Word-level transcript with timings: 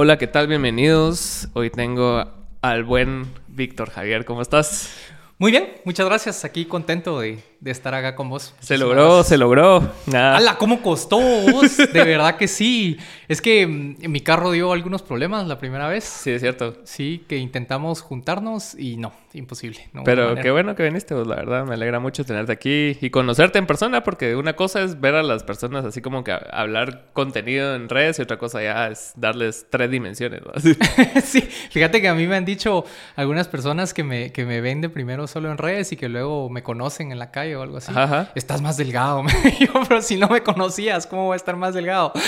Hola, 0.00 0.16
¿qué 0.16 0.28
tal? 0.28 0.46
Bienvenidos. 0.46 1.48
Hoy 1.54 1.70
tengo 1.70 2.24
al 2.62 2.84
buen 2.84 3.26
Víctor 3.48 3.90
Javier. 3.90 4.24
¿Cómo 4.24 4.42
estás? 4.42 4.94
Muy 5.38 5.50
bien, 5.50 5.72
muchas 5.84 6.06
gracias. 6.06 6.44
Aquí 6.44 6.66
contento 6.66 7.18
de, 7.18 7.42
de 7.60 7.72
estar 7.72 7.92
acá 7.94 8.14
con 8.14 8.28
vos. 8.28 8.54
Se 8.60 8.78
logró, 8.78 9.24
se 9.24 9.36
logró. 9.36 9.92
Nada. 10.06 10.36
¡Hala! 10.36 10.56
¿Cómo 10.58 10.80
costó 10.80 11.18
vos? 11.18 11.76
De 11.76 12.04
verdad 12.04 12.36
que 12.36 12.46
sí. 12.46 12.98
Es 13.26 13.42
que 13.42 13.66
mm, 13.66 14.08
mi 14.08 14.20
carro 14.20 14.52
dio 14.52 14.72
algunos 14.72 15.02
problemas 15.02 15.46
la 15.46 15.58
primera 15.58 15.88
vez. 15.88 16.04
Sí, 16.04 16.30
es 16.30 16.40
cierto. 16.40 16.76
Sí, 16.84 17.24
que 17.28 17.36
intentamos 17.36 18.00
juntarnos 18.00 18.78
y 18.78 18.96
no, 18.96 19.12
imposible. 19.34 19.88
No 19.92 20.04
Pero 20.04 20.36
qué 20.36 20.50
bueno 20.52 20.76
que 20.76 20.84
viniste, 20.84 21.14
vos, 21.14 21.26
la 21.26 21.36
verdad. 21.36 21.64
Me 21.64 21.74
alegra 21.74 21.98
mucho 21.98 22.24
tenerte 22.24 22.52
aquí 22.52 22.96
y 23.00 23.10
conocerte 23.10 23.58
en 23.58 23.66
persona, 23.66 24.04
porque 24.04 24.36
una 24.36 24.54
cosa 24.54 24.82
es 24.82 25.00
ver 25.00 25.16
a 25.16 25.24
las 25.24 25.42
personas 25.42 25.84
así 25.84 26.00
como 26.00 26.22
que 26.22 26.32
hablar 26.52 27.06
contenido 27.12 27.74
en 27.74 27.88
redes 27.88 28.20
y 28.20 28.22
otra 28.22 28.38
cosa 28.38 28.62
ya 28.62 28.86
es 28.86 29.12
darles 29.16 29.66
tres 29.68 29.90
dimensiones. 29.90 30.42
¿no? 30.42 30.52
sí, 31.24 31.40
fíjate 31.40 32.00
que 32.00 32.08
a 32.08 32.14
mí 32.14 32.26
me 32.28 32.36
han 32.36 32.44
dicho 32.44 32.84
algunas 33.16 33.48
personas 33.48 33.94
que 33.94 34.04
me, 34.04 34.30
que 34.32 34.44
me 34.44 34.60
ven 34.60 34.80
de 34.80 34.88
primero 34.88 35.26
solo 35.26 35.50
en 35.50 35.58
redes 35.58 35.90
y 35.92 35.96
que 35.96 36.08
luego 36.08 36.48
me 36.50 36.62
conocen 36.62 37.10
en 37.10 37.18
la 37.18 37.32
calle 37.32 37.47
o 37.54 37.62
algo 37.62 37.78
así. 37.78 37.92
Ajá. 37.94 38.30
Estás 38.34 38.60
más 38.60 38.76
delgado. 38.76 39.24
Yo, 39.60 39.72
pero 39.88 40.02
si 40.02 40.16
no 40.16 40.28
me 40.28 40.42
conocías, 40.42 41.06
¿cómo 41.06 41.26
voy 41.26 41.34
a 41.34 41.36
estar 41.36 41.56
más 41.56 41.74
delgado? 41.74 42.12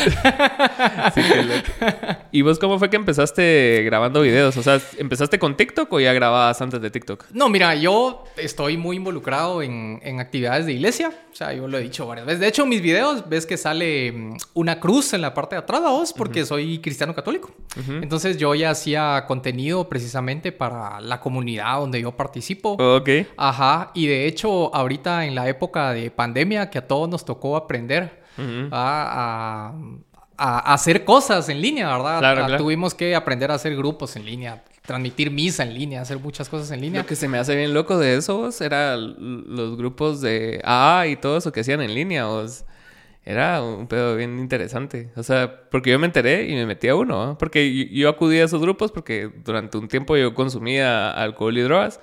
Sí, 1.15 1.23
qué 1.23 1.42
loco. 1.42 2.20
¿Y 2.30 2.42
vos 2.42 2.59
cómo 2.59 2.78
fue 2.78 2.91
que 2.91 2.97
empezaste 2.97 3.83
grabando 3.84 4.20
videos? 4.20 4.56
O 4.56 4.62
sea, 4.62 4.80
¿empezaste 4.98 5.38
con 5.38 5.56
TikTok 5.56 5.92
o 5.92 6.01
ya 6.01 6.12
grababas 6.12 6.61
antes 6.61 6.80
de 6.80 6.91
TikTok? 6.91 7.27
No, 7.33 7.48
mira, 7.48 7.75
yo 7.75 8.25
estoy 8.37 8.77
muy 8.77 8.97
involucrado 8.97 9.62
en, 9.62 10.01
en 10.02 10.20
actividades 10.20 10.66
de 10.66 10.73
iglesia. 10.73 11.12
O 11.33 11.34
sea, 11.34 11.52
yo 11.52 11.69
lo 11.69 11.78
he 11.78 11.83
dicho 11.83 12.06
varias 12.06 12.27
veces. 12.27 12.41
De 12.41 12.48
hecho, 12.48 12.66
mis 12.66 12.83
videos 12.83 13.28
ves 13.28 13.47
que 13.47 13.56
sale 13.56 14.12
mm, 14.12 14.37
una 14.55 14.80
cruz 14.80 15.12
en 15.12 15.20
la 15.20 15.34
parte 15.34 15.55
de 15.55 15.61
atrás, 15.61 15.80
vos, 15.80 16.12
porque 16.12 16.45
soy 16.45 16.80
cristiano 16.80 17.14
católico. 17.14 17.50
Entonces 17.89 18.37
yo 18.37 18.55
ya 18.55 18.70
hacía 18.70 19.25
contenido 19.27 19.89
precisamente 19.89 20.52
para 20.52 21.00
la 21.00 21.20
comunidad 21.20 21.78
donde 21.78 22.00
yo 22.00 22.12
participo. 22.12 22.73
Ok. 22.73 23.08
Ajá, 23.36 23.91
y 23.95 24.06
de 24.06 24.27
hecho, 24.27 24.75
ahorita 24.75 25.09
en 25.27 25.34
la 25.34 25.48
época 25.48 25.92
de 25.92 26.11
pandemia 26.11 26.70
que 26.70 26.78
a 26.78 26.86
todos 26.86 27.08
nos 27.08 27.25
tocó 27.25 27.56
aprender 27.56 28.22
Ujú. 28.39 28.69
a, 28.72 29.72
a- 29.72 29.75
a 30.42 30.72
hacer 30.72 31.05
cosas 31.05 31.48
en 31.50 31.61
línea, 31.61 31.89
¿verdad? 31.94 32.19
Claro, 32.20 32.42
A- 32.44 32.47
claro. 32.47 32.62
Tuvimos 32.64 32.94
que 32.94 33.14
aprender 33.14 33.50
a 33.50 33.55
hacer 33.55 33.77
grupos 33.77 34.17
en 34.17 34.25
línea, 34.25 34.62
transmitir 34.86 35.30
misa 35.30 35.62
en 35.64 35.75
línea, 35.75 36.00
hacer 36.00 36.19
muchas 36.19 36.48
cosas 36.48 36.70
en 36.70 36.80
línea. 36.80 37.02
Lo 37.02 37.06
que 37.06 37.14
se 37.17 37.28
me 37.28 37.36
hace 37.39 37.55
bien 37.55 37.75
loco 37.75 37.98
de 37.98 38.17
eso 38.17 38.39
vos, 38.39 38.58
era 38.62 38.97
los 38.97 39.77
grupos 39.77 40.22
de 40.22 40.61
AA 40.64 41.08
y 41.08 41.17
todo 41.17 41.36
eso 41.36 41.52
que 41.52 41.61
hacían 41.61 41.83
en 41.83 41.95
línea. 41.95 42.24
vos. 42.27 42.64
Era 43.22 43.62
un 43.62 43.86
pedo 43.86 44.17
bien 44.17 44.39
interesante. 44.39 45.11
O 45.14 45.22
sea, 45.22 45.69
porque 45.70 45.91
yo 45.91 45.98
me 45.98 46.06
enteré 46.06 46.48
y 46.48 46.55
me 46.55 46.64
metí 46.64 46.89
a 46.89 46.95
uno. 46.95 47.27
¿no? 47.27 47.39
Porque 47.39 47.72
yo, 47.74 47.84
yo 47.91 48.08
acudí 48.08 48.39
a 48.41 48.45
esos 48.45 48.62
grupos 48.62 48.91
porque 48.92 49.30
durante 49.45 49.77
un 49.77 49.89
tiempo 49.89 50.17
yo 50.17 50.33
consumía 50.34 51.11
alcohol 51.11 51.56
y 51.58 51.61
drogas. 51.61 52.00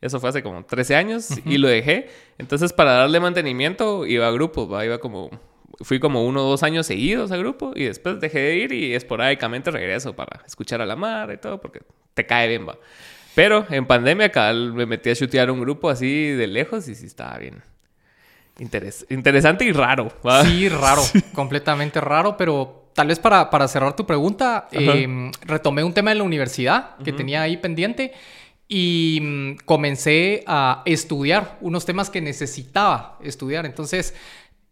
Eso 0.00 0.20
fue 0.20 0.28
hace 0.30 0.42
como 0.42 0.64
13 0.64 0.94
años 0.96 1.28
y 1.44 1.58
lo 1.58 1.68
dejé. 1.68 2.08
Entonces, 2.38 2.72
para 2.72 2.92
darle 2.92 3.18
mantenimiento, 3.20 4.06
iba 4.06 4.28
a 4.28 4.30
grupos. 4.30 4.72
¿va? 4.72 4.84
Iba 4.84 4.98
como... 4.98 5.30
Fui 5.82 6.00
como 6.00 6.24
uno 6.26 6.44
o 6.44 6.50
dos 6.50 6.62
años 6.64 6.86
seguidos 6.86 7.30
a 7.30 7.36
grupo 7.36 7.72
y 7.76 7.84
después 7.84 8.18
dejé 8.20 8.40
de 8.40 8.56
ir 8.56 8.72
y 8.72 8.94
esporádicamente 8.94 9.70
regreso 9.70 10.14
para 10.16 10.42
escuchar 10.44 10.80
a 10.80 10.86
la 10.86 10.96
madre 10.96 11.34
y 11.34 11.36
todo 11.38 11.60
porque 11.60 11.82
te 12.14 12.26
cae 12.26 12.48
bien, 12.48 12.66
va. 12.66 12.76
Pero 13.36 13.64
en 13.70 13.86
pandemia, 13.86 14.32
cabal, 14.32 14.72
me 14.72 14.86
metí 14.86 15.10
a 15.10 15.14
chutear 15.14 15.50
un 15.52 15.60
grupo 15.60 15.88
así 15.88 16.30
de 16.30 16.48
lejos 16.48 16.88
y 16.88 16.96
sí 16.96 17.06
estaba 17.06 17.38
bien. 17.38 17.62
interes- 18.58 19.06
interesante 19.10 19.64
y 19.64 19.72
raro. 19.72 20.10
¿va? 20.26 20.44
Sí, 20.44 20.68
raro, 20.68 21.02
completamente 21.32 22.00
raro, 22.00 22.36
pero 22.36 22.90
tal 22.94 23.06
vez 23.08 23.20
para, 23.20 23.48
para 23.48 23.68
cerrar 23.68 23.94
tu 23.94 24.04
pregunta, 24.04 24.66
eh, 24.72 25.30
retomé 25.42 25.84
un 25.84 25.92
tema 25.94 26.10
de 26.10 26.16
la 26.16 26.24
universidad 26.24 26.96
que 27.04 27.12
tenía 27.12 27.42
ahí 27.42 27.56
pendiente 27.56 28.12
y 28.68 29.18
mm, 29.22 29.56
comencé 29.64 30.44
a 30.46 30.82
estudiar 30.84 31.58
unos 31.60 31.86
temas 31.86 32.10
que 32.10 32.20
necesitaba 32.20 33.18
estudiar. 33.22 33.64
Entonces 33.66 34.14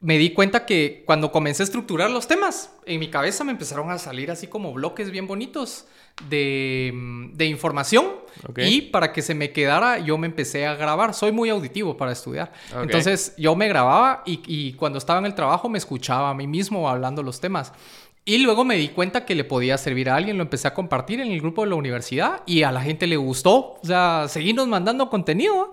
me 0.00 0.18
di 0.18 0.30
cuenta 0.34 0.66
que 0.66 1.02
cuando 1.06 1.32
comencé 1.32 1.62
a 1.62 1.64
estructurar 1.64 2.10
los 2.10 2.28
temas, 2.28 2.70
en 2.84 3.00
mi 3.00 3.08
cabeza 3.08 3.44
me 3.44 3.52
empezaron 3.52 3.90
a 3.90 3.98
salir 3.98 4.30
así 4.30 4.46
como 4.46 4.72
bloques 4.74 5.10
bien 5.10 5.26
bonitos 5.26 5.86
de, 6.28 6.92
mm, 6.94 7.32
de 7.32 7.46
información 7.46 8.06
Ok. 8.48 8.58
y 8.58 8.82
para 8.82 9.12
que 9.12 9.22
se 9.22 9.34
me 9.34 9.52
quedara 9.52 9.98
yo 9.98 10.18
me 10.18 10.26
empecé 10.26 10.66
a 10.66 10.74
grabar. 10.74 11.14
Soy 11.14 11.32
muy 11.32 11.48
auditivo 11.48 11.96
para 11.96 12.12
estudiar. 12.12 12.52
Ok. 12.74 12.82
Entonces 12.82 13.34
yo 13.38 13.56
me 13.56 13.68
grababa 13.68 14.22
y, 14.26 14.42
y 14.46 14.74
cuando 14.74 14.98
estaba 14.98 15.18
en 15.18 15.26
el 15.26 15.34
trabajo 15.34 15.70
me 15.70 15.78
escuchaba 15.78 16.28
a 16.28 16.34
mí 16.34 16.46
mismo 16.46 16.88
hablando 16.90 17.22
los 17.22 17.40
temas. 17.40 17.72
Y 18.28 18.38
luego 18.38 18.64
me 18.64 18.74
di 18.76 18.88
cuenta 18.88 19.24
que 19.24 19.36
le 19.36 19.44
podía 19.44 19.78
servir 19.78 20.10
a 20.10 20.16
alguien, 20.16 20.36
lo 20.36 20.42
empecé 20.42 20.66
a 20.66 20.74
compartir 20.74 21.20
en 21.20 21.30
el 21.30 21.40
grupo 21.40 21.62
de 21.62 21.70
la 21.70 21.76
universidad 21.76 22.42
y 22.44 22.64
a 22.64 22.72
la 22.72 22.80
gente 22.82 23.06
le 23.06 23.16
gustó. 23.16 23.74
O 23.74 23.80
sea, 23.84 24.26
seguimos 24.28 24.66
mandando 24.66 25.08
contenido. 25.08 25.72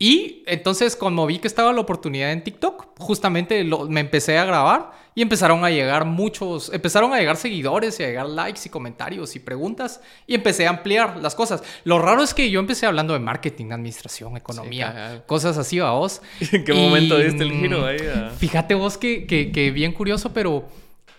Y 0.00 0.42
entonces, 0.46 0.96
como 0.96 1.24
vi 1.26 1.38
que 1.38 1.46
estaba 1.46 1.72
la 1.72 1.80
oportunidad 1.80 2.32
en 2.32 2.42
TikTok, 2.42 2.98
justamente 2.98 3.62
lo- 3.62 3.86
me 3.88 4.00
empecé 4.00 4.36
a 4.36 4.44
grabar 4.44 4.90
y 5.14 5.22
empezaron 5.22 5.64
a 5.64 5.70
llegar 5.70 6.04
muchos, 6.04 6.72
empezaron 6.72 7.12
a 7.12 7.18
llegar 7.20 7.36
seguidores 7.36 8.00
y 8.00 8.02
a 8.02 8.06
llegar 8.06 8.26
likes 8.26 8.62
y 8.64 8.68
comentarios 8.68 9.36
y 9.36 9.38
preguntas 9.38 10.00
y 10.26 10.34
empecé 10.34 10.66
a 10.66 10.70
ampliar 10.70 11.18
las 11.18 11.36
cosas. 11.36 11.62
Lo 11.84 12.00
raro 12.00 12.24
es 12.24 12.34
que 12.34 12.50
yo 12.50 12.58
empecé 12.58 12.86
hablando 12.86 13.12
de 13.12 13.20
marketing, 13.20 13.70
administración, 13.70 14.36
economía, 14.36 15.22
cosas 15.26 15.56
así 15.56 15.78
a 15.78 15.90
vos. 15.90 16.20
¿En 16.50 16.64
qué 16.64 16.74
Y, 16.74 16.76
momento 16.84 17.16
diste 17.18 17.44
el 17.44 17.52
giro 17.52 17.82
mm, 17.82 17.84
ahí? 17.84 17.98
a- 18.12 18.30
Fíjate 18.30 18.74
vos 18.74 18.98
que, 18.98 19.24
que, 19.28 19.52
que 19.52 19.70
bien 19.70 19.92
curioso, 19.92 20.32
pero 20.32 20.68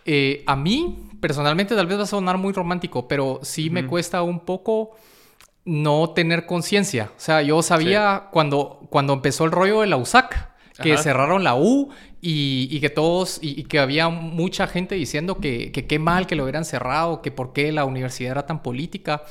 eh, 0.05 0.43
a 0.47 0.55
mí 0.55 1.09
personalmente 1.19 1.75
tal 1.75 1.87
vez 1.87 1.97
va 1.99 2.03
a 2.03 2.07
sonar 2.07 2.37
muy 2.37 2.51
romántico, 2.53 3.07
pero 3.07 3.39
sí 3.43 3.69
me 3.69 3.85
cuesta 3.87 4.21
un 4.23 4.41
poco 4.41 4.91
no 5.65 6.09
tener 6.09 6.45
conciencia. 6.45 7.11
O 7.15 7.19
sea, 7.19 7.41
yo 7.41 7.61
sabía 7.61 8.27
cuando, 8.31 8.81
cuando 8.89 9.13
empezó 9.13 9.45
el 9.45 9.51
rollo 9.51 9.81
de 9.81 9.87
la 9.87 9.95
USAC, 9.97 10.51
que 10.81 10.93
Ajá. 10.93 11.03
cerraron 11.03 11.43
la 11.43 11.55
U 11.55 11.89
y, 12.19 12.67
y 12.71 12.79
que 12.81 12.89
todos, 12.89 13.39
y, 13.41 13.57
y 13.61 13.63
que 13.63 13.79
había 13.79 14.09
mucha 14.09 14.67
gente 14.67 14.95
diciendo 14.95 15.37
que, 15.37 15.71
que 15.71 15.85
qué 15.85 15.99
mal 15.99 16.25
que 16.27 16.35
lo 16.35 16.43
hubieran 16.43 16.65
cerrado, 16.65 17.21
que 17.21 17.31
por 17.31 17.53
qué 17.53 17.71
la 17.71 17.85
universidad 17.85 18.31
era 18.31 18.45
tan 18.45 18.61
política. 18.63 19.23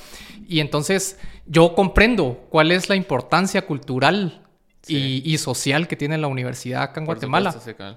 Y 0.49 0.61
entonces 0.61 1.19
yo 1.47 1.75
comprendo 1.75 2.47
cuál 2.49 2.71
es 2.73 2.89
la 2.89 2.97
importancia 2.97 3.67
cultural 3.67 4.39
Sí. 4.85 5.23
y, 5.25 5.35
y 5.35 5.39
social 5.39 5.87
que 5.87 5.95
tiene 5.95 6.19
la 6.19 6.27
universidad 6.27 6.83
acá 6.83 6.99
en 7.01 7.07
Por 7.07 7.15
Guatemala. 7.15 7.53
supuesto, 7.53 7.71
sí, 7.71 7.77
cabal. 7.77 7.97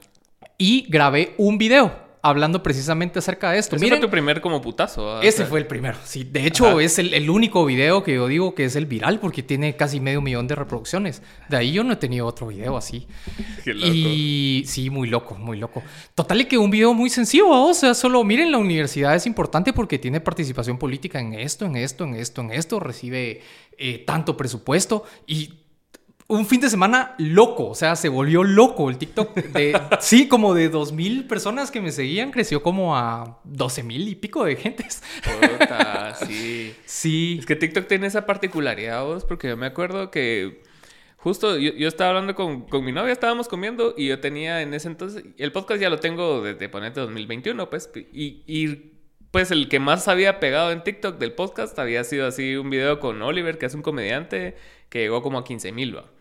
Y 0.60 0.86
grabé 0.88 1.34
un 1.40 1.58
video 1.58 1.92
hablando 2.30 2.64
precisamente 2.64 3.20
acerca 3.20 3.52
de 3.52 3.60
esto. 3.60 3.76
Ese 3.76 3.86
Miren, 3.86 4.00
fue 4.00 4.08
tu 4.08 4.12
primer 4.12 4.42
como 4.42 4.62
putazo. 4.62 5.18
O 5.18 5.22
ese 5.22 5.38
sea, 5.38 5.46
fue 5.46 5.60
el 5.60 5.68
primero. 5.68 5.98
Sí, 6.04 6.24
de 6.24 6.48
hecho 6.48 6.68
Ajá. 6.68 6.82
es 6.82 6.98
el, 6.98 7.14
el 7.14 7.30
único 7.30 7.64
video 7.66 8.04
que 8.04 8.16
yo 8.16 8.28
digo 8.28 8.56
que 8.56 8.66
es 8.66 8.76
el 8.76 8.88
viral 8.88 9.20
porque 9.20 9.44
tiene 9.44 9.76
casi 9.76 10.00
medio 10.00 10.22
millón 10.22 10.48
de 10.48 10.56
reproducciones. 10.56 11.22
De 11.50 11.58
ahí 11.58 11.74
yo 11.74 11.84
no 11.84 11.94
he 11.94 11.98
tenido 11.98 12.26
otro 12.26 12.48
video 12.48 12.78
así. 12.78 13.08
Qué 13.64 13.74
loco. 13.74 13.88
Y 13.88 14.64
sí, 14.66 14.90
muy 14.90 15.08
loco, 15.08 15.36
muy 15.36 15.58
loco. 15.58 15.84
Total 16.16 16.42
y 16.42 16.46
que 16.46 16.58
un 16.58 16.72
video 16.72 16.94
muy 16.94 17.10
sencillo, 17.10 17.50
¿va? 17.50 17.60
o 17.62 17.74
sea, 17.74 17.94
solo 17.94 18.24
miren, 18.24 18.52
la 18.52 18.58
universidad 18.58 19.16
es 19.16 19.28
importante 19.28 19.72
porque 19.72 20.00
tiene 20.00 20.20
participación 20.20 20.78
política 20.78 21.20
en 21.20 21.34
esto, 21.34 21.66
en 21.66 21.76
esto, 21.76 22.06
en 22.06 22.16
esto, 22.16 22.42
en 22.42 22.52
esto, 22.52 22.80
recibe 22.80 23.42
eh, 23.78 24.04
tanto 24.06 24.36
presupuesto 24.36 25.04
y 25.28 25.65
un 26.28 26.48
fin 26.48 26.60
de 26.60 26.70
semana 26.70 27.14
loco, 27.20 27.70
o 27.70 27.76
sea, 27.76 27.96
se 27.96 28.10
volvió 28.10 28.44
loco 28.44 28.90
el 28.90 28.98
TikTok. 28.98 29.36
De, 29.36 29.80
sí, 30.00 30.28
como 30.28 30.54
de 30.54 30.72
2.000 30.72 31.28
personas 31.28 31.70
que 31.70 31.82
me 31.82 31.92
seguían, 31.92 32.32
creció 32.32 32.64
como 32.64 32.98
a 32.98 33.42
12.000 33.46 34.08
y 34.08 34.16
pico 34.16 34.44
de 34.44 34.56
gentes. 34.56 35.04
Puta, 35.24 36.16
sí. 36.26 36.74
Sí. 36.86 37.38
Es 37.40 37.46
que 37.46 37.56
TikTok 37.56 37.88
tiene 37.88 38.08
esa 38.08 38.26
particularidad, 38.26 39.04
vos, 39.04 39.24
porque 39.24 39.50
yo 39.50 39.58
me 39.58 39.68
acuerdo 39.68 40.10
que 40.10 40.64
justo 41.18 41.58
yo, 41.58 41.74
yo 41.74 41.88
estaba 41.88 42.12
hablando 42.12 42.34
con, 42.34 42.62
con 42.64 42.84
mi 42.84 42.92
novia, 42.92 43.12
estábamos 43.12 43.48
comiendo 43.48 43.94
y 43.96 44.08
yo 44.08 44.20
tenía 44.20 44.62
en 44.62 44.74
ese 44.74 44.88
entonces, 44.88 45.24
el 45.38 45.52
podcast 45.52 45.82
ya 45.82 45.90
lo 45.90 46.00
tengo 46.00 46.42
desde 46.42 46.70
ponete 46.70 47.00
2021, 47.02 47.70
pues, 47.70 47.90
y, 48.14 48.44
y 48.48 48.94
pues 49.30 49.52
el 49.52 49.68
que 49.68 49.80
más 49.80 50.08
había 50.08 50.40
pegado 50.40 50.72
en 50.72 50.84
TikTok 50.84 51.18
del 51.18 51.34
podcast 51.34 51.78
había 51.78 52.04
sido 52.04 52.26
así 52.26 52.56
un 52.56 52.70
video 52.70 53.00
con 53.00 53.22
Oliver, 53.22 53.58
que 53.58 53.66
es 53.66 53.74
un 53.76 53.82
comediante 53.82 54.56
que 54.90 55.00
llegó 55.00 55.22
como 55.22 55.38
a 55.38 55.44
15 55.44 55.72
mil, 55.72 55.98
va. 55.98 56.15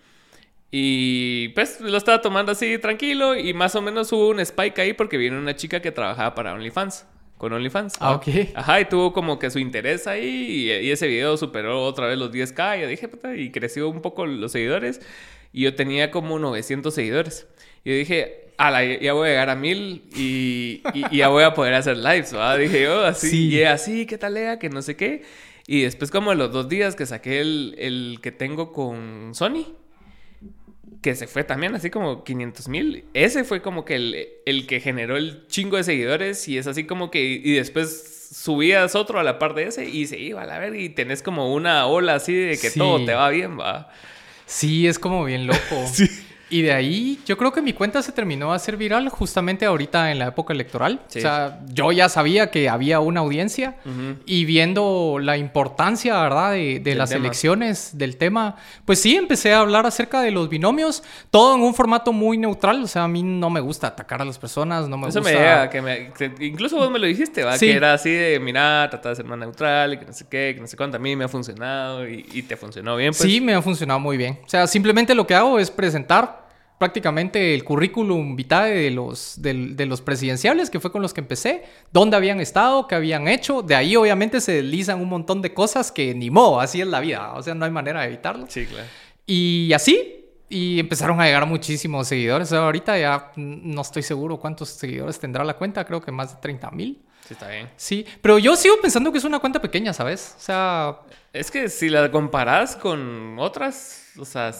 Y 0.76 1.50
pues 1.50 1.80
lo 1.80 1.96
estaba 1.96 2.20
tomando 2.20 2.50
así 2.50 2.78
tranquilo 2.78 3.36
y 3.38 3.54
más 3.54 3.76
o 3.76 3.80
menos 3.80 4.10
hubo 4.12 4.30
un 4.30 4.40
spike 4.40 4.76
ahí 4.80 4.92
porque 4.92 5.16
vino 5.16 5.38
una 5.38 5.54
chica 5.54 5.80
que 5.80 5.92
trabajaba 5.92 6.34
para 6.34 6.52
OnlyFans, 6.52 7.06
con 7.38 7.52
OnlyFans. 7.52 7.94
Ah, 8.00 8.14
ok. 8.16 8.26
Ajá, 8.56 8.80
y 8.80 8.86
tuvo 8.86 9.12
como 9.12 9.38
que 9.38 9.50
su 9.50 9.60
interés 9.60 10.08
ahí 10.08 10.24
y, 10.26 10.72
y 10.72 10.90
ese 10.90 11.06
video 11.06 11.36
superó 11.36 11.80
otra 11.84 12.08
vez 12.08 12.18
los 12.18 12.32
10k. 12.32 12.78
Y 12.78 12.80
yo 12.80 12.88
dije, 12.88 13.06
puta, 13.06 13.36
y 13.36 13.52
creció 13.52 13.88
un 13.88 14.02
poco 14.02 14.26
los 14.26 14.50
seguidores. 14.50 15.00
Y 15.52 15.62
yo 15.62 15.76
tenía 15.76 16.10
como 16.10 16.40
900 16.40 16.92
seguidores. 16.92 17.46
Y 17.84 17.90
yo 17.90 17.96
dije, 17.96 18.48
ala, 18.58 18.82
ya 18.84 19.12
voy 19.12 19.28
a 19.28 19.30
llegar 19.30 19.50
a 19.50 19.54
1000 19.54 20.02
y, 20.16 20.82
y- 20.92 21.04
y 21.12 21.18
ya 21.18 21.28
voy 21.28 21.44
a 21.44 21.54
poder 21.54 21.74
hacer 21.74 21.98
lives, 21.98 22.34
¿va? 22.34 22.56
Dije 22.56 22.82
yo, 22.82 23.04
así, 23.04 23.30
Sí. 23.30 23.48
y 23.58 23.62
así, 23.62 24.06
¿qué 24.06 24.18
tal, 24.18 24.34
Lea? 24.34 24.58
Que 24.58 24.70
no 24.70 24.82
sé 24.82 24.96
qué. 24.96 25.22
Y 25.68 25.82
después, 25.82 26.10
como 26.10 26.34
los 26.34 26.50
dos 26.50 26.68
días 26.68 26.96
que 26.96 27.06
saqué 27.06 27.40
el, 27.40 27.76
el 27.78 28.18
que 28.20 28.32
tengo 28.32 28.72
con 28.72 29.36
Sony, 29.36 29.66
que 31.04 31.14
se 31.14 31.26
fue 31.26 31.44
también 31.44 31.74
así 31.74 31.90
como 31.90 32.24
500 32.24 32.66
mil. 32.68 33.04
Ese 33.12 33.44
fue 33.44 33.60
como 33.60 33.84
que 33.84 33.96
el, 33.96 34.26
el 34.46 34.66
que 34.66 34.80
generó 34.80 35.18
el 35.18 35.46
chingo 35.48 35.76
de 35.76 35.84
seguidores 35.84 36.48
y 36.48 36.56
es 36.56 36.66
así 36.66 36.84
como 36.84 37.10
que... 37.10 37.22
Y 37.22 37.52
después 37.52 38.30
subías 38.34 38.94
otro 38.94 39.20
a 39.20 39.22
la 39.22 39.38
par 39.38 39.52
de 39.54 39.64
ese 39.64 39.84
y 39.86 40.06
se 40.06 40.18
iba 40.18 40.40
a 40.42 40.46
la 40.46 40.58
verga 40.58 40.78
y 40.78 40.88
tenés 40.88 41.22
como 41.22 41.52
una 41.52 41.84
ola 41.86 42.14
así 42.14 42.32
de 42.32 42.58
que 42.58 42.70
Sí. 42.70 42.78
todo 42.78 43.04
te 43.04 43.12
va 43.12 43.28
bien, 43.28 43.60
va. 43.60 43.92
Sí, 44.46 44.86
es 44.86 44.98
como 44.98 45.24
bien 45.26 45.46
loco. 45.46 45.58
Sí. 45.92 46.08
Y 46.54 46.62
de 46.62 46.72
ahí, 46.72 47.18
yo 47.26 47.36
creo 47.36 47.52
que 47.52 47.60
mi 47.60 47.72
cuenta 47.72 48.00
se 48.00 48.12
terminó 48.12 48.50
de 48.50 48.54
hacer 48.54 48.76
viral 48.76 49.08
justamente 49.08 49.66
ahorita 49.66 50.12
en 50.12 50.20
la 50.20 50.28
época 50.28 50.52
electoral. 50.52 51.00
Sí. 51.08 51.18
O 51.18 51.22
sea, 51.22 51.58
yo 51.72 51.90
ya 51.90 52.08
sabía 52.08 52.52
que 52.52 52.68
había 52.68 53.00
una 53.00 53.18
audiencia 53.22 53.74
Ujú. 53.84 54.20
y 54.24 54.44
viendo 54.44 55.18
la 55.20 55.36
importancia, 55.36 56.22
¿verdad?, 56.22 56.52
de, 56.52 56.94
las 56.94 57.10
tema. 57.10 57.24
elecciones, 57.24 57.98
del 57.98 58.18
tema, 58.18 58.54
pues 58.84 59.00
sí, 59.00 59.16
empecé 59.16 59.52
a 59.52 59.58
hablar 59.58 59.84
acerca 59.84 60.20
de 60.20 60.30
los 60.30 60.48
binomios, 60.48 61.02
todo 61.32 61.56
en 61.56 61.62
un 61.62 61.74
formato 61.74 62.12
muy 62.12 62.38
neutral. 62.38 62.84
O 62.84 62.86
sea, 62.86 63.02
a 63.02 63.08
mí 63.08 63.24
no 63.24 63.50
me 63.50 63.58
gusta 63.58 63.88
atacar 63.88 64.22
a 64.22 64.24
las 64.24 64.38
personas, 64.38 64.88
no 64.88 64.96
me 64.96 65.08
Eso 65.08 65.18
gusta... 65.18 65.34
me 65.34 65.36
llega, 65.36 65.68
que 65.68 65.82
me, 65.82 66.12
que 66.12 66.32
incluso 66.38 66.76
vos 66.76 66.88
me 66.88 67.00
lo 67.00 67.06
dijiste, 67.06 67.42
¿va? 67.42 67.58
Sí. 67.58 67.66
Que 67.66 67.72
era 67.72 67.94
así 67.94 68.10
de, 68.12 68.38
mira, 68.38 68.86
trata 68.88 69.08
de 69.08 69.16
ser 69.16 69.24
más 69.24 69.40
neutral 69.40 69.94
y 69.94 69.98
que 69.98 70.04
no 70.04 70.12
sé 70.12 70.26
qué, 70.30 70.52
que 70.54 70.60
no 70.60 70.68
sé 70.68 70.76
cuánto. 70.76 70.98
A 70.98 71.00
mí 71.00 71.16
me 71.16 71.24
ha 71.24 71.28
funcionado 71.28 72.08
y, 72.08 72.24
y 72.32 72.42
te 72.42 72.56
funcionó 72.56 72.94
bien, 72.94 73.10
pues. 73.10 73.28
Sí, 73.28 73.40
me 73.40 73.54
ha 73.54 73.60
funcionado 73.60 73.98
muy 73.98 74.16
bien. 74.16 74.38
O 74.46 74.48
sea, 74.48 74.68
simplemente 74.68 75.16
lo 75.16 75.26
que 75.26 75.34
hago 75.34 75.58
es 75.58 75.68
presentar 75.68 76.43
prácticamente 76.78 77.54
el 77.54 77.64
currículum 77.64 78.36
vitae 78.36 78.74
de 78.74 78.90
los, 78.90 79.40
de, 79.40 79.86
los 79.86 80.00
presidenciales, 80.00 80.70
que 80.70 80.80
fue 80.80 80.90
con 80.90 81.02
los 81.02 81.14
que 81.14 81.20
empecé, 81.20 81.64
dónde 81.92 82.16
habían 82.16 82.40
estado, 82.40 82.86
qué 82.86 82.94
habían 82.94 83.28
hecho. 83.28 83.62
De 83.62 83.74
ahí 83.74 83.96
obviamente 83.96 84.40
se 84.40 84.52
deslizan 84.52 85.00
un 85.00 85.08
montón 85.08 85.40
de 85.42 85.54
cosas 85.54 85.92
que 85.92 86.14
ni 86.14 86.30
modo, 86.30 86.60
así 86.60 86.80
es 86.80 86.86
la 86.86 87.00
vida. 87.00 87.32
O 87.34 87.42
sea, 87.42 87.54
no 87.54 87.64
hay 87.64 87.70
manera 87.70 88.00
de 88.00 88.06
evitarlo. 88.08 88.46
Sí, 88.48 88.66
claro. 88.66 88.86
Y 89.26 89.72
así, 89.72 90.24
y 90.48 90.78
empezaron 90.80 91.20
a 91.20 91.24
llegar 91.24 91.46
muchísimos 91.46 92.08
seguidores. 92.08 92.52
Ahorita 92.52 92.98
ya 92.98 93.32
no 93.36 93.80
estoy 93.80 94.02
seguro 94.02 94.38
cuántos 94.38 94.68
seguidores 94.70 95.18
tendrá 95.18 95.44
la 95.44 95.54
cuenta, 95.54 95.84
creo 95.84 96.00
que 96.00 96.12
más 96.12 96.34
de 96.34 96.40
30 96.40 96.70
mil. 96.72 97.02
Sí, 97.26 97.32
está 97.32 97.48
bien. 97.48 97.70
Sí, 97.76 98.04
pero 98.20 98.38
yo 98.38 98.54
sigo 98.54 98.76
pensando 98.82 99.10
que 99.10 99.18
es 99.18 99.24
una 99.24 99.38
cuenta 99.38 99.60
pequeña, 99.60 99.94
¿sabes? 99.94 100.34
O 100.36 100.40
sea, 100.40 100.98
Es 101.32 101.50
que 101.50 101.68
si 101.70 101.88
la 101.88 102.10
comparas 102.10 102.76
con 102.76 103.38
otras, 103.38 104.12
o 104.18 104.24
sea, 104.24 104.52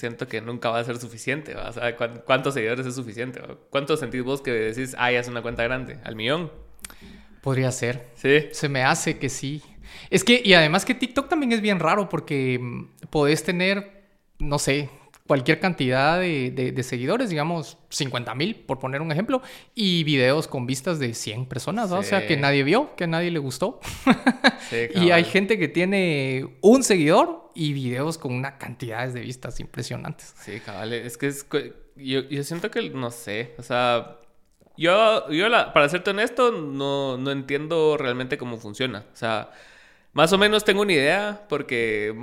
siento 0.00 0.26
que 0.26 0.40
nunca 0.40 0.70
va 0.70 0.80
a 0.80 0.84
ser 0.84 0.98
suficiente. 0.98 1.54
¿va? 1.54 1.68
O 1.68 1.72
sea, 1.72 1.96
¿cuán- 1.96 2.22
¿cuántos 2.26 2.54
seguidores 2.54 2.84
es 2.86 2.94
suficiente? 2.96 3.40
¿va? 3.40 3.56
¿Cuántos 3.70 4.00
sentís 4.00 4.22
vos 4.24 4.40
que 4.42 4.50
decís, 4.50 4.96
ah, 4.98 5.12
ya 5.12 5.20
es 5.20 5.28
una 5.28 5.42
cuenta 5.42 5.62
grande? 5.62 5.98
¿Al 6.04 6.16
millón? 6.16 6.50
podría 7.42 7.72
ser. 7.72 8.08
Sí. 8.16 8.48
Se 8.52 8.68
me 8.68 8.82
hace 8.82 9.18
que 9.18 9.28
sí. 9.30 9.62
Es 10.10 10.24
que, 10.24 10.42
y 10.44 10.52
además 10.52 10.84
que 10.84 10.94
TikTok 10.94 11.28
también 11.28 11.52
es 11.52 11.60
bien 11.62 11.78
raro 11.80 12.08
porque 12.10 12.58
mm, 12.60 13.06
podés 13.08 13.42
tener, 13.44 14.02
no 14.38 14.58
sé, 14.58 14.90
cualquier 15.26 15.58
cantidad 15.58 16.20
de, 16.20 16.50
de- 16.50 16.72
de 16.72 16.82
seguidores, 16.82 17.30
digamos 17.30 17.78
50 17.88 18.34
mil, 18.34 18.56
por 18.56 18.78
poner 18.78 19.00
un 19.00 19.10
ejemplo, 19.10 19.40
y 19.74 20.04
videos 20.04 20.48
con 20.48 20.66
vistas 20.66 20.98
de 20.98 21.14
100 21.14 21.46
personas, 21.46 21.90
o 21.92 22.02
sea, 22.02 22.26
que 22.26 22.36
nadie 22.36 22.62
vio, 22.62 22.94
que 22.96 23.04
a 23.04 23.06
nadie 23.06 23.30
le 23.30 23.38
gustó. 23.38 23.80
sí 24.68 24.88
y 24.96 25.10
hay 25.12 25.24
gente 25.24 25.58
que 25.58 25.68
tiene 25.68 26.58
un 26.60 26.82
seguidor 26.82 27.39
y 27.54 27.72
videos 27.72 28.18
con 28.18 28.32
una 28.34 28.58
cantidades 28.58 29.14
de 29.14 29.20
vistas 29.20 29.60
impresionantes. 29.60 30.34
Sí, 30.40 30.60
cabal. 30.60 30.92
Es 30.92 31.16
que 31.18 31.26
es... 31.28 31.46
yo 31.96 32.44
siento 32.44 32.70
que, 32.70 32.90
no 32.90 33.10
sé, 33.10 33.54
o 33.58 33.62
sea... 33.62 34.16
Yo, 34.76 35.28
yo 35.30 35.48
la- 35.50 35.74
para 35.74 35.88
serte 35.90 36.10
honesto, 36.10 36.52
no, 36.52 37.18
no 37.18 37.30
entiendo 37.32 37.96
realmente 37.98 38.38
cómo 38.38 38.56
funciona. 38.56 39.04
O 39.12 39.16
sea, 39.16 39.50
más 40.14 40.32
o 40.32 40.38
menos 40.38 40.64
tengo 40.64 40.80
una 40.82 40.92
idea 40.94 41.44
porque 41.50 42.14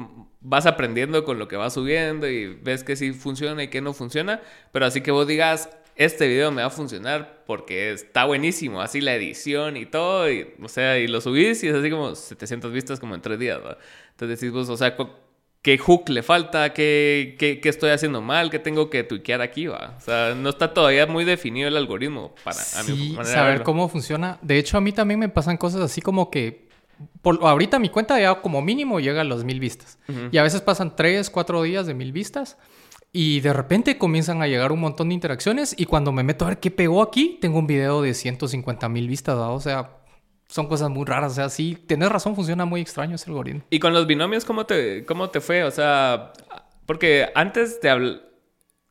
vas 0.41 0.65
aprendiendo 0.65 1.24
con 1.24 1.38
lo 1.38 1.47
que 1.47 1.56
vas 1.56 1.74
subiendo 1.75 2.27
y 2.27 2.47
ves 2.56 2.83
que 2.83 2.95
sí 2.95 3.13
funciona 3.13 3.62
y 3.63 3.68
que 3.68 3.81
no 3.81 3.94
funciona. 3.94 4.41
Pero 4.71 4.88
así 4.88 5.01
que 5.01 5.12
vos 5.12 5.27
digas, 5.27 5.69
este 5.98 6.28
video 6.28 6.52
me 6.52 6.62
va 6.62 6.68
a 6.68 6.72
funcionar 6.72 7.44
porque 7.46 7.92
está 7.92 8.26
buenísimo, 8.26 8.82
así 8.82 9.02
la 9.02 9.16
edición 9.16 9.78
y 9.78 9.86
todo. 9.86 10.32
Y, 10.32 10.48
o 10.62 10.68
sea, 10.70 10.98
y 11.00 11.08
lo 11.08 11.22
subís 11.22 11.64
y 11.64 11.68
es 11.68 11.76
así 11.76 11.90
como 11.90 12.14
700 12.16 12.72
vistas 12.72 13.00
como 13.00 13.16
en 13.16 13.22
tres 13.22 13.40
días. 13.40 13.60
Entonces 14.12 14.40
decís 14.40 14.54
vos, 14.54 14.70
o 14.70 14.78
sea, 14.78 14.96
¿qué 15.62 15.78
hook 15.78 16.10
le 16.10 16.24
falta? 16.24 16.74
¿Qué, 16.74 17.36
qué, 17.40 17.60
qué 17.60 17.70
estoy 17.70 17.90
haciendo 17.90 18.22
mal? 18.22 18.50
¿Qué 18.50 18.60
tengo 18.60 18.90
que 18.90 19.04
tuiquear 19.04 19.42
aquí? 19.42 19.68
¿va? 19.68 19.96
O 19.98 20.02
sea, 20.02 20.34
no 20.36 20.50
está 20.50 20.74
todavía 20.74 21.06
muy 21.08 21.26
definido 21.26 21.68
el 21.68 21.78
algoritmo 21.78 22.34
para 22.44 22.60
a 22.76 22.84
mi 22.84 22.96
Sí, 22.96 23.10
manera 23.14 23.24
de 23.30 23.34
saber 23.34 23.52
verlo. 23.54 23.66
cómo 23.66 23.90
funciona. 23.90 24.38
De 24.42 24.58
hecho, 24.58 24.78
a 24.78 24.82
mí 24.82 24.92
también 24.92 25.20
me 25.20 25.30
pasan 25.30 25.58
cosas 25.58 25.82
así 25.82 26.02
como 26.02 26.30
que... 26.32 26.68
Por, 27.22 27.38
ahorita 27.44 27.78
mi 27.78 27.90
cuenta 27.90 28.20
ya 28.20 28.42
como 28.42 28.60
mínimo 28.62 29.00
llega 29.00 29.22
a 29.22 29.24
los 29.24 29.44
mil 29.44 29.60
vistas. 29.60 30.00
Ujú. 30.10 30.30
Y 30.32 30.38
a 30.40 30.44
veces 30.44 30.62
pasan 30.62 30.96
tres, 30.96 31.30
cuatro 31.30 31.62
días 31.62 31.86
de 31.86 31.94
mil 31.94 32.12
vistas. 32.12 32.58
Y 33.13 33.39
de 33.39 33.54
repente 33.54 33.98
comienzan 33.98 34.42
a 34.42 34.48
llegar 34.48 34.71
un 34.71 34.80
montón 34.81 35.09
de 35.09 35.15
interacciones. 35.15 35.74
Y 35.77 35.86
cuando 35.86 36.12
me 36.12 36.24
meto 36.24 36.45
a 36.45 36.50
ver 36.50 36.59
qué 36.59 36.69
pegó 36.71 37.01
aquí, 37.01 37.38
tengo 37.42 37.57
un 37.59 37.68
video 37.68 38.01
de 38.01 38.13
150 38.13 38.89
mil 38.89 39.07
vistas. 39.07 39.36
O 39.38 39.59
sea, 39.59 39.98
son 40.48 40.68
cosas 40.68 40.89
muy 40.89 41.06
raras. 41.06 41.31
O 41.31 41.36
sea, 41.36 41.50
sí, 41.50 41.75
tenés 41.88 42.09
razón, 42.09 42.36
funciona 42.36 42.65
muy 42.65 42.81
extraño 42.81 43.15
ese 43.15 43.30
algoritmo. 43.30 43.63
¿Y 43.69 43.80
con 43.80 43.94
los 43.94 44.06
binomios 44.07 44.45
cómo 44.45 44.65
te, 44.65 45.06
cómo 45.06 45.30
te 45.30 45.42
fue? 45.42 45.63
O 45.63 45.71
sea, 45.71 46.33
porque 46.86 47.30
antes 47.36 47.81
de. 47.81 48.21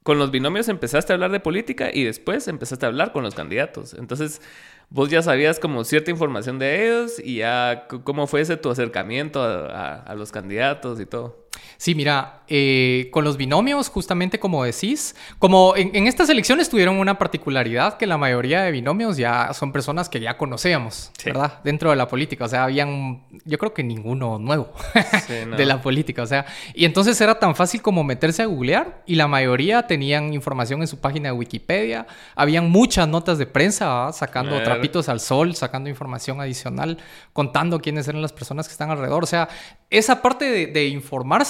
Con 0.02 0.18
los 0.20 0.30
binomios 0.30 0.68
empezaste 0.68 1.12
a 1.12 1.14
hablar 1.14 1.32
de 1.32 1.40
política 1.40 1.90
y 1.92 2.04
después 2.04 2.46
empezaste 2.46 2.86
a 2.86 2.88
hablar 2.90 3.12
con 3.12 3.24
los 3.24 3.34
candidatos. 3.34 3.92
Entonces, 3.94 4.40
vos 4.88 5.10
ya 5.10 5.20
sabías 5.20 5.58
como 5.58 5.82
cierta 5.82 6.12
información 6.12 6.60
de 6.60 6.86
ellos 6.86 7.18
y 7.18 7.38
ya 7.38 7.88
cómo 8.04 8.28
fue 8.28 8.40
ese 8.42 8.56
tu 8.56 8.70
acercamiento 8.70 9.42
a- 9.42 9.96
a 10.02 10.14
los 10.14 10.30
candidatos 10.30 11.00
y 11.00 11.06
todo. 11.06 11.45
Sí, 11.78 11.94
mira, 11.94 12.42
eh, 12.48 13.08
con 13.12 13.24
los 13.24 13.36
binomios, 13.36 13.88
justamente 13.88 14.38
como 14.38 14.64
decís, 14.64 15.14
como 15.38 15.74
en, 15.76 15.90
en 15.94 16.06
estas 16.06 16.28
elecciones 16.30 16.68
tuvieron 16.70 16.96
una 16.98 17.18
particularidad 17.18 17.96
que 17.96 18.06
la 18.06 18.16
mayoría 18.18 18.62
de 18.62 18.70
binomios 18.70 19.16
ya 19.16 19.52
son 19.52 19.72
personas 19.72 20.08
que 20.08 20.20
ya 20.20 20.36
conocíamos, 20.36 21.10
Sí. 21.18 21.26
¿verdad? 21.30 21.60
Dentro 21.64 21.90
de 21.90 21.96
la 21.96 22.08
política, 22.08 22.44
o 22.44 22.48
sea, 22.48 22.64
habían, 22.64 23.22
yo 23.44 23.58
creo 23.58 23.74
que 23.74 23.82
ninguno 23.82 24.38
nuevo 24.38 24.72
Sí, 25.26 25.34
no. 25.46 25.56
de 25.56 25.64
la 25.66 25.82
política, 25.82 26.22
o 26.22 26.26
sea, 26.26 26.46
y 26.74 26.84
entonces 26.84 27.20
era 27.20 27.38
tan 27.38 27.54
fácil 27.56 27.82
como 27.82 28.04
meterse 28.04 28.42
a 28.42 28.46
googlear 28.46 29.02
y 29.06 29.16
la 29.16 29.26
mayoría 29.28 29.86
tenían 29.86 30.32
información 30.32 30.80
en 30.82 30.88
su 30.88 30.98
página 31.00 31.28
de 31.30 31.32
Wikipedia, 31.32 32.06
habían 32.34 32.70
muchas 32.70 33.08
notas 33.08 33.38
de 33.38 33.46
prensa 33.46 33.86
¿verdad? 33.88 34.12
sacando 34.12 34.62
trapitos 34.62 35.08
al 35.08 35.20
sol, 35.20 35.54
sacando 35.54 35.88
información 35.90 36.40
adicional, 36.40 36.98
contando 37.32 37.80
quiénes 37.80 38.06
eran 38.08 38.22
las 38.22 38.32
personas 38.32 38.66
que 38.68 38.72
están 38.72 38.90
alrededor, 38.90 39.24
o 39.24 39.26
sea, 39.26 39.48
esa 39.90 40.20
parte 40.22 40.44
de, 40.50 40.66
de 40.66 40.86
informarse 40.88 41.45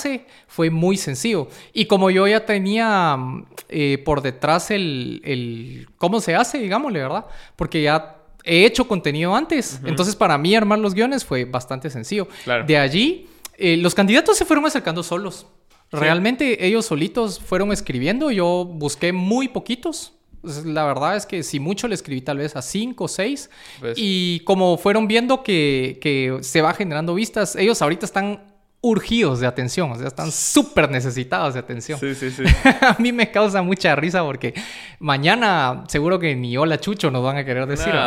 fue 0.47 0.71
muy 0.71 0.97
sencillo. 0.97 1.49
Y 1.73 1.87
como 1.87 2.11
yo 2.11 2.27
ya 2.27 2.45
tenía 2.47 3.17
mm, 3.17 3.47
eh, 3.69 3.99
por 4.05 4.23
detrás 4.23 4.71
el, 4.71 5.21
el 5.25 5.89
cómo 5.99 6.21
se 6.21 6.35
hace, 6.35 6.59
digámosle, 6.59 7.01
¿verdad? 7.01 7.27
Porque 7.57 7.83
ya 7.83 8.17
he 8.45 8.65
hecho 8.65 8.87
contenido 8.87 9.35
antes. 9.35 9.81
Entonces, 9.85 10.15
para 10.15 10.39
mí 10.39 10.55
armar 10.55 10.79
los 10.79 10.95
guiones 10.95 11.25
fue 11.25 11.45
bastante 11.45 11.91
sencillo. 11.91 12.29
Claro. 12.45 12.65
De 12.65 12.79
allí, 12.79 13.29
eh, 13.59 13.77
los 13.77 13.95
candidatos 13.95 14.37
se 14.37 14.45
fueron 14.45 14.65
acercando 14.67 15.03
solos. 15.03 15.47
Realmente 15.93 16.67
ellos 16.67 16.87
solitos 16.87 17.39
fueron 17.41 17.73
escribiendo. 17.73 18.31
Yo 18.31 18.65
busqué 18.65 19.13
muy 19.13 19.49
poquitos. 19.49 20.13
Pues, 20.43 20.65
La 20.65 20.85
verdad 20.85 21.17
es 21.17 21.27
que 21.27 21.43
si 21.43 21.59
mucho 21.61 21.89
le 21.89 21.95
escribí 21.95 22.21
tal 22.21 22.39
vez 22.39 22.55
a 22.57 22.63
cinco 22.63 23.05
o 23.05 23.09
seis. 23.09 23.51
Pues- 23.81 23.95
Y 23.97 24.41
como 24.41 24.77
fueron 24.79 25.09
viendo 25.09 25.43
que, 25.43 25.99
que 26.01 26.39
se 26.43 26.61
va 26.61 26.73
generando 26.75 27.15
vistas, 27.15 27.57
ellos 27.57 27.83
ahorita 27.83 28.05
están 28.07 28.43
urgidos 28.87 29.41
de 29.41 29.47
atención. 29.47 29.91
O 29.91 29.97
sea, 29.97 30.07
están 30.07 30.31
súper 30.31 30.91
necesitados 30.91 31.55
de 31.55 31.61
atención. 31.61 31.99
Sí, 31.99 32.15
sí, 32.15 32.31
sí. 32.31 32.45
a 32.81 32.97
mí 32.99 33.13
me 33.13 33.31
causa 33.31 33.61
mucha 33.63 33.97
risa 33.97 34.23
porque 34.23 34.55
mañana 35.01 35.85
seguro 35.89 36.19
que 36.19 36.37
ni 36.37 36.57
hola 36.57 36.79
chucho 36.79 37.11
nos 37.11 37.23
van 37.25 37.37
a 37.37 37.45
querer 37.45 37.67
decir. 37.67 37.93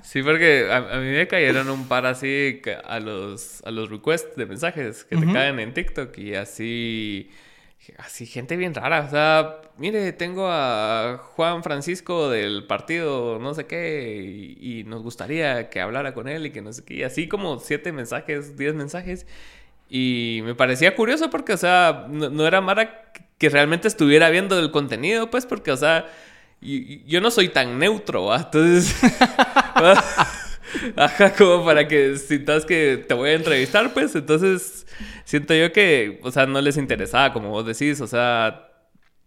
Sí, 0.00 0.22
porque 0.22 0.68
a, 0.70 0.76
a 0.76 1.00
mí 1.00 1.10
me 1.10 1.26
cayeron 1.28 1.68
un 1.68 1.86
par 1.86 2.06
así 2.06 2.62
a 2.86 2.98
los, 2.98 3.62
a 3.66 3.70
los 3.70 3.90
requests 3.90 4.36
de 4.36 4.46
mensajes 4.46 5.04
que 5.04 5.16
te 5.16 5.30
caen 5.30 5.60
en 5.60 5.74
TikTok 5.74 6.16
y 6.16 6.34
así, 6.34 7.30
así 7.96 8.26
gente 8.26 8.56
bien 8.56 8.74
rara. 8.74 9.00
O 9.06 9.10
sea, 9.10 9.60
mire, 9.78 10.12
tengo 10.12 10.48
a 10.48 11.18
Juan 11.34 11.62
Francisco 11.62 12.28
del 12.28 12.66
partido 12.66 13.38
no 13.38 13.54
sé 13.54 13.66
qué 13.66 14.56
y, 14.60 14.84
nos 14.84 15.02
gustaría 15.02 15.70
que 15.70 15.80
hablara 15.80 16.14
con 16.14 16.28
él 16.28 16.46
y 16.46 16.50
que 16.50 16.62
no 16.62 16.72
sé 16.72 16.84
qué. 16.84 16.94
Y 16.94 17.02
así 17.02 17.28
como 17.28 17.58
siete 17.58 17.92
mensajes, 17.92 18.56
diez 18.56 18.74
mensajes. 18.74 19.26
Y 19.90 20.40
me 20.44 20.54
parecía 20.54 20.94
curioso 20.94 21.30
porque, 21.30 21.54
o 21.54 21.56
sea, 21.56 22.06
no, 22.08 22.46
era 22.46 22.60
Mara 22.60 23.12
que 23.38 23.48
realmente 23.48 23.88
estuviera 23.88 24.28
viendo 24.30 24.58
el 24.58 24.70
contenido, 24.70 25.30
pues, 25.30 25.46
porque, 25.46 25.70
o 25.72 25.76
sea, 25.76 26.06
yo 26.60 27.20
no 27.20 27.30
soy 27.30 27.48
tan 27.48 27.78
neutro. 27.78 28.34
Entonces. 28.34 28.94
ajá, 30.96 31.34
como 31.34 31.64
para 31.64 31.88
que 31.88 32.16
sintas 32.16 32.64
que 32.64 33.04
te 33.06 33.14
voy 33.14 33.30
a 33.30 33.34
entrevistar, 33.34 33.92
pues, 33.94 34.14
entonces 34.14 34.86
siento 35.24 35.54
yo 35.54 35.72
que, 35.72 36.20
o 36.22 36.30
sea, 36.30 36.46
no 36.46 36.60
les 36.60 36.76
interesaba, 36.76 37.32
como 37.32 37.50
vos 37.50 37.66
decís, 37.66 38.00
o 38.00 38.06
sea, 38.06 38.70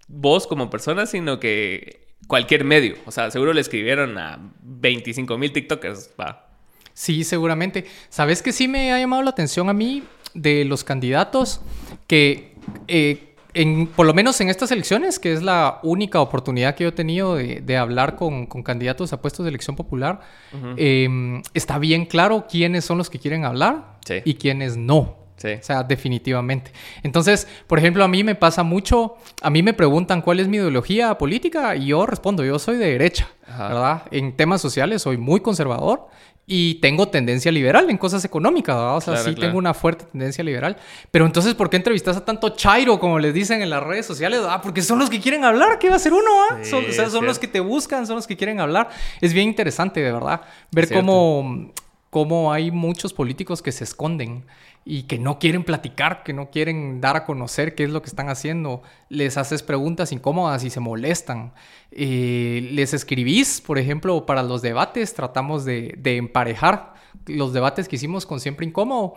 vos 0.08 0.48
como 0.48 0.70
persona, 0.70 1.06
sino 1.06 1.40
que 1.40 2.16
cualquier 2.28 2.64
medio, 2.64 2.96
o 3.06 3.12
sea, 3.12 3.32
seguro 3.32 3.54
le 3.54 3.62
escribieron 3.62 4.18
a 4.18 4.40
25 4.62 5.38
mil 5.38 5.52
TikTokers, 5.52 6.12
va. 6.20 6.48
Sí, 6.94 7.24
seguramente. 7.24 7.86
¿Sabes 8.10 8.42
que 8.42 8.52
sí 8.52 8.68
me 8.68 8.92
ha 8.92 9.00
llamado 9.00 9.24
la 9.24 9.30
atención 9.30 9.70
a 9.70 9.74
mí 9.74 10.04
de 10.34 10.66
los 10.66 10.84
candidatos? 10.84 11.62
Que 12.08 12.56
eh, 12.88 13.31
en, 13.54 13.88
por 13.88 14.06
lo 14.06 14.14
menos 14.14 14.40
en 14.42 14.50
estas 14.50 14.72
elecciones, 14.72 15.20
que 15.20 15.34
es 15.34 15.42
la 15.44 15.80
única 15.84 16.22
oportunidad 16.22 16.76
que 16.76 16.84
yo 16.84 16.90
he 16.90 16.94
tenido 16.94 17.36
de, 17.36 17.62
de 17.62 17.78
hablar 17.78 18.16
con, 18.16 18.46
con, 18.46 18.64
candidatos 18.64 19.14
a 19.14 19.22
puestos 19.22 19.44
de 19.46 19.50
elección 19.50 19.76
popular, 19.76 20.22
uh 20.54 20.58
-huh. 20.58 20.76
eh, 20.78 21.42
está 21.54 21.78
bien 21.80 22.06
claro 22.06 22.46
quiénes 22.50 22.86
son 22.86 22.98
los 22.98 23.10
que 23.10 23.20
quieren 23.20 23.46
hablar 23.46 23.98
sí. 24.06 24.22
y 24.26 24.36
quiénes 24.36 24.78
no. 24.78 25.21
Sí. 25.42 25.54
O 25.60 25.64
sea, 25.64 25.84
definitivamente. 25.84 26.72
Entonces, 27.04 27.48
por 27.68 27.80
ejemplo, 27.80 28.04
a 28.04 28.08
mí 28.08 28.24
me 28.24 28.36
pasa 28.36 28.64
mucho, 28.64 29.16
a 29.42 29.50
mí 29.50 29.64
me 29.64 29.74
preguntan 29.74 30.22
cuál 30.22 30.40
es 30.40 30.48
mi 30.48 30.58
ideología 30.58 31.18
política 31.18 31.76
y 31.76 31.88
yo 31.88 32.06
respondo, 32.06 32.44
yo 32.44 32.60
soy 32.60 32.78
de 32.78 32.86
derecha, 32.92 33.28
Ajá. 33.48 33.68
¿verdad? 33.70 34.04
En 34.12 34.36
temas 34.36 34.62
sociales 34.62 35.02
soy 35.02 35.18
muy 35.18 35.40
conservador 35.40 36.08
y 36.48 36.76
tengo 36.76 37.08
tendencia 37.08 37.52
liberal 37.52 37.90
en 37.90 37.98
cosas 37.98 38.26
económicas, 38.26 38.76
¿verdad? 38.76 38.98
O 38.98 39.02
sea, 39.02 39.14
Claro, 39.14 39.30
sí 39.30 39.36
claro. 39.36 39.48
tengo 39.50 39.60
una 39.60 39.74
fuerte 39.74 40.06
tendencia 40.06 40.44
liberal. 40.44 40.76
Pero 41.10 41.26
entonces, 41.26 41.54
¿por 41.54 41.70
qué 41.70 41.78
entrevistas 41.78 42.18
a 42.18 42.26
tanto 42.26 42.50
chairo, 42.50 43.00
como 43.00 43.20
les 43.20 43.34
dicen 43.34 43.62
en 43.62 43.70
las 43.70 43.82
redes 43.82 44.06
sociales? 44.06 44.42
Ah, 44.48 44.60
porque 44.62 44.82
son 44.82 45.00
los 45.00 45.10
que 45.10 45.22
quieren 45.22 45.46
hablar, 45.46 45.80
¿qué 45.80 45.88
va 45.88 45.94
a 45.94 45.98
hacer 45.98 46.12
uno? 46.12 46.30
Ah? 46.50 46.58
Sí, 46.62 46.70
son, 46.70 46.84
o 46.84 46.92
sea, 46.92 47.10
son 47.10 47.26
los 47.26 47.40
que 47.40 47.48
te 47.48 47.60
buscan, 47.62 48.06
son 48.06 48.18
los 48.18 48.28
que 48.28 48.36
quieren 48.36 48.60
hablar. 48.60 48.90
Es 49.22 49.34
bien 49.34 49.48
interesante, 49.48 50.02
de 50.02 50.12
verdad, 50.12 50.42
ver 50.72 50.92
cómo, 50.92 51.72
cómo 52.10 52.52
hay 52.52 52.70
muchos 52.72 53.14
políticos 53.14 53.62
que 53.62 53.72
se 53.72 53.86
esconden 53.86 54.44
y 54.84 55.04
que 55.04 55.20
no 55.20 55.38
quieren 55.38 55.64
platicar, 55.64 56.24
que 56.24 56.34
no 56.34 56.50
quieren 56.50 57.02
dar 57.02 57.16
a 57.16 57.26
conocer 57.26 57.76
qué 57.76 57.84
es 57.84 57.90
lo 57.90 58.02
que 58.02 58.10
están 58.10 58.30
haciendo. 58.30 58.82
Les 59.10 59.38
haces 59.38 59.62
preguntas 59.64 60.12
incómodas 60.12 60.64
y 60.64 60.70
se 60.70 60.80
molestan. 60.80 61.54
Eh, 61.92 62.70
les 62.72 62.94
escribís, 62.94 63.62
por 63.62 63.78
ejemplo, 63.78 64.26
para 64.26 64.44
los 64.44 64.62
debates, 64.62 65.14
tratamos 65.14 65.66
de, 65.66 65.96
de 65.98 66.18
emparejar 66.18 66.92
los 67.28 67.54
debates 67.54 67.88
que 67.88 67.96
hicimos 67.96 68.26
con 68.26 68.40
Siempre 68.40 68.66
Incómodo. 68.66 69.16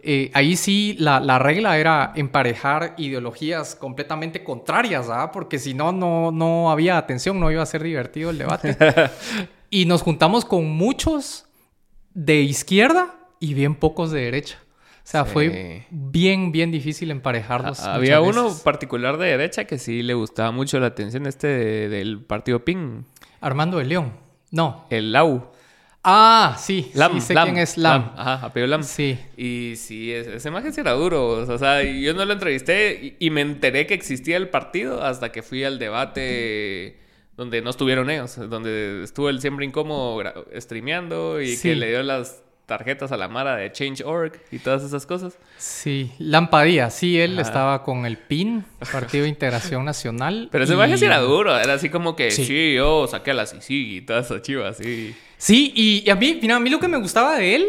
Eh, 0.00 0.30
ahí 0.34 0.56
sí 0.56 0.96
la, 0.98 1.20
la 1.20 1.38
regla 1.38 1.78
era 1.78 2.12
emparejar 2.14 2.94
ideologías 2.96 3.74
completamente 3.74 4.44
contrarias, 4.44 5.08
¿ah? 5.10 5.30
porque 5.32 5.58
si 5.58 5.74
no, 5.74 5.92
no, 5.92 6.30
no 6.30 6.70
había 6.70 6.98
atención, 6.98 7.38
no 7.40 7.50
iba 7.50 7.62
a 7.62 7.66
ser 7.66 7.82
divertido 7.82 8.30
el 8.30 8.38
debate. 8.38 8.76
y 9.70 9.86
nos 9.86 10.02
juntamos 10.02 10.44
con 10.44 10.68
muchos 10.70 11.46
de 12.14 12.40
izquierda 12.40 13.14
y 13.40 13.54
bien 13.54 13.74
pocos 13.74 14.10
de 14.10 14.22
derecha. 14.22 14.58
O 15.04 15.06
sea, 15.12 15.24
Sí. 15.24 15.30
fue 15.32 15.86
bien, 15.90 16.52
bien 16.52 16.70
difícil 16.70 17.10
emparejarlos. 17.10 17.80
Ah, 17.80 17.94
Había 17.94 18.20
muchas 18.20 18.36
uno 18.36 18.56
particular 18.62 19.18
de 19.18 19.26
derecha 19.26 19.64
que 19.64 19.78
sí 19.78 20.02
le 20.02 20.14
gustaba 20.14 20.52
mucho 20.52 20.78
la 20.78 20.86
atención 20.86 21.26
este 21.26 21.48
de- 21.48 21.88
del 21.88 22.20
partido 22.20 22.64
PIN, 22.64 23.04
Armando 23.40 23.78
de 23.78 23.84
León. 23.86 24.12
No. 24.52 24.86
el 24.90 25.12
Lau. 25.12 25.50
Ah, 26.04 26.56
sí. 26.58 26.90
Lam, 26.94 27.14
sí 27.14 27.20
sé 27.20 27.34
Lam, 27.34 27.44
quién 27.46 27.58
es 27.58 27.78
Lam. 27.78 28.12
Ajá, 28.16 28.46
apellido 28.46 28.66
Lam. 28.66 28.82
Sí. 28.82 29.18
Y 29.36 29.74
sí, 29.76 30.12
ese, 30.12 30.50
maje 30.50 30.72
sí 30.72 30.80
era 30.80 30.92
duro. 30.92 31.28
O 31.48 31.58
sea, 31.58 31.82
yo 31.84 32.12
no 32.14 32.24
lo 32.24 32.32
entrevisté 32.32 33.16
y, 33.20 33.26
y 33.26 33.30
me 33.30 33.40
enteré 33.40 33.86
que 33.86 33.94
existía 33.94 34.36
el 34.36 34.48
partido 34.48 35.02
hasta 35.04 35.30
que 35.32 35.42
fui 35.42 35.62
al 35.64 35.78
debate 35.78 36.98
donde 37.36 37.62
no 37.62 37.70
estuvieron 37.70 38.10
ellos, 38.10 38.36
donde 38.50 39.02
estuvo 39.04 39.28
el 39.30 39.40
siempre 39.40 39.64
incómodo 39.64 40.22
streameando 40.58 41.40
y 41.40 41.56
Sí. 41.56 41.70
que 41.70 41.76
le 41.76 41.88
dio 41.90 42.02
las 42.02 42.42
tarjetas 42.78 43.12
a 43.12 43.18
la 43.18 43.28
Mara 43.28 43.56
de 43.56 43.70
Change.org 43.70 44.32
y 44.50 44.58
todas 44.58 44.82
esas 44.82 45.04
cosas. 45.04 45.36
Sí, 45.58 46.10
Lampadía, 46.18 46.88
sí, 46.88 47.20
él 47.20 47.32
Ajá. 47.34 47.42
estaba 47.42 47.82
con 47.82 48.06
el 48.06 48.16
PIN, 48.16 48.64
Partido 48.90 49.24
de 49.24 49.28
Integración 49.28 49.84
Nacional. 49.84 50.48
Pero 50.52 50.64
ese 50.64 50.74
y- 50.74 50.98
sí 50.98 51.04
era 51.04 51.18
duro, 51.18 51.54
era 51.58 51.74
así 51.74 51.90
como 51.90 52.16
que 52.16 52.30
Sí. 52.30 52.46
sí, 52.46 52.74
yo 52.74 53.06
saqué 53.06 53.32
a 53.32 53.34
la 53.34 53.44
Sisi 53.46 53.96
y 53.96 54.00
todas 54.00 54.26
esas 54.26 54.40
chivas, 54.40 54.78
sí. 54.78 55.14
Sí, 55.36 55.72
y, 55.76 56.02
y 56.06 56.10
a 56.10 56.14
mí, 56.16 56.38
mira, 56.40 56.56
a 56.56 56.60
mí 56.60 56.70
lo 56.70 56.80
que 56.80 56.88
me 56.88 56.96
gustaba 56.96 57.36
de 57.36 57.56
él 57.56 57.66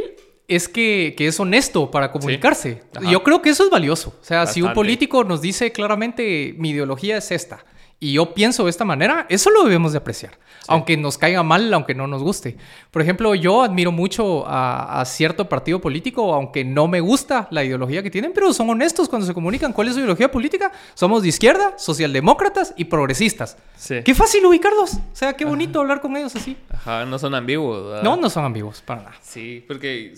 es 0.47 0.69
que, 0.69 1.15
que 1.17 1.27
es 1.27 1.39
honesto 1.39 1.89
para 1.91 2.11
comunicarse. 2.11 2.83
Ajá. 2.95 3.09
Yo 3.11 3.23
creo 3.23 3.41
que 3.41 3.49
eso 3.49 3.63
es 3.65 3.69
valioso. 3.69 4.17
O 4.21 4.23
sea, 4.23 4.45
si 4.47 4.61
un 4.61 4.71
político 4.73 5.23
nos 5.25 5.41
dice 5.41 5.71
claramente 5.71 6.53
mi 6.57 6.69
ideología 6.69 7.17
es 7.17 7.31
esta 7.31 7.65
y 8.03 8.11
yo 8.11 8.33
pienso 8.33 8.65
de 8.65 8.69
esta 8.69 8.83
manera, 8.83 9.25
eso 9.29 9.49
lo 9.49 9.63
debemos 9.63 9.93
de 9.93 9.99
apreciar. 9.99 10.37
Aunque 10.67 10.97
nos 10.97 11.17
caiga 11.17 11.41
mal, 11.41 11.73
aunque 11.73 11.95
no 11.95 12.05
nos 12.05 12.21
guste. 12.21 12.57
Por 12.91 13.01
ejemplo, 13.01 13.33
yo 13.33 13.63
admiro 13.63 13.93
mucho 13.93 14.45
a, 14.45 14.99
a 14.99 15.05
cierto 15.05 15.47
partido 15.47 15.79
político, 15.79 16.33
aunque 16.33 16.65
no 16.65 16.89
me 16.89 16.99
gusta 16.99 17.47
la 17.49 17.63
ideología 17.63 18.03
que 18.03 18.09
tienen, 18.11 18.33
pero 18.33 18.51
son 18.51 18.69
honestos 18.69 19.07
cuando 19.07 19.25
se 19.25 19.33
comunican. 19.33 19.71
¿Cuál 19.71 19.87
es 19.87 19.93
su 19.93 19.99
ideología 20.01 20.29
política? 20.29 20.73
Somos 20.95 21.21
de 21.21 21.29
izquierda, 21.29 21.75
socialdemócratas 21.77 22.73
y 22.75 22.85
progresistas. 22.85 23.57
Sí. 23.77 24.01
Qué 24.03 24.13
fácil 24.13 24.45
ubicarlos. 24.45 24.95
O 24.95 25.01
sea, 25.15 25.33
qué 25.33 25.45
bonito 25.45 25.79
hablar 25.79 26.01
con 26.01 26.17
ellos 26.17 26.35
así. 26.35 26.57
Ajá, 26.69 27.05
no 27.05 27.17
son 27.17 27.35
ambiguos. 27.35 27.85
¿verdad? 27.85 28.03
No, 28.03 28.17
no 28.17 28.29
son 28.29 28.43
ambiguos, 28.43 28.81
para 28.81 29.03
nada. 29.03 29.15
Sí, 29.21 29.63
porque 29.65 30.13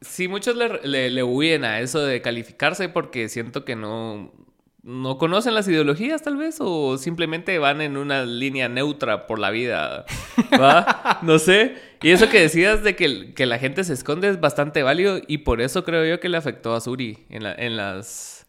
sí 0.00 0.26
muchos 0.26 0.56
le, 0.56 0.80
le, 0.86 1.10
le 1.10 1.22
huyen 1.22 1.64
a 1.64 1.80
eso 1.80 2.00
de 2.00 2.22
calificarse 2.22 2.88
porque 2.88 3.28
siento 3.28 3.66
que 3.66 3.76
no, 3.76 4.30
no 4.86 5.18
conocen 5.18 5.54
las 5.54 5.66
ideologías 5.66 6.22
tal 6.22 6.36
vez 6.36 6.58
o 6.60 6.96
simplemente 6.96 7.58
van 7.58 7.80
en 7.80 7.96
una 7.96 8.24
línea 8.24 8.68
neutra 8.68 9.26
por 9.26 9.40
la 9.40 9.50
vida, 9.50 10.06
¿va? 10.52 11.18
no 11.22 11.40
sé. 11.40 11.74
Y 12.02 12.10
eso 12.10 12.28
que 12.28 12.40
decías 12.40 12.84
de 12.84 12.94
que, 12.94 13.34
que 13.34 13.46
la 13.46 13.58
gente 13.58 13.82
se 13.82 13.92
esconde 13.92 14.28
es 14.28 14.40
bastante 14.40 14.84
válido 14.84 15.18
y 15.26 15.38
por 15.38 15.60
eso 15.60 15.82
creo 15.82 16.04
yo 16.06 16.20
que 16.20 16.28
le 16.28 16.36
afectó 16.36 16.72
a 16.72 16.80
Suri 16.80 17.26
en, 17.30 17.42
la, 17.42 17.52
en 17.54 17.76
las... 17.76 18.46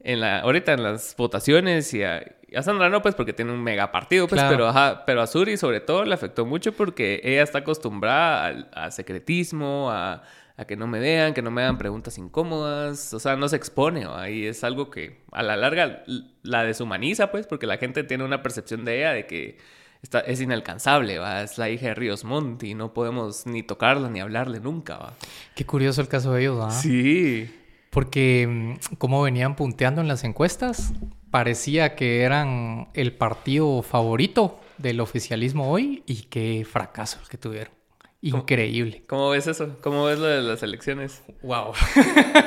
En 0.00 0.20
la, 0.20 0.40
ahorita 0.40 0.72
en 0.72 0.84
las 0.84 1.14
votaciones 1.18 1.92
y 1.92 2.02
a, 2.04 2.22
y 2.48 2.56
a 2.56 2.62
Sandra 2.62 2.88
no, 2.88 3.02
pues 3.02 3.14
porque 3.14 3.34
tiene 3.34 3.52
un 3.52 3.62
mega 3.62 3.92
partido, 3.92 4.26
pues, 4.26 4.40
Claro. 4.40 4.56
pero, 4.56 4.68
ajá, 4.68 5.04
pero 5.04 5.20
a 5.20 5.26
Suri 5.26 5.56
sobre 5.58 5.80
todo 5.80 6.04
le 6.04 6.14
afectó 6.14 6.46
mucho 6.46 6.72
porque 6.72 7.20
ella 7.24 7.42
está 7.42 7.58
acostumbrada 7.58 8.46
al 8.46 8.70
a 8.72 8.90
secretismo, 8.90 9.90
a, 9.90 10.22
a 10.58 10.64
que 10.64 10.76
no 10.76 10.88
me 10.88 10.98
vean, 10.98 11.34
que 11.34 11.40
no 11.40 11.52
me 11.52 11.62
hagan 11.62 11.78
preguntas 11.78 12.18
incómodas, 12.18 13.14
o 13.14 13.20
sea, 13.20 13.36
no 13.36 13.48
se 13.48 13.54
expone, 13.54 14.06
¿va? 14.06 14.28
y 14.28 14.44
es 14.44 14.64
algo 14.64 14.90
que 14.90 15.20
a 15.30 15.44
la 15.44 15.56
larga 15.56 16.02
la 16.42 16.64
deshumaniza, 16.64 17.30
pues, 17.30 17.46
porque 17.46 17.66
la 17.66 17.78
gente 17.78 18.02
tiene 18.02 18.24
una 18.24 18.42
percepción 18.42 18.84
de 18.84 18.98
ella 18.98 19.12
de 19.12 19.26
que 19.26 19.58
está, 20.02 20.18
es 20.18 20.40
inalcanzable, 20.40 21.20
¿va? 21.20 21.42
es 21.42 21.58
la 21.58 21.70
hija 21.70 21.86
de 21.86 21.94
Ríos 21.94 22.24
Montt 22.24 22.64
y 22.64 22.74
no 22.74 22.92
podemos 22.92 23.46
ni 23.46 23.62
tocarla 23.62 24.10
ni 24.10 24.18
hablarle 24.18 24.58
nunca. 24.58 24.98
¿va? 24.98 25.14
Qué 25.54 25.64
curioso 25.64 26.00
el 26.00 26.08
caso 26.08 26.32
de 26.32 26.40
ellos, 26.40 26.58
¿verdad? 26.58 26.80
Sí. 26.80 27.48
Porque 27.90 28.48
mm, 28.48 28.96
como 28.96 29.22
venían 29.22 29.54
punteando 29.54 30.00
en 30.00 30.08
las 30.08 30.24
encuestas, 30.24 30.92
parecía 31.30 31.94
que 31.94 32.22
eran 32.22 32.88
el 32.94 33.12
partido 33.12 33.82
favorito 33.82 34.58
del 34.76 34.98
oficialismo 34.98 35.70
hoy 35.70 36.02
y 36.04 36.22
qué 36.22 36.66
fracaso 36.68 37.20
el 37.22 37.28
que 37.28 37.38
tuvieron. 37.38 37.77
Increíble. 38.20 39.04
¿Cómo 39.08 39.30
ves 39.30 39.46
eso? 39.46 39.76
¿Cómo 39.80 40.04
ves 40.04 40.18
lo 40.18 40.26
de 40.26 40.42
las 40.42 40.62
elecciones? 40.64 41.22
Wow. 41.42 41.72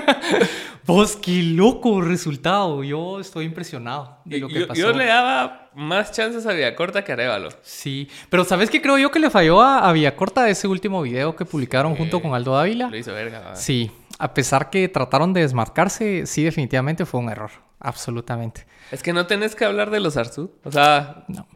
Vos, 0.86 1.16
qué 1.16 1.44
loco 1.44 2.02
resultado. 2.02 2.84
Yo 2.84 3.20
estoy 3.20 3.46
impresionado 3.46 4.18
de 4.26 4.40
lo 4.40 4.48
que 4.48 4.62
yo, 4.62 4.68
pasó. 4.68 4.82
yo 4.82 4.92
le 4.92 5.06
daba 5.06 5.70
más 5.74 6.12
chances 6.12 6.46
a 6.46 6.54
Villacorta 6.54 7.04
que 7.04 7.12
a 7.12 7.16
Arevalo. 7.16 7.50
Sí, 7.62 8.10
pero 8.30 8.44
¿sabes 8.44 8.70
qué 8.70 8.82
creo 8.82 8.98
yo 8.98 9.12
que 9.12 9.20
le 9.20 9.30
falló 9.30 9.62
a, 9.62 9.88
a 9.88 9.94
Villacorta 9.94 10.50
ese 10.50 10.68
último 10.68 11.02
video 11.02 11.36
que 11.36 11.46
publicaron 11.46 11.96
junto 11.96 12.22
con 12.22 12.34
Aldo 12.34 12.54
Dávila? 12.56 12.90
Lo 12.90 12.98
hizo 12.98 13.14
verga. 13.14 13.40
¿va? 13.40 13.56
Sí, 13.56 13.92
a 14.20 14.34
pesar 14.34 14.70
que 14.70 14.90
trataron 14.90 15.32
de 15.34 15.42
desmarcarse, 15.42 16.26
sí, 16.26 16.44
definitivamente 16.44 17.06
fue 17.06 17.20
un 17.22 17.30
error. 17.30 17.52
Absolutamente. 17.80 18.66
Es 18.92 19.02
que 19.02 19.14
no 19.14 19.26
tenés 19.26 19.56
que 19.56 19.66
hablar 19.66 19.90
de 19.90 20.00
los 20.02 20.18
Arzú. 20.18 20.52
O 20.64 20.72
sea, 20.72 21.24
No, 21.28 21.48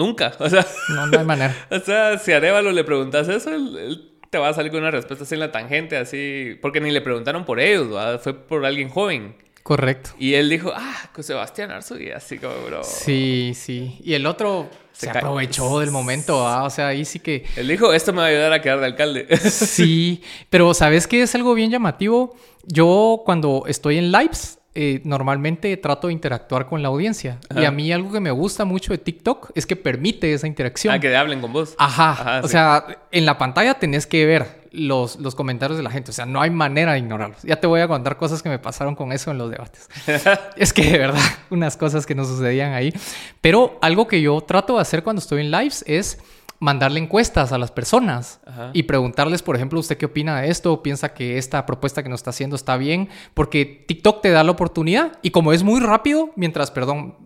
nunca. 0.00 0.32
O 0.40 0.50
sea, 0.50 0.66
no, 0.88 1.06
no 1.06 1.18
hay 1.18 1.24
manera. 1.24 1.54
o 1.70 1.78
sea 1.78 2.18
si 2.18 2.32
a 2.32 2.38
Arevalo 2.38 2.72
le 2.72 2.82
preguntas 2.82 3.28
eso, 3.28 3.54
él, 3.54 3.76
él 3.76 4.10
te 4.30 4.38
va 4.38 4.48
a 4.48 4.54
salir 4.54 4.70
con 4.70 4.80
una 4.80 4.90
respuesta 4.90 5.24
así 5.24 5.34
en 5.34 5.40
la 5.40 5.52
tangente, 5.52 5.96
así. 5.96 6.58
Porque 6.60 6.80
ni 6.80 6.90
le 6.90 7.00
preguntaron 7.00 7.44
por 7.44 7.60
ellos, 7.60 7.88
fue 8.22 8.34
por 8.34 8.64
alguien 8.64 8.88
joven. 8.88 9.36
Correcto. 9.62 10.10
Y 10.18 10.34
él 10.34 10.48
dijo, 10.48 10.72
ah, 10.74 11.10
con 11.12 11.22
Sebastián 11.22 11.70
Arzu. 11.70 11.96
Y 11.98 12.10
así 12.10 12.38
como, 12.38 12.54
bro. 12.66 12.82
Sí, 12.82 13.52
sí. 13.54 14.00
Y 14.02 14.14
el 14.14 14.26
otro 14.26 14.70
se, 14.92 15.06
Se 15.06 15.18
aprovechó 15.18 15.80
del 15.80 15.90
momento, 15.90 16.46
¿ah? 16.46 16.64
O 16.64 16.70
sea, 16.70 16.88
ahí 16.88 17.04
sí 17.04 17.20
que... 17.20 17.44
Él 17.56 17.68
dijo, 17.68 17.92
esto 17.92 18.12
me 18.12 18.18
va 18.18 18.24
a 18.24 18.28
ayudar 18.28 18.52
a 18.52 18.62
quedar 18.62 18.80
de 18.80 18.86
alcalde. 18.86 19.26
Sí, 19.50 20.22
pero 20.48 20.72
¿sabes 20.74 21.06
qué 21.06 21.22
es 21.22 21.34
algo 21.34 21.54
bien 21.54 21.70
llamativo? 21.70 22.36
Yo 22.64 23.22
cuando 23.24 23.64
estoy 23.66 23.98
en 23.98 24.12
lives, 24.12 24.58
eh, 24.74 25.00
normalmente 25.04 25.76
trato 25.76 26.06
de 26.06 26.12
interactuar 26.12 26.66
con 26.66 26.82
la 26.82 26.88
audiencia. 26.88 27.38
Ajá. 27.48 27.62
Y 27.62 27.64
a 27.64 27.70
mí 27.70 27.90
algo 27.92 28.12
que 28.12 28.20
me 28.20 28.30
gusta 28.30 28.64
mucho 28.64 28.92
de 28.92 28.98
TikTok 28.98 29.50
es 29.54 29.66
que 29.66 29.76
permite 29.76 30.32
esa 30.32 30.46
interacción. 30.46 30.94
ah, 30.94 31.00
que 31.00 31.14
hablen 31.16 31.40
con 31.40 31.52
vos. 31.52 31.74
Ajá. 31.76 32.12
Ajá, 32.12 32.40
o 32.40 32.42
sí. 32.44 32.52
sea, 32.52 32.86
en 33.10 33.26
la 33.26 33.36
pantalla 33.36 33.74
tenés 33.74 34.06
que 34.06 34.24
ver 34.26 34.60
los, 34.72 35.18
los 35.18 35.34
comentarios 35.34 35.76
de 35.76 35.82
la 35.82 35.90
gente. 35.90 36.10
O 36.10 36.14
sea, 36.14 36.26
no 36.26 36.40
hay 36.40 36.50
manera 36.50 36.92
de 36.92 36.98
ignorarlos. 36.98 37.42
Ya 37.42 37.56
te 37.56 37.66
voy 37.66 37.80
a 37.80 37.88
contar 37.88 38.16
cosas 38.16 38.42
que 38.42 38.48
me 38.48 38.58
pasaron 38.58 38.94
con 38.94 39.12
eso 39.12 39.30
en 39.30 39.38
los 39.38 39.50
debates. 39.50 39.88
es 40.56 40.72
que 40.72 40.84
de 40.84 40.98
verdad, 40.98 41.20
unas 41.50 41.76
cosas 41.76 42.06
que 42.06 42.14
no 42.14 42.24
sucedían 42.24 42.72
ahí. 42.72 42.92
Pero 43.40 43.78
algo 43.82 44.06
que 44.06 44.22
yo 44.22 44.40
trato 44.40 44.76
de 44.76 44.82
hacer 44.82 45.02
cuando 45.02 45.20
estoy 45.20 45.40
en 45.40 45.50
lives 45.50 45.84
es 45.86 46.18
mandarle 46.60 47.00
encuestas 47.00 47.52
a 47.52 47.58
las 47.58 47.72
personas 47.72 48.40
Ajá. 48.46 48.70
y 48.74 48.84
preguntarles, 48.84 49.42
por 49.42 49.56
ejemplo, 49.56 49.80
¿usted 49.80 49.96
qué 49.96 50.06
opina 50.06 50.42
de 50.42 50.50
esto? 50.50 50.82
¿Piensa 50.82 51.14
que 51.14 51.38
esta 51.38 51.64
propuesta 51.66 52.02
que 52.02 52.10
nos 52.10 52.20
está 52.20 52.30
haciendo 52.30 52.54
está 52.54 52.76
bien? 52.76 53.08
Porque 53.34 53.64
TikTok 53.64 54.20
te 54.20 54.30
da 54.30 54.44
la 54.44 54.52
oportunidad 54.52 55.18
y 55.22 55.30
como 55.30 55.52
es 55.52 55.62
muy 55.62 55.80
rápido, 55.80 56.30
mientras, 56.36 56.70
perdón, 56.70 57.16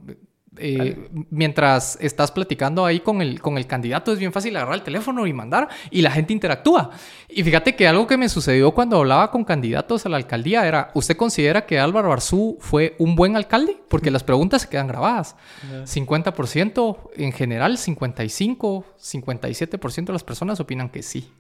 eh, 0.59 1.09
mientras 1.31 1.99
estás 2.01 2.31
platicando 2.31 2.87
ahí 2.87 3.01
con 3.01 3.21
el, 3.21 3.41
con 3.41 3.59
el 3.59 3.67
candidato, 3.67 4.13
es 4.13 4.19
bien 4.19 4.33
fácil 4.33 4.57
agarrar 4.57 4.77
el 4.77 4.83
teléfono 4.83 5.27
y 5.27 5.33
mandar 5.33 5.69
y 5.91 6.03
la 6.03 6.11
gente 6.11 6.33
interactúa. 6.33 6.91
Y 7.29 7.43
fíjate 7.43 7.75
que 7.75 7.89
algo 7.89 8.07
que 8.07 8.17
me 8.17 8.29
sucedió 8.29 8.73
cuando 8.73 8.99
hablaba 8.99 9.31
con 9.31 9.45
candidatos 9.45 10.07
a 10.07 10.09
la 10.09 10.17
alcaldía 10.17 10.67
era, 10.67 10.91
¿usted 10.95 11.17
considera 11.17 11.67
que 11.67 11.79
Álvaro 11.79 12.13
Arzú 12.13 12.57
fue 12.61 12.95
un 12.99 13.17
buen 13.17 13.37
alcalde? 13.37 13.77
Porque 13.89 14.11
las 14.11 14.23
preguntas 14.23 14.63
se 14.63 14.69
quedan 14.69 14.87
grabadas. 14.87 15.37
50% 15.85 17.11
en 17.17 17.33
general, 17.33 17.77
55, 17.77 18.85
57% 19.01 20.05
de 20.05 20.13
las 20.13 20.25
personas 20.25 20.61
opinan 20.61 20.89
que 20.89 21.03
sí, 21.03 21.33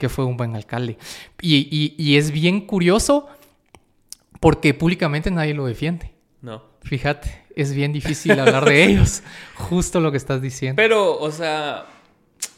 que 0.00 0.08
fue 0.08 0.24
un 0.24 0.36
buen 0.36 0.56
alcalde. 0.56 0.96
Y, 1.40 1.94
y 1.98 2.16
es 2.16 2.30
bien 2.30 2.62
curioso 2.62 3.28
porque 4.40 4.74
públicamente 4.74 5.30
nadie 5.30 5.54
lo 5.54 5.66
defiende. 5.66 6.12
No. 6.40 6.62
Fíjate 6.82 7.43
es 7.56 7.74
bien 7.74 7.92
difícil 7.92 8.38
hablar 8.38 8.64
de 8.64 8.84
ellos. 8.90 9.22
Justo 9.54 10.00
lo 10.00 10.10
que 10.10 10.16
estás 10.16 10.42
diciendo. 10.42 10.76
Pero, 10.76 11.18
o 11.18 11.30
sea, 11.30 11.86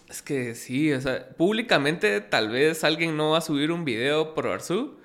es 0.09 0.23
que 0.23 0.55
sí, 0.55 0.93
o 0.93 1.00
sea, 1.00 1.29
públicamente 1.31 2.21
tal 2.21 2.49
vez 2.49 2.85
alguien 2.85 3.17
no 3.17 3.31
va 3.31 3.38
a 3.38 3.43
subir 3.43 3.71
un 3.71 3.85
video 3.85 4.35
por 4.35 4.47
Arzú, 4.49 4.97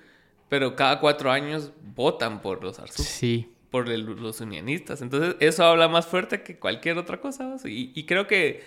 pero 0.50 0.76
cada 0.76 1.00
cuatro 1.00 1.32
años 1.32 1.72
votan 1.96 2.42
por 2.42 2.64
los 2.64 2.80
Arzú. 2.80 3.04
Sí. 3.04 3.50
Por 3.70 3.88
los 3.88 4.42
unionistas. 4.42 5.02
Entonces, 5.02 5.36
eso 5.40 5.64
habla 5.64 5.88
más 5.88 6.06
fuerte 6.06 6.44
que 6.44 6.60
cualquier 6.60 6.98
otra 6.98 7.22
cosa. 7.22 7.56
Y, 7.64 7.94
y 7.96 8.06
creo 8.06 8.28
que 8.28 8.62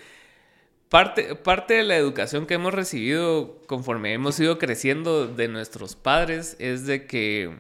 parte, 0.88 1.34
parte 1.34 1.74
de 1.74 1.82
la 1.82 1.96
educación 1.96 2.46
que 2.46 2.54
hemos 2.54 2.72
recibido 2.72 3.60
conforme 3.66 4.12
hemos 4.12 4.38
ido 4.40 4.58
creciendo 4.58 5.26
de 5.26 5.48
nuestros 5.48 5.94
padres 5.94 6.56
es 6.58 6.86
de 6.86 7.06
que 7.06 7.54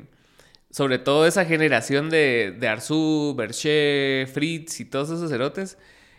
sobre 0.74 0.98
todo 0.98 1.24
esa 1.24 1.44
generación 1.44 2.10
de, 2.10 2.52
de 2.58 2.66
Arzú, 2.66 3.32
Berché, 3.38 4.26
Fritz 4.26 4.80
y 4.80 4.84
todos 4.84 5.08
esos 5.08 5.30
cerotes, 5.30 5.78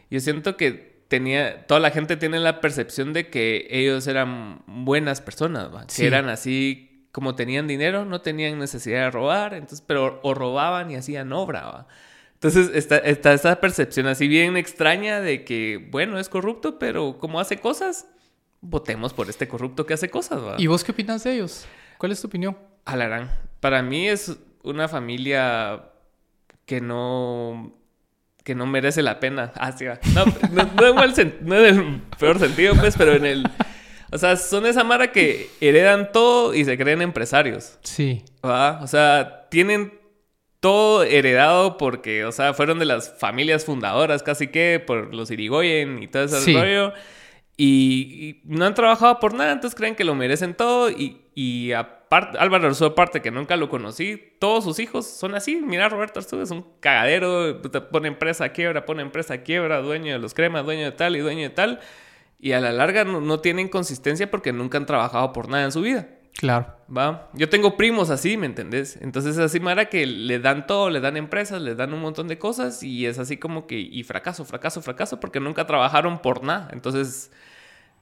yo 0.10 0.22
siento 0.22 0.56
que 0.56 1.04
tenía, 1.10 1.68
toda 1.68 1.82
la 1.82 1.92
gente 1.92 2.16
tiene 2.16 2.40
la 2.40 2.62
percepción 2.62 3.12
de 3.12 3.30
que 3.30 3.68
ellos 3.70 4.08
eran 4.08 4.64
buenas 4.66 5.20
personas, 5.20 5.68
que 5.94 6.08
eran 6.08 6.30
así, 6.30 7.06
como 7.12 7.36
tenían 7.36 7.68
dinero, 7.68 8.06
no 8.06 8.22
tenían 8.22 8.58
necesidad 8.58 9.02
de 9.02 9.12
robar, 9.12 9.56
entonces, 9.56 9.84
pero 9.86 10.22
o 10.24 10.34
robaban 10.34 10.90
y 10.90 10.96
hacían 10.96 11.34
obra. 11.34 11.86
Entonces 12.36 12.72
está, 12.76 13.00
está 13.00 13.34
esa 13.34 13.60
percepción 13.60 14.08
así 14.08 14.30
bien 14.30 14.56
extraña 14.56 15.20
de 15.20 15.44
que, 15.44 15.86
bueno, 15.92 16.18
es 16.18 16.30
corrupto, 16.30 16.80
pero 16.80 17.18
como 17.18 17.42
hace 17.42 17.58
cosas, 17.58 18.08
votemos 18.62 19.14
por 19.14 19.30
este 19.30 19.50
corrupto 19.50 19.86
que 19.86 19.96
hace 19.96 20.10
cosas. 20.10 20.40
¿Y 20.60 20.68
vos 20.68 20.86
qué 20.86 20.94
opinas 20.94 21.26
de 21.26 21.34
ellos? 21.34 21.66
¿Cuál 21.98 22.14
es 22.14 22.22
tu 22.22 22.28
opinión? 22.28 22.58
Alarán. 22.86 23.45
Para 23.66 23.82
mí 23.82 24.08
es 24.08 24.38
una 24.62 24.88
familia 24.88 25.86
que 26.68 26.82
no 26.82 27.74
que 28.44 28.54
no 28.54 28.68
merece 28.68 29.02
la 29.02 29.20
pena. 29.20 29.54
Ah, 29.56 29.72
sí, 29.72 29.86
no, 30.14 30.26
no, 30.94 31.04
en 31.04 31.66
el 31.66 32.02
peor 32.20 32.38
sentido, 32.38 32.76
pues, 32.76 32.96
pero 32.96 33.14
en 33.14 33.26
el... 33.26 33.50
O 34.12 34.20
sea, 34.20 34.38
son 34.38 34.68
esa 34.68 34.84
mara 34.84 35.12
que 35.12 35.50
heredan 35.62 36.12
todo 36.12 36.54
y 36.54 36.64
se 36.64 36.78
creen 36.78 37.02
empresarios. 37.02 37.80
Sí. 37.82 38.24
O 38.42 38.86
sea, 38.86 39.48
tienen 39.50 40.00
todo 40.60 41.02
heredado 41.02 41.80
porque, 41.80 42.24
o 42.24 42.32
sea, 42.32 42.54
fueron 42.54 42.78
de 42.78 42.86
las 42.86 43.18
familias 43.18 43.66
fundadoras 43.66 44.22
casi 44.22 44.50
que 44.50 44.80
por 44.80 45.12
los 45.12 45.32
Irigoyen 45.32 46.04
y 46.04 46.08
todo 46.08 46.26
ese 46.26 46.54
rollo. 46.54 46.94
Y, 47.58 48.42
no 48.44 48.64
han 48.64 48.76
trabajado 48.76 49.20
por 49.20 49.34
nada, 49.34 49.54
entonces 49.54 49.76
creen 49.76 49.96
que 49.96 50.04
lo 50.04 50.14
merecen 50.14 50.54
todo. 50.54 50.92
Y, 50.92 51.22
y 51.34 51.72
aparte, 52.16 52.38
Álvaro 52.38 52.68
Arzú, 52.68 52.86
aparte 52.86 53.22
que 53.22 53.32
nunca 53.32 53.58
lo 53.58 53.70
conocí, 53.70 54.34
todos 54.40 54.64
sus 54.64 54.80
hijos 54.80 55.06
son 55.06 55.36
así. 55.36 55.62
Mira, 55.62 55.90
Roberto 55.90 56.20
Arzú 56.20 56.42
es 56.42 56.52
un 56.52 56.66
cagadero, 56.80 57.62
pone 57.92 58.08
empresa 58.08 58.46
a 58.46 58.50
quiebra, 58.50 58.86
pone 58.86 59.02
empresa 59.02 59.36
a 59.36 59.38
quiebra, 59.40 59.82
dueño 59.82 60.14
de 60.14 60.20
los 60.20 60.34
cremas, 60.34 60.66
dueño 60.66 60.86
de 60.86 60.92
tal 60.92 61.16
y 61.16 61.20
dueño 61.20 61.42
de 61.44 61.50
tal. 61.50 61.80
Y 62.40 62.54
a 62.54 62.62
la 62.62 62.72
larga 62.72 63.04
no, 63.04 63.22
no 63.22 63.40
tienen 63.40 63.68
consistencia 63.68 64.30
porque 64.30 64.54
nunca 64.54 64.78
han 64.78 64.86
trabajado 64.86 65.34
por 65.34 65.50
nada 65.50 65.66
en 65.66 65.72
su 65.72 65.82
vida. 65.82 66.08
Claro. 66.38 66.76
¿Va? 66.96 67.30
Yo 67.34 67.50
tengo 67.50 67.78
primos 67.78 68.10
así, 68.10 68.36
¿me 68.36 68.46
entendés? 68.46 68.98
Entonces 69.02 69.38
así 69.38 69.60
Mara 69.60 69.86
que 69.86 70.06
le 70.06 70.40
dan 70.40 70.68
todo, 70.68 70.90
le 70.90 71.00
dan 71.00 71.16
empresas, 71.16 71.62
le 71.62 71.76
dan 71.76 71.94
un 71.94 72.02
montón 72.02 72.28
de 72.28 72.38
cosas 72.38 72.84
y 72.84 73.06
es 73.06 73.20
así 73.20 73.38
como 73.38 73.68
que, 73.68 73.80
y 73.80 74.04
fracaso, 74.04 74.44
fracaso, 74.44 74.82
fracaso, 74.82 75.20
porque 75.20 75.40
nunca 75.40 75.66
trabajaron 75.66 76.20
por 76.20 76.44
nada. 76.44 76.70
Entonces, 76.74 77.32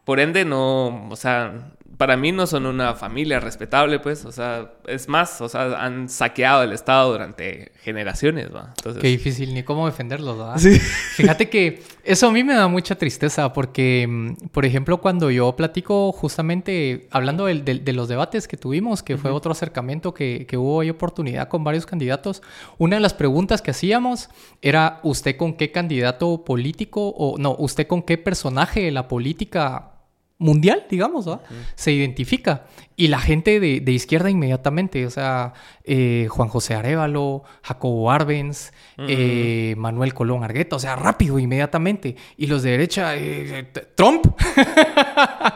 por 0.06 0.20
ende, 0.20 0.46
no, 0.46 1.10
o 1.10 1.16
sea, 1.16 1.74
para 1.98 2.18
mí 2.18 2.32
no 2.32 2.48
son 2.48 2.66
una 2.66 2.96
familia 2.96 3.40
respetable, 3.40 4.00
pues, 4.00 4.26
o 4.26 4.32
sea, 4.32 4.74
es 4.88 5.08
más, 5.08 5.40
o 5.42 5.48
sea, 5.48 5.84
han 5.84 6.10
saqueado 6.10 6.64
el 6.64 6.74
Estado 6.74 7.12
durante 7.12 7.72
generaciones, 7.82 8.54
¿va? 8.54 8.74
Entonces... 8.78 9.02
Qué 9.02 9.10
difícil, 9.10 9.54
ni 9.54 9.64
cómo 9.64 9.86
defenderlos, 9.86 10.38
¿verdad? 10.38 10.58
Sí. 10.58 10.80
Fíjate 10.80 11.50
que 11.50 11.84
eso 12.04 12.28
a 12.28 12.32
mí 12.32 12.44
me 12.44 12.56
da 12.56 12.68
mucha 12.68 12.96
tristeza 12.96 13.54
porque, 13.54 14.08
mm, 14.10 14.48
por 14.52 14.66
ejemplo, 14.66 15.00
cuando 15.02 15.30
yo 15.30 15.56
platico 15.56 16.12
justamente, 16.12 17.08
hablando 17.12 17.46
de, 17.46 17.94
los 17.94 18.08
debates 18.08 18.48
que 18.48 18.58
tuvimos, 18.58 19.04
que 19.04 19.18
fue 19.18 19.32
otro 19.32 19.52
acercamiento 19.52 20.14
que, 20.14 20.46
que 20.48 20.58
hubo 20.58 20.82
ahí 20.82 20.90
oportunidad 20.90 21.48
con 21.48 21.64
varios 21.64 21.86
candidatos, 21.86 22.42
una 22.80 22.96
de 22.96 23.02
las 23.02 23.14
preguntas 23.14 23.62
que 23.62 23.72
hacíamos 23.72 24.30
era, 24.62 25.00
¿usted 25.04 25.38
con 25.38 25.54
qué 25.54 25.72
candidato 25.72 26.44
político 26.44 27.10
o 27.10 27.38
no, 27.38 27.56
usted 27.60 27.86
con 27.88 28.02
qué 28.02 28.18
personaje 28.18 28.82
de 28.82 28.92
la 28.92 29.08
política 29.08 29.93
mundial, 30.38 30.86
digamos, 30.90 31.30
se 31.76 31.92
identifica. 31.92 32.66
Y 32.96 33.08
la 33.08 33.20
gente 33.20 33.60
de, 33.60 33.92
izquierda 33.92 34.30
inmediatamente, 34.30 35.06
o 35.06 35.10
sea, 35.10 35.54
eh, 35.84 36.28
Juan 36.30 36.50
José 36.50 36.76
Arevalo, 36.76 37.44
Jacobo 37.64 38.12
Arbenz, 38.12 38.72
eh, 38.98 39.74
Manuel 39.78 40.14
Colón 40.14 40.44
Argueta, 40.44 40.76
o 40.76 40.80
sea, 40.80 40.96
rápido, 40.96 41.40
inmediatamente. 41.40 42.16
Y 42.38 42.48
los 42.48 42.62
de 42.62 42.72
derecha, 42.72 43.16
eh, 43.16 43.72
Trump. 43.96 44.26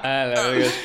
Ah, 0.09 0.33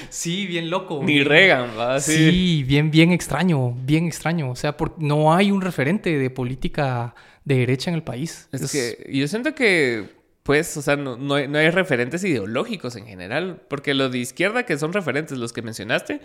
sí, 0.09 0.46
bien 0.46 0.68
loco. 0.70 1.00
Ni 1.02 1.22
Reagan, 1.22 1.70
¿va? 1.78 2.00
Sí. 2.00 2.64
bien, 2.66 2.90
bien 2.90 3.12
extraño, 3.12 3.72
bien 3.72 4.07
extraño. 4.07 4.50
O 4.50 4.57
sea, 4.57 4.74
no 4.98 5.35
hay 5.35 5.50
un 5.50 5.61
referente 5.61 6.18
de 6.18 6.31
política 6.31 7.14
de 7.44 7.57
derecha 7.57 7.90
en 7.90 7.96
el 7.96 8.02
país. 8.02 8.48
es... 8.52 8.72
que 8.72 9.09
yo 9.12 9.28
siento 9.28 9.55
que 9.55 10.21
pues, 10.42 10.76
o 10.76 10.83
sea, 10.83 10.96
no, 10.96 11.35
hay, 11.35 11.70
referentes 11.70 12.24
ideológicos 12.24 12.96
en 12.96 13.07
general, 13.07 13.61
porque 13.68 13.94
los 13.94 14.11
de 14.11 14.18
izquierda 14.18 14.64
que 14.64 14.76
son 14.76 14.92
referentes, 14.92 15.38
los 15.38 15.52
que 15.52 15.62
mencionaste, 15.62 16.20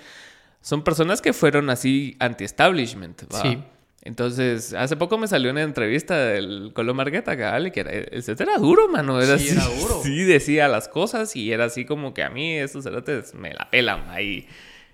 son 0.62 0.84
personas 0.84 1.22
que 1.22 1.34
fueron 1.34 1.70
así 1.70 2.16
anti-establishment. 2.20 3.22
Sí. 3.42 3.60
Entonces, 4.02 4.74
hace 4.74 4.96
poco 4.96 5.18
me 5.18 5.28
salió 5.28 5.52
una 5.52 5.62
entrevista 5.62 6.18
del 6.18 6.72
Colo 6.74 6.94
Margueta, 6.94 7.36
que 7.36 7.44
era, 7.44 7.92
era 7.92 8.58
duro, 8.58 8.88
mano. 8.88 9.22
Era 9.22 9.38
sí, 9.38 9.50
era 9.50 9.66
duro. 9.66 10.00
Sí, 10.04 10.24
decía 10.24 10.68
las 10.68 10.88
cosas 10.88 11.36
y 11.36 11.52
era 11.52 11.66
así 11.66 11.86
como 11.86 12.14
que 12.14 12.24
a 12.24 12.30
mí 12.30 12.54
esos 12.54 12.86
cerotes 12.86 13.36
me 13.36 13.54
la 13.54 13.70
pelan 13.70 14.10
ahí. 14.10 14.48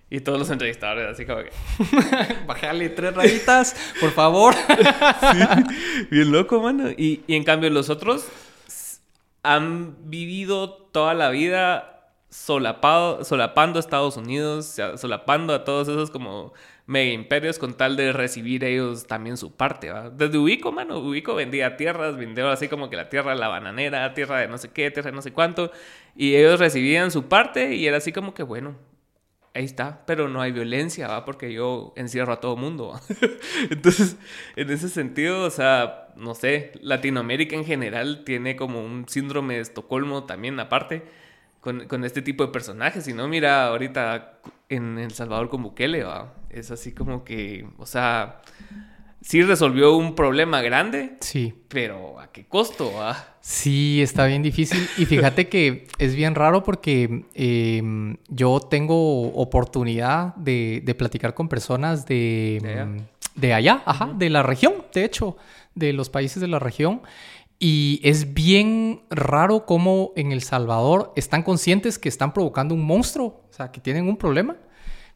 Y 0.09 0.19
todos 0.19 0.37
los 0.37 0.49
entrevistadores 0.49 1.07
así 1.07 1.25
como 1.25 1.43
que... 1.43 1.51
Bájale 2.47 2.89
tres 2.89 3.13
rayitas, 3.15 3.75
por 3.99 4.11
favor. 4.11 4.53
sí, 5.31 6.07
bien 6.11 6.31
loco, 6.31 6.61
mano. 6.61 6.89
Y, 6.89 7.21
y 7.27 7.35
en 7.35 7.43
cambio 7.43 7.69
los 7.69 7.89
otros 7.89 8.25
han 9.43 10.09
vivido 10.09 10.71
toda 10.71 11.13
la 11.13 11.29
vida 11.29 11.89
solapado, 12.29 13.23
solapando 13.23 13.77
a 13.77 13.81
Estados 13.81 14.17
Unidos, 14.17 14.79
solapando 14.95 15.53
a 15.53 15.63
todos 15.63 15.87
esos 15.87 16.09
como 16.09 16.53
mega 16.85 17.11
imperios 17.11 17.59
con 17.59 17.75
tal 17.75 17.95
de 17.95 18.11
recibir 18.11 18.63
ellos 18.63 19.05
también 19.05 19.37
su 19.37 19.55
parte, 19.55 19.91
¿va? 19.91 20.09
Desde 20.09 20.37
Ubico, 20.37 20.71
mano, 20.71 20.97
Ubico 20.97 21.35
vendía 21.35 21.77
tierras, 21.77 22.17
vendió 22.17 22.49
así 22.49 22.67
como 22.67 22.89
que 22.89 22.95
la 22.95 23.09
tierra 23.09 23.35
la 23.35 23.47
bananera, 23.49 24.13
tierra 24.13 24.39
de 24.39 24.47
no 24.47 24.57
sé 24.57 24.71
qué, 24.71 24.89
tierra 24.91 25.11
de 25.11 25.15
no 25.15 25.21
sé 25.21 25.31
cuánto, 25.31 25.71
y 26.15 26.35
ellos 26.35 26.59
recibían 26.59 27.11
su 27.11 27.27
parte 27.29 27.75
y 27.75 27.85
era 27.87 27.97
así 27.97 28.11
como 28.11 28.33
que, 28.33 28.43
bueno, 28.43 28.75
ahí 29.53 29.65
está, 29.65 30.05
pero 30.05 30.29
no 30.29 30.41
hay 30.41 30.51
violencia, 30.51 31.07
¿va? 31.07 31.25
Porque 31.25 31.53
yo 31.53 31.93
encierro 31.95 32.33
a 32.33 32.39
todo 32.39 32.55
mundo. 32.55 32.99
Entonces, 33.69 34.17
en 34.55 34.69
ese 34.69 34.89
sentido, 34.89 35.43
o 35.43 35.49
sea, 35.49 36.09
no 36.15 36.35
sé, 36.35 36.71
Latinoamérica 36.81 37.55
en 37.55 37.65
general 37.65 38.23
tiene 38.25 38.55
como 38.55 38.83
un 38.83 39.07
síndrome 39.07 39.55
de 39.55 39.61
Estocolmo 39.61 40.23
también 40.25 40.59
aparte 40.59 41.03
con, 41.61 41.87
con 41.87 42.03
este 42.03 42.21
tipo 42.21 42.45
de 42.45 42.51
personajes. 42.51 43.07
Y 43.07 43.13
no, 43.13 43.27
mira, 43.27 43.67
ahorita 43.67 44.39
en 44.69 44.97
El 44.97 45.11
Salvador 45.11 45.49
con 45.49 45.63
Bukele, 45.63 46.03
¿va? 46.03 46.33
Es 46.49 46.71
así 46.71 46.91
como 46.93 47.23
que, 47.23 47.67
o 47.77 47.85
sea, 47.85 48.41
sí 49.23 49.41
resolvió 49.41 49.95
un 49.95 50.15
problema 50.15 50.61
grande. 50.61 51.15
Sí. 51.21 51.53
Pero 51.69 52.19
¿a 52.19 52.31
qué 52.31 52.45
costo? 52.45 52.91
Ah? 53.01 53.35
Sí, 53.41 54.01
está 54.01 54.25
bien 54.25 54.43
difícil. 54.43 54.87
Y 54.97 55.05
fíjate 55.05 55.47
que 55.47 55.87
es 55.97 56.15
bien 56.15 56.35
raro 56.35 56.63
porque 56.63 57.25
em, 57.33 58.17
yo 58.27 58.59
tengo 58.59 59.31
oportunidad 59.33 60.35
de, 60.35 60.81
de, 60.83 60.95
platicar 60.95 61.33
con 61.33 61.47
personas 61.47 62.05
de, 62.05 63.01
de 63.35 63.53
allá, 63.53 63.81
ajá, 63.85 64.11
de 64.13 64.29
la 64.29 64.43
región, 64.43 64.73
de 64.93 65.05
hecho, 65.05 65.37
de 65.73 65.93
los 65.93 66.09
países 66.09 66.41
de 66.41 66.47
la 66.47 66.59
región. 66.59 67.01
Y 67.59 68.01
es 68.03 68.33
bien 68.33 69.03
raro 69.09 69.65
cómo 69.65 70.11
en 70.17 70.33
El 70.33 70.41
Salvador 70.41 71.13
están 71.15 71.43
conscientes 71.43 71.97
que 71.97 72.09
están 72.09 72.33
provocando 72.33 72.75
un 72.75 72.85
monstruo, 72.85 73.45
o 73.49 73.53
sea, 73.53 73.71
que 73.71 73.79
tienen 73.79 74.07
un 74.09 74.17
problema, 74.17 74.57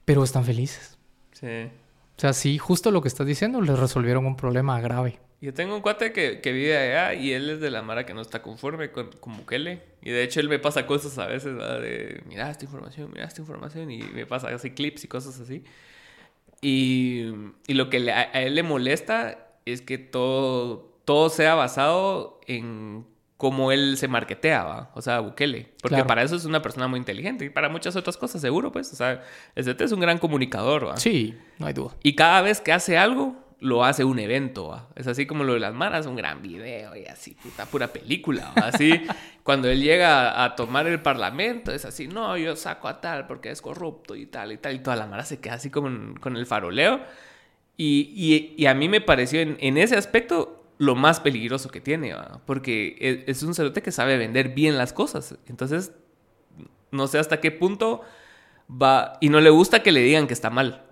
pero 0.05 0.23
están 0.23 0.45
felices. 0.45 0.97
Sí. 1.33 1.69
O 2.17 2.19
sea, 2.19 2.33
sí, 2.33 2.57
justo 2.57 2.89
lo 2.91 3.01
que 3.01 3.07
estás 3.07 3.27
diciendo, 3.27 3.61
les 3.61 3.77
resolvieron 3.77 4.25
un 4.25 4.35
problema 4.35 4.81
grave. 4.81 5.19
Yo 5.39 5.53
tengo 5.53 5.75
un 5.75 5.81
cuate 5.81 6.11
que, 6.13 6.41
que 6.41 6.51
vive 6.51 6.75
allá 6.75 7.13
y 7.13 7.31
él 7.31 7.47
es 7.51 7.59
de 7.59 7.69
la 7.69 7.83
mara 7.83 8.07
que 8.07 8.15
no 8.15 8.21
está 8.21 8.41
conforme 8.41 8.91
con, 8.91 9.11
con 9.19 9.37
Bukele. 9.37 9.83
Y 10.01 10.09
de 10.09 10.23
hecho 10.23 10.39
él 10.39 10.49
me 10.49 10.57
pasa 10.57 10.87
cosas 10.87 11.15
a 11.19 11.27
veces, 11.27 11.53
¿verdad? 11.55 11.79
De, 11.79 12.23
mira 12.27 12.49
esta 12.49 12.65
información, 12.65 13.11
mira 13.13 13.25
esta 13.25 13.41
información. 13.41 13.91
Y 13.91 13.99
me 13.99 14.25
pasa 14.25 14.47
así 14.49 14.71
clips 14.71 15.03
y 15.03 15.07
cosas 15.07 15.39
así. 15.39 15.63
Y, 16.61 17.25
y 17.67 17.73
lo 17.75 17.89
que 17.89 17.99
le- 17.99 18.11
a, 18.13 18.31
a 18.33 18.41
él 18.41 18.55
le 18.55 18.63
molesta 18.63 19.47
es 19.65 19.81
que 19.81 19.97
todo, 19.99 20.97
todo 21.05 21.29
sea 21.29 21.53
basado 21.55 22.41
en 22.47 23.05
cómo 23.37 23.71
él 23.71 23.97
se 23.97 24.07
marketea, 24.07 24.63
¿va? 24.63 24.91
O 24.95 25.01
sea, 25.01 25.19
Bukele. 25.19 25.69
Porque 25.81 25.95
Claro. 25.95 26.07
para 26.07 26.23
eso 26.23 26.35
es 26.35 26.45
una 26.45 26.61
persona 26.61 26.87
muy 26.87 26.97
inteligente. 26.99 27.45
Y 27.45 27.49
para 27.49 27.69
muchas 27.69 27.95
otras 27.95 28.17
cosas, 28.17 28.41
seguro, 28.41 28.71
pues. 28.71 28.91
O 28.91 28.95
sea, 28.95 29.21
CT 29.55 29.81
es 29.85 29.91
un 29.91 29.99
gran 29.99 30.17
comunicador, 30.17 30.87
¿va? 30.87 30.97
Sí, 30.97 31.35
no 31.59 31.67
hay 31.67 31.73
duda. 31.73 31.95
Y 32.03 32.15
cada 32.15 32.41
vez 32.41 32.61
que 32.61 32.73
hace 32.73 32.97
algo, 32.97 33.35
lo 33.59 33.83
hace 33.85 34.03
un 34.03 34.17
evento. 34.19 34.69
¿va? 34.69 34.87
Es 34.95 35.05
así 35.07 35.25
como 35.27 35.43
lo 35.43 35.53
de 35.53 35.59
las 35.59 35.73
maras, 35.73 36.05
un 36.07 36.15
gran 36.15 36.41
video 36.41 36.95
y 36.95 37.05
así, 37.05 37.35
puta 37.41 37.65
pura 37.67 37.87
película. 37.87 38.53
¿va? 38.57 38.67
Así, 38.69 38.91
cuando 39.43 39.69
él 39.69 39.81
llega 39.81 40.43
a 40.43 40.55
tomar 40.55 40.87
el 40.87 40.99
parlamento, 41.01 41.71
es 41.71 41.85
así, 41.85 42.07
no, 42.07 42.37
yo 42.37 42.55
saco 42.55 42.87
a 42.87 43.01
tal 43.01 43.27
porque 43.27 43.51
es 43.51 43.61
corrupto 43.61 44.15
y 44.15 44.25
tal 44.25 44.51
y 44.51 44.57
tal. 44.57 44.73
Y 44.75 44.79
toda 44.79 44.95
la 44.95 45.05
mara 45.05 45.23
se 45.23 45.39
queda 45.39 45.53
así 45.55 45.69
con, 45.69 46.15
con 46.19 46.37
el 46.37 46.45
faroleo. 46.47 47.01
Y, 47.79 48.11
y- 48.15 48.55
y 48.61 48.65
a 48.65 48.73
mí 48.73 48.89
me 48.89 49.01
pareció 49.01 49.39
en, 49.41 49.57
en 49.59 49.77
ese 49.77 49.95
aspecto 49.95 50.56
lo 50.77 50.95
más 50.95 51.19
peligroso 51.19 51.69
que 51.69 51.81
tiene, 51.81 52.13
¿va? 52.13 52.41
porque 52.45 52.95
es, 52.99 53.37
es 53.37 53.43
un 53.43 53.55
cerote 53.55 53.81
que 53.81 53.91
sabe 53.91 54.17
vender 54.17 54.49
bien 54.49 54.77
las 54.77 54.93
cosas. 54.93 55.35
Entonces, 55.47 55.91
no 56.91 57.07
sé 57.07 57.19
hasta 57.19 57.39
qué 57.39 57.51
punto 57.51 58.01
va. 58.69 59.17
Y 59.21 59.29
no 59.29 59.39
le 59.39 59.49
gusta 59.49 59.83
que 59.83 59.91
le 59.91 60.01
digan 60.01 60.27
que 60.27 60.33
está 60.33 60.49
mal. 60.49 60.83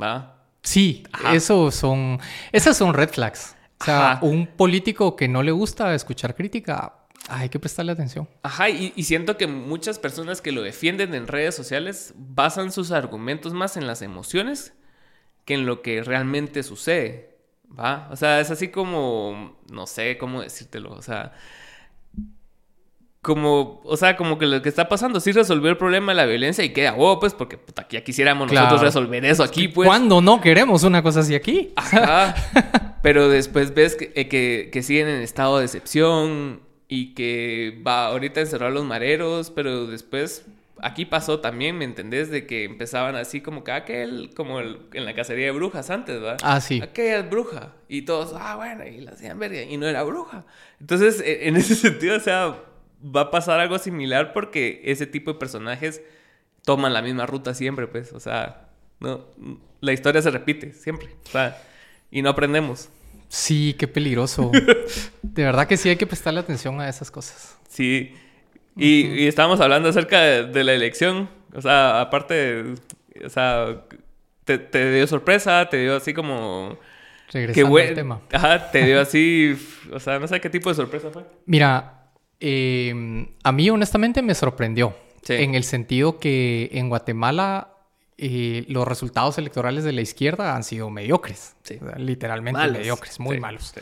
¿Va? 0.00 0.44
Sí, 0.62 1.04
Ajá. 1.12 1.34
eso 1.34 1.70
son, 1.70 2.18
esas 2.52 2.76
son 2.76 2.94
red 2.94 3.10
flags. 3.10 3.56
O 3.80 3.84
sea, 3.84 4.12
Ajá. 4.12 4.24
un 4.24 4.46
político 4.46 5.16
que 5.16 5.28
no 5.28 5.42
le 5.42 5.52
gusta 5.52 5.94
escuchar 5.94 6.34
crítica, 6.34 6.94
hay 7.28 7.48
que 7.48 7.58
prestarle 7.58 7.92
atención. 7.92 8.28
Ajá, 8.42 8.68
y, 8.68 8.92
y 8.94 9.04
siento 9.04 9.36
que 9.36 9.46
muchas 9.46 9.98
personas 9.98 10.40
que 10.42 10.52
lo 10.52 10.62
defienden 10.62 11.14
en 11.14 11.26
redes 11.26 11.54
sociales 11.54 12.12
basan 12.16 12.72
sus 12.72 12.90
argumentos 12.90 13.54
más 13.54 13.76
en 13.76 13.86
las 13.86 14.02
emociones 14.02 14.74
que 15.44 15.54
en 15.54 15.66
lo 15.66 15.80
que 15.82 16.02
realmente 16.02 16.62
sucede, 16.62 17.29
¿va? 17.78 18.08
O 18.10 18.16
sea, 18.16 18.40
es 18.40 18.50
así 18.50 18.68
como, 18.68 19.56
no 19.70 19.86
sé 19.86 20.18
cómo 20.18 20.42
decírtelo, 20.42 20.92
o 20.92 21.02
sea, 21.02 21.32
como, 23.22 23.82
o 23.84 23.96
sea, 23.98 24.16
como 24.16 24.38
que 24.38 24.46
lo 24.46 24.62
que 24.62 24.70
está 24.70 24.88
pasando, 24.88 25.20
sí 25.20 25.32
resolvió 25.32 25.70
el 25.70 25.76
problema 25.76 26.12
de 26.12 26.16
la 26.16 26.24
violencia 26.26 26.64
y 26.64 26.70
queda, 26.72 26.94
oh, 26.96 27.20
pues, 27.20 27.34
porque 27.34 27.58
puta, 27.58 27.86
que 27.86 27.98
ya 27.98 28.04
quisiéramos 28.04 28.48
Claro. 28.48 28.66
nosotros 28.66 28.94
resolver 28.94 29.24
eso 29.26 29.42
aquí, 29.42 29.68
pues. 29.68 29.86
¿Cuándo 29.86 30.22
no 30.22 30.40
queremos 30.40 30.84
una 30.84 31.02
cosa 31.02 31.20
así 31.20 31.34
aquí? 31.34 31.72
Ajá. 31.76 32.34
Pero 33.02 33.28
después 33.28 33.74
ves 33.74 33.94
que, 33.96 34.12
eh, 34.14 34.28
que, 34.28 34.70
que 34.72 34.82
siguen 34.82 35.08
en 35.08 35.20
estado 35.22 35.58
de 35.58 35.64
excepción 35.66 36.60
y 36.88 37.14
que 37.14 37.82
va 37.86 38.06
ahorita 38.06 38.40
a 38.40 38.42
encerrar 38.42 38.70
a 38.70 38.74
los 38.74 38.84
mareros, 38.84 39.50
pero 39.50 39.86
después 39.86 40.44
aquí 40.82 41.04
pasó 41.04 41.40
también, 41.40 41.76
¿me 41.78 41.84
entendés? 41.84 42.30
De 42.30 42.46
que 42.46 42.64
empezaban 42.64 43.16
así 43.16 43.40
como 43.40 43.64
que 43.64 43.72
aquel, 43.72 44.30
como 44.34 44.60
el- 44.60 44.80
en 44.92 45.04
la 45.04 45.14
cacería 45.14 45.46
de 45.46 45.52
brujas 45.52 45.90
antes, 45.90 46.20
¿verdad? 46.20 46.38
Ah, 46.42 46.60
sí. 46.60 46.80
Aquella 46.82 47.18
es 47.20 47.30
bruja. 47.30 47.72
Y 47.88 48.02
todos, 48.02 48.32
ah, 48.38 48.56
bueno, 48.56 48.86
y 48.86 49.00
la 49.00 49.12
hacían 49.12 49.38
verga 49.38 49.62
y 49.62 49.76
no 49.76 49.86
era 49.86 50.02
bruja. 50.02 50.44
Entonces, 50.80 51.20
e- 51.20 51.48
en 51.48 51.56
ese 51.56 51.74
sentido, 51.74 52.16
o 52.16 52.20
sea, 52.20 52.56
va 53.04 53.22
a 53.22 53.30
pasar 53.30 53.60
algo 53.60 53.78
similar 53.78 54.32
porque 54.32 54.82
ese 54.84 55.06
tipo 55.06 55.32
de 55.32 55.38
personajes 55.38 56.02
toman 56.64 56.92
la 56.92 57.02
misma 57.02 57.26
ruta 57.26 57.54
siempre, 57.54 57.86
pues, 57.86 58.12
o 58.12 58.20
sea, 58.20 58.68
no, 59.00 59.26
la 59.80 59.92
historia 59.92 60.20
se 60.20 60.30
repite 60.30 60.72
siempre, 60.74 61.08
o 61.26 61.30
sea, 61.30 61.56
y 62.10 62.20
no 62.22 62.28
aprendemos. 62.30 62.90
Sí, 63.28 63.74
qué 63.78 63.86
peligroso. 63.88 64.50
De 65.22 65.44
verdad 65.44 65.66
que 65.68 65.76
sí 65.76 65.88
hay 65.88 65.96
que 65.96 66.06
prestarle 66.06 66.40
atención 66.40 66.80
a 66.80 66.88
esas 66.88 67.10
cosas. 67.10 67.56
Sí, 67.68 68.12
y, 68.80 69.06
y 69.22 69.26
estábamos 69.26 69.60
hablando 69.60 69.88
acerca 69.88 70.20
de, 70.20 70.46
de 70.46 70.64
la 70.64 70.72
elección, 70.74 71.28
o 71.54 71.60
sea, 71.60 72.00
aparte, 72.00 72.64
o 73.24 73.28
sea, 73.28 73.82
te, 74.44 74.58
te 74.58 74.92
dio 74.92 75.06
sorpresa, 75.06 75.68
te 75.68 75.78
dio 75.78 75.96
así 75.96 76.12
como... 76.14 76.78
Regresando 77.32 77.76
al 77.76 77.94
tema. 77.94 78.20
Ajá, 78.32 78.70
te 78.72 78.84
dio 78.84 79.00
así, 79.00 79.56
o 79.92 80.00
sea, 80.00 80.18
no 80.18 80.26
sé 80.26 80.40
qué 80.40 80.50
tipo 80.50 80.68
de 80.68 80.74
sorpresa 80.74 81.10
fue. 81.12 81.24
Mira, 81.46 82.08
eh, 82.40 83.26
a 83.44 83.52
mí 83.52 83.70
honestamente 83.70 84.20
me 84.22 84.34
sorprendió. 84.34 84.96
Sí. 85.22 85.34
En 85.34 85.54
el 85.54 85.62
sentido 85.62 86.18
que 86.18 86.70
en 86.72 86.88
Guatemala 86.88 87.68
eh, 88.18 88.64
los 88.68 88.88
resultados 88.88 89.38
electorales 89.38 89.84
de 89.84 89.92
la 89.92 90.00
izquierda 90.00 90.56
han 90.56 90.64
sido 90.64 90.90
mediocres. 90.90 91.54
Sí. 91.62 91.78
O 91.80 91.86
sea, 91.86 91.98
literalmente 91.98 92.58
Malos. 92.58 92.78
mediocres, 92.78 93.20
muy 93.20 93.36
Sí, 93.36 93.40
malos. 93.40 93.72
sí. 93.76 93.80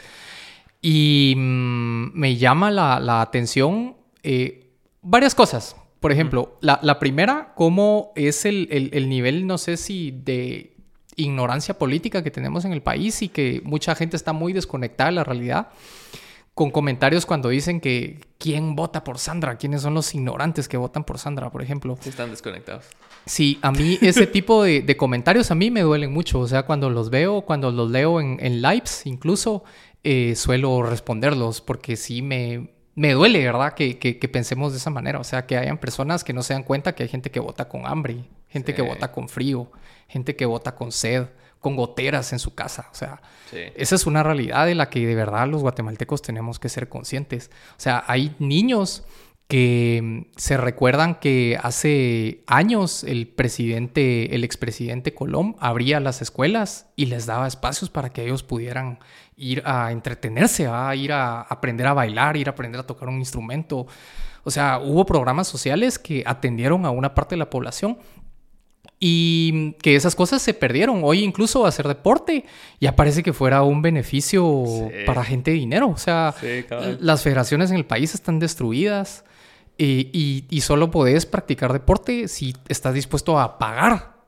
Y 0.83 1.35
mm, 1.37 2.11
me 2.19 2.37
llama 2.37 2.71
la, 2.71 3.01
la 3.01 3.23
atención 3.23 3.97
eh, 4.23 4.68
varias 5.11 5.35
cosas. 5.35 5.77
Por 6.01 6.13
ejemplo, 6.13 6.57
la, 6.61 6.79
la 6.83 6.99
primera, 6.99 7.53
cómo 7.57 8.13
es 8.15 8.45
el, 8.45 8.69
el- 8.71 8.91
el 8.93 9.09
nivel, 9.09 9.47
no 9.47 9.59
sé 9.59 9.77
si 9.77 10.13
de 10.13 10.77
ignorancia 11.17 11.77
política 11.77 12.23
que 12.23 12.31
tenemos 12.31 12.65
en 12.65 12.73
el 12.73 12.83
país 12.83 13.21
y 13.23 13.29
que 13.29 13.61
mucha 13.65 13.95
gente 13.97 14.17
está 14.17 14.33
muy 14.33 14.53
desconectada 14.53 15.11
de 15.11 15.17
la 15.17 15.25
realidad. 15.25 15.69
Con 16.55 16.71
comentarios 16.73 17.25
cuando 17.27 17.49
dicen 17.51 17.81
que 17.81 18.21
quién 18.39 18.75
vota 18.77 19.05
por 19.05 19.19
Sandra, 19.19 19.57
quiénes 19.59 19.83
son 19.83 19.95
los 19.95 20.13
ignorantes 20.15 20.69
que 20.69 20.77
votan 20.77 21.05
por 21.05 21.19
Sandra, 21.19 21.51
por 21.51 21.63
ejemplo. 21.63 21.97
Sí 22.01 22.09
están 22.11 22.31
desconectados. 22.31 22.85
Sí, 23.27 23.59
a 23.63 23.71
mí 23.73 23.97
ese 24.03 24.27
tipo 24.27 24.63
de, 24.65 24.83
de 24.83 24.97
comentarios 24.97 25.51
a 25.51 25.55
mí 25.55 25.71
me 25.71 25.83
duelen 25.83 26.13
mucho. 26.13 26.41
O 26.41 26.49
sea, 26.49 26.65
cuando 26.65 26.91
los 26.91 27.11
veo, 27.11 27.43
cuando 27.43 27.71
los 27.71 27.91
leo 27.91 28.21
en, 28.21 28.39
en 28.41 28.61
lives, 28.63 29.03
incluso 29.07 29.63
eh, 30.05 30.35
suelo 30.37 30.83
responderlos 30.83 31.61
porque 31.61 31.97
sí 31.97 32.23
me, 32.23 32.71
me 32.99 33.13
duele, 33.13 33.45
¿verdad? 33.45 33.75
Que, 33.75 33.99
que- 33.99 34.19
que 34.19 34.29
pensemos 34.29 34.73
de 34.73 34.79
esa 34.79 34.91
manera. 34.91 35.19
O 35.21 35.25
sea, 35.25 35.47
que 35.47 35.57
hayan 35.57 35.79
personas 35.79 36.25
que 36.25 36.33
no 36.33 36.43
se 36.43 36.55
dan 36.55 36.63
cuenta 36.65 36.95
que 36.95 37.05
hay 37.05 37.09
gente 37.09 37.31
que 37.31 37.41
vota 37.41 37.69
con 37.69 37.87
hambre, 37.87 38.25
gente 38.49 38.75
que 38.75 38.83
vota 38.83 39.13
con 39.13 39.29
frío, 39.29 39.71
gente 40.09 40.35
que 40.37 40.47
vota 40.47 40.75
con 40.75 40.91
sed, 40.93 41.27
con 41.61 41.77
goteras 41.77 42.33
en 42.33 42.39
su 42.39 42.55
casa. 42.55 42.89
O 42.93 42.95
sea, 42.95 43.21
Sí. 43.51 43.59
esa 43.77 43.95
es 43.95 44.07
una 44.07 44.23
realidad 44.23 44.67
de 44.67 44.75
la 44.75 44.91
que 44.91 45.07
de 45.07 45.15
verdad 45.15 45.47
los 45.49 45.63
guatemaltecos 45.63 46.23
tenemos 46.23 46.59
que 46.59 46.69
ser 46.69 46.89
conscientes. 46.89 47.51
O 47.73 47.81
sea, 47.81 48.05
hay 48.07 48.35
niños 48.39 49.05
que 49.49 50.27
se 50.37 50.59
recuerdan 50.59 51.15
que 51.15 51.59
hace 51.63 52.43
años 52.47 53.03
el 53.03 53.27
presidente, 53.29 54.35
el 54.35 54.45
expresidente 54.45 55.15
Colón 55.15 55.57
abría 55.59 56.01
las 56.01 56.21
escuelas 56.21 56.87
y 56.97 57.07
les 57.07 57.25
daba 57.25 57.49
espacios 57.49 57.89
para 57.89 58.11
que 58.11 58.25
ellos 58.25 58.43
pudieran 58.43 58.99
ir 59.39 59.63
a 59.65 59.91
entretenerse, 59.91 60.67
a 60.67 60.95
ir 60.95 61.13
a 61.13 61.41
aprender 61.41 61.87
a 61.87 61.95
bailar, 61.95 62.37
ir 62.37 62.49
a 62.49 62.51
aprender 62.53 62.81
a 62.83 62.87
tocar 62.87 63.09
un 63.09 63.19
instrumento. 63.19 63.87
O 64.45 64.51
sea, 64.51 64.81
hubo 64.81 65.07
programas 65.07 65.49
sociales 65.49 65.99
que 65.99 66.23
atendieron 66.27 66.85
a 66.85 66.91
una 66.91 67.15
parte 67.15 67.35
de 67.35 67.39
la 67.39 67.49
población 67.49 67.97
y 69.01 69.73
que 69.75 69.95
esas 69.97 70.15
cosas 70.15 70.43
se 70.43 70.53
perdieron. 70.55 71.01
Hoy 71.05 71.23
incluso 71.25 71.65
hacer 71.65 71.87
deporte 71.89 72.45
ya 72.81 72.97
parece 72.97 73.23
que 73.23 73.33
fuera 73.33 73.63
un 73.63 73.81
beneficio 73.81 74.65
Sí. 74.67 74.95
para 75.07 75.25
gente 75.25 75.53
de 75.53 75.57
dinero. 75.57 75.89
O 75.89 75.97
sea, 75.97 76.35
Sí, 76.39 76.67
las 77.01 77.23
federaciones 77.23 77.71
en 77.71 77.77
el 77.77 77.87
país 77.87 78.13
están 78.15 78.39
destruidas 78.39 79.25
eh, 79.79 80.11
y, 80.51 80.61
solo 80.61 80.91
podés 80.91 81.25
practicar 81.25 81.73
deporte 81.73 82.27
si 82.29 82.55
estás 82.69 82.95
dispuesto 82.95 83.39
a 83.39 83.59
pagar. 83.59 84.19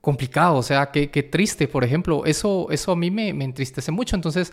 Complicado, 0.00 0.56
o 0.56 0.62
sea, 0.62 0.92
qué, 0.92 1.10
qué 1.10 1.24
triste, 1.24 1.66
por 1.66 1.82
ejemplo. 1.82 2.24
Eso, 2.24 2.68
eso 2.70 2.92
a 2.92 2.96
mí 2.96 3.10
me, 3.10 3.32
me 3.32 3.44
entristece 3.44 3.90
mucho. 3.90 4.14
Entonces, 4.14 4.52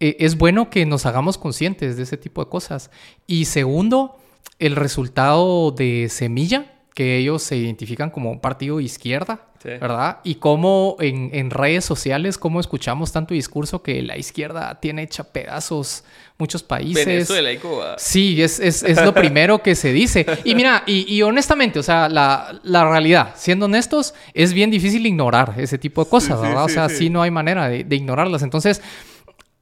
eh, 0.00 0.16
es 0.20 0.36
bueno 0.36 0.70
que 0.70 0.86
nos 0.86 1.06
hagamos 1.06 1.38
conscientes 1.38 1.96
de 1.96 2.02
ese 2.02 2.16
tipo 2.16 2.44
de 2.44 2.50
cosas. 2.50 2.90
Y 3.26 3.44
segundo, 3.44 4.16
el 4.58 4.74
resultado 4.74 5.70
de 5.70 6.08
Semilla, 6.08 6.77
que 6.98 7.16
ellos 7.16 7.44
se 7.44 7.56
identifican 7.56 8.10
como 8.10 8.28
un 8.32 8.40
partido 8.40 8.78
de 8.78 8.82
izquierda, 8.82 9.42
Sí. 9.62 9.68
¿verdad? 9.70 10.18
Y 10.24 10.36
cómo 10.36 10.96
en, 11.00 11.30
en 11.32 11.50
redes 11.50 11.84
sociales, 11.84 12.38
cómo 12.38 12.58
escuchamos 12.60 13.10
tanto 13.12 13.34
discurso 13.34 13.82
que 13.84 14.02
la 14.02 14.16
izquierda 14.16 14.78
tiene 14.80 15.02
hecha 15.02 15.24
pedazos 15.24 16.02
muchos 16.38 16.62
países. 16.64 17.06
Venezuela 17.06 17.52
y 17.52 17.58
Cuba. 17.58 17.94
Sí, 17.98 18.40
es, 18.42 18.58
es, 18.60 18.82
es 18.84 19.00
lo 19.04 19.12
primero 19.14 19.60
que 19.62 19.74
se 19.76 19.92
dice. 19.92 20.26
Y 20.44 20.54
mira, 20.56 20.82
y, 20.86 21.12
y 21.12 21.22
honestamente, 21.22 21.78
o 21.78 21.82
sea, 21.84 22.08
la, 22.08 22.58
la 22.64 22.88
realidad, 22.88 23.32
siendo 23.36 23.66
honestos, 23.66 24.12
es 24.34 24.52
bien 24.52 24.70
difícil 24.70 25.04
ignorar 25.06 25.54
ese 25.56 25.76
tipo 25.78 26.02
de 26.04 26.10
cosas, 26.10 26.38
Sí, 26.38 26.42
sí, 26.44 26.48
¿verdad? 26.48 26.64
o 26.64 26.68
sea, 26.68 26.88
sí. 26.88 26.96
sí 26.96 27.10
no 27.10 27.22
hay 27.22 27.30
manera 27.32 27.68
de, 27.68 27.82
de 27.84 27.96
ignorarlas. 27.96 28.42
Entonces, 28.42 28.80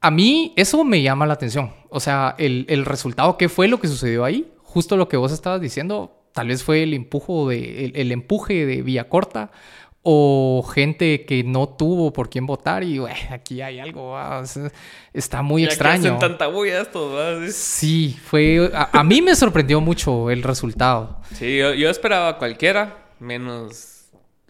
a 0.03 0.11
mí 0.11 0.53
eso 0.57 0.85
me 0.85 1.03
llama 1.03 1.27
la 1.27 1.35
atención. 1.35 1.73
O 1.91 2.01
sea, 2.01 2.35
el, 2.39 2.65
el 2.69 2.85
resultado, 2.87 3.37
¿qué 3.39 3.49
fue 3.51 3.69
lo 3.69 3.79
que 3.81 3.89
sucedió 3.89 4.25
ahí? 4.25 4.47
Justo 4.63 4.97
lo 4.99 5.09
que 5.09 5.17
vos 5.17 5.33
estabas 5.33 5.61
diciendo, 5.63 6.23
tal 6.37 6.49
vez 6.49 6.63
fue 6.63 6.85
el 6.85 6.95
empujo 6.95 7.49
de, 7.49 7.87
el, 7.87 7.97
el 7.97 8.13
empuje 8.13 8.65
de 8.67 8.83
Villacorta 8.83 9.51
o 10.03 10.65
gente 10.73 11.25
que 11.25 11.43
no 11.43 11.69
tuvo 11.69 12.13
por 12.13 12.31
quién 12.31 12.47
votar 12.47 12.85
y 12.85 12.99
"Güey, 12.99 13.13
aquí 13.31 13.61
hay 13.61 13.81
algo, 13.81 14.17
sea, 14.47 14.71
está 15.13 15.43
muy 15.43 15.63
que 15.63 15.69
extraño. 15.71 16.15
hacen 16.15 16.19
tanta 16.21 16.47
bulla 16.47 16.79
¿verdad? 17.13 17.49
Sí, 17.51 18.17
fue. 18.25 18.71
A, 18.73 19.01
a 19.01 19.03
mí 19.03 19.21
me 19.21 19.35
sorprendió 19.35 19.81
mucho 19.81 20.31
el 20.31 20.45
resultado. 20.45 21.21
Sí, 21.35 21.57
yo, 21.59 21.75
yo 21.75 21.91
esperaba 21.91 22.29
a 22.29 22.39
cualquiera, 22.39 23.09
menos 23.19 24.05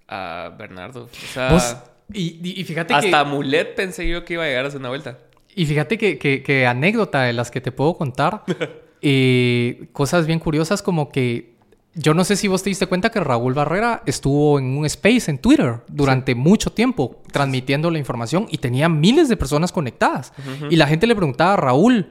a 0.09 0.53
Bernardo. 0.59 1.05
O 1.05 1.33
sea, 1.33 1.53
Vos- 1.53 1.77
y, 2.12 2.38
y- 2.46 2.61
y 2.61 2.64
fíjate 2.64 2.92
hasta 2.92 3.25
que. 3.25 3.31
Mulet 3.31 3.75
pensé 3.75 4.07
yo 4.07 4.27
que 4.27 4.35
iba 4.35 4.44
a 4.44 4.46
llegar 4.49 4.66
a 4.66 4.68
hacer 4.68 4.81
una 4.81 4.90
vuelta. 4.90 5.18
Y 5.55 5.64
fíjate 5.64 5.96
que, 5.96 6.18
que, 6.18 6.42
que 6.42 6.66
anécdota 6.66 7.22
de 7.22 7.33
las 7.33 7.51
que 7.51 7.62
te 7.62 7.72
puedo 7.72 7.94
contar, 7.94 8.42
eh, 9.01 9.88
cosas 9.92 10.27
bien 10.27 10.38
curiosas 10.38 10.83
como 10.83 11.11
que 11.11 11.56
yo 11.96 12.12
no 12.12 12.24
sé 12.24 12.37
si 12.37 12.46
vos 12.46 12.62
te 12.62 12.68
diste 12.68 12.87
cuenta 12.87 13.11
que 13.11 13.20
Raúl 13.20 13.54
Barrera 13.54 14.02
estuvo 14.04 14.59
en 14.59 14.76
un 14.76 14.85
space 14.85 15.30
en 15.30 15.38
Twitter 15.38 15.80
durante 15.88 16.35
mucho 16.35 16.70
tiempo 16.70 17.22
transmitiendo 17.32 17.90
la 17.90 17.98
información 17.98 18.46
y 18.50 18.59
tenía 18.59 18.90
miles 18.90 19.30
de 19.30 19.37
personas 19.38 19.72
conectadas. 19.72 20.35
Y 20.68 20.76
la 20.76 20.87
gente 20.87 21.06
le 21.06 21.16
preguntaba 21.16 21.54
a 21.54 21.56
Raúl, 21.56 22.11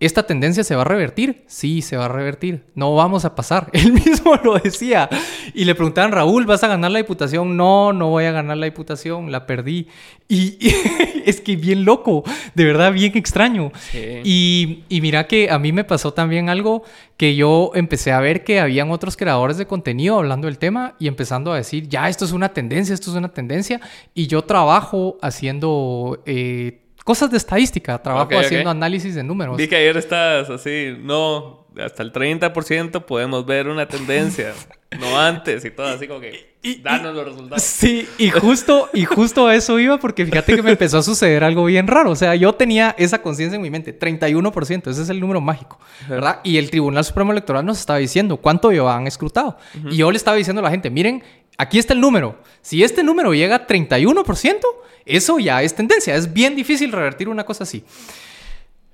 ¿esta 0.00 0.24
tendencia 0.24 0.64
se 0.64 0.76
va 0.76 0.82
a 0.82 0.84
revertir? 0.84 1.44
Sí, 1.46 1.82
se 1.82 1.96
va 1.96 2.06
a 2.06 2.08
revertir. 2.08 2.64
No 2.74 2.94
vamos 2.94 3.24
a 3.24 3.34
pasar. 3.34 3.68
Él 3.72 3.92
mismo 3.92 4.36
lo 4.42 4.58
decía. 4.58 5.08
Y 5.54 5.64
le 5.64 5.74
preguntaban, 5.74 6.12
Raúl, 6.12 6.46
¿vas 6.46 6.64
a 6.64 6.68
ganar 6.68 6.90
la 6.90 6.98
diputación? 6.98 7.56
No, 7.56 7.92
no 7.92 8.08
voy 8.08 8.24
a 8.24 8.32
ganar 8.32 8.56
la 8.56 8.66
diputación, 8.66 9.32
la 9.32 9.46
perdí. 9.46 9.88
Y, 10.28 10.58
es 11.24 11.40
que 11.40 11.56
bien 11.56 11.84
loco, 11.84 12.24
de 12.54 12.64
verdad 12.64 12.92
bien 12.92 13.16
extraño. 13.16 13.72
Y, 14.24 14.84
y 14.88 15.00
mira 15.00 15.26
que 15.26 15.50
a 15.50 15.58
mí 15.58 15.72
me 15.72 15.84
pasó 15.84 16.12
también 16.12 16.48
algo 16.48 16.84
que 17.16 17.34
yo 17.34 17.72
empecé 17.74 18.12
a 18.12 18.20
ver 18.20 18.44
que 18.44 18.60
habían 18.60 18.90
otros 18.90 19.16
creadores 19.16 19.58
de 19.58 19.66
contenido 19.66 20.18
hablando 20.18 20.46
del 20.46 20.58
tema 20.58 20.94
y 21.00 21.08
empezando 21.08 21.52
a 21.52 21.56
decir, 21.56 21.88
ya, 21.88 22.08
esto 22.08 22.24
es 22.24 22.32
una 22.32 22.50
tendencia, 22.50 22.94
esto 22.94 23.10
es 23.10 23.16
una 23.16 23.32
tendencia. 23.32 23.80
Y 24.14 24.26
yo 24.26 24.42
trabajo 24.42 25.18
haciendo... 25.20 26.22
Eh, 26.26 26.82
cosas 27.08 27.30
de 27.30 27.38
estadística, 27.38 27.96
trabajo 28.02 28.38
haciendo 28.38 28.68
análisis 28.68 29.14
de 29.14 29.22
números. 29.22 29.56
Vi 29.56 29.66
que 29.66 29.76
ayer 29.76 29.96
estás 29.96 30.50
así, 30.50 30.94
no, 31.00 31.64
hasta 31.82 32.02
el 32.02 32.12
30% 32.12 33.06
podemos 33.06 33.46
ver 33.46 33.66
una 33.68 33.88
tendencia, 33.88 34.52
no 34.98 35.18
antes 35.18 35.64
y 35.64 35.70
todo 35.70 35.86
así 35.86 36.08
como 36.08 36.20
que 36.20 36.56
y, 36.62 36.80
danos 36.80 37.14
los 37.14 37.24
resultados. 37.24 37.62
Sí, 37.62 38.08
y 38.18 38.30
justo, 38.30 38.88
y 38.92 39.04
justo 39.04 39.46
a 39.46 39.54
eso 39.54 39.78
iba 39.78 39.98
porque 39.98 40.26
fíjate 40.26 40.56
que 40.56 40.62
me 40.62 40.72
empezó 40.72 40.98
a 40.98 41.02
suceder 41.02 41.44
algo 41.44 41.64
bien 41.64 41.86
raro, 41.86 42.10
o 42.10 42.16
sea, 42.16 42.34
yo 42.34 42.52
tenía 42.54 42.94
esa 42.98 43.22
conciencia 43.22 43.56
en 43.56 43.62
mi 43.62 43.70
mente, 43.70 43.96
31%, 43.96 44.90
ese 44.90 45.02
es 45.02 45.08
el 45.08 45.20
número 45.20 45.40
mágico, 45.40 45.78
¿verdad? 46.08 46.40
Y 46.42 46.56
el 46.58 46.70
Tribunal 46.70 47.04
Supremo 47.04 47.32
Electoral 47.32 47.64
nos 47.64 47.78
estaba 47.78 47.98
diciendo 47.98 48.38
cuánto 48.38 48.72
llevaban 48.72 49.06
escrutado. 49.06 49.58
Y 49.88 49.96
yo 49.96 50.10
le 50.10 50.16
estaba 50.16 50.36
diciendo 50.36 50.60
a 50.60 50.64
la 50.64 50.70
gente, 50.70 50.90
miren, 50.90 51.22
aquí 51.58 51.78
está 51.78 51.92
el 51.92 52.00
número, 52.00 52.40
si 52.60 52.82
este 52.82 53.04
número 53.04 53.32
llega 53.34 53.56
a 53.56 53.66
31%, 53.66 54.60
eso 55.06 55.38
ya 55.38 55.62
es 55.62 55.74
tendencia, 55.74 56.16
es 56.16 56.32
bien 56.32 56.56
difícil 56.56 56.90
revertir 56.90 57.28
una 57.28 57.44
cosa 57.44 57.64
así. 57.64 57.84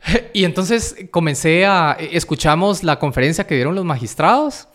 Y 0.35 0.45
entonces 0.45 0.97
comencé 1.11 1.65
a, 1.65 1.97
escuchamos 1.99 2.83
la 2.83 2.99
conferencia 2.99 3.47
que 3.47 3.55
dieron 3.55 3.75
los 3.75 3.87
magistrados 3.87 4.69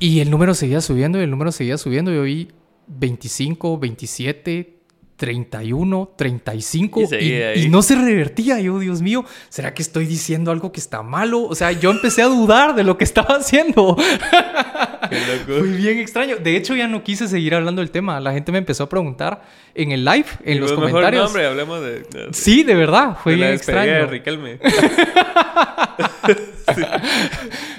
y 0.00 0.20
el 0.20 0.30
número 0.30 0.54
seguía 0.54 0.80
subiendo 0.80 1.18
y 1.18 1.22
el 1.22 1.30
número 1.30 1.52
seguía 1.52 1.78
subiendo. 1.78 2.12
Yo 2.12 2.22
vi 2.22 2.48
25, 2.88 3.78
27, 3.78 4.75
31, 5.16 6.12
35 6.16 7.00
y, 7.18 7.62
y, 7.62 7.68
no 7.68 7.82
se 7.82 7.94
revertía. 7.94 8.60
Yo, 8.60 8.78
Dios 8.78 9.00
mío, 9.00 9.24
¿será 9.48 9.72
que 9.72 9.82
estoy 9.82 10.06
diciendo 10.06 10.50
algo 10.50 10.72
que 10.72 10.80
está 10.80 11.02
malo? 11.02 11.42
O 11.44 11.54
sea, 11.54 11.72
yo 11.72 11.90
empecé 11.90 12.22
a 12.22 12.26
dudar 12.26 12.74
de 12.74 12.84
lo 12.84 12.98
que 12.98 13.04
estaba 13.04 13.36
haciendo. 13.36 13.96
Qué 15.10 15.20
loco. 15.20 15.60
Fue 15.60 15.68
bien 15.68 15.98
extraño. 15.98 16.36
De 16.36 16.56
hecho, 16.56 16.74
ya 16.74 16.86
no 16.88 17.02
quise 17.02 17.28
seguir 17.28 17.54
hablando 17.54 17.80
del 17.80 17.90
tema. 17.90 18.20
La 18.20 18.32
gente 18.32 18.52
me 18.52 18.58
empezó 18.58 18.84
a 18.84 18.88
preguntar 18.88 19.42
en 19.74 19.92
el 19.92 20.04
live, 20.04 20.26
en 20.44 20.60
los 20.60 20.72
comentarios. 20.72 21.24
Nombre, 21.24 21.46
hablemos 21.46 21.80
de, 21.80 22.04
Sí, 22.32 22.62
de 22.62 22.74
verdad, 22.74 23.16
fue 23.22 23.36
bien 23.36 23.52
extraño. 23.52 23.92
De 23.92 24.06
Riquelme. 24.06 24.58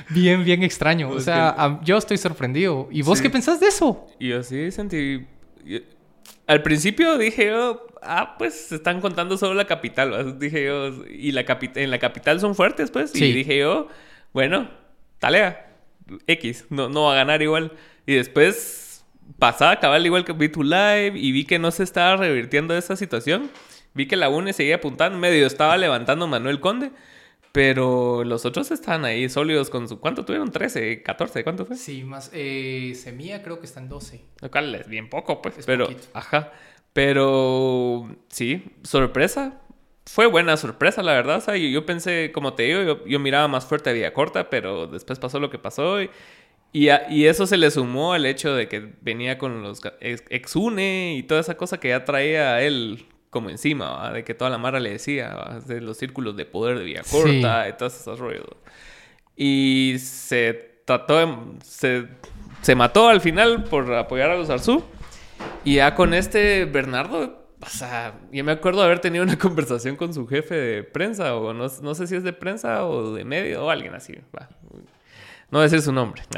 Bien, 0.10 0.44
bien 0.46 0.64
extraño. 0.64 1.10
O 1.10 1.20
sea, 1.20 1.80
yo 1.84 1.98
estoy 1.98 2.18
sorprendido. 2.18 2.88
¿Y 2.92 3.02
vos 3.02 3.22
qué 3.22 3.30
pensás 3.30 3.60
de 3.60 3.68
eso? 3.68 4.08
Yo 4.20 4.42
sí 4.42 4.72
sentí 4.72 5.26
al 6.48 6.62
principio 6.64 7.18
dije 7.18 7.48
yo, 7.48 7.88
ah, 8.02 8.36
pues 8.38 8.68
se 8.68 8.76
están 8.76 9.02
contando 9.02 9.38
solo 9.38 9.54
la 9.54 9.66
capital. 9.66 10.40
Dije 10.40 10.66
yo, 10.66 11.06
y 11.10 11.32
la 11.32 11.46
en 11.76 11.92
la 11.92 12.00
capital 12.00 12.40
son 12.40 12.56
fuertes, 12.56 12.92
pues. 12.92 13.14
Y 13.16 13.34
dije 13.34 13.58
yo, 13.60 13.90
bueno, 14.34 14.70
talea, 15.20 15.76
X, 16.26 16.66
no, 16.70 16.90
no 16.90 17.04
va 17.04 17.14
a 17.14 17.16
ganar 17.16 17.42
igual. 17.42 17.74
Y 18.06 18.14
después 18.16 19.06
pasaba 19.40 19.80
cabal 19.80 20.06
igual 20.06 20.24
que 20.24 20.34
vi 20.34 20.50
tu 20.50 20.64
live 20.64 21.14
y 21.16 21.32
vi 21.32 21.46
que 21.46 21.60
no 21.60 21.72
se 21.72 21.84
estaba 21.84 22.16
revirtiendo 22.16 22.76
esa 22.76 22.96
situación. 22.96 23.52
Vi 23.94 24.08
que 24.08 24.16
la 24.16 24.30
UNE 24.30 24.54
seguía 24.54 24.76
apuntando, 24.76 25.18
medio 25.18 25.48
estaba 25.48 25.78
levantando 25.78 26.28
Manuel 26.28 26.60
Conde. 26.60 26.92
Pero 27.58 28.24
los 28.24 28.46
otros 28.46 28.70
están 28.70 29.04
ahí 29.04 29.28
sólidos 29.30 29.72
con 29.72 29.90
su... 29.90 30.00
¿Cuánto 30.00 30.24
tuvieron? 30.24 30.52
¿13? 30.52 31.02
¿14? 31.02 31.44
¿Cuánto 31.44 31.66
fue? 31.66 31.76
Sí, 31.76 32.04
más... 32.04 32.30
Eh, 32.32 32.94
Semilla 32.94 33.42
creo 33.42 33.60
que 33.60 33.66
está 33.66 33.80
en 33.80 33.90
12. 33.90 34.24
Lo 34.42 34.52
cual 34.52 34.76
es 34.76 34.88
bien 34.88 35.10
poco, 35.10 35.42
pues. 35.42 35.66
pero... 35.66 35.90
Ajá. 36.14 36.52
Pero... 36.94 38.16
Sí, 38.30 38.64
sorpresa. 38.84 39.60
Fue 40.06 40.28
buena 40.28 40.56
sorpresa, 40.56 41.02
la 41.02 41.14
verdad. 41.14 41.38
O 41.38 41.42
sea, 41.42 41.58
yo, 41.58 41.84
pensé, 41.84 42.32
como 42.32 42.54
te 42.54 42.62
digo, 42.62 43.04
yo, 43.08 43.20
miraba 43.20 43.48
más 43.48 43.66
fuerte 43.66 43.90
a 43.90 43.94
Vía 43.94 44.14
Corta, 44.14 44.52
pero 44.52 44.86
después 44.86 45.18
pasó 45.18 45.40
lo 45.40 45.50
que 45.50 45.58
pasó 45.58 46.00
y... 46.00 46.12
Y, 46.74 46.90
y, 47.10 47.26
eso 47.26 47.48
se 47.48 47.58
le 47.58 47.72
sumó 47.72 48.14
al 48.14 48.28
hecho 48.28 48.54
de 48.54 48.68
que 48.68 48.94
venía 49.02 49.40
con 49.40 49.64
los 49.64 49.82
ex, 50.02 50.24
ex-UNE 50.30 51.16
y 51.18 51.24
toda 51.24 51.40
esa 51.40 51.58
cosa 51.58 51.80
que 51.80 51.88
ya 51.88 52.06
traía 52.06 52.62
él 52.62 53.08
como 53.30 53.50
encima, 53.50 54.12
de 54.12 54.24
que 54.24 54.34
toda 54.34 54.50
la 54.50 54.58
mara 54.58 54.80
le 54.80 54.92
decía, 54.92 55.60
de 55.66 55.82
los 55.82 55.98
círculos 55.98 56.36
de 56.36 56.46
poder 56.46 56.78
de 56.78 56.86
Vía 56.86 57.02
Corta, 57.10 57.64
de 57.64 57.74
todos 57.74 58.00
esos 58.00 58.20
rollos. 58.20 58.46
Y 59.36 59.96
se 60.00 60.82
trató, 60.86 61.56
se, 61.64 62.08
se 62.62 62.76
mató 62.76 63.10
al 63.10 63.22
final 63.22 63.66
por 63.66 63.94
apoyar 63.94 64.32
a 64.32 64.36
los 64.36 64.50
Arzú. 64.50 64.84
Y 65.64 65.76
ya 65.76 65.94
con 65.94 66.14
este 66.14 66.66
Bernardo, 66.66 67.48
o 67.62 67.70
sea, 67.70 68.14
yo 68.32 68.44
me 68.44 68.54
acuerdo 68.54 68.80
de 68.80 68.86
haber 68.86 69.00
tenido 69.00 69.24
una 69.24 69.38
conversación 69.40 69.96
con 69.96 70.14
su 70.14 70.28
jefe 70.28 70.56
de 70.56 70.84
prensa, 70.84 71.36
o 71.36 71.54
no, 71.54 71.68
no 71.82 71.96
sé 71.96 72.08
si 72.08 72.16
es 72.16 72.24
de 72.24 72.34
prensa 72.34 72.86
o 72.86 73.14
de 73.14 73.26
medio, 73.26 73.66
o 73.66 73.70
alguien 73.70 73.94
así. 73.94 74.16
No 75.50 75.60
voy 75.60 75.62
a 75.62 75.64
decir 75.70 75.82
su 75.82 75.94
nombre. 75.94 76.24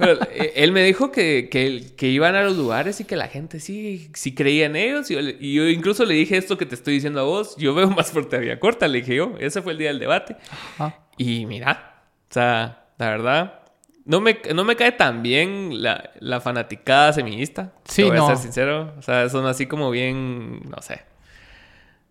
Eh, 0.00 0.52
él 0.56 0.70
me 0.72 0.84
dijo 0.84 1.10
que, 1.10 1.48
que, 1.50 2.06
iban 2.06 2.36
a 2.36 2.42
los 2.44 2.56
lugares 2.56 3.00
y 3.00 3.04
que 3.04 3.16
la 3.16 3.26
gente 3.26 3.58
sí, 3.58 4.10
sí 4.14 4.34
creía 4.34 4.66
en 4.66 4.76
ellos. 4.76 5.10
Y 5.10 5.54
yo, 5.54 5.68
incluso 5.68 6.04
le 6.04 6.14
dije 6.14 6.36
esto 6.36 6.56
que 6.56 6.66
te 6.66 6.76
estoy 6.76 6.94
diciendo 6.94 7.20
a 7.20 7.24
vos. 7.24 7.56
Yo 7.56 7.74
veo 7.74 7.90
más 7.90 8.12
fuerte 8.12 8.36
a 8.36 8.38
Vía 8.38 8.60
Corta, 8.60 8.86
le 8.86 9.00
dije 9.00 9.16
yo. 9.16 9.34
Ese 9.40 9.60
fue 9.60 9.72
el 9.72 9.78
día 9.78 9.88
del 9.88 9.98
debate. 9.98 10.36
Y 11.16 11.46
mira, 11.46 12.04
o 12.30 12.32
sea, 12.32 12.86
la 12.96 13.10
verdad, 13.10 13.60
no 14.04 14.20
me, 14.20 14.38
no 14.54 14.64
me 14.64 14.76
cae 14.76 14.92
tan 14.92 15.22
bien 15.22 15.82
la, 15.82 16.10
la 16.20 16.40
fanaticada 16.40 17.12
semillista. 17.12 17.72
Sí, 17.84 18.04
voy 18.04 18.18
a 18.18 18.26
ser 18.26 18.36
sincero. 18.38 18.94
O 18.98 19.02
sea, 19.02 19.28
son 19.28 19.46
así 19.46 19.66
como 19.66 19.90
bien, 19.90 20.60
no 20.70 20.80
sé. 20.80 21.02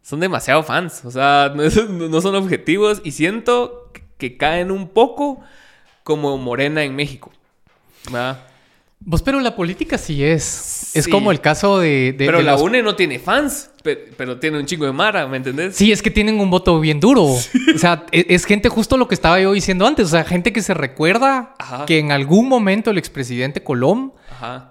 Son 0.01 0.19
demasiado 0.19 0.61
fans. 0.61 1.05
O 1.05 1.11
sea, 1.11 1.53
no, 1.55 1.63
no 2.09 2.21
son 2.21 2.35
objetivos. 2.35 3.01
Y 3.05 3.11
siento 3.11 3.91
que 4.17 4.35
caen 4.35 4.71
un 4.71 4.89
poco 4.89 5.41
como 6.07 6.37
Morena 6.37 6.85
en 6.85 6.95
México. 6.95 7.33
¿verdad? 8.05 8.39
Vos, 9.01 9.21
pero 9.21 9.41
la 9.41 9.57
política 9.57 9.97
sí 9.97 10.23
es. 10.23 10.95
Es 10.95 11.05
como 11.05 11.31
el 11.31 11.41
caso 11.41 11.79
de. 11.79 12.15
pero 12.17 12.41
la 12.41 12.55
UNE 12.55 12.81
no 12.81 12.95
tiene 12.95 13.19
fans, 13.19 13.71
pero, 13.83 14.39
tiene 14.39 14.57
un 14.57 14.65
chingo 14.65 14.85
de 14.85 14.93
Mara, 14.93 15.27
¿me 15.27 15.35
entendés? 15.35 15.75
Sí, 15.75 15.91
es 15.91 16.01
que 16.01 16.09
tienen 16.09 16.39
un 16.39 16.49
voto 16.49 16.79
bien 16.79 17.01
duro. 17.01 17.23
O 17.75 17.77
sea, 17.77 18.05
e, 18.13 18.25
es, 18.29 18.45
gente 18.45 18.69
justo 18.69 18.95
lo 18.95 19.09
que 19.09 19.15
estaba 19.15 19.39
yo 19.39 19.51
diciendo 19.51 19.85
antes. 19.85 20.07
O 20.07 20.09
sea, 20.09 20.23
gente 20.23 20.53
que 20.53 20.61
se 20.61 20.73
recuerda 20.73 21.55
que 21.85 21.99
en 21.99 22.13
algún 22.13 22.47
momento 22.47 22.89
el 22.89 22.97
expresidente 22.97 23.61
Colón 23.61 24.13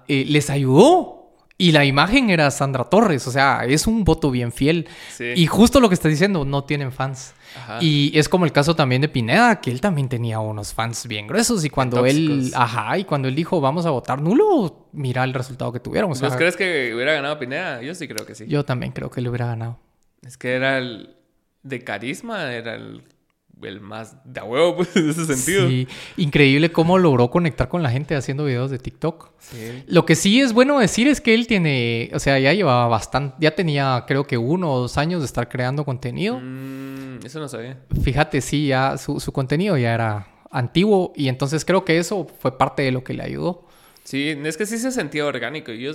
eh, 0.07 0.25
les 0.27 0.49
ayudó. 0.49 1.16
Y 1.59 1.71
la 1.71 1.85
imagen 1.85 2.29
era 2.29 2.51
Sandra 2.51 2.83
Torres, 2.83 3.25
o 3.27 3.31
sea, 3.31 3.65
es 3.65 3.87
un 3.87 4.03
voto 4.03 4.29
bien 4.29 4.51
fiel. 4.51 4.87
Y 5.19 5.47
justo 5.47 5.79
lo 5.79 5.89
que 5.89 5.95
está 5.95 6.07
diciendo, 6.07 6.45
no 6.45 6.63
tienen 6.65 6.91
fans. 6.91 7.33
Y 7.81 8.11
es 8.17 8.29
como 8.29 8.45
el 8.45 8.51
caso 8.51 8.75
también 8.75 9.01
de 9.01 9.09
Pineda, 9.09 9.59
que 9.59 9.71
él 9.71 9.81
también 9.81 10.07
tenía 10.07 10.39
unos 10.39 10.73
fans 10.73 11.07
bien 11.07 11.25
gruesos. 11.25 11.65
Y 11.65 11.69
cuando 11.69 12.05
él, 12.05 12.51
ajá, 12.55 12.99
y 12.99 13.05
cuando 13.05 13.27
él 13.27 13.33
dijo 13.33 13.59
vamos 13.59 13.87
a 13.87 13.89
votar 13.89 14.21
nulo, 14.21 14.87
mira 14.91 15.23
el 15.23 15.33
resultado 15.33 15.71
que 15.71 15.79
tuvieron. 15.79 16.11
¿Vos 16.11 16.35
crees 16.35 16.55
que 16.55 16.93
hubiera 16.93 17.13
ganado 17.13 17.39
Pineda? 17.39 17.81
Yo 17.81 17.95
sí 17.95 18.07
creo 18.07 18.25
que 18.25 18.35
sí. 18.35 18.45
Yo 18.47 18.63
también 18.63 18.91
creo 18.91 19.09
que 19.09 19.21
le 19.21 19.29
hubiera 19.29 19.47
ganado. 19.47 19.79
Es 20.21 20.37
que 20.37 20.53
era 20.53 20.77
el 20.77 21.15
de 21.63 21.83
carisma, 21.83 22.53
era 22.53 22.75
el 22.75 23.03
el 23.63 23.81
más 23.81 24.15
de 24.23 24.41
huevo, 24.41 24.77
pues, 24.77 24.89
en 24.95 25.09
ese 25.09 25.25
sentido. 25.25 25.67
Sí, 25.67 25.87
increíble 26.17 26.71
cómo 26.71 26.97
logró 26.97 27.29
conectar 27.29 27.69
con 27.69 27.83
la 27.83 27.89
gente 27.89 28.15
haciendo 28.15 28.45
videos 28.45 28.71
de 28.71 28.79
TikTok. 28.79 29.31
Sí. 29.39 29.83
Lo 29.87 30.05
que 30.05 30.15
sí 30.15 30.39
es 30.39 30.53
bueno 30.53 30.79
decir 30.79 31.07
es 31.07 31.21
que 31.21 31.33
él 31.33 31.47
tiene, 31.47 32.11
o 32.13 32.19
sea, 32.19 32.39
ya 32.39 32.53
llevaba 32.53 32.87
bastante, 32.87 33.35
ya 33.39 33.55
tenía 33.55 34.05
creo 34.07 34.25
que 34.25 34.37
uno 34.37 34.71
o 34.71 34.79
dos 34.79 34.97
años 34.97 35.21
de 35.21 35.25
estar 35.25 35.49
creando 35.49 35.85
contenido. 35.85 36.39
Mm, 36.39 37.25
eso 37.25 37.39
no 37.39 37.47
sabía. 37.47 37.77
Fíjate, 38.01 38.41
sí, 38.41 38.67
ya 38.67 38.97
su, 38.97 39.19
su 39.19 39.31
contenido 39.31 39.77
ya 39.77 39.93
era 39.93 40.27
antiguo 40.51 41.13
y 41.15 41.27
entonces 41.27 41.65
creo 41.65 41.83
que 41.85 41.97
eso 41.97 42.27
fue 42.39 42.57
parte 42.57 42.83
de 42.83 42.91
lo 42.91 43.03
que 43.03 43.13
le 43.13 43.23
ayudó. 43.23 43.67
Sí, 44.03 44.29
es 44.41 44.55
que 44.55 44.65
sí 44.65 44.77
se 44.77 44.91
sentía 44.91 45.25
orgánico. 45.25 45.73
Yo 45.73 45.91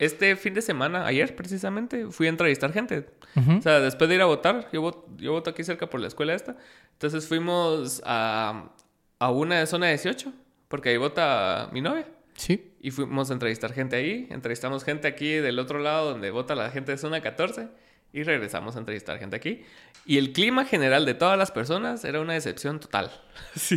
este 0.00 0.34
fin 0.34 0.54
de 0.54 0.62
semana, 0.62 1.06
ayer 1.06 1.36
precisamente, 1.36 2.06
fui 2.10 2.26
a 2.26 2.30
entrevistar 2.30 2.72
gente. 2.72 3.06
O 3.36 3.60
sea, 3.60 3.80
después 3.80 4.08
de 4.08 4.16
ir 4.16 4.22
a 4.22 4.24
votar, 4.24 4.68
yo 4.72 4.80
voto, 4.80 5.06
yo 5.18 5.32
voto 5.32 5.50
aquí 5.50 5.62
cerca 5.62 5.88
por 5.88 6.00
la 6.00 6.08
escuela 6.08 6.34
esta. 6.34 6.56
Entonces 6.94 7.28
fuimos 7.28 8.02
a, 8.06 8.70
a 9.18 9.30
una 9.30 9.60
de 9.60 9.66
zona 9.66 9.88
18, 9.88 10.32
porque 10.68 10.88
ahí 10.88 10.96
vota 10.96 11.68
mi 11.72 11.82
novia. 11.82 12.06
Sí. 12.34 12.72
Y 12.80 12.90
fuimos 12.92 13.30
a 13.30 13.34
entrevistar 13.34 13.74
gente 13.74 13.96
ahí. 13.96 14.26
Entrevistamos 14.30 14.84
gente 14.84 15.06
aquí 15.06 15.34
del 15.34 15.58
otro 15.58 15.78
lado 15.78 16.12
donde 16.12 16.30
vota 16.30 16.54
la 16.54 16.70
gente 16.70 16.92
de 16.92 16.98
zona 16.98 17.20
14. 17.20 17.68
Y 18.12 18.24
regresamos 18.24 18.74
a 18.76 18.80
entrevistar 18.80 19.18
gente 19.18 19.36
aquí. 19.36 19.62
Y 20.04 20.18
el 20.18 20.32
clima 20.32 20.64
general 20.64 21.06
de 21.06 21.14
todas 21.14 21.38
las 21.38 21.52
personas 21.52 22.04
era 22.04 22.20
una 22.20 22.34
decepción 22.34 22.80
total. 22.80 23.10
Sí. 23.56 23.76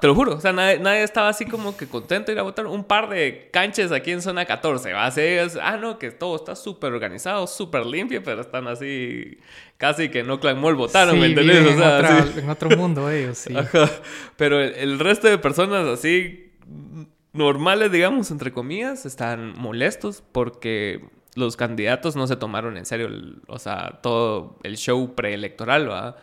Te 0.00 0.06
lo 0.06 0.14
juro. 0.14 0.34
O 0.34 0.40
sea, 0.40 0.52
nadie, 0.52 0.78
nadie, 0.78 1.02
estaba 1.02 1.28
así 1.28 1.44
como 1.46 1.76
que 1.76 1.86
contento 1.86 2.26
de 2.26 2.32
ir 2.32 2.38
a 2.38 2.42
votar. 2.42 2.66
Un 2.66 2.84
par 2.84 3.08
de 3.08 3.50
canches 3.52 3.92
aquí 3.92 4.10
en 4.10 4.22
zona 4.22 4.44
14. 4.44 4.92
¿va? 4.92 5.06
Así, 5.06 5.20
ah, 5.60 5.76
no, 5.76 5.98
que 5.98 6.10
todo 6.10 6.36
está 6.36 6.56
súper 6.56 6.92
organizado, 6.92 7.46
súper 7.46 7.86
limpio, 7.86 8.22
pero 8.22 8.40
están 8.40 8.66
así 8.66 9.38
casi 9.76 10.08
que 10.08 10.22
no 10.22 10.40
Clan 10.40 10.60
Mall 10.60 10.74
votaron, 10.74 11.20
¿me 11.20 11.26
entiendes? 11.26 11.74
O 11.74 11.78
sea, 11.78 12.26
en, 12.36 12.50
otro 12.50 12.70
mundo 12.76 13.10
ellos, 13.10 13.38
sí. 13.38 13.56
Ajá. 13.56 13.90
Pero 14.36 14.60
el, 14.60 14.74
el 14.74 14.98
resto 14.98 15.28
de 15.28 15.38
personas 15.38 15.86
así 15.86 16.52
normales, 17.32 17.90
digamos, 17.92 18.30
entre 18.30 18.52
comillas, 18.52 19.06
están 19.06 19.54
molestos 19.56 20.22
porque 20.32 21.00
los 21.34 21.56
candidatos 21.56 22.16
no 22.16 22.26
se 22.26 22.36
tomaron 22.36 22.76
en 22.76 22.84
serio, 22.84 23.08
o 23.46 23.58
sea, 23.58 24.00
todo 24.02 24.58
el 24.62 24.76
show 24.76 25.14
preelectoral, 25.14 25.90
¿va? 25.90 26.16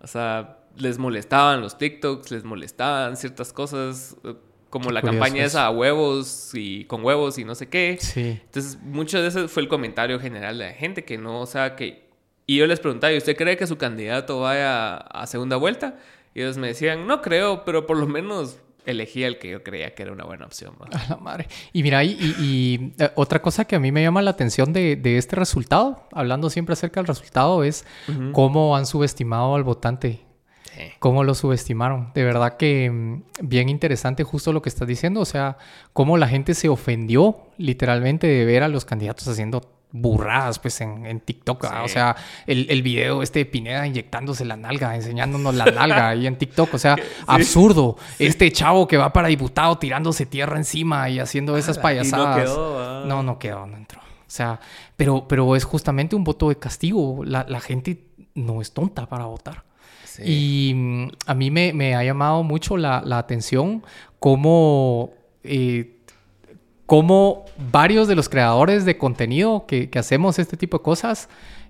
O 0.00 0.06
sea, 0.06 0.58
les 0.76 0.98
molestaban 0.98 1.60
los 1.60 1.78
TikToks, 1.78 2.30
les 2.30 2.44
molestaban 2.44 3.16
ciertas 3.16 3.52
cosas, 3.52 4.16
eh, 4.24 4.34
como 4.70 4.90
la 4.90 5.02
campaña 5.02 5.44
esa 5.44 5.66
a 5.66 5.70
huevos 5.70 6.52
y 6.54 6.84
con 6.84 7.04
huevos 7.04 7.38
y 7.38 7.44
no 7.44 7.54
sé 7.54 7.68
qué. 7.68 7.98
Sí. 8.00 8.40
Entonces, 8.44 8.78
mucho 8.80 9.20
de 9.20 9.28
ese 9.28 9.48
fue 9.48 9.62
el 9.62 9.68
comentario 9.68 10.20
general 10.20 10.58
de 10.58 10.66
la 10.66 10.72
gente, 10.72 11.04
que 11.04 11.18
no, 11.18 11.40
o 11.40 11.46
sea, 11.46 11.74
que... 11.74 12.08
Y 12.46 12.56
yo 12.56 12.66
les 12.66 12.80
preguntaba, 12.80 13.12
¿y 13.12 13.18
usted 13.18 13.36
cree 13.36 13.56
que 13.56 13.66
su 13.66 13.78
candidato 13.78 14.40
vaya 14.40 14.96
a 14.96 15.26
segunda 15.26 15.56
vuelta? 15.56 15.98
Y 16.34 16.40
ellos 16.40 16.56
me 16.56 16.68
decían, 16.68 17.06
no 17.06 17.20
creo, 17.20 17.64
pero 17.64 17.86
por 17.86 17.96
lo 17.96 18.06
menos 18.06 18.58
elegí 18.86 19.24
el 19.24 19.38
que 19.38 19.50
yo 19.50 19.62
creía 19.62 19.94
que 19.94 20.02
era 20.02 20.12
una 20.12 20.24
buena 20.24 20.46
opción. 20.46 20.74
A 20.92 21.10
la 21.10 21.16
madre. 21.16 21.48
Y 21.72 21.82
mira, 21.82 22.02
y, 22.04 22.16
y, 22.38 22.92
eh, 22.98 23.10
otra 23.14 23.40
cosa 23.42 23.64
que 23.64 23.76
a 23.76 23.80
mí 23.80 23.92
me 23.92 24.02
llama 24.02 24.22
la 24.22 24.30
atención 24.30 24.72
de, 24.72 24.96
de 24.96 25.18
este 25.18 25.36
resultado, 25.36 26.08
hablando 26.12 26.50
siempre 26.50 26.72
acerca 26.72 27.00
del 27.00 27.08
resultado, 27.08 27.64
es 27.64 27.84
cómo 28.32 28.76
han 28.76 28.86
subestimado 28.86 29.54
al 29.54 29.64
votante. 29.64 30.20
Cómo 30.98 31.24
lo 31.24 31.34
subestimaron. 31.34 32.10
De 32.14 32.24
verdad 32.24 32.56
que 32.56 32.90
mm, 32.90 33.22
bien 33.42 33.68
interesante 33.68 34.24
justo 34.24 34.52
lo 34.52 34.62
que 34.62 34.70
estás 34.70 34.88
diciendo. 34.88 35.20
O 35.20 35.24
sea, 35.24 35.58
cómo 35.92 36.16
la 36.16 36.28
gente 36.28 36.54
se 36.54 36.68
ofendió 36.68 37.48
literalmente 37.58 38.26
de 38.26 38.44
ver 38.44 38.62
a 38.62 38.68
los 38.68 38.86
candidatos 38.86 39.28
haciendo 39.28 39.60
burradas 39.92 40.58
pues 40.58 40.80
en, 40.80 41.06
en 41.06 41.20
TikTok. 41.20 41.64
O 41.84 41.88
sea, 41.88 42.16
el, 42.46 42.66
el, 42.70 42.82
video 42.82 43.22
este 43.22 43.40
de 43.40 43.46
Pineda 43.46 43.86
inyectándose 43.86 44.44
la 44.44 44.56
nalga, 44.56 44.94
enseñándonos 44.94 45.54
la 45.54 45.66
nalga 45.66 46.10
ahí 46.10 46.26
en 46.26 46.36
TikTok. 46.36 46.74
O 46.74 46.78
sea, 46.78 46.96
absurdo. 47.26 47.96
Este 48.18 48.50
chavo 48.52 48.86
que 48.86 48.96
va 48.96 49.12
para 49.12 49.28
diputado 49.28 49.78
tirándose 49.78 50.26
tierra 50.26 50.56
encima 50.56 51.08
y 51.08 51.18
haciendo 51.18 51.56
esas 51.56 51.78
payasadas. 51.78 52.36
no 52.36 52.44
quedó. 52.44 53.04
No, 53.06 53.22
no 53.22 53.38
quedó, 53.38 53.66
no 53.66 53.76
entró. 53.76 54.00
O 54.00 54.32
sea, 54.32 54.60
pero, 54.96 55.26
pero 55.26 55.56
es 55.56 55.64
justamente 55.64 56.14
un 56.14 56.24
voto 56.24 56.48
de 56.48 56.56
castigo. 56.56 57.24
La, 57.24 57.44
la 57.48 57.60
gente 57.60 58.04
no 58.34 58.60
es 58.60 58.72
tonta 58.72 59.06
para 59.06 59.24
votar. 59.24 59.64
Y 60.22 60.72
mm, 60.74 61.08
a 61.26 61.34
mí 61.34 61.50
me, 61.50 61.72
me, 61.72 61.94
ha 61.94 62.04
llamado 62.04 62.42
mucho 62.42 62.76
la, 62.76 63.02
la 63.04 63.18
atención 63.18 63.82
cómo... 64.18 65.14
Eh, 65.42 65.96
cómo 66.90 67.44
varios 67.70 68.08
de 68.08 68.16
los 68.16 68.28
creadores 68.28 68.84
de 68.84 68.98
contenido 68.98 69.64
que, 69.68 69.88
hacemos 69.94 70.40
este 70.40 70.56
tipo 70.56 70.78
de 70.78 70.82
cosas 70.82 71.28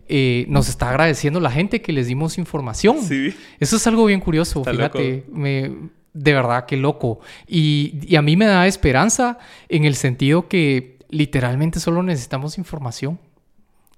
eh, 0.08 0.46
nos 0.48 0.70
está 0.70 0.88
agradeciendo 0.88 1.40
la 1.40 1.50
gente 1.50 1.82
que 1.82 1.92
les 1.92 2.06
dimos 2.06 2.38
información. 2.38 3.02
Sí. 3.02 3.34
Eso 3.58 3.76
es 3.76 3.86
algo 3.86 4.06
bien 4.06 4.20
curioso, 4.20 4.64
fíjate. 4.64 5.26
de 5.28 6.32
verdad, 6.32 6.64
qué 6.64 6.78
loco. 6.78 7.20
Y, 7.46 8.16
a 8.16 8.22
mí 8.22 8.34
me 8.34 8.46
da 8.46 8.66
esperanza 8.66 9.36
en 9.68 9.84
el 9.84 9.94
sentido 9.94 10.48
que 10.48 10.96
literalmente 11.10 11.80
solo 11.80 12.02
necesitamos 12.02 12.56
información. 12.56 13.20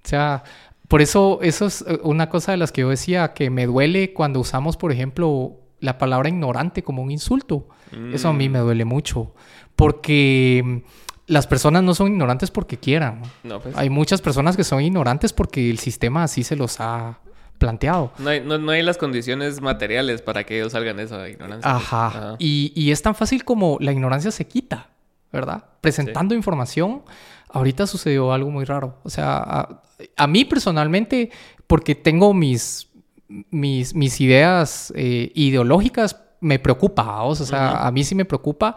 O 0.03 0.07
sea, 0.07 0.43
por 0.89 1.01
eso, 1.01 1.39
eso 1.41 1.67
es 1.67 1.85
eh, 1.87 1.99
una 2.03 2.27
cosa 2.27 2.51
de 2.51 2.57
las 2.57 2.73
que 2.73 2.81
yo 2.81 2.89
decía 2.89 3.31
que 3.33 3.49
me 3.49 3.65
duele 3.65 4.11
cuando 4.11 4.41
usamos, 4.41 4.75
por 4.75 4.91
ejemplo, 4.91 5.55
la 5.79 5.97
palabra 5.97 6.27
ignorante 6.27 6.83
como 6.83 7.01
un 7.01 7.11
insulto. 7.11 7.69
Eso 8.11 8.27
a 8.27 8.33
mí 8.33 8.49
mm. 8.49 8.51
me 8.51 8.59
duele 8.59 8.83
mucho. 8.83 9.33
Porque 9.77 10.83
las 11.27 11.47
personas 11.47 11.83
no 11.83 11.95
son 11.95 12.07
ignorantes 12.07 12.51
porque 12.51 12.77
quieran. 12.77 13.21
Pues. 13.41 13.75
Hay 13.75 13.89
muchas 13.89 14.21
personas 14.21 14.57
que 14.57 14.63
son 14.63 14.81
ignorantes 14.81 15.33
porque 15.33 15.69
el 15.69 15.79
sistema 15.79 16.23
así 16.23 16.43
se 16.43 16.55
los 16.55 16.79
ha 16.79 17.19
planteado. 17.57 18.11
No 18.17 18.29
hay, 18.29 18.41
no, 18.41 18.71
hay 18.71 18.83
las 18.83 18.97
condiciones 18.97 19.61
materiales 19.61 20.21
para 20.21 20.43
que 20.43 20.57
ellos 20.57 20.73
salgan 20.73 20.97
de 20.97 21.03
esa 21.03 21.29
ignorancia. 21.29 21.71
Ajá. 21.71 22.35
Y, 22.39 22.73
y, 22.75 22.91
es 22.91 23.01
tan 23.01 23.15
fácil 23.15 23.45
como 23.45 23.77
la 23.79 23.91
ignorancia 23.91 24.31
se 24.31 24.45
quita, 24.45 24.89
¿verdad? 25.31 25.63
Presentando 25.79 26.35
información, 26.35 27.03
ahorita 27.49 27.87
sucedió 27.87 28.33
algo 28.33 28.51
muy 28.51 28.65
raro. 28.65 28.97
O 29.03 29.09
sea, 29.09 29.79
a, 30.17 30.27
mí 30.27 30.43
personalmente, 30.43 31.31
porque 31.67 31.95
tengo 31.95 32.33
mis, 32.33 32.89
mis, 33.27 33.95
mis 33.95 34.19
ideas 34.19 34.91
eh, 34.95 35.31
ideológicas, 35.33 36.19
me 36.41 36.59
preocupa, 36.59 37.23
o 37.23 37.35
sea, 37.35 37.87
a 37.87 37.91
mí 37.91 38.03
sí 38.03 38.15
me 38.15 38.25
preocupa 38.25 38.75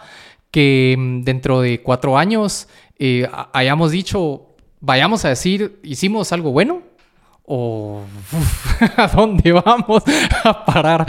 que 0.51 0.95
mm, 0.97 1.23
dentro 1.23 1.61
de 1.61 1.83
cuatro 1.83 2.19
años 2.19 2.69
eh, 2.99 3.29
hayamos 3.53 3.91
dicho, 3.91 4.55
vayamos 4.81 5.25
a 5.25 5.31
decir, 5.31 5.81
hicimos 5.83 6.33
algo 6.33 6.53
bueno. 6.53 6.83
¿O 7.49 8.03
a 8.97 9.07
dónde 9.07 9.53
vamos 9.53 10.03
a 10.43 10.65
parar? 10.65 11.07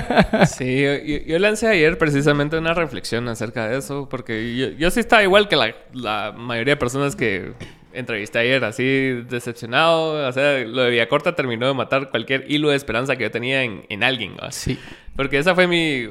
sí, 0.46 0.84
yo, 1.26 1.38
lancé 1.40 1.66
ayer 1.66 1.98
precisamente 1.98 2.56
una 2.56 2.74
reflexión 2.74 3.26
acerca 3.26 3.66
de 3.66 3.78
eso, 3.78 4.08
porque 4.08 4.76
yo, 4.78 4.90
sí 4.92 5.00
estaba 5.00 5.24
igual 5.24 5.48
que 5.48 5.56
la 5.92 6.30
mayoría 6.30 6.74
de 6.74 6.76
personas 6.76 7.16
que 7.16 7.54
entrevisté 7.92 8.38
ayer, 8.38 8.64
así 8.64 9.22
decepcionado. 9.28 10.28
O 10.28 10.32
sea, 10.32 10.58
lo 10.64 10.82
de 10.82 10.90
Villacorta 10.90 11.34
terminó 11.34 11.66
de 11.66 11.74
matar 11.74 12.10
cualquier 12.10 12.44
hilo 12.50 12.70
de 12.70 12.76
esperanza 12.76 13.16
que 13.16 13.24
yo 13.24 13.30
tenía 13.30 13.62
en, 13.62 13.84
en 13.88 14.02
alguien. 14.02 14.36
Sí. 14.50 14.78
Porque 15.16 15.38
esa 15.38 15.54
fue 15.54 15.66
mi. 15.66 16.08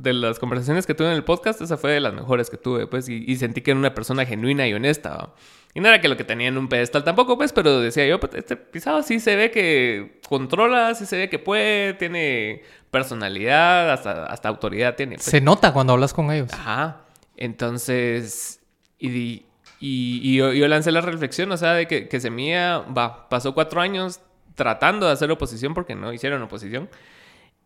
de 0.00 0.12
las 0.12 0.38
conversaciones 0.38 0.86
que 0.86 0.94
tuve 0.94 1.08
en 1.08 1.14
el 1.14 1.24
podcast, 1.24 1.62
esa 1.62 1.78
fue 1.78 1.92
de 1.92 2.00
las 2.00 2.12
mejores 2.12 2.50
que 2.50 2.56
tuve, 2.56 2.86
pues. 2.86 3.08
Y, 3.08 3.36
sentí 3.36 3.62
que 3.62 3.70
era 3.70 3.80
una 3.80 3.94
persona 3.94 4.26
genuina 4.26 4.68
y 4.68 4.74
honesta. 4.74 5.30
Y 5.72 5.80
no 5.80 5.88
era 5.88 6.00
que 6.00 6.08
lo 6.08 6.16
que 6.16 6.24
tenía 6.24 6.48
en 6.48 6.58
un 6.58 6.68
pedestal 6.68 7.04
tampoco, 7.04 7.38
pues, 7.38 7.54
pero 7.54 7.80
decía 7.80 8.06
yo, 8.06 8.20
pues, 8.20 8.34
este 8.34 8.56
pisado 8.56 9.02
sí 9.02 9.18
se 9.18 9.34
ve 9.34 9.50
que 9.50 10.20
controla, 10.28 10.94
sí 10.94 11.06
se 11.06 11.16
ve 11.16 11.30
que 11.30 11.38
puede, 11.38 11.94
tiene 11.94 12.62
personalidad, 12.90 13.90
hasta, 13.92 14.26
hasta 14.26 14.48
autoridad 14.50 14.94
tiene. 14.94 15.16
Pues. 15.16 15.24
Se 15.24 15.40
nota 15.40 15.72
cuando 15.72 15.94
hablas 15.94 16.12
con 16.12 16.30
ellos. 16.30 16.52
Ajá. 16.52 17.06
Entonces. 17.36 18.60
Y, 18.98 19.46
y, 19.86 20.36
yo, 20.36 20.66
lancé 20.66 20.92
la 20.92 21.02
reflexión, 21.02 21.52
o 21.52 21.58
sea, 21.58 21.74
de 21.74 21.86
que, 21.86 22.08
que 22.08 22.18
Semilla, 22.18 22.78
va, 22.78 23.28
pasó 23.28 23.52
cuatro 23.52 23.82
años 23.82 24.20
tratando 24.54 25.04
de 25.04 25.12
hacer 25.12 25.30
oposición 25.30 25.74
porque 25.74 25.94
no 25.94 26.10
hicieron 26.10 26.40
oposición. 26.40 26.88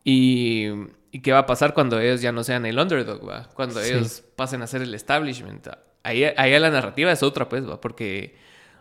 Y, 0.02 0.66
y 1.12 1.20
qué 1.20 1.30
va 1.30 1.38
a 1.38 1.46
pasar 1.46 1.74
cuando 1.74 2.00
ellos 2.00 2.20
ya 2.20 2.32
no 2.32 2.42
sean 2.42 2.66
el 2.66 2.76
underdog, 2.76 3.28
¿va? 3.28 3.48
Cuando 3.54 3.80
ellos 3.80 4.24
pasen 4.34 4.62
a 4.62 4.66
ser 4.66 4.82
el 4.82 4.92
establishment. 4.94 5.68
Ahí, 6.02 6.24
ahí 6.24 6.58
la 6.58 6.70
narrativa 6.70 7.12
es 7.12 7.22
otra, 7.22 7.48
pues, 7.48 7.68
¿va? 7.68 7.80
Porque 7.80 8.34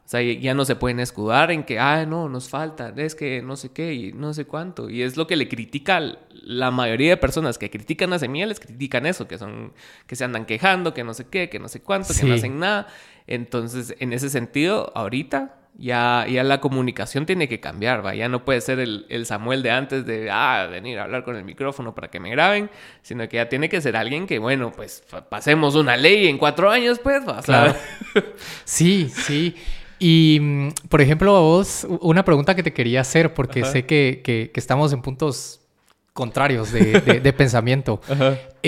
o 0.08 0.10
sea, 0.10 0.22
ya 0.22 0.54
no 0.54 0.64
se 0.64 0.78
pueden 0.78 1.02
escudar 1.02 1.52
en 1.52 1.66
que, 1.66 1.80
ah, 1.80 2.06
no, 2.06 2.30
nos 2.30 2.48
falta, 2.48 2.94
es 2.96 3.14
que 3.14 3.42
no 3.42 3.58
sé 3.58 3.74
qué 3.74 3.94
y 3.94 4.14
no 4.14 4.34
sé 4.34 4.46
cuánto. 4.46 4.90
Y 4.90 5.02
es 5.02 5.18
lo 5.18 5.28
que 5.28 5.36
le 5.36 5.50
critica 5.50 6.02
la 6.32 6.72
mayoría 6.72 7.10
de 7.10 7.18
personas 7.18 7.58
que 7.58 7.70
critican 7.70 8.14
a 8.14 8.20
Semilla, 8.20 8.46
les 8.46 8.62
critican 8.62 9.06
eso, 9.06 9.28
que 9.28 9.38
son, 9.38 9.74
que 10.08 10.16
se 10.16 10.24
andan 10.24 10.46
quejando, 10.46 10.94
que 10.94 11.04
no 11.04 11.14
sé 11.14 11.28
qué, 11.28 11.50
que 11.50 11.60
no 11.60 11.68
sé 11.68 11.82
cuánto, 11.82 12.14
que 12.18 12.26
no 12.26 12.36
hacen 12.36 12.58
nada. 12.58 12.88
Entonces, 13.28 13.96
en 14.00 14.14
ese 14.14 14.30
sentido, 14.30 14.92
ahorita 14.96 15.54
ya, 15.78 16.26
ya 16.28 16.44
la 16.44 16.60
comunicación 16.60 17.26
tiene 17.26 17.48
que 17.48 17.60
cambiar, 17.60 18.04
¿va? 18.04 18.16
Ya 18.16 18.30
no 18.30 18.44
puede 18.44 18.62
ser 18.62 18.80
el, 18.80 19.06
el, 19.10 19.26
Samuel 19.26 19.62
de 19.62 19.72
antes 19.72 20.06
de, 20.06 20.30
ah, 20.32 20.68
venir 20.72 20.98
a 20.98 21.04
hablar 21.04 21.24
con 21.24 21.36
el 21.36 21.44
micrófono 21.44 21.94
para 21.94 22.10
que 22.10 22.20
me 22.20 22.32
graben, 22.32 22.70
sino 23.04 23.28
que 23.30 23.38
ya 23.38 23.48
tiene 23.48 23.70
que 23.70 23.80
ser 23.80 23.96
alguien 23.96 24.26
que, 24.26 24.40
bueno, 24.40 24.72
pues 24.72 25.04
pasemos 25.30 25.76
una 25.76 25.96
ley 25.96 26.28
en 26.28 26.38
cuatro 26.38 26.72
años, 26.72 27.00
pues, 27.00 27.28
¿va? 27.28 27.42
Claro. 27.42 27.76
sí, 28.66 29.12
sí. 29.14 29.56
Y, 30.00 30.40
mm, 30.42 30.70
por 30.90 31.02
ejemplo, 31.02 31.36
a 31.36 31.42
vos, 31.42 31.86
una 32.02 32.24
pregunta 32.26 32.56
que 32.56 32.64
te 32.64 32.74
quería 32.74 33.02
hacer, 33.02 33.34
porque 33.34 33.64
sé 33.64 33.86
que, 33.86 34.22
que, 34.24 34.52
estamos 34.56 34.94
en 34.94 35.02
puntos 35.02 35.62
contrarios 36.18 36.72
de, 36.72 37.00
de, 37.22 37.34
pensamiento. 37.34 38.02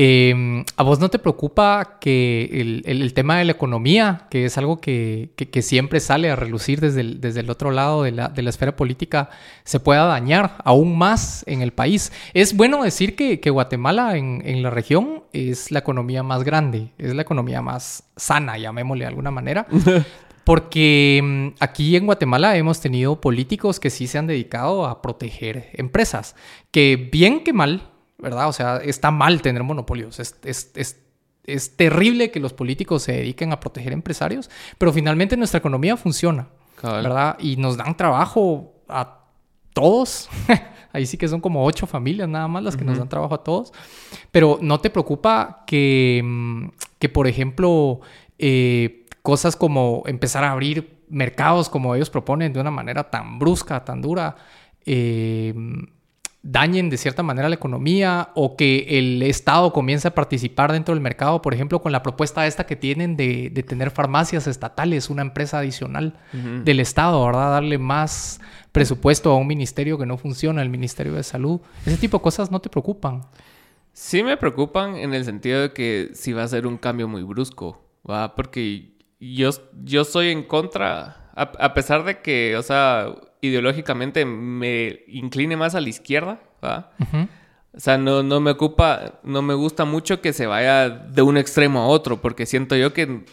Eh, 0.01 0.63
¿A 0.77 0.83
vos 0.83 0.99
no 0.99 1.09
te 1.09 1.19
preocupa 1.19 1.97
que 1.99 2.47
el, 2.53 2.83
el, 2.85 3.13
tema 3.13 3.37
de 3.37 3.43
la 3.43 3.51
economía, 3.51 4.27
que 4.29 4.45
es 4.45 4.57
algo 4.57 4.79
que, 4.79 5.31
que 5.35 5.61
siempre 5.61 5.99
sale 5.99 6.29
a 6.29 6.37
relucir 6.37 6.79
desde 6.79 7.01
el, 7.01 7.19
desde 7.19 7.41
el 7.41 7.49
otro 7.49 7.71
lado 7.71 8.03
de 8.03 8.11
la, 8.11 8.29
de 8.29 8.41
la, 8.43 8.49
esfera 8.49 8.77
política, 8.77 9.29
se 9.65 9.81
pueda 9.81 10.05
dañar 10.05 10.55
aún 10.63 10.97
más 10.97 11.43
en 11.47 11.61
el 11.61 11.73
país? 11.73 12.13
Es 12.33 12.55
bueno 12.55 12.83
decir 12.83 13.15
que, 13.15 13.49
Guatemala 13.49 14.15
en, 14.15 14.41
en, 14.45 14.61
la 14.61 14.69
región 14.69 15.23
es 15.33 15.69
la 15.69 15.79
economía 15.79 16.23
más 16.23 16.43
grande, 16.43 16.93
es 16.97 17.13
la 17.13 17.23
economía 17.23 17.61
más 17.61 18.03
sana, 18.15 18.57
llamémosle 18.57 19.03
de 19.03 19.09
alguna 19.09 19.31
manera. 19.31 19.67
Porque 20.49 21.21
mm, 21.23 21.47
aquí 21.59 21.95
en 21.95 22.07
Guatemala 22.07 22.57
hemos 22.57 22.81
tenido 22.81 23.21
políticos 23.21 23.79
que 23.79 23.91
sí 23.91 24.07
se 24.07 24.17
han 24.17 24.25
dedicado 24.25 24.87
a 24.87 24.99
proteger 24.99 25.69
empresas. 25.73 26.35
Que 26.71 26.95
bien 27.11 27.43
que 27.43 27.53
mal, 27.53 27.91
¿verdad? 28.17 28.47
O 28.47 28.53
sea, 28.53 28.77
está 28.77 29.11
mal 29.11 29.43
tener 29.43 29.61
monopolios. 29.61 30.19
Es, 30.19 30.39
es, 30.43 30.71
es, 31.43 31.77
terrible 31.77 32.31
que 32.31 32.39
los 32.39 32.53
políticos 32.53 33.03
se 33.03 33.11
dediquen 33.11 33.53
a 33.53 33.59
proteger 33.59 33.93
empresarios, 33.93 34.49
pero 34.79 34.91
finalmente 34.91 35.37
nuestra 35.37 35.59
economía 35.59 35.95
funciona. 35.97 36.47
Cabal. 36.81 37.03
¿verdad? 37.03 37.37
Y 37.39 37.57
nos 37.57 37.77
dan 37.77 37.95
trabajo 37.95 38.73
a 38.87 39.19
todos. 39.73 40.29
Ahí 40.93 41.05
sí 41.05 41.15
que 41.19 41.27
son 41.27 41.41
como 41.41 41.63
ocho 41.63 41.85
familias 41.85 42.27
nada 42.27 42.47
más 42.47 42.63
las 42.63 42.75
que 42.75 42.85
nos 42.85 42.93
Ujú. 42.93 43.01
dan 43.01 43.09
trabajo 43.09 43.35
a 43.35 43.43
todos. 43.43 43.71
Pero 44.31 44.57
no 44.63 44.79
te 44.79 44.89
preocupa 44.89 45.63
que, 45.67 46.23
mm, 46.25 46.69
que 46.97 47.07
por 47.07 47.27
ejemplo, 47.27 47.99
eh, 48.39 48.98
cosas 49.21 49.55
como 49.55 50.03
empezar 50.05 50.43
a 50.43 50.51
abrir 50.51 50.99
mercados 51.09 51.69
como 51.69 51.95
ellos 51.95 52.09
proponen 52.09 52.53
de 52.53 52.59
una 52.59 52.71
manera 52.71 53.09
tan 53.09 53.39
brusca, 53.39 53.83
tan 53.83 54.01
dura, 54.01 54.35
eh, 54.85 55.53
dañen 56.41 56.89
de 56.89 56.97
cierta 56.97 57.21
manera 57.21 57.49
la 57.49 57.55
economía 57.55 58.29
o 58.33 58.55
que 58.55 58.97
el 58.97 59.21
Estado 59.23 59.73
comience 59.73 60.07
a 60.07 60.15
participar 60.15 60.71
dentro 60.71 60.93
del 60.93 61.01
mercado, 61.01 61.41
por 61.41 61.53
ejemplo, 61.53 61.81
con 61.81 61.91
la 61.91 62.01
propuesta 62.01 62.47
esta 62.47 62.65
que 62.65 62.75
tienen 62.75 63.17
de, 63.17 63.49
de 63.49 63.63
tener 63.63 63.91
farmacias 63.91 64.47
estatales, 64.47 65.09
una 65.09 65.21
empresa 65.21 65.59
adicional 65.59 66.17
del 66.31 66.79
Estado, 66.79 67.23
¿verdad? 67.25 67.51
Darle 67.51 67.77
más 67.77 68.39
presupuesto 68.71 69.31
a 69.31 69.37
un 69.37 69.47
ministerio 69.47 69.97
que 69.97 70.05
no 70.05 70.17
funciona, 70.17 70.61
el 70.61 70.69
Ministerio 70.69 71.13
de 71.13 71.23
Salud. 71.23 71.59
Ese 71.85 71.97
tipo 71.97 72.17
de 72.17 72.23
cosas 72.23 72.51
no 72.51 72.61
te 72.61 72.69
preocupan. 72.69 73.23
Sí 73.91 74.23
me 74.23 74.37
preocupan 74.37 74.95
en 74.95 75.13
el 75.13 75.25
sentido 75.25 75.61
de 75.61 75.73
que 75.73 76.11
si 76.13 76.31
va 76.31 76.43
a 76.43 76.47
ser 76.47 76.67
un 76.67 76.77
cambio 76.77 77.07
muy 77.07 77.23
brusco, 77.23 77.83
¿va? 78.09 78.33
Porque 78.33 78.93
yo, 79.19 79.49
yo 79.83 80.03
soy 80.05 80.29
en 80.29 80.43
contra, 80.43 81.29
a, 81.35 81.41
a 81.59 81.73
pesar 81.73 82.03
de 82.03 82.21
que, 82.21 82.55
o 82.57 82.63
sea, 82.63 83.13
ideológicamente 83.41 84.25
me 84.25 85.01
incline 85.07 85.55
más 85.57 85.75
a 85.75 85.81
la 85.81 85.89
izquierda, 85.89 86.39
¿va? 86.63 86.91
O 87.73 87.79
sea, 87.79 87.97
no, 87.97 88.23
no 88.23 88.39
me 88.39 88.51
ocupa, 88.51 89.19
no 89.23 89.41
me 89.41 89.53
gusta 89.53 89.85
mucho 89.85 90.21
que 90.21 90.33
se 90.33 90.47
vaya 90.47 90.89
de 90.89 91.21
un 91.21 91.37
extremo 91.37 91.79
a 91.81 91.87
otro, 91.87 92.19
porque 92.21 92.45
siento 92.45 92.75
yo 92.75 92.93
que 92.93 93.23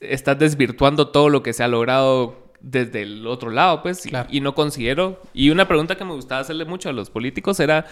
estás 0.00 0.38
desvirtuando 0.38 1.08
todo 1.08 1.28
lo 1.28 1.42
que 1.42 1.52
se 1.52 1.62
ha 1.62 1.68
logrado 1.68 2.50
desde 2.60 3.02
el 3.02 3.26
otro 3.26 3.50
lado, 3.50 3.82
pues, 3.82 4.04
y- 4.04 4.10
y, 4.30 4.40
no 4.40 4.54
considero. 4.54 5.22
Y 5.32 5.48
una 5.50 5.66
pregunta 5.68 5.96
que 5.96 6.04
me 6.04 6.12
gustaba 6.12 6.40
hacerle 6.42 6.64
mucho 6.66 6.88
a 6.90 6.92
los 6.92 7.08
políticos 7.10 7.58
era, 7.60 7.86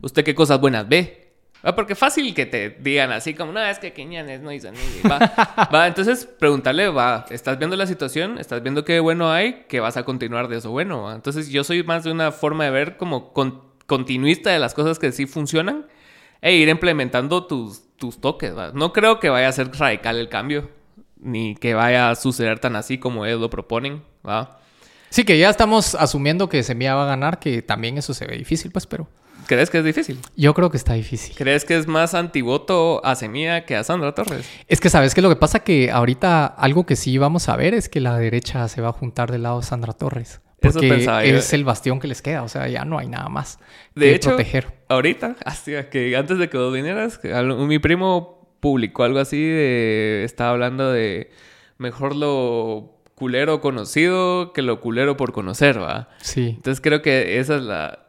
¿usted 0.00 0.24
qué 0.24 0.34
cosas 0.34 0.60
buenas 0.60 0.88
ve? 0.88 1.23
Ah, 1.66 1.74
Porque 1.74 1.94
fácil 1.94 2.34
que 2.34 2.44
te 2.46 2.70
digan 2.70 3.10
así 3.10 3.32
como, 3.34 3.50
no, 3.52 3.60
es 3.64 3.78
que 3.78 3.92
Quiñones 3.94 4.40
no 4.42 4.52
hizo 4.52 4.70
ni... 4.70 4.78
Va, 5.08 5.68
va, 5.74 5.86
entonces 5.86 6.26
preguntarle, 6.26 6.88
va, 6.88 7.24
¿estás 7.30 7.58
viendo 7.58 7.74
la 7.76 7.86
situación? 7.86 8.38
¿Estás 8.38 8.62
viendo 8.62 8.84
qué 8.84 9.00
bueno 9.00 9.32
hay? 9.32 9.64
Que 9.68 9.80
vas 9.80 9.96
a 9.96 10.04
continuar 10.04 10.48
de 10.48 10.58
eso 10.58 10.70
bueno, 10.70 11.02
va? 11.04 11.14
Entonces 11.14 11.48
yo 11.48 11.64
soy 11.64 11.82
más 11.82 12.04
de 12.04 12.12
una 12.12 12.30
forma 12.32 12.64
de 12.64 12.70
ver 12.70 12.96
como 12.98 13.32
con- 13.32 13.62
continuista 13.86 14.50
de 14.50 14.58
las 14.58 14.74
cosas 14.74 14.98
que 14.98 15.10
sí 15.12 15.26
funcionan 15.26 15.86
e 16.42 16.54
ir 16.54 16.68
implementando 16.68 17.46
tus, 17.46 17.82
tus 17.96 18.20
toques, 18.20 18.54
va. 18.56 18.72
No 18.74 18.92
creo 18.92 19.18
que 19.18 19.30
vaya 19.30 19.48
a 19.48 19.52
ser 19.52 19.70
radical 19.72 20.18
el 20.18 20.28
cambio, 20.28 20.70
ni 21.16 21.54
que 21.56 21.72
vaya 21.72 22.10
a 22.10 22.14
suceder 22.14 22.58
tan 22.58 22.76
así 22.76 22.98
como 22.98 23.24
ellos 23.24 23.40
lo 23.40 23.48
proponen, 23.48 24.02
va. 24.28 24.60
Sí, 25.08 25.24
que 25.24 25.38
ya 25.38 25.48
estamos 25.48 25.94
asumiendo 25.94 26.48
que 26.50 26.62
Semilla 26.62 26.94
va 26.96 27.04
a 27.04 27.08
ganar, 27.08 27.38
que 27.38 27.62
también 27.62 27.96
eso 27.96 28.12
se 28.12 28.26
ve 28.26 28.36
difícil, 28.36 28.70
pues, 28.70 28.86
pero 28.86 29.08
¿Crees 29.46 29.70
que 29.70 29.78
es 29.78 29.84
difícil? 29.84 30.18
yo 30.36 30.54
creo 30.54 30.70
que 30.70 30.76
está 30.76 30.94
difícil. 30.94 31.34
¿Crees 31.36 31.64
que 31.64 31.76
es 31.76 31.86
más 31.86 32.14
antivoto 32.14 33.04
a 33.04 33.14
Semilla 33.14 33.64
que 33.64 33.76
a 33.76 33.84
Sandra 33.84 34.14
Torres? 34.14 34.48
Es 34.68 34.80
que 34.80 34.90
sabes 34.90 35.14
que 35.14 35.22
lo 35.22 35.28
que 35.28 35.36
pasa 35.36 35.60
que 35.60 35.90
ahorita 35.90 36.46
algo 36.46 36.86
que 36.86 36.96
sí 36.96 37.18
vamos 37.18 37.48
a 37.48 37.56
ver 37.56 37.74
es 37.74 37.88
que 37.88 38.00
la 38.00 38.18
derecha 38.18 38.66
se 38.68 38.80
va 38.80 38.88
a 38.88 38.92
juntar 38.92 39.30
del 39.30 39.42
lado 39.42 39.60
de 39.60 39.66
Sandra 39.66 39.92
Torres. 39.92 40.40
Eso 40.60 40.72
Porque 40.74 40.88
pensaba 40.88 41.24
yo. 41.24 41.36
es 41.36 41.52
el 41.52 41.62
bastión 41.64 42.00
que 42.00 42.06
les 42.08 42.22
queda, 42.22 42.42
o 42.42 42.48
sea, 42.48 42.68
ya 42.68 42.86
no 42.86 42.98
hay 42.98 43.06
nada 43.06 43.28
más 43.28 43.58
De 43.94 44.06
que 44.06 44.14
hecho, 44.14 44.30
proteger. 44.30 44.72
ahorita, 44.88 45.36
hostia, 45.46 45.90
que 45.90 46.16
antes 46.16 46.38
de 46.38 46.48
que 46.48 46.56
vos 46.56 46.72
vinieras, 46.72 47.20
mi 47.58 47.78
primo 47.78 48.56
publicó 48.60 49.02
algo 49.04 49.18
así 49.18 49.36
de... 49.42 50.22
Estaba 50.24 50.50
hablando 50.52 50.90
de 50.90 51.30
mejor 51.76 52.16
lo 52.16 52.92
culero 53.14 53.60
conocido 53.60 54.54
que 54.54 54.62
lo 54.62 54.80
culero 54.80 55.18
por 55.18 55.32
conocer, 55.32 55.82
¿va? 55.82 56.08
Sí. 56.22 56.54
Entonces 56.56 56.80
creo 56.80 57.02
que 57.02 57.38
esa 57.40 57.56
es 57.56 57.62
la... 57.62 58.03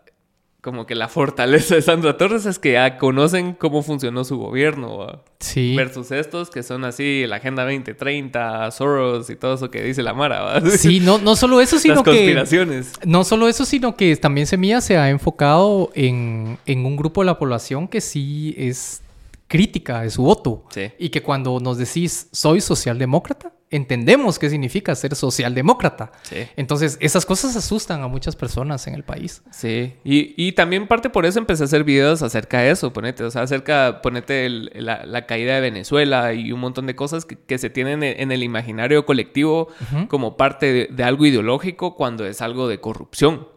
Como 0.66 0.88
que 0.88 0.96
la 0.96 1.08
fortaleza 1.10 1.76
de 1.76 1.84
Sandra 1.84 2.18
Torres 2.18 2.48
es 2.48 2.58
que 2.58 2.72
ya 2.72 2.98
conocen 2.98 3.54
cómo 3.54 3.84
funcionó 3.84 4.24
su 4.24 4.40
gobierno. 4.40 5.22
Sí. 5.40 5.76
Versus 5.78 6.10
estos 6.10 6.50
que 6.50 6.64
son 6.64 6.86
así, 6.86 7.28
la 7.28 7.36
Agenda 7.36 7.66
2030, 7.66 8.72
Soros 8.72 9.30
y 9.30 9.36
todo 9.36 9.54
eso 9.54 9.70
que 9.70 9.84
dice 9.84 10.02
la 10.02 10.16
Mara, 10.16 10.42
¿va? 10.42 10.62
Sí, 10.72 11.00
no, 11.02 11.20
no 11.20 11.36
solo 11.36 11.62
eso, 11.62 11.78
sino 11.80 11.94
Las 11.94 12.04
que... 12.04 12.10
conspiraciones. 12.10 12.94
No 13.06 13.24
solo 13.24 13.48
eso, 13.48 13.64
sino 13.64 13.96
que 13.96 14.16
también 14.16 14.48
Semilla 14.48 14.82
se 14.82 14.98
ha 14.98 15.12
enfocado 15.12 15.92
en, 15.94 16.58
en 16.66 16.84
un 16.84 16.98
grupo 16.98 17.22
de 17.22 17.28
la 17.28 17.38
población 17.38 17.88
que 17.88 18.02
sí 18.02 18.56
es 18.58 19.04
crítica 19.48 20.02
de 20.02 20.10
su 20.10 20.24
voto. 20.24 20.64
Sí. 20.72 20.92
Y 20.98 21.10
que 21.10 21.22
cuando 21.22 21.60
nos 21.60 21.78
decís 21.78 22.28
soy 22.32 22.60
socialdemócrata, 22.60 23.54
entendemos 23.76 24.40
qué 24.40 24.50
significa 24.50 24.96
ser 24.96 25.16
socialdemócrata. 25.16 26.12
Sí. 26.24 26.48
Entonces, 26.56 26.98
esas 27.02 27.26
cosas 27.26 27.56
asustan 27.56 28.02
a 28.02 28.08
muchas 28.08 28.36
personas 28.36 28.88
en 28.88 28.94
el 28.96 29.04
país. 29.04 29.44
Sí, 29.52 29.94
y, 30.04 30.34
y 30.38 30.52
también 30.54 30.88
parte 30.88 31.10
por 31.10 31.26
eso 31.26 31.40
empecé 31.40 31.64
a 31.64 31.66
hacer 31.66 31.84
videos 31.84 32.22
acerca 32.22 32.60
de 32.60 32.72
eso, 32.72 32.92
ponete, 32.94 33.24
o 33.24 33.32
sea, 33.32 33.44
acerca, 33.44 34.02
ponete 34.02 34.46
el- 34.46 34.72
la, 34.76 35.06
la 35.06 35.26
caída 35.26 35.56
de 35.56 35.62
Venezuela 35.62 36.34
y 36.34 36.52
un 36.52 36.60
montón 36.60 36.86
de 36.88 36.96
cosas 36.96 37.26
que, 37.26 37.38
que 37.38 37.58
se 37.58 37.70
tienen 37.70 38.04
en, 38.04 38.32
el 38.32 38.44
imaginario 38.44 39.06
colectivo 39.06 39.68
como 40.08 40.38
parte 40.38 40.72
de, 40.74 40.88
de 40.92 41.04
algo 41.04 41.26
ideológico 41.26 41.96
cuando 41.96 42.26
es 42.26 42.42
algo 42.42 42.68
de 42.68 42.80
corrupción, 42.80 43.48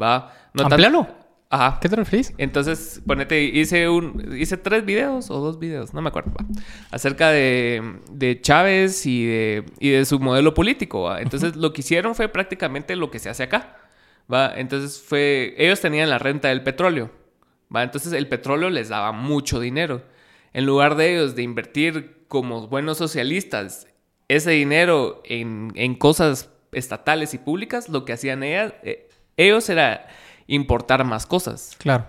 ¿va? 0.00 0.32
No 0.52 0.62
tan-. 0.68 0.80
Ajá. 1.50 1.78
¿Qué 1.80 1.88
te 1.88 1.96
referís? 1.96 2.32
Entonces, 2.38 3.00
ponete, 3.06 3.42
hice 3.42 3.88
un, 3.88 4.34
hice 4.36 4.56
tres 4.56 4.84
videos 4.84 5.30
o 5.30 5.38
dos 5.40 5.58
videos, 5.58 5.94
no 5.94 6.02
me 6.02 6.08
acuerdo, 6.08 6.32
va, 6.32 6.44
acerca 6.90 7.30
de, 7.30 8.00
de 8.10 8.40
Chávez 8.40 9.06
y 9.06 9.26
de, 9.26 9.64
y 9.78 9.90
de 9.90 10.04
su 10.04 10.18
modelo 10.18 10.52
político, 10.52 11.02
va. 11.02 11.20
Entonces, 11.20 11.54
lo 11.54 11.72
que 11.72 11.82
hicieron 11.82 12.14
fue 12.14 12.28
prácticamente 12.28 12.96
lo 12.96 13.10
que 13.10 13.20
se 13.20 13.30
hace 13.30 13.44
acá, 13.44 13.76
va. 14.32 14.52
Entonces, 14.56 15.00
fue, 15.00 15.54
ellos 15.56 15.80
tenían 15.80 16.10
la 16.10 16.18
renta 16.18 16.48
del 16.48 16.62
petróleo, 16.64 17.10
va. 17.74 17.84
Entonces, 17.84 18.12
el 18.14 18.26
petróleo 18.26 18.70
les 18.70 18.88
daba 18.88 19.12
mucho 19.12 19.60
dinero. 19.60 20.02
En 20.54 20.66
lugar 20.66 20.96
de 20.96 21.14
ellos 21.14 21.36
de 21.36 21.42
invertir 21.42 22.24
como 22.28 22.66
buenos 22.66 22.98
socialistas 22.98 23.86
ese 24.28 24.52
dinero 24.52 25.22
en, 25.24 25.70
en 25.76 25.94
cosas 25.94 26.50
estatales 26.72 27.34
y 27.34 27.38
públicas, 27.38 27.88
lo 27.88 28.04
que 28.04 28.12
hacían 28.12 28.42
ellas, 28.42 28.72
eh, 28.82 29.08
ellos 29.36 29.68
era 29.68 30.08
importar 30.46 31.04
más 31.04 31.26
cosas. 31.26 31.74
Claro. 31.78 32.06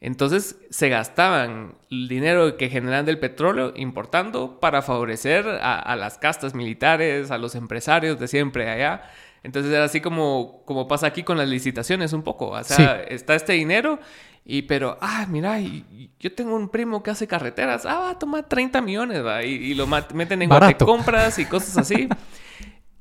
Entonces 0.00 0.56
se 0.70 0.90
gastaban 0.90 1.74
el 1.90 2.08
dinero 2.08 2.56
que 2.58 2.68
generan 2.68 3.06
del 3.06 3.18
petróleo 3.18 3.72
importando 3.74 4.60
para 4.60 4.82
favorecer 4.82 5.48
a, 5.48 5.78
a 5.78 5.96
las 5.96 6.18
castas 6.18 6.54
militares, 6.54 7.30
a 7.30 7.38
los 7.38 7.54
empresarios 7.54 8.18
de 8.20 8.28
siempre 8.28 8.68
allá. 8.68 9.02
Entonces 9.42 9.72
era 9.72 9.84
así 9.84 10.00
como, 10.02 10.62
como 10.66 10.88
pasa 10.88 11.06
aquí 11.06 11.22
con 11.22 11.38
las 11.38 11.48
licitaciones 11.48 12.12
un 12.12 12.22
poco. 12.22 12.48
O 12.50 12.64
sea, 12.64 13.02
está 13.02 13.34
este 13.34 13.54
dinero 13.54 13.98
y 14.44 14.62
pero, 14.62 14.98
ah, 15.00 15.26
mira, 15.28 15.58
y- 15.60 16.10
yo 16.20 16.34
tengo 16.34 16.54
un 16.54 16.68
primo 16.68 17.02
que 17.02 17.10
hace 17.10 17.26
carreteras. 17.26 17.86
Ah, 17.86 17.98
va 18.00 18.10
a 18.10 18.18
tomar 18.18 18.46
30 18.46 18.82
millones, 18.82 19.24
va. 19.24 19.42
Y, 19.42 19.52
y 19.54 19.74
lo 19.74 19.86
meten 19.86 20.42
en 20.42 20.48
Barato. 20.50 20.84
compras 20.84 21.38
y 21.38 21.46
cosas 21.46 21.78
así. 21.78 22.08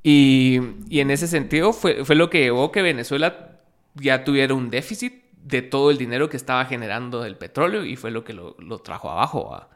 Y, 0.06 0.60
y 0.90 1.00
en 1.00 1.12
ese 1.12 1.28
sentido 1.28 1.72
fue, 1.72 2.04
fue 2.04 2.16
lo 2.16 2.30
que 2.30 2.40
llevó 2.42 2.74
que 2.74 2.82
Venezuela 2.82 3.53
ya 3.96 4.24
tuviera 4.24 4.54
un 4.54 4.70
déficit 4.70 5.24
de 5.38 5.62
todo 5.62 5.92
el 5.92 5.98
dinero 5.98 6.30
que 6.30 6.38
estaba 6.38 6.66
generando 6.66 7.26
el 7.26 7.36
petróleo 7.38 7.84
y 7.86 7.96
fue 7.96 8.12
lo 8.12 8.24
que 8.24 8.34
lo, 8.34 8.56
lo 8.60 8.80
trajo 8.80 9.10
abajo. 9.10 9.68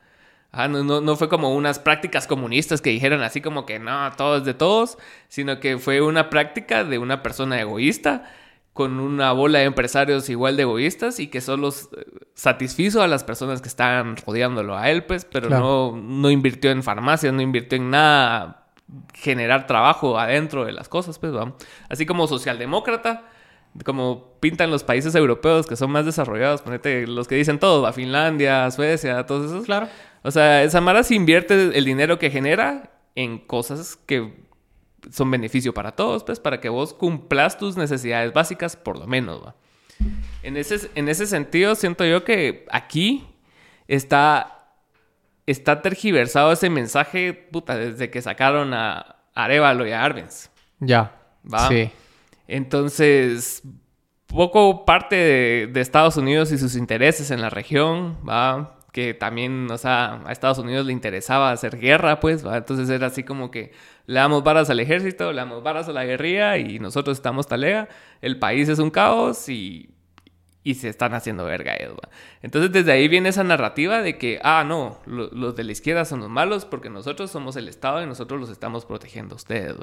Ah, 0.51 0.67
no, 0.69 0.83
no, 0.83 1.01
no 1.01 1.15
fue 1.17 1.27
como 1.27 1.53
unas 1.53 1.77
prácticas 1.77 2.25
comunistas 2.25 2.81
que 2.81 2.89
dijeran 2.89 3.21
así 3.21 3.41
como 3.41 3.65
que 3.65 3.79
no, 3.79 4.09
todo 4.15 4.37
es 4.37 4.45
de 4.45 4.53
todos, 4.53 4.97
sino 5.27 5.59
que 5.59 5.77
fue 5.77 6.01
una 6.01 6.29
práctica 6.29 6.83
de 6.85 6.97
una 6.97 7.21
persona 7.21 7.59
egoísta 7.59 8.31
con 8.71 8.99
una 8.99 9.31
bola 9.33 9.59
de 9.59 9.65
empresarios 9.65 10.29
igual 10.29 10.55
de 10.55 10.61
egoístas 10.63 11.19
y 11.19 11.27
que 11.27 11.41
solo 11.41 11.71
satisfizo 12.33 13.01
a 13.01 13.07
las 13.07 13.23
personas 13.23 13.61
que 13.61 13.67
estaban 13.67 14.15
rodeándolo 14.17 14.77
a 14.77 14.89
él, 14.89 15.03
pues, 15.03 15.25
pero 15.25 15.47
Claro. 15.47 15.93
no, 15.95 16.01
no 16.01 16.29
invirtió 16.31 16.71
en 16.71 16.83
farmacias, 16.83 17.33
no 17.33 17.41
invirtió 17.41 17.77
en 17.77 17.89
nada 17.89 18.67
generar 19.13 19.67
trabajo 19.67 20.17
adentro 20.19 20.63
de 20.63 20.71
las 20.71 20.87
cosas, 20.89 21.19
pues, 21.19 21.33
vamos. 21.33 21.55
Así 21.89 22.05
como 22.05 22.27
socialdemócrata, 22.27 23.25
como 23.83 24.37
pintan 24.39 24.71
los 24.71 24.83
países 24.83 25.15
europeos 25.15 25.67
que 25.67 25.75
son 25.75 25.91
más 25.91 26.05
desarrollados, 26.05 26.61
ponete 26.61 27.07
los 27.07 27.27
que 27.27 27.35
dicen 27.35 27.59
todo, 27.59 27.85
a 27.85 27.93
Finlandia, 27.93 28.69
Suecia, 28.71 29.25
todos 29.25 29.51
esos. 29.51 29.65
Claro. 29.65 29.87
O 30.23 30.31
sea, 30.31 30.63
esa 30.63 30.81
Mara 30.81 31.03
se 31.03 31.15
invierte 31.15 31.77
el 31.77 31.85
dinero 31.85 32.19
que 32.19 32.29
genera 32.29 32.91
en 33.15 33.39
cosas 33.39 33.95
que 34.05 34.45
son 35.11 35.31
beneficio 35.31 35.73
para 35.73 35.93
todos, 35.93 36.23
pues, 36.23 36.39
para 36.39 36.59
que 36.59 36.69
vos 36.69 36.93
cumplas 36.93 37.57
tus 37.57 37.77
necesidades 37.77 38.33
básicas, 38.33 38.75
por 38.75 38.97
lo 38.97 39.07
menos, 39.07 39.43
¿va? 39.43 39.55
En 40.43 40.57
ese, 40.57 40.89
en 40.95 41.09
ese 41.09 41.25
sentido, 41.25 41.75
siento 41.75 42.05
yo 42.05 42.23
que 42.23 42.65
aquí 42.71 43.25
está, 43.87 44.75
está 45.45 45.81
tergiversado 45.81 46.51
ese 46.51 46.69
mensaje, 46.69 47.33
puta, 47.33 47.75
desde 47.75 48.09
que 48.09 48.21
sacaron 48.21 48.73
a 48.73 49.17
Arevalo 49.33 49.87
y 49.87 49.91
a 49.91 50.03
Arbenz. 50.03 50.49
Ya. 50.79 51.15
Va. 51.51 51.67
Sí. 51.67 51.89
Entonces, 52.47 53.63
poco 54.27 54.85
parte 54.85 55.15
de, 55.67 55.81
Estados 55.81 56.17
Unidos 56.17 56.51
y 56.51 56.57
sus 56.57 56.75
intereses 56.75 57.31
en 57.31 57.41
la 57.41 57.49
región, 57.49 58.17
¿va? 58.27 58.73
que 58.91 59.13
también, 59.13 59.69
o 59.69 59.77
sea, 59.77 60.21
a 60.25 60.31
Estados 60.31 60.57
Unidos 60.57 60.85
le 60.87 60.93
interesaba 60.93 61.51
hacer 61.51 61.77
guerra, 61.77 62.19
pues. 62.19 62.43
Entonces 62.43 62.89
era 62.89 63.07
así 63.07 63.23
como 63.23 63.51
que 63.51 63.71
le 64.07 64.15
damos 64.19 64.43
varas 64.43 64.69
al 64.71 64.79
ejército, 64.79 65.31
le 65.31 65.37
damos 65.37 65.61
varas 65.61 65.87
a 65.87 65.93
la 65.93 66.03
guerrilla 66.05 66.57
y 66.57 66.79
nosotros 66.79 67.17
estamos 67.17 67.47
talega, 67.47 67.89
el 68.21 68.39
país 68.39 68.69
es 68.69 68.79
un 68.79 68.89
caos 68.89 69.49
y, 69.49 69.91
y 70.63 70.75
se 70.75 70.89
están 70.89 71.13
haciendo 71.13 71.45
verga 71.45 71.75
ellos. 71.79 71.97
Entonces 72.41 72.71
desde 72.71 72.91
ahí 72.91 73.07
viene 73.07 73.29
esa 73.29 73.43
narrativa 73.43 74.01
de 74.01 74.17
que, 74.17 74.39
ah, 74.43 74.63
no, 74.65 74.99
lo- 75.05 75.29
los 75.29 75.55
de 75.55 75.63
la 75.65 75.73
izquierda 75.73 76.03
son 76.05 76.21
los 76.21 76.29
malos 76.29 76.65
porque 76.65 76.89
nosotros 76.89 77.29
somos 77.29 77.55
el 77.55 77.67
Estado 77.67 78.01
y 78.01 78.07
nosotros 78.07 78.39
los 78.41 78.49
estamos 78.49 78.85
protegiendo 78.85 79.35
a 79.35 79.37
ustedes. 79.37 79.75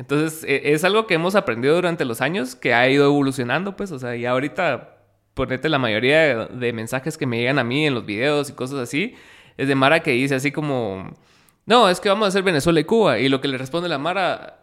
Entonces, 0.00 0.44
e- 0.44 0.72
es 0.72 0.82
algo 0.82 1.06
que 1.06 1.12
hemos 1.12 1.34
aprendido 1.34 1.74
durante 1.74 2.06
los 2.06 2.22
años, 2.22 2.56
que 2.56 2.72
ha 2.72 2.88
ido 2.88 3.04
evolucionando, 3.04 3.76
pues, 3.76 3.92
o 3.92 3.98
sea, 3.98 4.16
y 4.16 4.24
ahorita, 4.24 4.96
ponete 5.34 5.68
la 5.68 5.78
mayoría 5.78 6.46
de, 6.46 6.72
mensajes 6.72 7.18
que 7.18 7.26
me 7.26 7.36
llegan 7.36 7.58
a 7.58 7.64
mí 7.64 7.86
en 7.86 7.92
los 7.92 8.06
videos 8.06 8.48
y 8.48 8.54
cosas 8.54 8.78
así, 8.78 9.14
es 9.58 9.68
de 9.68 9.74
Mara 9.74 10.00
que 10.00 10.12
dice 10.12 10.34
así 10.34 10.52
como, 10.52 11.14
no, 11.66 11.90
es 11.90 12.00
que 12.00 12.08
vamos 12.08 12.24
a 12.24 12.28
hacer 12.28 12.42
Venezuela 12.42 12.80
y 12.80 12.84
Cuba, 12.84 13.18
y 13.18 13.28
lo 13.28 13.42
que 13.42 13.48
le 13.48 13.58
responde 13.58 13.90
la 13.90 13.98
Mara 13.98 14.60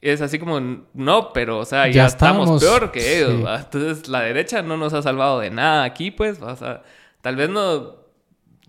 es 0.00 0.20
así 0.22 0.40
como, 0.40 0.58
no, 0.92 1.32
pero, 1.32 1.58
o 1.58 1.64
sea, 1.64 1.86
ya, 1.86 1.92
Ya 1.92 2.06
estamos, 2.06 2.50
estamos, 2.50 2.64
peor 2.64 2.90
que 2.90 3.18
ellos. 3.18 3.48
Entonces, 3.60 4.08
la 4.08 4.22
derecha 4.22 4.60
no 4.60 4.76
nos 4.76 4.92
ha 4.92 5.02
salvado 5.02 5.38
de 5.38 5.50
nada 5.50 5.84
aquí, 5.84 6.10
pues, 6.10 6.42
o 6.42 6.56
sea, 6.56 6.82
tal 7.20 7.36
vez 7.36 7.48
no, 7.48 7.94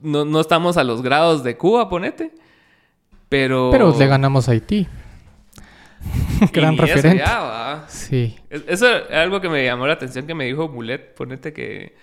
no, 0.01 0.24
no 0.26 0.39
estamos 0.39 0.78
a 0.78 0.84
los 0.84 1.01
grados 1.01 1.43
de 1.43 1.57
Cuba, 1.57 1.89
ponete, 1.89 2.32
pero... 3.28 3.69
Pero 3.72 3.97
le 3.97 4.05
ganamos 4.05 4.47
a 4.49 4.51
Haití. 4.51 4.88
y 6.41 6.45
Gran 6.47 6.73
eso 6.75 6.81
referente. 6.85 7.17
ya, 7.23 7.39
¿va? 7.41 7.85
Sí. 7.87 8.37
Es- 8.49 8.63
Eso 8.67 8.95
es 8.95 9.11
algo 9.11 9.39
que 9.41 9.49
me 9.49 9.63
llamó 9.63 9.87
la 9.87 9.93
atención 9.93 10.25
que 10.27 10.33
me 10.35 10.45
dijo 10.45 10.67
Mulet. 10.69 11.13
Ponete 11.15 11.53
que, 11.53 11.95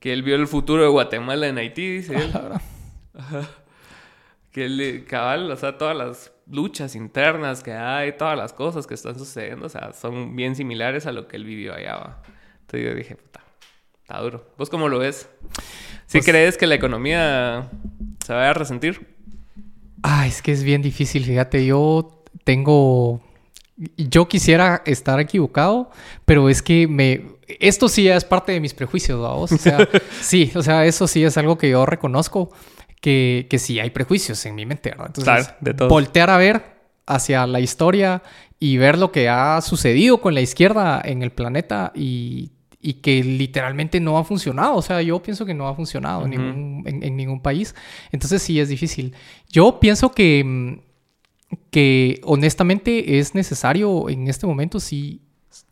que 0.00 0.12
él 0.12 0.22
vio 0.22 0.36
el 0.36 0.46
futuro 0.46 0.82
de 0.82 0.88
Guatemala 0.88 1.46
en 1.48 1.58
Haití, 1.58 1.96
dice 1.96 2.14
él. 2.16 2.32
Ajá. 3.18 3.42
Que 4.52 4.66
él, 4.66 4.80
eh, 4.80 5.04
cabal, 5.04 5.50
o 5.50 5.56
sea, 5.56 5.76
todas 5.78 5.96
las 5.96 6.32
luchas 6.50 6.94
internas 6.94 7.62
que 7.62 7.72
hay, 7.72 8.12
todas 8.16 8.36
las 8.38 8.52
cosas 8.52 8.86
que 8.86 8.94
están 8.94 9.18
sucediendo, 9.18 9.66
o 9.66 9.68
sea, 9.68 9.92
son 9.92 10.36
bien 10.36 10.54
similares 10.54 11.06
a 11.06 11.12
lo 11.12 11.26
que 11.26 11.36
él 11.36 11.44
vivió 11.44 11.74
allá, 11.74 11.96
¿va? 11.96 12.22
Entonces 12.60 12.88
yo 12.88 12.94
dije, 12.94 13.16
puta, 13.16 13.40
está 14.02 14.20
duro. 14.20 14.46
¿Vos 14.56 14.70
cómo 14.70 14.88
lo 14.88 14.98
ves? 15.00 15.28
¿Sí 16.06 16.18
Pues- 16.18 16.24
crees 16.26 16.56
que 16.56 16.66
la 16.68 16.76
economía 16.76 17.68
se 18.24 18.32
vaya 18.32 18.50
a 18.50 18.54
resentir? 18.54 19.14
Ah, 20.02 20.26
es 20.26 20.40
que 20.42 20.52
es 20.52 20.62
bien 20.62 20.82
difícil, 20.82 21.24
fíjate, 21.24 21.64
yo 21.66 22.22
tengo... 22.44 23.20
Yo 23.96 24.28
quisiera 24.28 24.82
estar 24.86 25.18
equivocado, 25.20 25.90
pero 26.24 26.48
es 26.48 26.62
que 26.62 26.86
me... 26.86 27.34
Esto 27.60 27.88
sí 27.88 28.08
es 28.08 28.24
parte 28.24 28.52
de 28.52 28.60
mis 28.60 28.72
prejuicios, 28.72 29.20
vamos. 29.20 29.52
O 29.52 29.58
sea, 29.58 29.88
sí, 30.20 30.50
o 30.54 30.62
sea, 30.62 30.86
eso 30.86 31.06
sí 31.08 31.24
es 31.24 31.36
algo 31.36 31.58
que 31.58 31.70
yo 31.70 31.84
reconozco, 31.84 32.50
que, 33.00 33.46
que 33.50 33.58
sí 33.58 33.80
hay 33.80 33.90
prejuicios 33.90 34.44
en 34.46 34.54
mi 34.54 34.64
mente, 34.64 34.90
¿verdad? 34.90 35.06
Entonces, 35.08 35.48
Claro, 35.60 35.78
de 35.78 35.86
voltear 35.88 36.30
a 36.30 36.38
ver 36.38 36.62
hacia 37.06 37.46
la 37.46 37.60
historia 37.60 38.22
y 38.58 38.76
ver 38.78 38.96
lo 38.96 39.12
que 39.12 39.28
ha 39.28 39.60
sucedido 39.60 40.20
con 40.20 40.34
la 40.34 40.40
izquierda 40.40 41.02
en 41.04 41.22
el 41.22 41.32
planeta 41.32 41.92
y, 41.94 42.52
y 42.80 42.94
que 42.94 43.22
literalmente 43.22 44.00
no 44.00 44.16
ha 44.16 44.24
funcionado. 44.24 44.76
O 44.76 44.82
sea, 44.82 45.02
yo 45.02 45.20
pienso 45.22 45.44
que 45.44 45.52
no 45.52 45.68
ha 45.68 45.74
funcionado 45.74 46.24
en, 46.24 46.32
Ujú. 46.32 46.42
ningún, 46.42 46.82
en- 46.88 47.02
en 47.02 47.16
ningún 47.16 47.42
país. 47.42 47.74
Entonces 48.10 48.40
sí 48.40 48.58
es 48.58 48.68
difícil. 48.70 49.14
Yo 49.50 49.80
pienso 49.80 50.12
que, 50.12 50.42
mm, 50.44 50.78
que 51.70 52.20
honestamente 52.24 53.18
es 53.18 53.34
necesario 53.34 54.08
en 54.08 54.28
este 54.28 54.46
momento 54.46 54.80
sí 54.80 55.20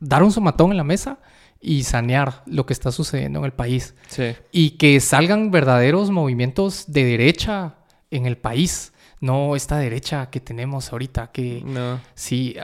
dar 0.01 0.23
un 0.23 0.33
somatón 0.33 0.71
en 0.71 0.77
la 0.77 0.85
mesa 0.85 1.19
y 1.61 1.85
sanear 1.85 2.43
lo 2.47 2.67
que 2.67 2.73
está 2.73 2.91
sucediendo 2.93 3.39
en 3.39 3.45
el 3.45 3.53
país 3.53 3.95
Sí. 4.09 4.35
y 4.51 4.71
que 4.71 4.99
salgan 5.01 5.51
verdaderos 5.51 6.11
movimientos 6.11 6.85
de 6.89 7.05
derecha 7.05 7.77
en 8.11 8.27
el 8.27 8.37
país, 8.37 8.92
no 9.23 9.57
esta 9.57 9.79
derecha 9.79 10.29
que 10.31 10.41
tenemos 10.41 10.93
ahorita, 10.93 11.31
que 11.33 11.63
No. 11.65 12.01
sí, 12.15 12.57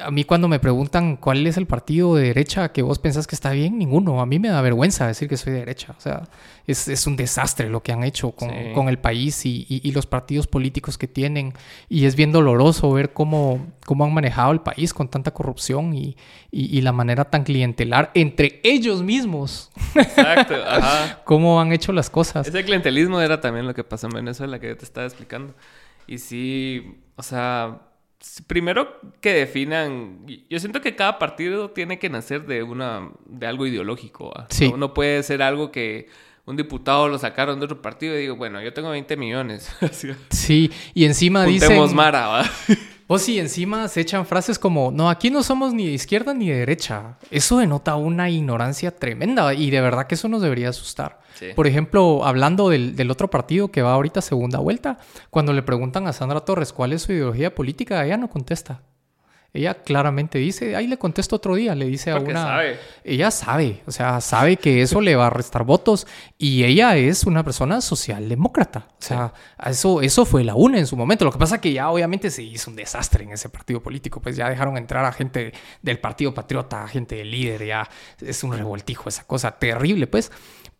a, 0.00 0.10
mí 0.10 0.24
cuando 0.24 0.46
me 0.46 0.58
preguntan 0.60 1.16
cuál 1.16 1.46
es 1.46 1.56
el 1.56 1.66
partido 1.66 2.14
de 2.14 2.24
derecha 2.28 2.70
que 2.70 2.82
vos 2.82 2.98
pensás 2.98 3.26
que 3.26 3.34
está 3.34 3.50
bien, 3.50 3.78
ninguno, 3.78 4.20
a 4.20 4.26
mí 4.26 4.38
me 4.38 4.48
da 4.48 4.60
vergüenza 4.60 5.06
decir 5.06 5.26
que 5.28 5.36
soy 5.38 5.54
de 5.54 5.60
derecha, 5.60 5.94
o 5.96 6.00
sea, 6.00 6.22
es, 6.66 6.86
es 6.86 7.06
un 7.06 7.16
desastre 7.16 7.68
lo 7.70 7.82
que 7.82 7.92
han 7.92 8.04
hecho 8.04 8.30
con, 8.32 8.50
Sí. 8.50 8.56
con 8.74 8.88
el 8.90 8.98
país 8.98 9.44
y, 9.46 9.66
y- 9.68 9.80
y 9.88 9.92
los 9.92 10.04
partidos 10.06 10.46
políticos 10.46 10.98
que 10.98 11.08
tienen 11.08 11.54
y 11.88 12.04
es 12.04 12.14
bien 12.14 12.30
doloroso 12.30 12.92
ver 12.92 13.12
cómo, 13.14 13.66
cómo 13.86 14.04
han 14.04 14.12
manejado 14.14 14.52
el 14.52 14.60
país 14.60 14.92
con 14.94 15.08
tanta 15.08 15.30
corrupción 15.32 15.94
y, 15.94 16.16
y- 16.50 16.76
y 16.78 16.82
la 16.82 16.92
manera 16.92 17.24
tan 17.24 17.42
clientelar 17.44 18.10
entre 18.14 18.60
ellos 18.64 19.02
mismos, 19.02 19.70
Exacto. 19.94 20.54
Ajá. 20.68 21.20
cómo 21.24 21.58
han 21.58 21.72
hecho 21.72 21.90
las 21.92 22.10
cosas. 22.10 22.46
Ese 22.46 22.64
clientelismo 22.64 23.18
era 23.20 23.40
también 23.40 23.66
lo 23.66 23.74
que 23.74 23.82
pasó 23.82 24.08
en 24.08 24.12
Venezuela, 24.12 24.58
que 24.60 24.68
yo 24.68 24.76
te 24.76 24.84
estaba 24.84 25.06
explicando. 25.06 25.54
Y 26.12 26.18
sí, 26.18 26.98
o 27.16 27.22
sea, 27.22 27.80
primero 28.46 29.00
que 29.22 29.32
definan, 29.32 30.26
yo 30.50 30.58
siento 30.60 30.82
que 30.82 30.94
cada 30.94 31.18
partido 31.18 31.70
tiene 31.70 31.98
que 31.98 32.10
nacer 32.10 32.44
de 32.44 32.62
una, 32.62 33.08
de 33.24 33.46
algo 33.46 33.66
ideológico. 33.66 34.30
Sí. 34.50 34.70
No, 34.70 34.76
no 34.76 34.92
puede 34.92 35.22
ser 35.22 35.40
algo 35.40 35.72
que 35.72 36.08
un 36.44 36.56
diputado 36.56 37.08
lo 37.08 37.18
sacaron 37.18 37.60
de 37.60 37.64
otro 37.64 37.80
partido 37.80 38.14
y 38.14 38.20
digo, 38.20 38.36
bueno, 38.36 38.60
yo 38.60 38.74
tengo 38.74 38.90
20 38.90 39.16
millones. 39.16 39.74
Sí, 40.28 40.70
y 40.92 41.06
encima 41.06 41.46
Juntemos 41.46 41.84
dicen... 41.84 41.96
Mara, 41.96 42.44
Pues 43.12 43.24
sí, 43.24 43.38
encima 43.38 43.88
se 43.88 44.00
echan 44.00 44.24
frases 44.24 44.58
como, 44.58 44.90
no, 44.90 45.10
aquí 45.10 45.28
no 45.28 45.42
somos 45.42 45.74
ni 45.74 45.84
de 45.86 45.92
izquierda 45.92 46.32
ni 46.32 46.48
de 46.48 46.60
derecha. 46.60 47.18
Eso 47.30 47.58
denota 47.58 47.94
una 47.96 48.30
ignorancia 48.30 48.96
tremenda 48.96 49.52
y 49.52 49.70
de 49.70 49.82
verdad 49.82 50.06
que 50.06 50.14
eso 50.14 50.28
nos 50.28 50.40
debería 50.40 50.70
asustar. 50.70 51.20
Sí. 51.34 51.48
Por 51.54 51.66
ejemplo, 51.66 52.24
hablando 52.24 52.70
del, 52.70 52.96
del 52.96 53.10
otro 53.10 53.28
partido 53.28 53.70
que 53.70 53.82
va 53.82 53.92
ahorita 53.92 54.22
segunda 54.22 54.60
vuelta, 54.60 54.96
cuando 55.28 55.52
le 55.52 55.62
preguntan 55.62 56.06
a 56.06 56.14
Sandra 56.14 56.40
Torres 56.40 56.72
cuál 56.72 56.94
es 56.94 57.02
su 57.02 57.12
ideología 57.12 57.54
política, 57.54 58.02
ella 58.02 58.16
no 58.16 58.30
contesta. 58.30 58.80
Ella 59.54 59.74
claramente 59.74 60.38
dice, 60.38 60.76
ahí 60.76 60.86
le 60.86 60.96
contesto 60.96 61.36
otro 61.36 61.54
día, 61.54 61.74
le 61.74 61.84
dice 61.84 62.10
a 62.10 62.16
una... 62.16 62.42
sabe. 62.42 62.78
Ella 63.04 63.30
sabe, 63.30 63.82
o 63.86 63.92
sea, 63.92 64.22
sabe 64.22 64.56
que 64.56 64.80
eso 64.80 65.02
le 65.02 65.14
va 65.14 65.26
a 65.26 65.30
restar 65.30 65.64
votos 65.64 66.06
y 66.38 66.64
ella 66.64 66.96
es 66.96 67.24
una 67.24 67.44
persona 67.44 67.82
socialdemócrata. 67.82 68.86
O 68.88 69.02
sea, 69.02 69.34
eso, 69.66 70.00
eso 70.00 70.24
fue 70.24 70.42
la 70.42 70.54
una 70.54 70.78
en 70.78 70.86
su 70.86 70.96
momento. 70.96 71.26
Lo 71.26 71.32
que 71.32 71.38
pasa 71.38 71.60
que 71.60 71.70
ya 71.70 71.90
obviamente 71.90 72.30
se 72.30 72.42
hizo 72.42 72.70
un 72.70 72.76
desastre 72.76 73.24
en 73.24 73.32
ese 73.32 73.50
partido 73.50 73.82
político, 73.82 74.22
pues 74.22 74.36
ya 74.36 74.48
dejaron 74.48 74.78
entrar 74.78 75.04
a 75.04 75.12
gente 75.12 75.52
del 75.82 75.98
Partido 75.98 76.32
Patriota, 76.32 76.84
a 76.84 76.88
gente 76.88 77.16
del 77.16 77.30
líder, 77.30 77.66
ya 77.66 77.88
es 78.22 78.42
un 78.44 78.56
revoltijo 78.56 79.10
esa 79.10 79.24
cosa 79.24 79.50
terrible, 79.58 80.06
pues. 80.06 80.32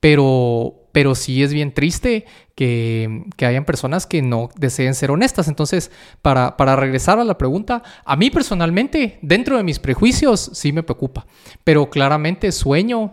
Pero, 0.03 0.89
pero 0.91 1.15
sí 1.15 1.45
es 1.45 1.53
bien 1.53 1.73
triste 1.73 2.25
que, 2.57 3.23
que 3.37 3.47
hayan 3.47 3.65
personas 3.65 4.05
que 4.05 4.21
no 4.21 4.49
deseen 4.57 4.97
ser 4.97 5.13
honestas. 5.13 5.47
Entonces, 5.47 5.93
para, 6.23 6.57
para 6.57 6.75
regresar 6.75 7.21
a 7.21 7.25
la 7.25 7.39
pregunta, 7.39 7.85
a 8.05 8.17
mí 8.17 8.29
personalmente, 8.29 9.21
dentro 9.23 9.57
de 9.57 9.63
mis 9.63 9.79
prejuicios, 9.79 10.51
sí 10.55 10.73
me 10.73 10.83
preocupa. 10.83 11.25
Pero 11.63 11.89
claramente 11.89 12.51
sueño 12.51 13.13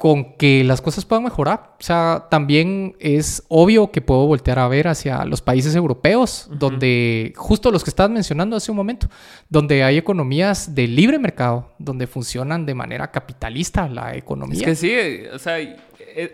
con 0.00 0.38
que 0.38 0.64
las 0.64 0.80
cosas 0.80 1.04
puedan 1.04 1.24
mejorar. 1.24 1.74
O 1.78 1.82
sea, 1.82 2.26
también 2.30 2.96
es 3.00 3.42
obvio 3.48 3.90
que 3.92 4.00
puedo 4.00 4.26
voltear 4.26 4.58
a 4.58 4.66
ver 4.66 4.88
hacia 4.88 5.26
los 5.26 5.42
países 5.42 5.74
europeos, 5.76 6.48
donde, 6.50 7.34
justo 7.36 7.70
los 7.70 7.84
que 7.84 7.90
estabas 7.90 8.10
mencionando 8.10 8.56
hace 8.56 8.70
un 8.70 8.78
momento, 8.78 9.08
donde 9.50 9.84
hay 9.84 9.98
economías 9.98 10.74
de 10.74 10.86
libre 10.88 11.18
mercado, 11.18 11.70
donde 11.78 12.06
funcionan 12.06 12.64
de 12.64 12.74
manera 12.74 13.10
capitalista 13.10 13.90
la 13.90 14.16
economía. 14.16 14.60
Es 14.60 14.64
que 14.64 14.74
sí, 14.74 15.26
o 15.34 15.38
sea, 15.38 15.60
e- 15.60 15.76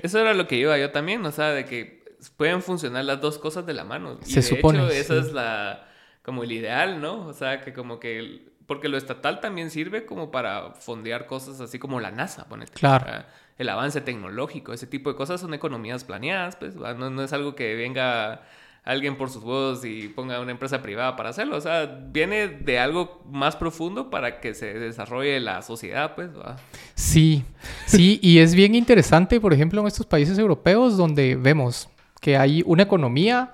eso 0.00 0.20
era 0.20 0.32
lo 0.32 0.46
que 0.46 0.56
iba 0.58 0.78
yo 0.78 0.92
también, 0.92 1.26
o 1.26 1.32
sea, 1.32 1.50
de 1.50 1.64
que 1.64 2.04
pueden 2.36 2.62
funcionar 2.62 3.04
las 3.04 3.20
dos 3.20 3.36
cosas 3.36 3.66
de 3.66 3.74
la 3.74 3.82
mano. 3.82 4.20
Y 4.24 4.30
Se 4.30 4.36
de 4.36 4.42
supone, 4.42 4.78
hecho, 4.78 4.90
esa 4.90 5.14
sí. 5.14 5.26
es 5.26 5.32
la, 5.32 5.88
como 6.22 6.44
el 6.44 6.52
ideal, 6.52 7.00
¿no? 7.00 7.26
O 7.26 7.32
sea, 7.32 7.60
que 7.62 7.72
como 7.72 7.98
que, 7.98 8.20
el- 8.20 8.52
porque 8.66 8.88
lo 8.88 8.96
estatal 8.96 9.40
también 9.40 9.70
sirve 9.70 10.06
como 10.06 10.30
para 10.30 10.72
fondear 10.72 11.26
cosas 11.26 11.60
así 11.60 11.78
como 11.78 12.00
la 12.00 12.10
NASA, 12.10 12.48
ponete. 12.48 12.72
Claro. 12.72 13.24
El 13.58 13.68
avance 13.68 14.00
tecnológico, 14.00 14.72
ese 14.72 14.86
tipo 14.86 15.10
de 15.10 15.16
cosas 15.16 15.40
son 15.40 15.54
economías 15.54 16.04
planeadas, 16.04 16.56
pues, 16.56 16.74
no, 16.74 17.10
no 17.10 17.22
es 17.22 17.32
algo 17.32 17.54
que 17.54 17.74
venga 17.74 18.42
alguien 18.86 19.16
por 19.18 19.30
sus 19.30 19.42
huevos 19.42 19.84
y 19.84 20.08
ponga 20.08 20.40
una 20.40 20.52
empresa 20.52 20.80
privada 20.80 21.16
para 21.16 21.30
hacerlo. 21.30 21.56
O 21.56 21.60
sea, 21.60 21.86
viene 21.86 22.46
de 22.48 22.78
algo 22.78 23.22
más 23.28 23.56
profundo 23.56 24.10
para 24.10 24.40
que 24.40 24.54
se 24.54 24.74
desarrolle 24.74 25.40
la 25.40 25.60
sociedad, 25.62 26.14
pues, 26.14 26.30
¿va? 26.36 26.56
Sí, 26.94 27.44
sí, 27.86 28.20
y 28.22 28.38
es 28.38 28.54
bien 28.54 28.74
interesante, 28.74 29.40
por 29.40 29.52
ejemplo, 29.52 29.80
en 29.80 29.88
estos 29.88 30.06
países 30.06 30.38
europeos 30.38 30.96
donde 30.96 31.34
vemos 31.34 31.88
que 32.20 32.36
hay 32.36 32.62
una 32.64 32.84
economía 32.84 33.52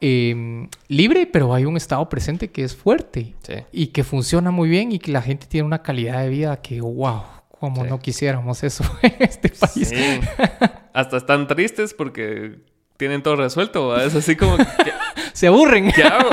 eh, 0.00 0.68
libre, 0.88 1.26
pero 1.26 1.54
hay 1.54 1.64
un 1.64 1.76
Estado 1.76 2.08
presente 2.08 2.50
que 2.50 2.64
es 2.64 2.74
fuerte 2.76 3.34
Sí. 3.42 3.54
y 3.72 3.86
que 3.88 4.04
funciona 4.04 4.50
muy 4.50 4.68
bien 4.68 4.92
y 4.92 4.98
que 4.98 5.10
la 5.12 5.22
gente 5.22 5.46
tiene 5.46 5.66
una 5.66 5.82
calidad 5.82 6.22
de 6.22 6.28
vida 6.28 6.60
que, 6.60 6.80
wow, 6.80 7.22
como 7.60 7.82
Sí. 7.84 7.90
no 7.90 7.98
quisiéramos 8.00 8.62
eso 8.62 8.84
en 9.02 9.14
este 9.20 9.48
país. 9.50 9.88
Sí. 9.88 9.94
Hasta 10.92 11.16
están 11.16 11.46
tristes 11.46 11.92
porque 11.94 12.56
tienen 12.96 13.22
todo 13.22 13.36
resuelto. 13.36 13.88
¿va? 13.88 14.04
Es 14.04 14.14
así 14.14 14.36
como, 14.36 14.56
¿qué, 14.56 14.64
Se 15.32 15.46
aburren. 15.48 15.90
qué 15.92 16.02
hago? 16.02 16.30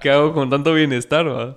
¿Qué 0.00 0.10
hago 0.10 0.32
con 0.32 0.48
tanto 0.50 0.72
bienestar? 0.74 1.28
¿va? 1.28 1.54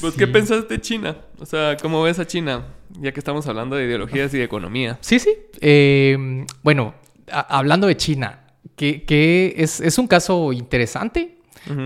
Pues, 0.00 0.14
¿qué 0.14 0.26
pensás 0.26 0.68
de 0.68 0.80
China? 0.80 1.16
O 1.40 1.46
sea, 1.46 1.76
¿cómo 1.80 2.02
ves 2.02 2.18
a 2.18 2.26
China? 2.26 2.64
Ya 3.00 3.12
que 3.12 3.18
estamos 3.20 3.46
hablando 3.48 3.76
de 3.76 3.84
ideologías 3.86 4.32
y 4.34 4.38
de 4.38 4.44
economía. 4.44 4.98
Sí, 5.00 5.18
sí. 5.18 5.30
Eh, 5.60 6.44
bueno, 6.62 6.94
hablando 7.30 7.86
de 7.86 7.96
China, 7.96 8.45
que, 8.76 9.04
que 9.04 9.54
es, 9.58 9.80
es 9.80 9.98
un 9.98 10.06
caso 10.06 10.52
interesante. 10.52 11.32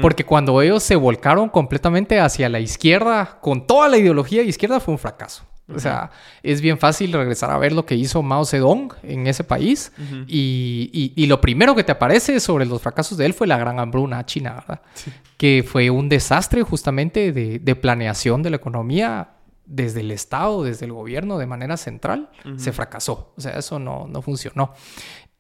Porque 0.03 0.25
cuando 0.27 0.61
ellos 0.61 0.83
se 0.83 0.95
volcaron 0.95 1.49
completamente 1.49 2.21
hacia 2.21 2.51
la 2.51 2.61
izquierda, 2.61 3.39
con 3.41 3.67
toda 3.67 3.89
la 3.89 3.97
ideología 3.97 4.43
de 4.43 4.49
izquierda, 4.49 4.79
fue 4.79 4.93
un 4.93 4.99
fracaso. 4.99 5.45
O 5.75 5.79
sea, 5.79 6.11
es 6.43 6.61
bien 6.61 6.77
fácil 6.79 7.13
regresar 7.13 7.51
a 7.51 7.57
ver 7.57 7.73
lo 7.73 7.87
que 7.87 7.95
hizo 7.95 8.23
Mao 8.23 8.45
Zedong 8.45 8.93
en 9.05 9.27
ese 9.27 9.43
país. 9.43 9.91
y, 10.27 10.91
y- 10.93 11.13
y 11.17 11.27
lo 11.29 11.41
primero 11.41 11.75
que 11.75 11.83
te 11.85 11.93
aparece 11.93 12.41
sobre 12.41 12.67
los 12.67 12.83
fracasos 12.83 13.17
de 13.17 13.25
él 13.25 13.33
fue 13.33 13.47
la 13.47 13.57
gran 13.57 13.79
hambruna 13.79 14.27
china, 14.27 14.55
¿verdad? 14.57 14.83
Que 15.39 15.65
fue 15.67 15.89
un 15.89 16.11
desastre 16.11 16.63
justamente 16.63 17.33
de, 17.33 17.59
de 17.61 17.75
planeación 17.77 18.43
de 18.43 18.51
la 18.51 18.57
economía 18.57 19.31
desde 19.65 20.01
el 20.01 20.11
Estado, 20.11 20.65
desde 20.65 20.85
el 20.87 20.93
gobierno, 20.93 21.39
de 21.39 21.47
manera 21.47 21.77
central. 21.77 22.29
Se 22.59 22.73
fracasó. 22.73 23.33
O 23.37 23.41
sea, 23.41 23.53
eso 23.53 23.79
no, 23.79 24.09
no 24.09 24.21
funcionó. 24.21 24.75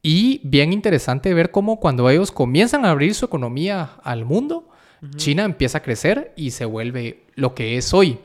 Y 0.02 0.40
bien 0.44 0.72
interesante 0.72 1.34
ver 1.34 1.50
cómo 1.50 1.78
cuando 1.78 2.08
ellos 2.08 2.32
comienzan 2.32 2.84
a 2.84 2.90
abrir 2.90 3.14
su 3.14 3.26
economía 3.26 3.90
al 4.02 4.24
mundo, 4.24 4.68
China 5.16 5.44
empieza 5.44 5.78
a 5.78 5.82
crecer 5.82 6.32
y 6.36 6.50
se 6.50 6.64
vuelve 6.64 7.24
lo 7.34 7.54
que 7.54 7.76
es 7.76 7.92
hoy. 7.94 8.18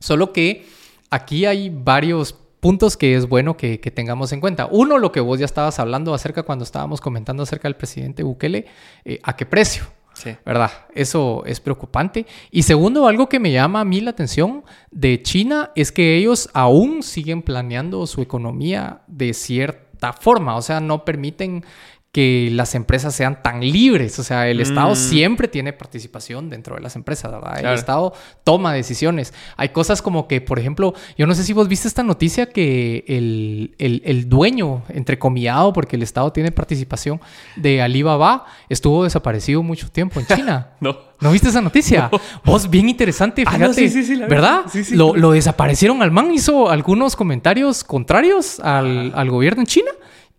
Solo 0.00 0.32
que 0.32 0.66
aquí 1.10 1.46
hay 1.46 1.70
varios 1.70 2.32
puntos 2.60 2.96
que 2.96 3.14
es 3.14 3.28
bueno 3.28 3.56
que, 3.56 3.80
que 3.80 3.90
tengamos 3.90 4.32
en 4.32 4.40
cuenta. 4.40 4.66
Uno, 4.70 4.98
lo 4.98 5.12
que 5.12 5.20
vos 5.20 5.38
ya 5.38 5.44
estabas 5.44 5.78
hablando 5.78 6.14
acerca 6.14 6.42
cuando 6.42 6.64
estábamos 6.64 7.00
comentando 7.00 7.42
acerca 7.42 7.68
del 7.68 7.76
presidente 7.76 8.22
Bukele, 8.22 8.66
eh, 9.04 9.20
¿a 9.22 9.36
qué 9.36 9.46
precio? 9.46 9.84
Sí. 10.14 10.36
¿Verdad? 10.44 10.70
Eso 10.94 11.44
es 11.46 11.60
preocupante. 11.60 12.26
Y 12.50 12.62
segundo, 12.62 13.06
algo 13.06 13.28
que 13.28 13.38
me 13.38 13.52
llama 13.52 13.80
a 13.80 13.84
mí 13.84 14.00
la 14.00 14.10
atención 14.10 14.64
de 14.90 15.22
China 15.22 15.70
es 15.76 15.92
que 15.92 16.16
ellos 16.16 16.50
aún 16.54 17.04
siguen 17.04 17.42
planeando 17.42 18.04
su 18.08 18.20
economía 18.20 19.02
de 19.06 19.32
cierta 19.32 19.87
forma. 20.12 20.56
O 20.56 20.62
sea, 20.62 20.80
no 20.80 21.04
permiten 21.04 21.64
que 22.10 22.48
las 22.52 22.74
empresas 22.74 23.14
sean 23.14 23.42
tan 23.42 23.60
libres. 23.60 24.18
O 24.18 24.22
sea, 24.22 24.48
el 24.48 24.60
Estado 24.60 24.92
Mm. 24.92 24.96
siempre 24.96 25.46
tiene 25.46 25.74
participación 25.74 26.48
dentro 26.48 26.74
de 26.74 26.80
las 26.80 26.96
empresas, 26.96 27.30
¿verdad? 27.30 27.58
El. 27.58 27.66
Estado 27.74 28.14
toma 28.44 28.72
decisiones. 28.72 29.34
Hay 29.58 29.68
cosas 29.68 30.00
como 30.00 30.26
que, 30.26 30.40
por 30.40 30.58
ejemplo, 30.58 30.94
yo 31.18 31.26
no 31.26 31.34
sé 31.34 31.44
si 31.44 31.52
vos 31.52 31.68
viste 31.68 31.86
esta 31.86 32.02
noticia 32.02 32.46
que 32.46 33.04
el, 33.08 33.74
el, 33.78 34.00
el 34.06 34.28
dueño, 34.28 34.82
entrecomillado, 34.88 35.72
porque 35.74 35.96
el 35.96 36.02
Estado 36.02 36.32
tiene 36.32 36.50
participación 36.50 37.20
de 37.56 37.82
Alibaba, 37.82 38.46
estuvo 38.70 39.04
desaparecido 39.04 39.62
mucho 39.62 39.90
tiempo 39.90 40.18
en 40.20 40.26
China. 40.26 40.70
No. 40.80 40.96
¿No 41.20 41.32
viste 41.32 41.48
esa 41.48 41.60
noticia? 41.60 42.08
Vos, 42.44 42.70
bien 42.70 42.88
interesante, 42.88 43.42
Ah, 43.44 43.50
fíjate. 43.50 43.66
no, 43.68 43.74
sí, 43.74 43.88
sí, 43.90 44.04
sí. 44.04 44.16
¿Verdad? 44.16 44.62
Sí, 44.70 44.84
sí. 44.84 44.94
Lo, 44.94 45.14
lo 45.16 45.32
desaparecieron 45.32 46.00
al 46.02 46.12
man, 46.12 46.32
hizo 46.32 46.70
algunos 46.70 47.16
comentarios 47.16 47.82
contrarios 47.84 48.60
al, 48.60 49.12
al 49.16 49.28
gobierno 49.30 49.62
en 49.62 49.66
China 49.66 49.90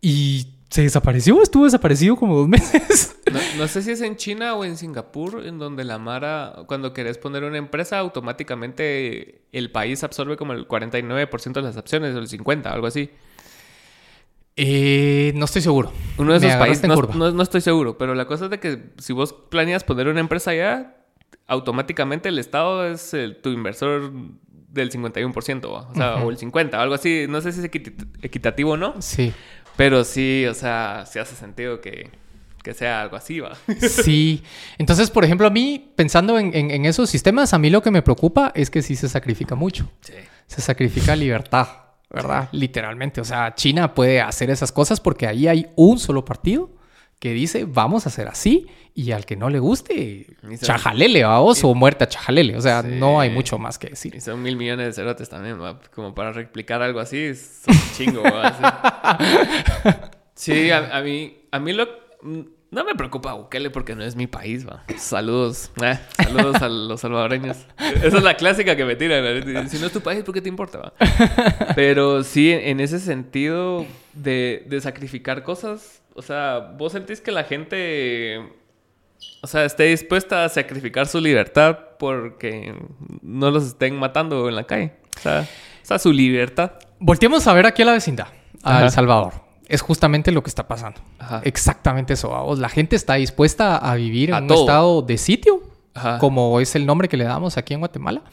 y 0.01 0.47
se 0.69 0.83
desapareció, 0.83 1.41
estuvo 1.41 1.65
desaparecido 1.65 2.15
como 2.15 2.35
dos 2.37 2.47
meses. 2.49 3.19
No, 3.31 3.39
no 3.57 3.67
sé 3.67 3.81
si 3.81 3.91
es 3.91 4.01
en 4.01 4.15
China 4.17 4.53
o 4.55 4.63
en 4.65 4.77
Singapur, 4.77 5.45
en 5.45 5.57
donde 5.59 5.83
la 5.83 5.97
Mara, 5.97 6.57
cuando 6.67 6.93
querés 6.93 7.17
poner 7.17 7.43
una 7.43 7.57
empresa, 7.57 7.97
automáticamente 7.99 9.41
el 9.51 9.71
país 9.71 10.03
absorbe 10.03 10.37
como 10.37 10.53
el 10.53 10.67
49% 10.67 11.53
de 11.53 11.61
las 11.61 11.77
acciones, 11.77 12.15
o 12.15 12.19
el 12.19 12.27
50%, 12.27 12.65
algo 12.67 12.87
así. 12.87 13.09
Eh, 14.55 15.31
no 15.35 15.45
estoy 15.45 15.61
seguro. 15.61 15.91
Uno 16.17 16.37
de 16.37 16.45
esos 16.45 16.57
países, 16.59 16.87
no, 16.87 16.95
curva. 16.95 17.15
no- 17.15 17.31
no 17.31 17.43
estoy 17.43 17.61
seguro, 17.61 17.97
pero 17.97 18.13
la 18.13 18.25
cosa 18.25 18.45
es 18.45 18.51
de 18.51 18.59
que 18.59 18.91
si 18.97 19.13
vos 19.13 19.33
planeas 19.33 19.83
poner 19.83 20.07
una 20.07 20.19
empresa 20.19 20.51
allá, 20.51 20.97
automáticamente 21.47 22.29
el 22.29 22.37
Estado 22.39 22.85
es 22.85 23.13
el- 23.13 23.37
tu 23.37 23.49
inversor 23.49 24.11
del 24.69 24.91
51%, 24.91 25.71
¿va? 25.71 25.89
o 25.89 25.95
sea, 25.95 26.15
o 26.17 26.29
el 26.29 26.37
50%, 26.37 26.73
algo 26.77 26.93
así. 26.93 27.25
No 27.29 27.39
sé 27.41 27.53
si 27.53 27.59
es 27.61 27.71
equit- 27.71 28.05
equitativo 28.21 28.71
o 28.71 28.77
no, 28.77 29.01
Sí. 29.01 29.33
Pero 29.79 30.03
sí, 30.03 30.45
o 30.45 30.53
sea, 30.53 31.05
sí 31.09 31.19
hace 31.19 31.35
sentido 31.37 31.79
que, 31.79 32.09
que 32.61 32.73
sea 32.73 33.01
algo 33.01 33.15
así, 33.15 33.39
va. 33.39 33.53
Sí. 33.79 34.43
Entonces, 34.77 35.09
por 35.09 35.23
ejemplo, 35.23 35.47
a 35.47 35.49
mí, 35.49 35.93
pensando 35.95 36.37
en, 36.37 36.53
en- 36.53 36.69
en 36.71 36.85
esos 36.85 37.09
sistemas, 37.09 37.53
a 37.53 37.57
mí 37.57 37.69
lo 37.69 37.81
que 37.81 37.89
me 37.89 38.01
preocupa 38.01 38.51
es 38.55 38.69
que 38.69 38.81
sí 38.81 38.97
se 38.97 39.07
sacrifica 39.07 39.55
mucho. 39.55 39.89
Sí. 40.01 40.13
Se 40.47 40.59
sacrifica 40.61 41.15
libertad, 41.15 41.67
¿verdad? 42.09 42.49
Literalmente. 42.51 43.21
O 43.21 43.23
sea, 43.23 43.55
China 43.55 43.93
puede 43.95 44.19
hacer 44.19 44.49
esas 44.49 44.73
cosas 44.73 44.99
porque 44.99 45.27
ahí 45.27 45.47
hay 45.47 45.67
un 45.77 45.97
solo 45.97 46.25
partido 46.25 46.69
que 47.19 47.33
dice, 47.33 47.65
vamos 47.65 48.05
a 48.05 48.09
hacer 48.09 48.27
así, 48.29 48.67
y 48.95 49.11
al 49.11 49.25
que 49.25 49.35
no 49.35 49.49
le 49.49 49.59
guste, 49.59 50.25
chajalele, 50.61 51.23
vamos, 51.23 51.63
o 51.63 51.73
muerta 51.75 52.07
chajalele. 52.07 52.55
O 52.57 52.61
sea, 52.61 52.81
Sí. 52.81 52.89
no 52.93 53.19
hay 53.19 53.29
mucho 53.29 53.57
más 53.57 53.77
que 53.77 53.87
Y 53.87 53.89
decir. 53.91 54.21
son 54.21 54.41
mil 54.41 54.55
millones 54.55 54.87
de 54.87 54.93
cerotes 54.93 55.27
también, 55.29 55.61
¿va? 55.61 55.79
Como 55.93 56.15
para 56.15 56.31
replicar 56.31 56.81
algo 56.81 56.99
así, 56.99 57.17
es 57.17 57.63
un 57.67 57.75
chingo, 57.97 58.23
Sí, 60.35 60.71
a, 60.71 60.97
a 60.97 61.01
mí, 61.01 61.37
a 61.51 61.59
mí 61.59 61.73
lo... 61.73 61.87
No 62.71 62.83
me 62.83 62.93
preocupa 62.93 63.33
Bukele 63.33 63.71
porque 63.71 63.95
no 63.95 64.03
es 64.03 64.15
mi 64.15 64.27
país, 64.27 64.67
va. 64.67 64.83
Saludos. 64.97 65.71
Eh, 65.81 65.97
saludos 66.17 66.61
a 66.61 66.69
los 66.69 67.01
salvadoreños. 67.01 67.57
Esa 67.79 68.17
es 68.17 68.23
la 68.23 68.35
clásica 68.35 68.75
que 68.75 68.85
me 68.85 68.95
tiran. 68.95 69.23
¿eh? 69.25 69.67
Si 69.69 69.79
no 69.79 69.87
es 69.87 69.91
tu 69.91 70.01
país, 70.01 70.23
¿por 70.23 70.35
qué 70.35 70.41
te 70.41 70.49
importa, 70.49 70.77
va? 70.77 70.93
Pero 71.75 72.23
sí, 72.23 72.51
en 72.51 72.79
ese 72.79 72.99
sentido 72.99 73.87
de, 74.13 74.65
de 74.67 74.81
sacrificar 74.81 75.41
cosas, 75.41 76.03
o 76.13 76.21
sea, 76.21 76.59
vos 76.77 76.91
sentís 76.91 77.21
que 77.21 77.31
la 77.31 77.43
gente, 77.43 78.37
o 79.41 79.47
sea, 79.47 79.65
esté 79.65 79.85
dispuesta 79.85 80.43
a 80.45 80.49
sacrificar 80.49 81.07
su 81.07 81.19
libertad 81.19 81.75
porque 81.97 82.75
no 83.23 83.49
los 83.49 83.65
estén 83.65 83.97
matando 83.97 84.47
en 84.47 84.55
la 84.55 84.65
calle. 84.65 84.93
O 85.17 85.19
sea, 85.21 85.47
o 85.81 85.85
sea 85.85 85.97
su 85.97 86.13
libertad. 86.13 86.73
Volteemos 86.99 87.47
a 87.47 87.53
ver 87.53 87.65
aquí 87.65 87.81
a 87.81 87.85
la 87.85 87.93
vecindad, 87.93 88.27
a 88.61 88.75
Ajá. 88.75 88.85
El 88.85 88.91
Salvador. 88.91 89.48
Es 89.69 89.81
justamente 89.81 90.31
lo 90.31 90.43
que 90.43 90.49
está 90.49 90.67
pasando. 90.67 90.99
Ajá. 91.19 91.41
Exactamente 91.45 92.13
eso, 92.13 92.29
vamos. 92.29 92.59
La 92.59 92.67
gente 92.69 92.95
está 92.95 93.13
dispuesta 93.13 93.77
a 93.77 93.95
vivir 93.95 94.31
en 94.31 94.43
un 94.43 94.51
estado 94.51 95.01
de 95.03 95.17
sitio, 95.17 95.61
Ajá. 95.93 96.17
como 96.17 96.59
es 96.59 96.75
el 96.75 96.85
nombre 96.85 97.07
que 97.07 97.15
le 97.15 97.23
damos 97.23 97.55
aquí 97.55 97.73
en 97.75 97.79
Guatemala. 97.79 98.23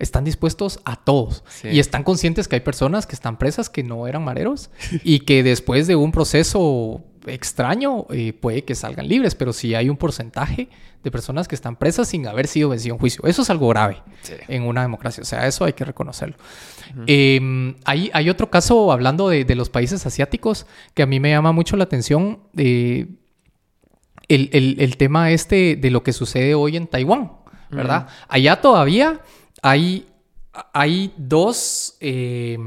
Están 0.00 0.24
dispuestos 0.24 0.80
a 0.84 0.96
todos. 0.96 1.44
Sí. 1.48 1.68
Y 1.68 1.78
están 1.78 2.02
conscientes 2.02 2.48
que 2.48 2.56
hay 2.56 2.60
personas 2.62 3.06
que 3.06 3.14
están 3.14 3.38
presas 3.38 3.70
que 3.70 3.84
no 3.84 4.06
eran 4.08 4.24
mareros 4.24 4.70
y 5.04 5.20
que 5.20 5.42
después 5.44 5.86
de 5.86 5.94
un 5.94 6.10
proceso 6.10 7.04
extraño 7.26 8.06
eh, 8.10 8.32
puede 8.32 8.64
que 8.64 8.74
salgan 8.74 9.06
libres, 9.06 9.34
pero 9.34 9.52
sí 9.52 9.74
hay 9.74 9.90
un 9.90 9.98
porcentaje 9.98 10.70
de 11.04 11.10
personas 11.10 11.48
que 11.48 11.54
están 11.54 11.76
presas 11.76 12.08
sin 12.08 12.26
haber 12.26 12.46
sido 12.46 12.70
vencido 12.70 12.94
en 12.94 12.98
juicio. 12.98 13.22
Eso 13.26 13.42
es 13.42 13.50
algo 13.50 13.68
grave 13.68 14.02
Sí. 14.22 14.32
en 14.48 14.62
una 14.62 14.80
democracia. 14.82 15.22
O 15.22 15.26
sea, 15.26 15.46
eso 15.46 15.64
hay 15.66 15.74
que 15.74 15.84
reconocerlo. 15.84 16.36
Eh, 17.06 17.74
hay, 17.84 18.10
hay 18.14 18.30
otro 18.30 18.50
caso, 18.50 18.90
hablando 18.90 19.28
de, 19.28 19.44
de 19.44 19.54
los 19.54 19.68
países 19.68 20.04
asiáticos, 20.06 20.66
que 20.94 21.02
a 21.02 21.06
mí 21.06 21.20
me 21.20 21.30
llama 21.30 21.52
mucho 21.52 21.76
la 21.76 21.84
atención. 21.84 22.40
eh, 22.56 23.06
el, 24.28 24.48
el- 24.52 24.76
el 24.80 24.96
tema 24.96 25.30
este 25.32 25.76
de 25.76 25.90
lo 25.90 26.02
que 26.02 26.12
sucede 26.12 26.54
hoy 26.54 26.76
en 26.76 26.86
Taiwán, 26.86 27.32
¿verdad? 27.70 28.06
Allá 28.28 28.60
todavía 28.60 29.20
hay, 29.62 30.06
hay 30.72 31.12
dos... 31.16 31.96
eh, 32.00 32.58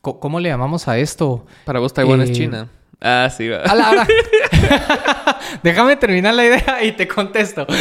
¿Cómo 0.00 0.38
le 0.38 0.50
llamamos 0.50 0.86
a 0.86 0.98
esto? 0.98 1.46
Para 1.64 1.80
vos 1.80 1.94
Taiwán 1.94 2.20
Eh, 2.20 2.24
es 2.24 2.32
China. 2.32 2.68
Ah, 3.00 3.30
sí, 3.34 3.48
va. 3.48 3.58
A 3.58 3.74
la. 3.74 4.06
Déjame 5.62 5.96
terminar 5.96 6.34
la 6.34 6.44
idea 6.44 6.84
y 6.84 6.92
te 6.92 7.08
contesto. 7.08 7.66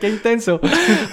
Qué 0.00 0.08
intenso. 0.08 0.60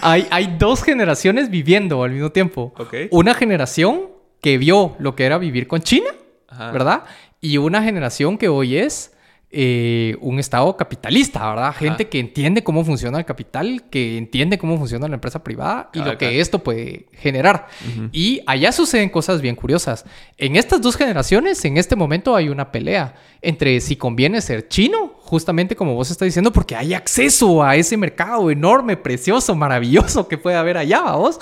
Hay, 0.02 0.28
hay 0.30 0.56
dos 0.58 0.84
generaciones 0.84 1.50
viviendo 1.50 2.04
al 2.04 2.12
mismo 2.12 2.32
tiempo. 2.32 2.74
Ok. 2.78 2.94
Una 3.12 3.34
generación 3.34 4.08
que 4.42 4.58
vio 4.58 4.96
lo 5.00 5.16
que 5.16 5.26
era 5.26 5.38
vivir 5.38 5.68
con 5.68 5.82
China, 5.82 6.10
Ajá. 6.48 6.72
¿verdad? 6.72 7.04
Y 7.42 7.58
una 7.58 7.84
generación 7.84 8.38
que 8.38 8.48
hoy 8.50 8.78
es 8.78 9.14
eh, 9.52 10.16
un 10.22 10.38
estado 10.38 10.78
capitalista, 10.78 11.50
¿verdad? 11.50 11.74
Gente 11.74 12.08
que 12.08 12.20
entiende 12.20 12.64
cómo 12.64 12.86
funciona 12.86 13.18
el 13.18 13.26
capital, 13.26 13.84
que 13.90 14.16
entiende 14.16 14.60
cómo 14.60 14.78
funciona 14.78 15.08
la 15.08 15.16
empresa 15.16 15.44
privada 15.44 15.90
y 15.92 16.00
lo 16.00 16.20
que 16.20 16.40
esto 16.40 16.60
puede 16.60 17.08
generar. 17.14 17.68
Y 18.12 18.42
allá 18.46 18.72
suceden 18.72 19.10
cosas 19.10 19.42
bien 19.42 19.56
curiosas. 19.56 20.06
En 20.38 20.56
estas 20.56 20.82
dos 20.82 20.96
generaciones, 20.96 21.66
en 21.66 21.78
este 21.78 21.96
momento 21.96 22.36
hay 22.36 22.50
una 22.50 22.72
pelea 22.72 23.16
entre 23.42 23.80
si 23.82 23.96
conviene 23.96 24.40
ser 24.42 24.68
chino, 24.68 25.16
justamente 25.18 25.76
como 25.76 25.96
vos 25.96 26.12
estás 26.12 26.28
diciendo, 26.28 26.54
porque 26.54 26.76
hay 26.76 26.94
acceso 26.94 27.64
a 27.64 27.76
ese 27.76 27.98
mercado 27.98 28.52
enorme, 28.52 28.98
precioso, 28.98 29.56
maravilloso 29.56 30.28
que 30.28 30.38
puede 30.38 30.58
haber 30.58 30.78
allá, 30.78 31.14
vos, 31.14 31.40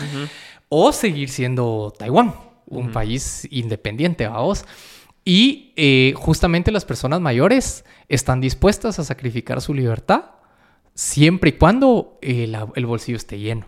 o 0.70 0.94
seguir 0.94 1.28
siendo 1.28 1.94
Taiwán, 1.98 2.34
un 2.68 2.92
país 2.94 3.46
independiente, 3.52 4.28
vos. 4.30 4.64
Y 5.30 5.74
eh, 5.76 6.14
justamente 6.16 6.72
las 6.72 6.86
personas 6.86 7.20
mayores 7.20 7.84
están 8.08 8.40
dispuestas 8.40 8.98
a 8.98 9.04
sacrificar 9.04 9.60
su 9.60 9.74
libertad 9.74 10.26
siempre 10.94 11.50
y 11.50 11.54
cuando 11.54 12.18
eh, 12.22 12.48
la- 12.48 12.68
el 12.76 12.86
bolsillo 12.86 13.18
esté 13.18 13.38
lleno. 13.40 13.68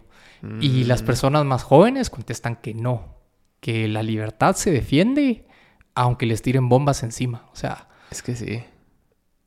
Y 0.61 0.85
las 0.85 1.03
personas 1.03 1.43
más 1.43 1.63
jóvenes 1.63 2.09
contestan 2.09 2.55
que 2.55 2.73
no, 2.73 3.17
que 3.59 3.89
la 3.89 4.03
libertad 4.03 4.55
se 4.55 4.71
defiende 4.71 5.45
aunque 5.95 6.25
les 6.25 6.41
tiren 6.41 6.69
bombas 6.69 7.03
encima. 7.03 7.49
O 7.51 7.57
sea, 7.57 7.89
Es 8.09 8.23
que 8.23 8.37
sí. 8.37 8.63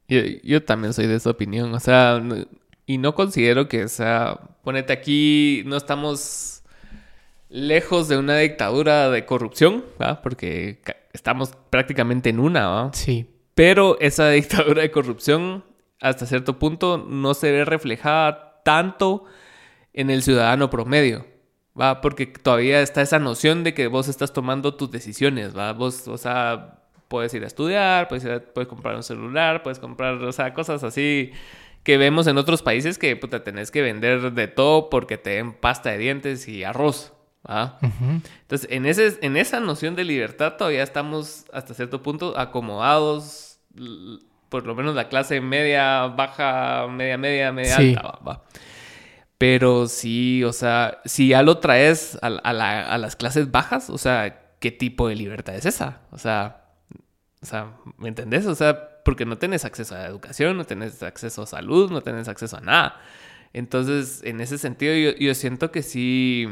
Yo, 0.07 0.21
yo 0.45 0.63
también 0.65 0.93
soy 0.93 1.07
de 1.07 1.15
esa 1.17 1.31
opinión. 1.31 1.73
O 1.73 1.81
sea, 1.81 2.21
no- 2.23 2.45
y 2.85 2.99
no 2.99 3.15
considero 3.15 3.69
que, 3.69 3.85
o 3.85 3.89
sea, 3.89 4.39
ponete 4.63 4.93
aquí, 4.93 5.63
no 5.65 5.79
estamos 5.79 6.63
lejos 7.49 8.09
de 8.09 8.19
una 8.19 8.37
dictadura 8.37 9.09
de 9.09 9.25
corrupción, 9.25 9.85
¿va? 10.01 10.21
porque 10.21 10.81
estamos 11.13 11.53
prácticamente 11.71 12.31
en 12.31 12.41
una, 12.41 12.69
¿va? 12.69 12.91
Sí. 12.93 13.27
pero 13.55 13.99
esa 14.01 14.29
dictadura 14.31 14.83
de 14.83 14.91
corrupción 14.91 15.65
hasta 16.01 16.27
cierto 16.27 16.59
punto 16.59 16.99
no 17.09 17.35
se 17.35 17.53
ve 17.53 17.65
reflejada 17.65 18.61
tanto 18.65 19.25
en 19.93 20.11
el 20.11 20.23
ciudadano 20.23 20.71
promedio. 20.71 21.27
¿Va? 21.81 22.03
Porque 22.03 22.27
todavía 22.27 22.83
está 22.83 23.01
esa 23.01 23.19
noción 23.19 23.65
de 23.65 23.73
que 23.73 23.87
vos 23.87 24.07
estás 24.09 24.35
tomando 24.35 24.75
tus 24.75 24.91
decisiones, 24.91 25.57
¿va? 25.57 25.73
Vos, 25.73 26.07
o 26.07 26.19
sea, 26.19 26.83
puedes 27.09 27.33
ir 27.33 27.45
a 27.45 27.47
estudiar, 27.47 28.09
puedes, 28.09 28.25
ir 28.25 28.31
a- 28.33 28.41
puedes 28.41 28.69
comprar 28.69 28.95
un 28.95 29.03
celular, 29.03 29.63
puedes 29.63 29.79
comprar, 29.79 30.15
o 30.23 30.33
sea, 30.33 30.53
cosas 30.53 30.85
así 30.85 31.31
que 31.83 31.97
vemos 31.97 32.27
en 32.27 32.37
otros 32.37 32.61
países 32.63 32.99
que, 32.99 33.17
puta, 33.17 33.43
tenés 33.43 33.71
que 33.71 33.81
vender 33.81 34.33
de 34.35 34.49
todo 34.49 34.91
porque 34.91 35.17
te 35.17 35.31
den 35.31 35.55
pasta 35.55 35.91
de 35.93 35.99
dientes 35.99 36.47
y 36.47 36.63
arroz, 36.63 37.12
¿va? 37.49 37.79
Ujú. 37.83 38.21
Entonces, 38.43 38.69
en, 38.71 38.87
ese, 38.87 39.19
en 39.23 39.37
esa 39.37 39.61
noción 39.61 39.95
de 39.97 40.05
libertad 40.05 40.55
todavía 40.57 40.83
estamos 40.83 41.45
hasta 41.53 41.75
cierto 41.75 42.03
punto 42.03 42.39
acomodados, 42.39 43.59
por 44.49 44.67
lo 44.67 44.75
menos 44.75 44.95
la 44.95 45.09
clase 45.09 45.41
media, 45.41 46.07
baja, 46.09 46.87
media, 46.89 47.17
media, 47.19 47.53
media 47.53 47.77
Sí. 47.77 47.95
alta, 47.97 48.03
va, 48.03 48.19
va. 48.27 48.43
Pero 49.39 49.89
sí, 49.89 50.45
o 50.45 50.53
sea, 50.53 50.99
si 51.05 51.29
ya 51.29 51.43
lo 51.43 51.59
traes 51.59 52.17
a, 52.23 52.27
a 52.29 52.53
la- 52.53 52.85
a 52.87 52.99
las 52.99 53.17
clases 53.17 53.51
bajas, 53.51 53.91
o 53.91 53.99
sea, 53.99 54.55
¿qué 54.61 54.71
tipo 54.71 55.09
de 55.09 55.17
libertad 55.17 55.55
es 55.57 55.67
esa? 55.67 56.03
O 56.13 56.19
sea, 56.19 56.67
o 57.43 57.47
sea, 57.47 57.73
¿me 57.97 58.09
entendés? 58.09 58.47
O 58.47 58.55
sea, 58.55 59.03
porque 59.05 59.25
no 59.27 59.39
tenés 59.39 59.65
acceso 59.65 59.97
a 59.97 60.07
educación, 60.07 60.57
no 60.57 60.65
tenés 60.65 61.03
acceso 61.03 61.43
a 61.43 61.47
salud, 61.47 61.91
no 61.91 62.03
tenés 62.03 62.29
acceso 62.29 62.57
a 62.57 62.61
nada. 62.61 63.01
Entonces, 63.53 64.21
en 64.25 64.41
ese 64.41 64.59
sentido, 64.59 64.95
yo, 64.95 65.11
yo 65.19 65.35
siento 65.35 65.73
que 65.73 65.83
sí, 65.83 66.49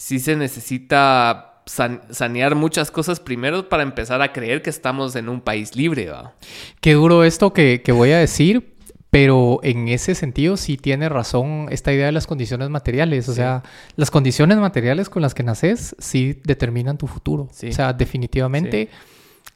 sí 0.00 0.18
se 0.18 0.34
necesita 0.34 1.62
san- 1.66 2.00
sanear 2.10 2.54
muchas 2.54 2.90
cosas 2.90 3.20
primero 3.20 3.68
para 3.68 3.82
empezar 3.82 4.22
a 4.22 4.32
creer 4.32 4.62
que 4.62 4.70
estamos 4.70 5.14
en 5.14 5.28
un 5.28 5.42
país 5.42 5.76
libre, 5.76 6.08
¿va? 6.08 6.32
Qué 6.80 6.94
duro 6.94 7.22
esto 7.22 7.52
que, 7.52 7.82
que 7.84 7.92
voy 7.92 8.12
a 8.12 8.18
decir, 8.18 8.72
pero 9.10 9.60
en 9.62 9.88
ese 9.88 10.14
sentido 10.14 10.56
sí 10.56 10.78
tiene 10.78 11.10
razón 11.10 11.66
esta 11.70 11.92
idea 11.92 12.06
de 12.06 12.12
las 12.12 12.26
condiciones 12.26 12.70
materiales. 12.70 13.28
O 13.28 13.32
Sí. 13.32 13.36
sea, 13.36 13.62
las 13.96 14.10
condiciones 14.10 14.56
materiales 14.56 15.10
con 15.10 15.20
las 15.20 15.34
que 15.34 15.42
naces 15.42 15.94
sí 15.98 16.40
determinan 16.44 16.96
tu 16.96 17.06
futuro. 17.06 17.48
Sí. 17.52 17.68
O 17.68 17.72
sea, 17.72 17.92
definitivamente 17.92 18.88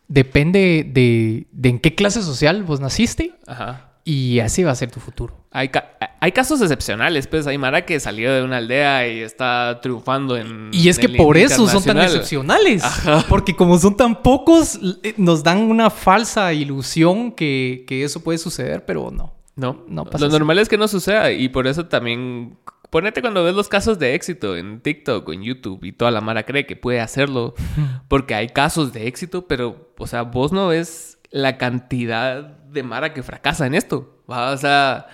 depende 0.08 0.84
de, 0.86 1.46
de 1.52 1.68
en 1.70 1.78
qué 1.78 1.94
clase 1.94 2.20
social 2.22 2.62
vos 2.64 2.80
naciste 2.80 3.32
Ajá. 3.46 3.93
Y 4.04 4.40
así 4.40 4.62
va 4.62 4.70
a 4.72 4.74
ser 4.74 4.90
tu 4.90 5.00
futuro. 5.00 5.34
Hay, 5.50 5.68
ca- 5.70 5.96
hay 6.20 6.32
casos 6.32 6.60
excepcionales, 6.60 7.26
pues 7.26 7.46
hay 7.46 7.56
Mara 7.58 7.86
que 7.86 7.98
salió 8.00 8.32
de 8.34 8.42
una 8.42 8.58
aldea 8.58 9.08
y 9.08 9.20
está 9.20 9.78
triunfando 9.80 10.36
en. 10.36 10.68
Y 10.72 10.88
es 10.88 10.98
que 10.98 11.06
el 11.06 11.16
por 11.16 11.36
eso 11.38 11.66
son 11.68 11.82
tan 11.84 11.98
excepcionales. 11.98 12.84
Ajá. 12.84 13.24
Porque 13.28 13.54
como 13.56 13.78
son 13.78 13.96
tan 13.96 14.22
pocos, 14.22 14.78
eh, 15.02 15.14
nos 15.16 15.42
dan 15.42 15.58
una 15.58 15.88
falsa 15.90 16.52
ilusión 16.52 17.32
que, 17.32 17.84
que 17.86 18.04
eso 18.04 18.22
puede 18.22 18.38
suceder, 18.38 18.84
pero 18.84 19.10
no. 19.10 19.32
No, 19.56 19.84
No 19.88 20.04
pasa 20.04 20.18
lo 20.18 20.26
así. 20.26 20.32
normal 20.38 20.58
es 20.58 20.68
que 20.68 20.76
no 20.76 20.88
suceda 20.88 21.30
y 21.30 21.48
por 21.48 21.68
eso 21.68 21.86
también 21.86 22.58
ponete 22.90 23.20
cuando 23.20 23.44
ves 23.44 23.54
los 23.54 23.68
casos 23.68 24.00
de 24.00 24.14
éxito 24.16 24.56
en 24.56 24.80
TikTok 24.80 25.28
o 25.28 25.32
en 25.32 25.42
YouTube 25.44 25.84
y 25.84 25.92
toda 25.92 26.10
la 26.10 26.20
mara 26.20 26.42
cree 26.44 26.66
que 26.66 26.74
puede 26.74 27.00
hacerlo 27.00 27.54
porque 28.08 28.34
hay 28.34 28.48
casos 28.48 28.92
de 28.92 29.06
éxito, 29.06 29.46
pero 29.46 29.92
o 29.96 30.06
sea, 30.08 30.22
vos 30.22 30.50
no 30.50 30.66
ves 30.68 31.18
la 31.30 31.56
cantidad 31.56 32.63
de 32.74 32.82
mara 32.82 33.14
que 33.14 33.22
fracasa 33.22 33.66
en 33.66 33.74
esto, 33.74 34.22
¿va? 34.30 34.50
O 34.52 34.56
sea, 34.58 35.06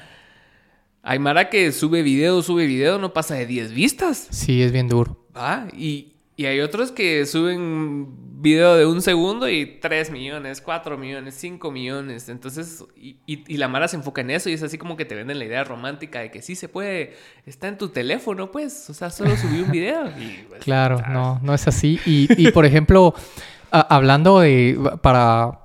hay 1.03 1.19
mara 1.19 1.49
que 1.49 1.71
sube 1.73 2.03
video, 2.03 2.43
sube 2.43 2.67
video, 2.67 2.99
no 2.99 3.13
pasa 3.13 3.35
de 3.35 3.47
10 3.47 3.73
vistas. 3.73 4.27
Sí, 4.31 4.63
es 4.63 4.73
bien 4.73 4.89
duro. 4.89 5.17
¿Va? 5.37 5.67
Y, 5.73 6.15
y 6.37 6.47
hay 6.47 6.61
otros 6.61 6.91
que 6.93 7.25
suben 7.27 8.09
video 8.43 8.75
de 8.77 8.87
un 8.87 9.01
segundo 9.03 9.49
y 9.49 9.79
3 9.81 10.11
millones, 10.11 10.61
4 10.63 10.97
millones, 10.99 11.35
5 11.39 11.71
millones. 11.71 12.29
Entonces, 12.31 12.85
y, 12.97 13.17
y- 13.27 13.45
y 13.47 13.57
la 13.59 13.69
Mara 13.69 13.87
se 13.89 13.97
enfoca 13.97 14.23
en 14.23 14.31
eso 14.31 14.49
y 14.51 14.55
es 14.55 14.63
así 14.63 14.77
como 14.79 14.97
que 14.97 15.05
te 15.05 15.15
venden 15.15 15.39
la 15.39 15.45
idea 15.45 15.63
romántica 15.65 16.21
de 16.21 16.31
que 16.31 16.41
sí 16.43 16.55
se 16.55 16.69
puede, 16.69 17.15
está 17.47 17.69
en 17.69 17.77
tu 17.79 17.91
teléfono, 17.91 18.51
pues. 18.51 18.89
O 18.91 18.95
sea, 18.95 19.11
solo 19.11 19.37
subí 19.37 19.61
un 19.61 19.71
video. 19.71 20.07
Y, 20.19 20.45
pues, 20.49 20.63
Claro, 20.63 20.99
¿sabes? 20.99 21.13
no, 21.13 21.39
no 21.43 21.55
es 21.55 21.69
así. 21.69 22.01
Y, 22.07 22.51
por 22.51 22.65
ejemplo, 22.67 23.15
a- 23.71 23.95
hablando 23.95 24.41
de, 24.41 24.79
para, 25.03 25.60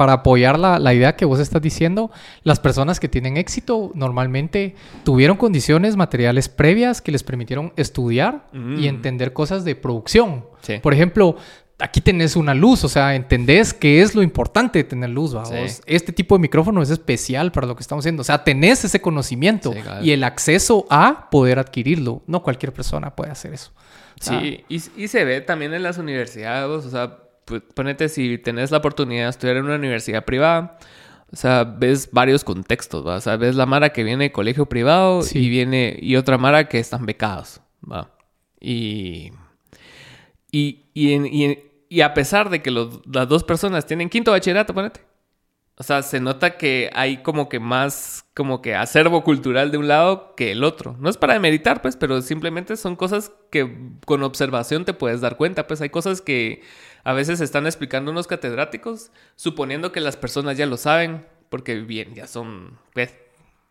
para 0.00 0.14
apoyar 0.14 0.58
la, 0.58 0.78
la 0.78 0.94
idea 0.94 1.14
que 1.14 1.26
vos 1.26 1.38
estás 1.40 1.60
diciendo, 1.60 2.10
las 2.42 2.58
personas 2.58 2.98
que 3.00 3.06
tienen 3.06 3.36
éxito 3.36 3.92
normalmente 3.94 4.74
tuvieron 5.04 5.36
condiciones 5.36 5.94
materiales 5.94 6.48
previas 6.48 7.02
que 7.02 7.12
les 7.12 7.22
permitieron 7.22 7.74
estudiar 7.76 8.46
y 8.54 8.56
Mm. 8.56 8.84
entender 8.84 9.34
cosas 9.34 9.62
de 9.62 9.74
producción. 9.74 10.46
Sí. 10.62 10.78
Por 10.82 10.94
ejemplo, 10.94 11.36
aquí 11.78 12.00
tenés 12.00 12.34
una 12.36 12.54
luz, 12.54 12.82
o 12.84 12.88
sea, 12.88 13.14
entendés 13.14 13.74
qué 13.74 14.00
es 14.00 14.14
lo 14.14 14.22
importante 14.22 14.78
de 14.78 14.84
tener 14.84 15.10
luz, 15.10 15.36
¿va? 15.36 15.44
Sí. 15.44 15.82
Este 15.84 16.12
tipo 16.14 16.34
de 16.34 16.40
micrófono 16.40 16.80
es 16.80 16.88
especial 16.88 17.52
para 17.52 17.66
lo 17.66 17.76
que 17.76 17.82
estamos 17.82 18.00
haciendo. 18.00 18.22
O 18.22 18.24
sea, 18.24 18.42
tenés 18.42 18.82
ese 18.86 19.02
conocimiento 19.02 19.70
Sí, 19.74 19.80
cabal. 19.80 20.02
y 20.06 20.12
el 20.12 20.24
acceso 20.24 20.86
a 20.88 21.28
poder 21.30 21.58
adquirirlo. 21.58 22.22
No 22.26 22.42
cualquier 22.42 22.72
persona 22.72 23.14
puede 23.14 23.32
hacer 23.32 23.52
eso. 23.52 23.70
O 24.18 24.24
sea, 24.24 24.40
Sí, 24.40 24.64
y, 24.70 24.76
y 24.96 25.08
se 25.08 25.24
ve 25.26 25.42
también 25.42 25.74
en 25.74 25.82
las 25.82 25.98
universidades, 25.98 26.86
o 26.86 26.90
sea, 26.90 27.18
ponete 27.74 28.08
si 28.08 28.38
tenés 28.38 28.70
la 28.70 28.78
oportunidad 28.78 29.24
de 29.24 29.30
estudiar 29.30 29.56
en 29.56 29.64
una 29.64 29.74
universidad 29.76 30.24
privada, 30.24 30.78
o 31.32 31.36
sea, 31.36 31.64
ves 31.64 32.08
varios 32.12 32.44
contextos, 32.44 33.06
¿va? 33.06 33.16
O 33.16 33.20
sea, 33.20 33.36
ves 33.36 33.54
la 33.54 33.66
Mara 33.66 33.90
que 33.90 34.02
viene 34.04 34.24
de 34.24 34.32
colegio 34.32 34.66
privado 34.66 35.22
Sí. 35.22 35.38
y 35.38 35.48
viene, 35.48 35.96
y 36.00 36.16
otra 36.16 36.38
Mara 36.38 36.68
que 36.68 36.78
están 36.78 37.06
becados, 37.06 37.60
¿va? 37.90 38.10
Y, 38.60 39.30
y, 40.50 40.86
y, 40.94 41.12
en- 41.12 41.26
y 41.26 41.44
en- 41.44 41.58
y 41.88 42.00
a 42.02 42.14
pesar 42.14 42.50
de 42.50 42.62
que 42.62 42.70
los- 42.70 43.00
las 43.06 43.28
dos 43.28 43.44
personas 43.44 43.86
tienen 43.86 44.08
quinto 44.08 44.30
bachillerato, 44.32 44.74
ponete. 44.74 45.00
O 45.76 45.82
sea, 45.82 46.02
se 46.02 46.20
nota 46.20 46.58
que 46.58 46.90
hay 46.92 47.22
como 47.22 47.48
que 47.48 47.58
más, 47.58 48.26
como 48.34 48.60
que 48.60 48.74
acervo 48.74 49.24
cultural 49.24 49.70
de 49.70 49.78
un 49.78 49.88
lado 49.88 50.34
que 50.36 50.52
el 50.52 50.62
otro. 50.62 50.94
No 51.00 51.08
es 51.08 51.16
para 51.16 51.32
demeritar, 51.32 51.80
pues, 51.80 51.96
pero 51.96 52.20
simplemente 52.20 52.76
son 52.76 52.96
cosas 52.96 53.32
que 53.50 53.88
con 54.04 54.22
observación 54.22 54.84
te 54.84 54.92
puedes 54.92 55.22
dar 55.22 55.36
cuenta. 55.38 55.66
Pues 55.66 55.80
hay 55.80 55.88
cosas 55.88 56.20
que 56.20 56.60
a 57.04 57.12
veces 57.12 57.40
están 57.40 57.66
explicando 57.66 58.10
unos 58.10 58.26
catedráticos, 58.26 59.10
suponiendo 59.36 59.92
que 59.92 60.00
las 60.00 60.16
personas 60.16 60.56
ya 60.56 60.66
lo 60.66 60.76
saben, 60.76 61.26
porque 61.48 61.80
bien, 61.80 62.14
ya 62.14 62.26
son, 62.26 62.78
pues, 62.92 63.14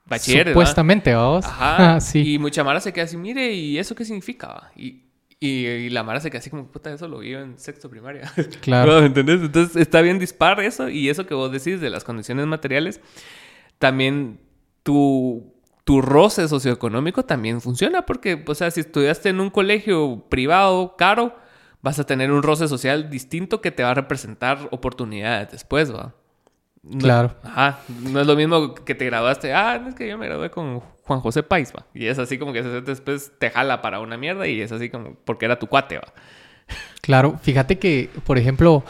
bachilleres. 0.06 0.52
¿va? 0.52 0.54
Supuestamente, 0.54 1.14
vamos. 1.14 1.46
Ajá. 1.46 2.00
sí. 2.02 2.34
Y 2.34 2.40
mucha 2.40 2.64
Mara 2.64 2.80
se 2.80 2.92
queda 2.94 3.06
así, 3.06 3.18
mire, 3.18 3.54
¿y 3.54 3.78
eso 3.78 3.96
qué 3.96 4.06
significa? 4.06 4.48
va?" 4.48 4.72
Y, 4.76 5.04
y, 5.40 5.66
y 5.66 5.90
la 5.90 6.04
Mara 6.04 6.20
se 6.20 6.30
queda 6.30 6.40
así 6.40 6.50
como, 6.50 6.68
puta, 6.68 6.92
eso 6.92 7.08
lo 7.08 7.20
vi 7.20 7.34
en 7.34 7.58
sexto 7.58 7.90
primaria. 7.90 8.32
Claro. 8.62 9.00
¿Me 9.00 9.08
entendés? 9.08 9.42
Entonces 9.42 9.76
está 9.78 10.02
bien 10.02 10.20
dispar 10.20 10.60
eso 10.60 10.90
y 10.90 11.10
eso 11.10 11.26
que 11.26 11.34
vos 11.34 11.52
decís 11.52 11.80
de 11.80 11.90
las 11.90 12.04
condiciones 12.04 12.46
materiales, 12.48 13.00
también 13.78 14.40
tu, 14.84 15.54
tu 15.84 16.02
roce 16.02 16.48
socioeconómico 16.48 17.24
también 17.24 17.62
funciona 17.62 18.06
porque, 18.06 18.44
o 18.46 18.56
sea, 18.56 18.72
si 18.72 18.82
estudiaste 18.82 19.30
en 19.30 19.40
un 19.40 19.50
colegio 19.50 20.26
privado 20.30 20.96
caro, 20.98 21.36
vas 21.82 22.00
a 22.00 22.06
tener 22.06 22.32
un 22.32 22.44
roce 22.44 22.68
social 22.68 23.10
distinto 23.10 23.62
que 23.62 23.72
te 23.72 23.84
va 23.84 23.92
a 23.92 23.94
representar 23.94 24.68
oportunidades 24.72 25.52
después, 25.52 25.94
¿va? 25.94 26.14
No- 26.84 26.98
Claro. 27.00 27.36
Ajá. 27.44 27.80
No 28.04 28.22
es 28.22 28.28
lo 28.28 28.36
mismo 28.36 28.74
que 28.74 28.96
te 28.96 29.06
graduaste. 29.06 29.54
Ah, 29.54 29.80
no 29.82 29.90
es 29.90 29.96
que 29.96 30.08
yo 30.08 30.18
me 30.18 30.28
gradué 30.28 30.50
con 30.50 30.80
Juan 30.80 31.20
José 31.20 31.44
Pais, 31.44 31.74
va. 31.78 31.86
Y 31.94 32.06
es 32.08 32.20
así 32.20 32.38
como 32.38 32.54
que 32.54 32.62
después 32.64 33.32
te 33.38 33.50
jala 33.50 33.82
para 33.82 34.00
una 34.00 34.18
mierda 34.18 34.48
y 34.48 34.62
es 34.62 34.72
así 34.72 34.90
como 34.90 35.16
porque 35.26 35.46
era 35.46 35.60
tu 35.60 35.68
cuate, 35.68 35.98
va. 35.98 36.14
Claro, 37.02 37.38
fíjate 37.42 37.80
que, 37.80 38.10
por 38.26 38.38
ejemplo, 38.38 38.84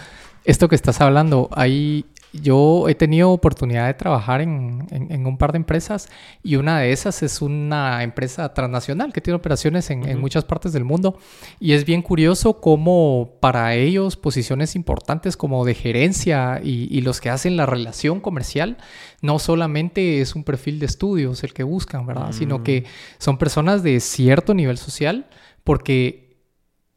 esto 0.46 0.68
que 0.68 0.76
estás 0.76 1.00
hablando, 1.02 1.50
ahí 1.54 2.06
yo 2.32 2.88
he 2.88 2.94
tenido 2.96 3.32
oportunidad 3.32 3.88
de 3.88 3.96
trabajar 3.96 4.42
en, 4.42 4.86
en- 4.92 5.12
en 5.12 5.26
un 5.26 5.38
par 5.38 5.52
de 5.52 5.58
empresas 5.58 6.10
y 6.44 6.58
una 6.58 6.80
de 6.80 6.92
esas 6.92 7.24
es 7.24 7.42
una 7.42 8.04
empresa 8.04 8.54
transnacional 8.54 9.12
que 9.12 9.20
tiene 9.22 9.36
operaciones 9.38 9.90
en, 9.90 10.04
en 10.04 10.12
Ujú. 10.12 10.20
muchas 10.22 10.46
partes 10.46 10.72
del 10.72 10.84
mundo 10.86 11.18
y 11.60 11.74
es 11.74 11.86
bien 11.86 12.02
curioso 12.04 12.62
cómo 12.62 13.32
para 13.40 13.74
ellos 13.74 14.16
posiciones 14.16 14.76
importantes 14.76 15.36
como 15.38 15.66
de 15.66 15.74
gerencia 15.74 16.62
y, 16.64 16.88
y 16.96 17.02
los 17.02 17.20
que 17.20 17.30
hacen 17.32 17.58
la 17.58 17.66
relación 17.66 18.20
comercial 18.20 18.78
no 19.22 19.40
solamente 19.40 20.22
es 20.22 20.36
un 20.36 20.44
perfil 20.44 20.80
de 20.80 20.86
estudios 20.86 21.44
el 21.44 21.54
que 21.54 21.64
buscan, 21.64 22.06
¿verdad? 22.06 22.32
Sino 22.32 22.60
Mm. 22.60 22.64
que 22.64 22.86
son 23.18 23.38
personas 23.40 23.82
de 23.82 24.00
cierto 24.00 24.54
nivel 24.54 24.78
social 24.78 25.26
porque 25.64 26.29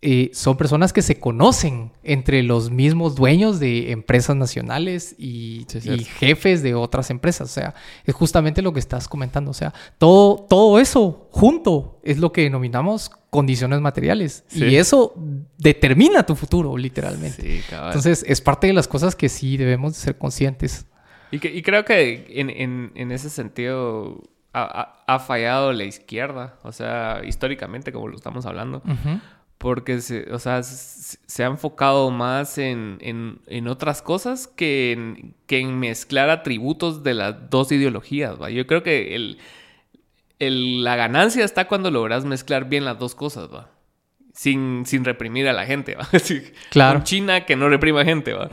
eh, 0.05 0.31
son 0.35 0.57
personas 0.57 0.93
que 0.93 1.01
se 1.01 1.21
conocen 1.21 1.93
entre 2.03 2.43
los 2.43 2.71
mismos 2.73 3.15
dueños 3.15 3.61
de 3.61 3.93
empresas 3.93 4.35
nacionales 4.35 5.15
y, 5.17 5.65
Sí, 5.69 5.79
y 5.91 6.05
jefes 6.05 6.63
de 6.63 6.75
otras 6.75 7.09
empresas. 7.11 7.49
O 7.49 7.53
sea, 7.53 7.75
es 8.05 8.13
justamente 8.15 8.63
lo 8.63 8.73
que 8.73 8.81
estás 8.81 9.07
comentando. 9.09 9.53
O 9.53 9.55
sea, 9.55 9.73
todo, 9.99 10.45
todo 10.49 10.81
eso 10.81 11.29
junto 11.31 12.01
es 12.03 12.19
lo 12.19 12.33
que 12.33 12.43
denominamos 12.43 13.11
condiciones 13.31 13.81
materiales. 13.81 14.45
Sí. 14.49 14.65
Y 14.65 14.77
eso 14.77 15.15
determina 15.57 16.25
tu 16.27 16.35
futuro, 16.35 16.77
literalmente. 16.77 17.41
Sí. 17.61 17.63
Entonces, 17.71 18.25
es 18.27 18.41
parte 18.41 18.67
de 18.67 18.73
las 18.73 18.89
cosas 18.89 19.15
que 19.15 19.29
sí 19.29 19.57
debemos 19.57 19.93
de 19.95 19.99
ser 20.01 20.19
conscientes. 20.19 20.87
Y, 21.31 21.39
que- 21.39 21.55
y 21.55 21.63
creo 21.63 21.85
que 21.85 22.27
en, 22.29 22.51
en- 22.51 22.93
en 22.95 23.13
ese 23.13 23.31
sentido 23.31 24.21
ha, 24.53 24.63
ha- 25.07 25.15
ha 25.15 25.19
fallado 25.19 25.73
la 25.73 25.85
izquierda, 25.85 26.59
o 26.63 26.73
sea, 26.73 27.23
históricamente, 27.27 27.91
como 27.93 28.09
lo 28.09 28.17
estamos 28.17 28.45
hablando, 28.45 28.79
Ujú. 28.85 29.21
Porque 29.63 30.01
se, 30.01 30.29
o 30.33 30.41
sea, 30.41 30.65
se, 30.65 31.45
ha 31.45 31.47
enfocado 31.47 32.11
más 32.11 32.59
en, 32.59 32.99
en, 33.01 33.39
en 33.47 33.69
otras 33.69 34.03
cosas 34.03 34.49
que 34.49 34.91
en, 34.91 35.35
que 35.47 35.61
en 35.61 35.79
mezclar 35.79 36.31
atributos 36.31 37.05
de 37.05 37.15
las 37.15 37.49
dos 37.49 37.71
ideologías. 37.71 38.43
¿va? 38.43 38.51
Yo 38.51 38.67
creo 38.67 38.83
que 38.83 39.15
el, 39.15 39.39
el- 40.41 40.83
la 40.83 40.97
ganancia 40.97 41.45
está 41.45 41.69
cuando 41.69 41.93
logras 41.93 42.25
mezclar 42.25 42.69
bien 42.69 42.85
las 42.85 42.99
dos 42.99 43.15
cosas, 43.15 43.49
¿va? 43.55 43.71
Sin, 44.35 44.83
sin 44.85 45.05
reprimir 45.05 45.47
a 45.49 45.53
la 45.53 45.65
gente, 45.65 45.95
¿va? 45.95 46.09
Así, 46.13 46.43
Claro. 46.71 46.99
un 46.99 47.05
China 47.05 47.45
que 47.47 47.55
no 47.55 47.69
reprima 47.69 48.05
gente, 48.05 48.33
¿va? 48.33 48.51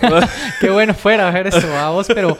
Qué 0.60 0.70
bueno 0.70 0.92
fuera 0.92 1.30
ver 1.30 1.46
eso 1.46 1.72
a 1.78 1.90
vos, 1.90 2.08
pero... 2.12 2.36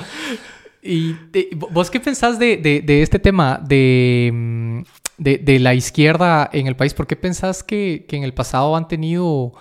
¿Y 0.83 1.15
vos 1.55 1.91
qué 1.91 2.01
pensás 2.01 2.39
de, 2.39 2.57
de- 2.57 2.81
de 2.81 3.03
este 3.03 3.19
tema 3.19 3.61
de, 3.63 4.31
mm, 4.33 4.81
de, 5.19 5.39
de 5.39 5.59
la 5.59 5.75
izquierda 5.75 6.49
en 6.53 6.67
el 6.67 6.77
país? 6.77 6.95
¿Por 6.95 7.07
qué 7.07 7.17
pensás 7.17 7.63
que, 7.63 8.07
que 8.09 8.17
en 8.17 8.23
el 8.23 8.33
pasado 8.33 8.77
han 8.77 8.89
tenido 8.89 9.53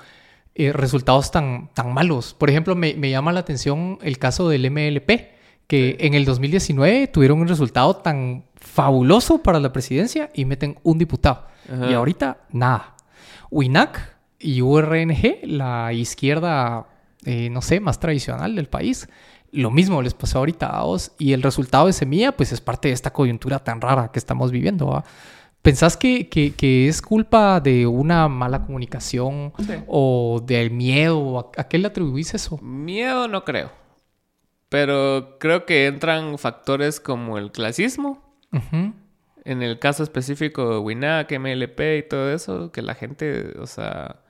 eh, 0.55 0.71
resultados 0.71 1.31
tan, 1.31 1.69
tan 1.73 1.93
malos? 1.93 2.33
Por 2.33 2.49
ejemplo, 2.49 2.75
me, 2.75 2.93
me 2.93 3.09
llama 3.09 3.33
la 3.33 3.41
atención 3.41 3.99
el 4.01 4.17
caso 4.17 4.47
del 4.47 4.71
MLP, 4.71 5.35
que 5.67 5.97
en 5.99 6.13
el 6.13 6.23
2019 6.23 7.07
tuvieron 7.07 7.41
un 7.41 7.47
resultado 7.47 7.97
tan 7.97 8.45
fabuloso 8.55 9.43
para 9.43 9.59
la 9.59 9.73
presidencia 9.73 10.31
y 10.33 10.45
meten 10.45 10.77
un 10.83 10.97
diputado. 10.97 11.47
Ajá. 11.71 11.91
Y 11.91 11.93
ahorita, 11.93 12.37
nada. 12.51 12.95
WINAC 13.51 14.17
y 14.39 14.61
URNG, 14.61 15.39
la 15.43 15.91
izquierda, 15.93 16.87
eh, 17.25 17.49
no 17.49 17.61
sé, 17.61 17.79
más 17.79 17.99
tradicional 17.99 18.55
del 18.55 18.67
país, 18.67 19.09
lo 19.51 19.71
mismo 19.71 20.01
les 20.01 20.13
pasó 20.13 20.39
ahorita 20.39 20.67
a 20.67 20.83
vos. 20.83 21.11
Y 21.17 21.33
el 21.33 21.41
resultado 21.41 21.87
de 21.87 21.93
Semilla, 21.93 22.31
pues 22.33 22.51
es 22.51 22.61
parte 22.61 22.89
de 22.89 22.93
esta 22.93 23.11
coyuntura 23.11 23.59
tan 23.59 23.81
rara 23.81 24.11
que 24.11 24.19
estamos 24.19 24.51
viviendo. 24.51 24.87
¿va? 24.87 25.03
¿Pensás 25.67 25.97
que, 25.97 26.29
que- 26.29 26.53
que 26.55 26.87
es 26.87 27.01
culpa 27.01 27.59
de 27.59 27.85
una 27.85 28.29
mala 28.29 28.63
comunicación 28.65 29.51
Sí. 29.59 29.73
o 29.87 30.41
del 30.45 30.71
miedo? 30.71 31.39
¿A, 31.57 31.61
a 31.61 31.67
qué 31.67 31.77
le 31.77 31.87
atribuís 31.87 32.33
eso? 32.33 32.57
Miedo 32.59 33.27
no 33.27 33.43
creo. 33.43 33.69
Pero 34.69 35.35
creo 35.41 35.65
que 35.65 35.87
entran 35.87 36.37
factores 36.37 37.01
como 37.01 37.37
el 37.37 37.51
clasismo. 37.51 38.23
En 39.43 39.61
el 39.61 39.77
caso 39.79 40.03
específico 40.03 40.71
de 40.73 40.77
WINAC, 40.79 41.31
MLP 41.33 41.97
y 41.97 42.03
todo 42.03 42.31
eso, 42.33 42.71
que 42.71 42.81
la 42.81 42.95
gente, 42.95 43.53
o 43.59 43.67
sea, 43.67 44.21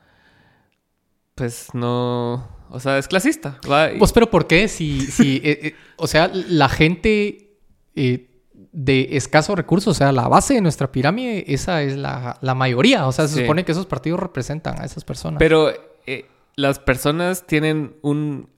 pues 1.36 1.70
no, 1.74 2.48
o 2.70 2.80
sea, 2.80 2.98
es 2.98 3.08
clasista. 3.08 3.60
¿va? 3.72 3.92
Y- 3.94 4.00
Pues, 4.00 4.12
pero 4.12 4.30
¿por 4.30 4.48
qué? 4.48 4.68
Si, 4.68 5.02
si 5.02 5.38
eh, 5.44 5.60
eh, 5.68 5.76
o 5.98 6.08
sea, 6.08 6.30
la 6.34 6.68
gente 6.70 7.58
eh, 7.96 8.37
de 8.72 9.10
escasos 9.18 9.56
recursos, 9.58 9.92
o 9.92 9.98
sea, 9.98 10.12
la 10.12 10.28
base 10.28 10.54
de 10.56 10.62
nuestra 10.62 10.92
pirámide, 10.92 11.46
esa 11.54 11.82
es 11.84 11.96
la, 11.98 12.38
la 12.42 12.54
mayoría. 12.56 13.08
O 13.08 13.12
sea, 13.12 13.28
se 13.28 13.36
Sí. 13.36 13.42
supone 13.42 13.64
que 13.66 13.72
esos 13.72 13.86
partidos 13.86 14.20
representan 14.20 14.80
a 14.82 14.86
esas 14.86 15.04
personas. 15.04 15.40
Pero 15.40 15.72
eh, 16.06 16.26
las 16.56 16.80
personas 16.80 17.46
tienen 17.48 17.96
un, 18.02 18.50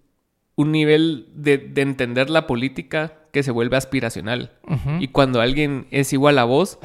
un 0.55 0.71
nivel 0.71 1.27
de, 1.35 1.57
de 1.57 1.81
entender 1.81 2.29
la 2.29 2.47
política 2.47 3.13
que 3.31 3.43
se 3.43 3.51
vuelve 3.51 3.77
aspiracional. 3.77 4.51
Y 4.99 5.09
cuando 5.09 5.39
alguien 5.41 5.87
es 5.91 6.11
igual 6.13 6.39
a 6.39 6.43
vos, 6.45 6.79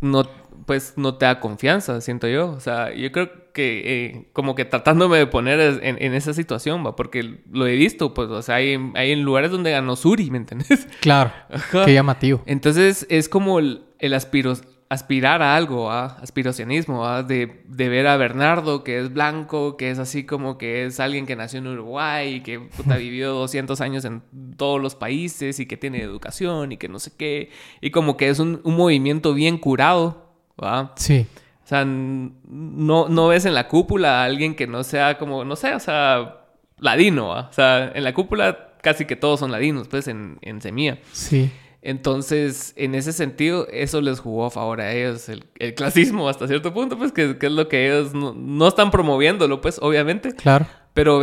no, 0.00 0.24
pues 0.68 0.92
no 0.96 1.16
te 1.16 1.24
da 1.24 1.40
confianza, 1.40 2.00
siento 2.00 2.28
yo. 2.28 2.50
O 2.50 2.60
sea, 2.60 2.94
yo 2.94 3.10
creo 3.10 3.30
que 3.52 3.82
eh, 3.86 4.28
como 4.34 4.54
que 4.54 4.64
tratándome 4.64 5.16
de 5.18 5.26
poner 5.26 5.58
en, 5.82 5.96
en 6.00 6.14
esa 6.14 6.32
situación, 6.34 6.84
va, 6.86 6.94
porque 6.94 7.38
lo 7.50 7.66
he 7.66 7.74
visto, 7.74 8.12
pues, 8.14 8.28
o 8.28 8.42
sea, 8.42 8.56
hay, 8.56 8.74
en- 8.74 8.92
hay 8.94 9.10
en 9.12 9.22
lugares 9.24 9.50
donde 9.50 9.70
ganó 9.72 9.96
Suri, 9.96 10.30
¿me 10.30 10.36
entendés? 10.38 10.86
Claro, 11.00 11.32
Ajá. 11.50 11.84
qué 11.86 11.94
llamativo. 11.94 12.42
Entonces 12.46 13.06
es 13.08 13.28
como 13.30 13.58
el, 13.58 13.82
el 13.98 14.12
aspiro- 14.12 14.60
aspirar 14.90 15.42
a 15.42 15.56
algo, 15.56 15.90
¿ah? 15.90 16.18
aspiracionismo, 16.22 17.06
¿ah? 17.06 17.22
De, 17.22 17.62
de 17.66 17.88
ver 17.88 18.06
a 18.06 18.16
Bernardo, 18.18 18.84
que 18.84 18.98
es 19.00 19.12
blanco, 19.12 19.76
que 19.78 19.90
es 19.90 19.98
así 19.98 20.24
como 20.24 20.56
que 20.58 20.84
es 20.86 21.00
alguien 21.00 21.24
que 21.26 21.34
nació 21.34 21.58
en 21.60 21.66
Uruguay 21.68 22.34
y 22.36 22.40
que 22.42 22.60
puta, 22.60 22.96
vivió 22.96 23.32
200 23.32 23.80
años 23.80 24.04
en 24.04 24.22
todos 24.58 24.80
los 24.80 24.94
países 24.94 25.60
y 25.60 25.66
que 25.66 25.76
tiene 25.78 26.02
educación 26.02 26.72
y 26.72 26.76
que 26.76 26.88
no 26.88 26.98
sé 26.98 27.10
qué. 27.16 27.50
Y 27.80 27.90
como 27.90 28.16
que 28.18 28.28
es 28.28 28.38
un, 28.38 28.60
un 28.64 28.76
movimiento 28.76 29.32
bien 29.34 29.58
curado, 29.58 30.27
¿va? 30.62 30.92
Sí, 30.96 31.26
O 31.64 31.66
sea, 31.68 31.84
no, 31.84 33.08
no 33.08 33.28
ves 33.28 33.44
en 33.44 33.54
la 33.54 33.68
cúpula 33.68 34.22
a 34.22 34.24
alguien 34.24 34.54
que 34.54 34.66
no 34.66 34.84
sea 34.84 35.18
como, 35.18 35.44
no 35.44 35.56
sé, 35.56 35.74
o 35.74 35.80
sea, 35.80 36.36
ladino, 36.78 37.28
¿va? 37.28 37.48
O 37.48 37.52
sea, 37.52 37.92
en 37.94 38.04
la 38.04 38.14
cúpula 38.14 38.70
casi 38.82 39.04
que 39.06 39.16
todos 39.16 39.40
son 39.40 39.50
ladinos, 39.52 39.88
pues, 39.88 40.08
en, 40.08 40.38
en 40.42 40.60
Semilla. 40.60 40.98
sí. 41.12 41.50
Entonces, 41.80 42.74
en 42.76 42.96
ese 42.96 43.12
sentido, 43.12 43.68
eso 43.70 44.00
les 44.00 44.18
jugó 44.18 44.46
a 44.46 44.50
favor 44.50 44.80
a 44.80 44.92
ellos, 44.92 45.28
el, 45.28 45.44
el 45.60 45.74
clasismo 45.74 46.28
hasta 46.28 46.48
cierto 46.48 46.74
punto, 46.74 46.98
pues 46.98 47.12
que, 47.12 47.38
que 47.38 47.46
es 47.46 47.52
lo 47.52 47.68
que 47.68 47.86
ellos 47.86 48.14
no, 48.14 48.34
no 48.34 48.66
están 48.68 48.90
promoviéndolo, 48.90 49.60
pues 49.60 49.78
obviamente. 49.80 50.34
Claro. 50.34 50.66
Pero 50.92 51.22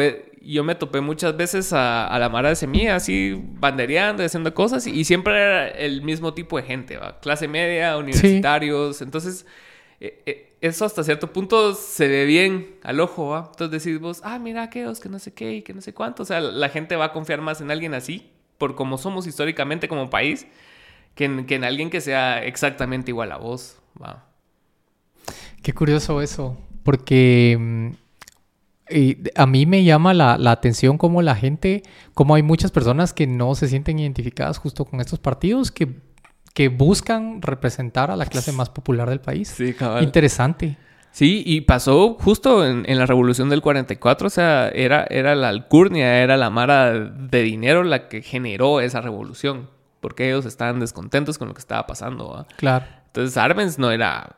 yo 0.54 0.64
me 0.64 0.76
topé 0.76 1.02
muchas 1.02 1.36
veces 1.36 1.74
a, 1.74 2.08
a 2.08 2.20
la 2.20 2.30
Mara 2.30 2.50
de 2.50 2.56
Semilla 2.56 2.96
así 2.96 3.42
bandereando 3.60 4.22
y 4.22 4.28
haciendo 4.28 4.54
cosas 4.54 4.86
y, 4.86 5.04
siempre 5.04 5.34
era 5.34 5.68
el 5.68 6.04
mismo 6.04 6.34
tipo 6.34 6.58
de 6.58 6.64
gente, 6.64 6.98
¿va? 6.98 7.20
clase 7.20 7.48
media, 7.48 7.98
universitarios. 7.98 9.02
Entonces, 9.02 9.46
eh, 10.00 10.22
eh, 10.26 10.54
eso 10.62 10.86
hasta 10.86 11.04
cierto 11.04 11.34
punto 11.34 11.74
se 11.74 12.08
ve 12.08 12.26
bien 12.26 12.76
al 12.84 13.00
ojo, 13.00 13.30
¿va? 13.30 13.50
Entonces 13.52 13.84
decís 13.84 14.00
vos, 14.00 14.22
ah, 14.24 14.38
mira 14.40 14.64
aquellos 14.64 15.00
que 15.00 15.10
no 15.10 15.20
sé 15.20 15.34
qué 15.34 15.56
y 15.56 15.62
que 15.62 15.74
no 15.74 15.82
sé 15.82 15.94
cuánto. 15.94 16.24
O 16.24 16.26
sea, 16.26 16.40
la 16.42 16.70
gente 16.70 16.96
va 16.96 17.06
a 17.06 17.12
confiar 17.12 17.42
más 17.42 17.62
en 17.62 17.72
alguien 17.72 17.94
así, 17.94 18.32
por 18.58 18.76
como 18.76 18.98
somos 18.98 19.28
históricamente 19.28 19.88
como 19.88 20.10
país, 20.10 20.46
que 21.16 21.26
en, 21.26 21.46
que 21.46 21.56
en 21.56 21.64
alguien 21.64 21.90
que 21.90 22.02
sea 22.02 22.44
exactamente 22.44 23.12
igual 23.12 23.32
a 23.32 23.38
vos, 23.38 23.80
¿va? 24.02 24.26
Qué 25.64 25.74
curioso 25.74 26.22
eso, 26.22 26.58
porque 26.84 27.96
a 29.36 29.46
mí 29.46 29.66
me 29.66 29.84
llama 29.84 30.14
la, 30.14 30.38
la 30.38 30.52
atención 30.52 30.98
cómo 30.98 31.22
la 31.22 31.36
gente, 31.36 31.84
cómo 32.14 32.36
hay 32.36 32.44
muchas 32.44 32.72
personas 32.72 33.14
que 33.14 33.28
no 33.28 33.56
se 33.56 33.68
sienten 33.68 34.00
identificadas 34.00 34.58
justo 34.58 34.86
con 34.86 35.02
estos 35.02 35.20
partidos, 35.20 35.72
que, 35.72 36.02
que 36.54 36.70
buscan 36.70 37.42
representar 37.42 38.12
a 38.12 38.16
la 38.16 38.26
clase 38.26 38.52
más 38.52 38.70
popular 38.70 39.10
del 39.10 39.22
país. 39.22 39.50
Sí, 39.50 39.74
cabal. 39.74 40.04
Interesante. 40.04 40.78
Sí, 41.12 41.44
y 41.46 41.62
pasó 41.62 42.18
justo 42.20 42.66
en, 42.66 42.84
en 42.88 43.00
la 43.00 43.06
revolución 43.06 43.50
del 43.50 43.62
44, 43.62 44.28
o 44.28 44.30
sea, 44.30 44.68
era, 44.68 45.08
era 45.10 45.34
la 45.34 45.48
alcurnia, 45.48 46.22
era 46.22 46.36
la 46.36 46.50
mara 46.50 46.92
de 46.92 47.42
dinero 47.42 47.84
la 47.84 48.10
que 48.10 48.22
generó 48.22 48.82
esa 48.82 49.00
revolución, 49.00 49.70
porque 50.02 50.28
ellos 50.28 50.46
estaban 50.46 50.82
descontentos 50.82 51.38
con 51.38 51.48
lo 51.48 51.54
que 51.54 51.62
estaba 51.62 51.88
pasando. 51.88 52.30
¿va? 52.30 52.48
Claro. 52.58 52.86
Entonces 53.08 53.38
Arbenz 53.38 53.80
no 53.80 53.92
era 53.92 54.36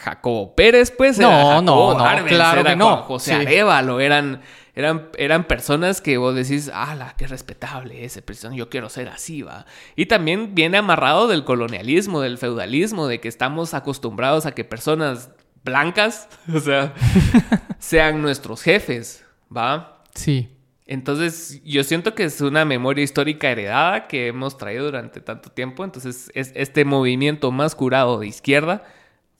Jacobo 0.00 0.54
Pérez, 0.54 0.90
pues. 0.90 1.18
No, 1.18 1.28
era 1.28 1.44
Jacobo 1.60 1.92
no, 1.92 1.98
no, 1.98 2.04
Arbenz, 2.04 2.28
claro 2.28 2.60
era 2.62 2.70
que 2.70 2.76
no. 2.76 2.96
José 3.02 3.30
Sí. 3.30 3.46
Arevalo, 3.46 4.00
eran, 4.00 4.40
eran, 4.74 5.10
eran 5.18 5.44
personas 5.44 6.00
que 6.00 6.16
vos 6.16 6.34
decís, 6.34 6.70
ah, 6.72 7.14
qué 7.18 7.26
respetable 7.26 8.04
ese 8.04 8.22
persona, 8.22 8.56
yo 8.56 8.70
quiero 8.70 8.88
ser 8.88 9.08
así, 9.08 9.42
va. 9.42 9.66
Y 9.96 10.06
también 10.06 10.54
viene 10.54 10.78
amarrado 10.78 11.28
del 11.28 11.44
colonialismo, 11.44 12.22
del 12.22 12.38
feudalismo, 12.38 13.08
de 13.08 13.20
que 13.20 13.28
estamos 13.28 13.74
acostumbrados 13.74 14.46
a 14.46 14.52
que 14.52 14.64
personas 14.64 15.30
blancas, 15.64 16.28
o 16.54 16.60
sea, 16.60 16.94
sean 17.78 18.22
nuestros 18.22 18.62
jefes, 18.62 19.26
va. 19.54 20.02
Sí. 20.14 20.48
Entonces, 20.86 21.62
yo 21.62 21.84
siento 21.84 22.14
que 22.14 22.24
es 22.24 22.40
una 22.40 22.64
memoria 22.64 23.04
histórica 23.04 23.50
heredada 23.50 24.08
que 24.08 24.28
hemos 24.28 24.56
traído 24.56 24.86
durante 24.86 25.20
tanto 25.20 25.50
tiempo. 25.50 25.84
Entonces, 25.84 26.32
es, 26.34 26.52
este 26.56 26.84
movimiento 26.84 27.52
más 27.52 27.76
curado 27.76 28.18
de 28.18 28.26
izquierda 28.26 28.82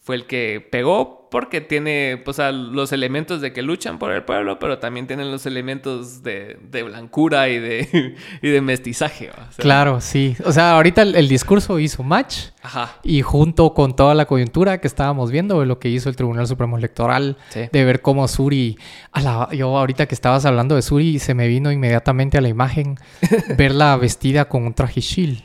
fue 0.02 0.16
el 0.16 0.26
que 0.26 0.66
pegó 0.72 1.18
porque 1.30 1.60
tiene 1.60 2.20
pues, 2.24 2.40
a 2.40 2.50
los 2.50 2.90
elementos 2.90 3.40
de 3.40 3.52
que 3.52 3.62
luchan 3.62 4.00
por 4.00 4.10
el 4.10 4.24
pueblo, 4.24 4.58
pero 4.58 4.78
también 4.80 5.06
tienen 5.06 5.30
los 5.30 5.46
elementos 5.46 6.24
de, 6.24 6.58
de 6.70 6.82
blancura 6.82 7.48
y 7.48 7.60
de, 7.60 8.16
y 8.42 8.48
de 8.48 8.60
mestizaje. 8.60 9.28
¿va? 9.28 9.46
O 9.48 9.52
sea, 9.52 9.62
Claro, 9.62 10.00
sí. 10.00 10.34
O 10.44 10.50
sea, 10.50 10.72
ahorita 10.72 11.02
el, 11.02 11.14
el 11.14 11.28
discurso 11.28 11.78
hizo 11.78 12.02
match 12.02 12.46
Ajá. 12.62 12.96
y 13.04 13.22
junto 13.22 13.74
con 13.74 13.94
toda 13.94 14.14
la 14.16 14.24
coyuntura 14.26 14.80
que 14.80 14.88
estábamos 14.88 15.30
viendo 15.30 15.60
de 15.60 15.66
lo 15.66 15.78
que 15.78 15.88
hizo 15.88 16.08
el 16.08 16.16
Tribunal 16.16 16.48
Supremo 16.48 16.76
Electoral, 16.76 17.36
Sí. 17.50 17.68
de 17.70 17.84
ver 17.84 18.00
cómo 18.00 18.26
Suri, 18.26 18.76
a 19.12 19.20
la- 19.20 19.48
yo 19.52 19.78
ahorita 19.78 20.06
que 20.06 20.16
estabas 20.16 20.46
hablando 20.46 20.74
de 20.74 20.82
Suri, 20.82 21.20
se 21.20 21.34
me 21.34 21.46
vino 21.46 21.70
inmediatamente 21.70 22.38
a 22.38 22.40
la 22.40 22.48
imagen 22.48 22.96
verla 23.56 23.96
vestida 23.96 24.46
con 24.48 24.64
un 24.64 24.74
traje 24.74 25.00
chill. 25.00 25.44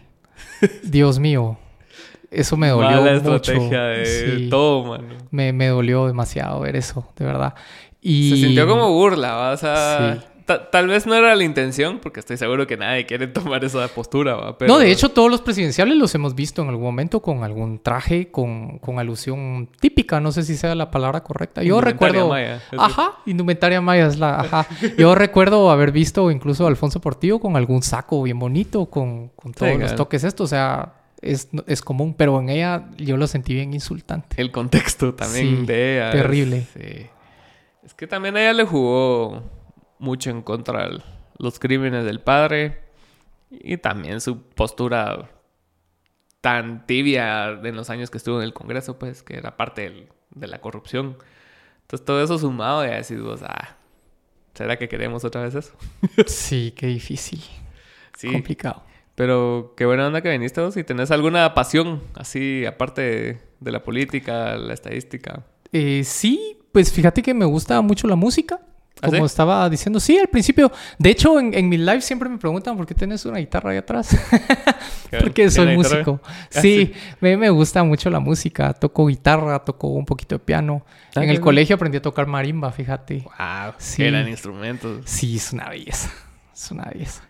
Dios 0.84 1.20
mío, 1.20 1.60
eso 2.36 2.58
me 2.58 2.70
dolió 2.70 2.90
Mala 3.02 3.20
mucho. 3.22 3.36
estrategia 3.36 3.82
de 3.84 4.06
Sí. 4.06 4.50
todo, 4.50 4.84
mano. 4.86 5.06
Me, 5.32 5.54
me 5.54 5.68
dolió 5.68 6.08
demasiado 6.08 6.60
ver 6.62 6.76
eso, 6.76 7.08
de 7.18 7.26
verdad. 7.26 7.54
Y... 8.02 8.30
Se 8.32 8.36
sintió 8.38 8.68
como 8.68 8.92
burla, 8.92 9.34
¿va? 9.34 9.52
o 9.52 9.58
sea, 9.58 10.18
Sí. 10.20 10.26
ta- 10.46 10.70
tal 10.70 10.88
vez 10.88 11.08
no 11.08 11.16
era 11.16 11.36
la 11.36 11.44
intención, 11.44 11.98
porque 12.00 12.20
estoy 12.20 12.38
seguro 12.38 12.68
que 12.68 12.78
nadie 12.78 13.08
quiere 13.08 13.26
tomar 13.26 13.66
esa 13.66 13.88
postura, 13.88 14.36
¿va? 14.36 14.58
Pero... 14.60 14.72
No, 14.72 14.78
de 14.80 14.92
hecho, 14.92 15.10
todos 15.10 15.32
los 15.32 15.42
presidenciales 15.42 15.98
los 15.98 16.14
hemos 16.14 16.36
visto 16.36 16.62
en 16.62 16.70
algún 16.70 16.84
momento 16.84 17.20
con 17.22 17.44
algún 17.44 17.80
traje, 17.80 18.30
con, 18.30 18.78
con 18.78 19.00
alusión 19.00 19.68
típica. 19.80 20.20
No 20.20 20.32
sé 20.32 20.44
si 20.44 20.56
sea 20.56 20.76
la 20.76 20.92
palabra 20.92 21.24
correcta. 21.24 21.64
Yo 21.64 21.82
recuerdo. 21.82 22.30
maya. 22.30 22.62
Ajá, 22.78 23.14
indumentaria 23.26 23.82
maya 23.82 24.06
es 24.06 24.20
la. 24.20 24.42
Ajá. 24.42 24.68
Yo 25.00 25.16
recuerdo 25.16 25.72
haber 25.72 25.92
visto 25.92 26.30
incluso 26.30 26.66
a 26.66 26.68
Alfonso 26.68 27.02
Portillo 27.02 27.40
con 27.40 27.56
algún 27.58 27.82
saco 27.82 28.22
bien 28.22 28.38
bonito, 28.38 28.86
con, 28.86 29.30
con 29.30 29.52
todos 29.52 29.72
Sí, 29.74 29.80
los 29.80 29.96
toques 29.96 30.24
estos. 30.24 30.46
O 30.46 30.48
sea, 30.50 30.94
es, 31.32 31.50
es 31.68 31.82
común, 31.82 32.14
pero 32.14 32.40
en 32.40 32.50
ella 32.50 32.90
yo 32.98 33.18
lo 33.18 33.28
sentí 33.28 33.54
bien 33.54 33.74
insultante. 33.74 34.42
El 34.42 34.52
contexto 34.52 35.14
también 35.16 35.60
Sí, 35.62 35.66
de 35.66 35.96
ella. 35.96 36.10
es- 36.10 36.16
terrible. 36.16 36.68
sí. 36.74 37.08
Es 37.84 37.94
que 37.94 38.08
también 38.08 38.36
ella 38.38 38.54
le 38.54 38.64
jugó 38.66 39.44
mucho 40.00 40.30
en 40.30 40.42
contra 40.42 40.90
de 40.90 41.02
los 41.38 41.60
crímenes 41.60 42.04
del 42.06 42.20
padre 42.20 42.80
y 43.52 43.78
también 43.78 44.22
su 44.22 44.42
postura 44.42 45.30
tan 46.42 46.86
tibia 46.86 47.50
en 47.50 47.76
los 47.76 47.90
años 47.90 48.10
que 48.10 48.18
estuvo 48.18 48.38
en 48.38 48.44
el 48.44 48.54
Congreso, 48.54 48.98
pues, 49.00 49.24
que 49.24 49.36
era 49.38 49.58
parte 49.58 49.82
del- 49.84 50.10
de 50.32 50.48
la 50.48 50.60
corrupción. 50.62 51.18
Entonces 51.82 52.06
todo 52.06 52.24
eso 52.24 52.38
sumado 52.38 52.84
y 52.86 52.90
decís 52.90 53.22
vos, 53.22 53.42
ah, 53.44 53.78
¿será 54.54 54.78
que 54.78 54.88
queremos 54.88 55.24
otra 55.24 55.42
vez 55.44 55.56
eso? 55.56 55.74
Sí, 56.28 56.74
qué 56.76 56.88
difícil. 56.88 57.42
Sí, 58.18 58.32
Complicado. 58.32 58.84
Pero 59.16 59.74
qué 59.78 59.86
buena 59.86 60.08
onda 60.08 60.22
que 60.22 60.30
viniste 60.30 60.62
vos 60.62 60.76
y 60.78 60.84
tenés 60.84 61.12
alguna 61.12 61.54
pasión 61.54 62.02
así, 62.16 62.66
aparte 62.66 63.02
de, 63.02 63.38
de 63.60 63.72
la 63.72 63.82
política, 63.84 64.56
la 64.58 64.74
estadística. 64.74 65.44
Eh, 65.72 66.04
sí, 66.04 66.58
pues 66.72 66.92
fíjate 66.92 67.22
que 67.22 67.34
me 67.34 67.46
gusta 67.46 67.80
mucho 67.82 68.08
la 68.08 68.16
música. 68.16 68.60
¿Ah, 69.02 69.08
Como 69.08 69.20
sí? 69.20 69.26
estaba 69.26 69.70
diciendo, 69.70 70.00
sí, 70.00 70.18
al 70.18 70.28
principio. 70.30 70.72
De 70.98 71.10
hecho, 71.10 71.38
en, 71.38 71.54
en 71.54 71.68
mi 71.68 71.76
live 71.78 72.00
siempre 72.00 72.30
me 72.30 72.38
preguntan 72.38 72.78
por 72.78 72.86
qué 72.86 72.96
tienes 72.96 73.26
una 73.26 73.40
guitarra 73.40 73.72
ahí 73.72 73.78
atrás. 73.78 74.16
Porque 75.20 75.50
soy 75.52 75.76
músico. 75.76 76.22
Ah, 76.24 76.62
Sí, 76.62 76.94
me, 77.20 77.36
me 77.36 77.50
gusta 77.50 77.84
mucho 77.84 78.10
la 78.10 78.20
música. 78.22 78.74
Toco 78.74 79.08
guitarra, 79.08 79.60
toco 79.60 79.88
un 79.90 80.06
poquito 80.06 80.36
de 80.36 80.40
piano. 80.40 80.86
Ah, 81.14 81.24
en 81.24 81.30
el 81.30 81.42
colegio 81.42 81.76
aprendí 81.76 81.98
a 81.98 82.02
tocar 82.02 82.26
marimba, 82.28 82.72
fíjate. 82.72 83.20
Wow, 83.24 83.74
Sí. 83.78 84.04
eran 84.04 84.30
instrumentos. 84.30 85.02
Sí, 85.06 85.36
es 85.38 85.52
una 85.52 85.70
belleza. 85.70 86.10
Es 86.54 86.72
una 86.72 86.86
belleza. 86.86 87.22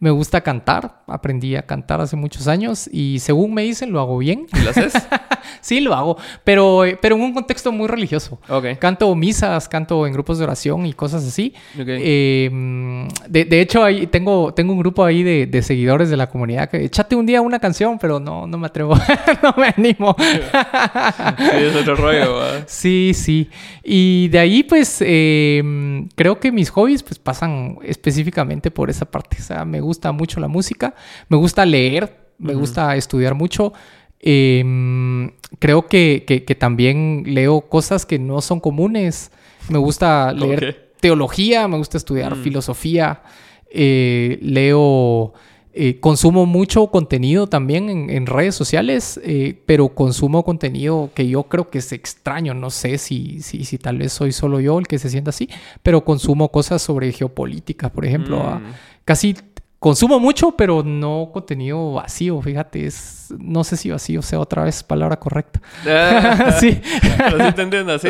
Me 0.00 0.10
gusta 0.10 0.40
cantar. 0.40 1.02
Aprendí 1.06 1.56
a 1.56 1.62
cantar 1.66 2.00
hace 2.00 2.16
muchos 2.16 2.48
años 2.48 2.88
y 2.90 3.18
según 3.20 3.52
me 3.52 3.62
dicen, 3.62 3.92
lo 3.92 4.00
hago 4.00 4.18
bien. 4.18 4.46
¿Y 4.52 4.60
lo 4.60 4.70
haces? 4.70 4.94
Sí, 5.60 5.80
lo 5.80 5.94
hago, 5.94 6.16
pero, 6.44 6.84
eh, 6.84 6.98
pero 7.00 7.16
en 7.16 7.22
un 7.22 7.34
contexto 7.34 7.72
muy 7.72 7.88
religioso. 7.88 8.40
ok. 8.48 8.78
Canto 8.78 9.14
misas, 9.14 9.68
canto 9.68 10.06
en 10.06 10.12
grupos 10.12 10.38
de 10.38 10.44
oración 10.44 10.86
y 10.86 10.92
cosas 10.92 11.26
así. 11.26 11.52
Ok. 11.74 11.86
Eh, 11.88 12.48
mm, 12.50 13.08
de, 13.28 13.44
de 13.44 13.60
hecho, 13.60 13.84
ahí 13.84 14.06
tengo, 14.06 14.54
tengo 14.54 14.72
un 14.72 14.78
grupo 14.78 15.04
ahí 15.04 15.22
de, 15.22 15.46
de 15.46 15.62
seguidores 15.62 16.08
de 16.08 16.16
la 16.16 16.28
comunidad 16.28 16.70
que 16.70 16.84
échate 16.84 17.16
un 17.16 17.26
día 17.26 17.40
una 17.42 17.58
canción, 17.58 17.98
pero 17.98 18.20
no, 18.20 18.46
no 18.46 18.58
me 18.58 18.66
atrevo, 18.66 18.94
no 19.42 19.54
me 19.56 19.74
animo. 19.76 20.14
Sí, 20.18 21.56
es 21.56 21.76
otro 21.76 21.96
rollo, 21.96 22.36
¿va? 22.36 22.50
Sí, 22.66 23.12
sí. 23.14 23.50
Y 23.82 24.28
de 24.28 24.38
ahí, 24.38 24.62
pues, 24.62 24.98
eh, 25.00 26.06
creo 26.14 26.38
que 26.38 26.52
mis 26.52 26.70
hobbies, 26.70 27.02
pues, 27.02 27.18
pasan 27.18 27.78
específicamente 27.82 28.70
por 28.70 28.88
esa 28.88 29.04
parte. 29.04 29.38
O 29.40 29.42
sea, 29.42 29.64
me 29.64 29.80
gusta 29.80 29.89
mucho 30.12 30.40
la 30.40 30.48
música, 30.48 30.94
me 31.28 31.36
gusta 31.36 31.64
leer, 31.66 32.16
me 32.38 32.54
gusta 32.54 32.96
estudiar 32.96 33.34
mucho. 33.34 33.72
Eh, 34.20 34.62
mm, 34.64 35.26
creo 35.58 35.86
que, 35.86 36.24
que- 36.26 36.44
que 36.44 36.54
también 36.54 37.22
leo 37.26 37.62
cosas 37.62 38.04
que 38.06 38.18
no 38.18 38.40
son 38.40 38.60
comunes. 38.60 39.30
Me 39.68 39.78
gusta 39.78 40.34
¿Cómo 40.38 40.46
leer 40.52 40.92
teología, 41.00 41.66
me 41.68 41.76
gusta 41.78 41.96
estudiar 41.96 42.36
Mm. 42.36 42.42
filosofía, 42.42 43.22
eh, 43.70 44.38
leo, 44.42 45.32
eh, 45.72 46.00
consumo 46.00 46.44
mucho 46.46 46.88
contenido 46.88 47.46
también 47.46 47.88
en, 47.88 48.10
en 48.10 48.26
redes 48.26 48.54
sociales, 48.56 49.18
eh, 49.24 49.58
pero 49.66 49.88
consumo 49.90 50.44
contenido 50.44 51.10
que 51.14 51.28
yo 51.28 51.44
creo 51.44 51.70
que 51.70 51.78
es 51.78 51.92
extraño, 51.92 52.52
no 52.54 52.70
sé 52.70 52.98
si, 52.98 53.40
si, 53.40 53.64
si 53.64 53.78
tal 53.78 53.96
vez 53.98 54.12
soy 54.12 54.32
solo 54.32 54.60
yo 54.60 54.78
el 54.78 54.86
que 54.88 54.98
se 54.98 55.08
sienta 55.08 55.30
así, 55.30 55.48
pero 55.82 56.04
consumo 56.04 56.50
cosas 56.50 56.82
sobre 56.82 57.12
geopolítica, 57.12 57.88
por 57.90 58.04
ejemplo. 58.04 58.38
Mm. 58.60 58.72
Casi 59.04 59.34
consumo 59.80 60.20
mucho, 60.20 60.52
pero 60.52 60.82
no 60.84 61.30
contenido 61.32 61.94
vacío, 61.94 62.40
fíjate, 62.42 62.84
es, 62.84 63.34
no 63.38 63.64
sé 63.64 63.78
si 63.78 63.90
vacío 63.90 64.20
sea 64.20 64.38
otra 64.38 64.62
vez 64.64 64.82
palabra 64.82 65.18
correcta. 65.18 65.60
Ah, 65.86 66.54
sí. 66.60 66.80
Pero 67.16 67.46
sí 67.46 67.52
te 67.52 67.62
entiendo, 67.62 67.98
sí. 67.98 68.08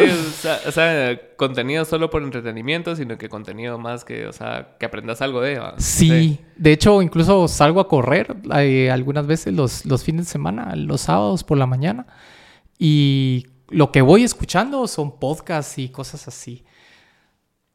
O 0.66 0.72
sea, 0.72 1.18
contenido 1.36 1.84
solo 1.84 2.10
por 2.10 2.24
entretenimiento, 2.24 2.96
sino 2.96 3.16
que 3.16 3.28
contenido 3.28 3.78
más 3.78 4.04
que, 4.04 4.26
o 4.26 4.32
sea, 4.32 4.76
que 4.80 4.86
aprendas 4.86 5.22
algo 5.22 5.40
de. 5.40 5.60
Sí, 5.78 6.40
de 6.56 6.72
hecho 6.72 7.00
incluso 7.02 7.46
salgo 7.46 7.80
a 7.80 7.88
correr 7.88 8.36
eh, 8.56 8.90
algunas 8.90 9.28
veces 9.28 9.54
los, 9.54 9.86
los 9.86 10.02
fines 10.02 10.26
de 10.26 10.32
semana, 10.32 10.74
los 10.74 11.02
sábados 11.02 11.44
por 11.44 11.56
la 11.56 11.66
mañana, 11.66 12.06
y 12.80 13.46
lo 13.68 13.92
que 13.92 14.02
voy 14.02 14.24
escuchando 14.24 14.88
son 14.88 15.20
podcasts 15.20 15.78
y 15.78 15.88
cosas 15.88 16.26
así. 16.26 16.64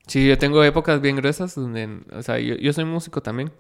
Sí, 0.08 0.28
yo 0.28 0.38
tengo 0.38 0.64
épocas 0.64 1.02
bien 1.02 1.16
gruesas 1.16 1.56
donde, 1.56 2.02
o 2.12 2.22
sea, 2.22 2.40
yo, 2.40 2.56
yo 2.56 2.74
soy 2.74 2.86
músico 2.86 3.22
también. 3.22 3.52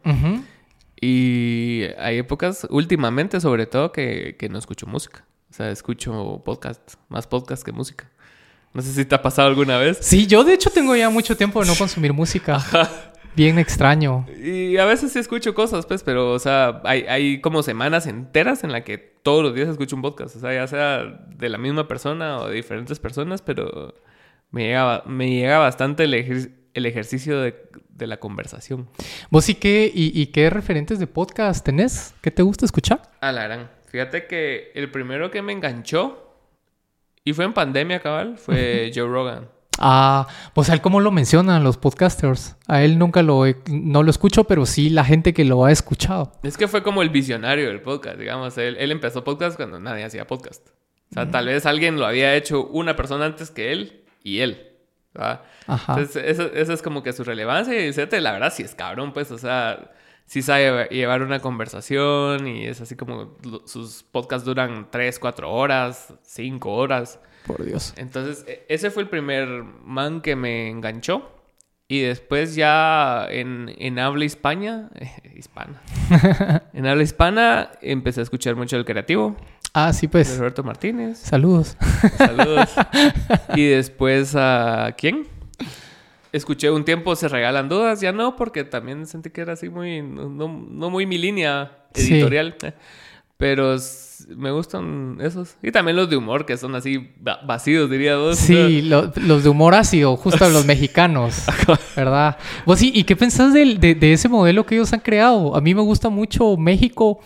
Y 0.99 1.83
hay 1.97 2.19
épocas, 2.19 2.67
últimamente 2.69 3.39
sobre 3.41 3.65
todo, 3.65 3.91
que, 3.91 4.35
que 4.37 4.49
no 4.49 4.57
escucho 4.59 4.87
música. 4.87 5.25
O 5.49 5.53
sea, 5.53 5.71
escucho 5.71 6.41
podcast, 6.43 6.95
más 7.09 7.27
podcast 7.27 7.63
que 7.63 7.71
música. 7.71 8.11
No 8.73 8.81
sé 8.81 8.91
si 8.91 9.05
te 9.05 9.15
ha 9.15 9.21
pasado 9.21 9.47
alguna 9.47 9.77
vez. 9.77 9.99
Sí, 10.01 10.27
yo 10.27 10.43
de 10.43 10.53
hecho 10.53 10.69
tengo 10.69 10.95
ya 10.95 11.09
mucho 11.09 11.37
tiempo 11.37 11.61
de 11.61 11.67
no 11.67 11.75
consumir 11.75 12.13
música. 12.13 12.59
Bien 13.35 13.59
extraño. 13.59 14.25
Y 14.41 14.77
a 14.77 14.85
veces 14.85 15.11
sí 15.11 15.19
escucho 15.19 15.53
cosas, 15.53 15.85
pues, 15.85 16.03
pero, 16.03 16.31
o 16.31 16.39
sea, 16.39 16.81
hay, 16.85 17.01
hay 17.03 17.41
como 17.41 17.63
semanas 17.63 18.07
enteras 18.07 18.63
en 18.63 18.71
la 18.71 18.83
que 18.83 18.97
todos 18.97 19.43
los 19.43 19.53
días 19.53 19.67
escucho 19.67 19.95
un 19.95 20.01
podcast. 20.01 20.35
O 20.37 20.39
sea, 20.39 20.53
ya 20.53 20.67
sea 20.67 21.03
de 21.35 21.49
la 21.49 21.57
misma 21.57 21.87
persona 21.87 22.39
o 22.39 22.47
de 22.47 22.55
diferentes 22.55 22.99
personas, 22.99 23.41
pero 23.41 23.93
me 24.55 24.67
llega, 24.67 25.03
me 25.05 25.29
llega 25.29 25.57
bastante 25.59 26.05
el, 26.05 26.13
ejer- 26.13 26.51
el 26.73 26.85
ejercicio 26.85 27.41
de, 27.41 27.55
de 27.89 28.07
la 28.07 28.17
conversación. 28.17 28.87
¿Vos 29.29 29.49
y 29.49 29.55
qué, 29.55 29.91
y, 29.93 30.19
y 30.19 30.27
qué 30.27 30.49
referentes 30.49 30.97
de 30.97 31.07
podcast 31.07 31.65
tenés? 31.65 32.13
¿Qué 32.21 32.31
te 32.31 32.41
gusta 32.41 32.65
escuchar? 32.65 33.01
A 33.19 33.31
la 33.33 33.43
gran. 33.43 33.69
Fíjate 33.87 34.27
que 34.27 34.71
el 34.75 34.89
primero 34.91 35.29
que 35.29 35.41
me 35.41 35.51
enganchó, 35.53 36.21
y 37.25 37.33
fue 37.33 37.43
en 37.45 37.53
pandemia, 37.53 37.99
cabal, 37.99 38.37
fue 38.37 38.91
Joe 38.95 39.07
Rogan. 39.07 39.49
Ah, 39.77 40.25
pues 40.53 40.69
él 40.69 40.79
cómo 40.79 41.01
lo 41.01 41.11
mencionan 41.11 41.65
los 41.65 41.75
podcasters. 41.75 42.55
A 42.67 42.81
él 42.83 42.97
nunca 42.97 43.21
lo 43.23 43.45
he- 43.45 43.57
no 43.69 44.03
lo 44.03 44.09
escucho, 44.09 44.45
pero 44.45 44.65
sí 44.65 44.89
la 44.89 45.03
gente 45.03 45.33
que 45.33 45.43
lo 45.43 45.65
ha 45.65 45.71
escuchado. 45.73 46.31
Es 46.43 46.55
que 46.55 46.69
fue 46.69 46.81
como 46.81 47.01
el 47.01 47.09
visionario 47.09 47.67
del 47.67 47.81
podcast, 47.81 48.17
digamos. 48.17 48.57
Él, 48.57 48.77
él 48.79 48.91
empezó 48.93 49.25
podcast 49.25 49.57
cuando 49.57 49.81
nadie 49.81 50.05
hacía 50.05 50.25
podcast. 50.27 50.65
O 51.11 51.13
sea, 51.13 51.29
tal 51.29 51.47
vez 51.47 51.65
alguien 51.65 51.99
lo 51.99 52.05
había 52.05 52.35
hecho 52.35 52.65
una 52.67 52.95
persona 52.95 53.25
antes 53.25 53.51
que 53.51 53.73
él 53.73 54.04
y 54.25 54.39
él. 54.39 54.71
Entonces, 55.87 56.23
eso, 56.25 56.51
eso 56.53 56.73
es 56.73 56.81
como 56.81 57.03
que 57.03 57.13
su 57.13 57.23
relevancia. 57.23 57.73
Y 57.73 57.93
la 57.93 58.31
verdad, 58.33 58.51
sí 58.53 58.63
es 58.63 58.75
cabrón, 58.75 59.13
pues. 59.13 59.31
O 59.31 59.37
sea, 59.37 59.91
sí 60.25 60.41
sabe 60.41 60.87
llevar 60.89 61.21
una 61.21 61.39
conversación 61.39 62.47
y 62.47 62.65
es 62.65 62.81
así 62.81 62.95
como 62.95 63.37
sus 63.65 64.03
podcasts 64.03 64.45
duran 64.45 64.89
3, 64.91 65.19
4 65.19 65.51
horas, 65.51 66.13
5 66.23 66.73
horas. 66.73 67.19
Por 67.45 67.63
Dios. 67.63 67.93
Entonces, 67.97 68.43
e- 68.47 68.65
ese 68.67 68.89
fue 68.89 69.03
el 69.03 69.09
primer 69.09 69.47
man 69.63 70.21
que 70.21 70.35
me 70.35 70.69
enganchó. 70.69 71.31
Y 71.87 72.01
después 72.01 72.55
ya 72.55 73.27
en, 73.29 73.71
en 73.77 73.99
habla 73.99 74.25
hispana, 74.25 74.89
hispana. 75.35 75.83
en 76.73 76.87
habla 76.87 77.03
hispana 77.03 77.71
empecé 77.81 78.21
a 78.21 78.23
escuchar 78.23 78.55
mucho 78.55 78.75
el 78.75 78.85
creativo 78.85 79.35
Ah, 79.77 79.91
sí, 79.91 80.07
de 80.07 80.11
pues. 80.11 80.37
Roberto 80.37 80.63
Martínez. 80.63 81.17
Saludos. 81.19 81.75
Saludos. 82.17 82.69
y 83.55 83.65
después 83.65 84.33
a 84.35 84.95
quién? 84.97 85.27
Escuché 86.31 86.71
un 86.71 86.85
tiempo 86.85 87.15
Se 87.15 87.27
Regalan 87.27 87.67
Dudas, 87.67 87.99
ya 87.99 88.11
no, 88.13 88.35
porque 88.37 88.63
también 88.63 89.05
sentí 89.05 89.29
que 89.31 89.41
era 89.41 89.53
así 89.53 89.67
muy, 89.69 90.01
no, 90.01 90.29
no- 90.29 90.89
muy 90.89 91.05
mi 91.05 91.17
línea 91.17 91.71
editorial. 91.93 92.55
Pero 93.37 93.75
me 94.29 94.49
gustan 94.51 95.17
esos. 95.19 95.57
Y 95.61 95.71
también 95.73 95.97
los 95.97 96.09
de 96.09 96.15
humor, 96.15 96.45
que 96.45 96.55
son 96.55 96.73
así 96.75 97.11
va- 97.25 97.41
vacíos, 97.45 97.89
diría 97.89 98.15
vos. 98.15 98.37
Sí, 98.37 98.81
lo- 98.81 99.11
los 99.17 99.43
de 99.43 99.49
humor 99.49 99.75
ácido, 99.75 100.15
justo 100.15 100.47
los 100.49 100.65
mexicanos, 100.65 101.43
¿verdad? 101.97 102.37
Vos 102.65 102.79
sí, 102.79 102.93
¿y 102.95 103.03
qué 103.03 103.17
pensás 103.17 103.53
del- 103.53 103.77
de, 103.81 103.93
de 103.93 104.13
ese 104.13 104.29
modelo 104.29 104.65
que 104.65 104.75
ellos 104.75 104.93
han 104.93 105.01
creado? 105.01 105.53
A 105.53 105.59
mí 105.59 105.75
me 105.75 105.81
gusta 105.81 106.07
mucho 106.07 106.55
México 106.55 107.19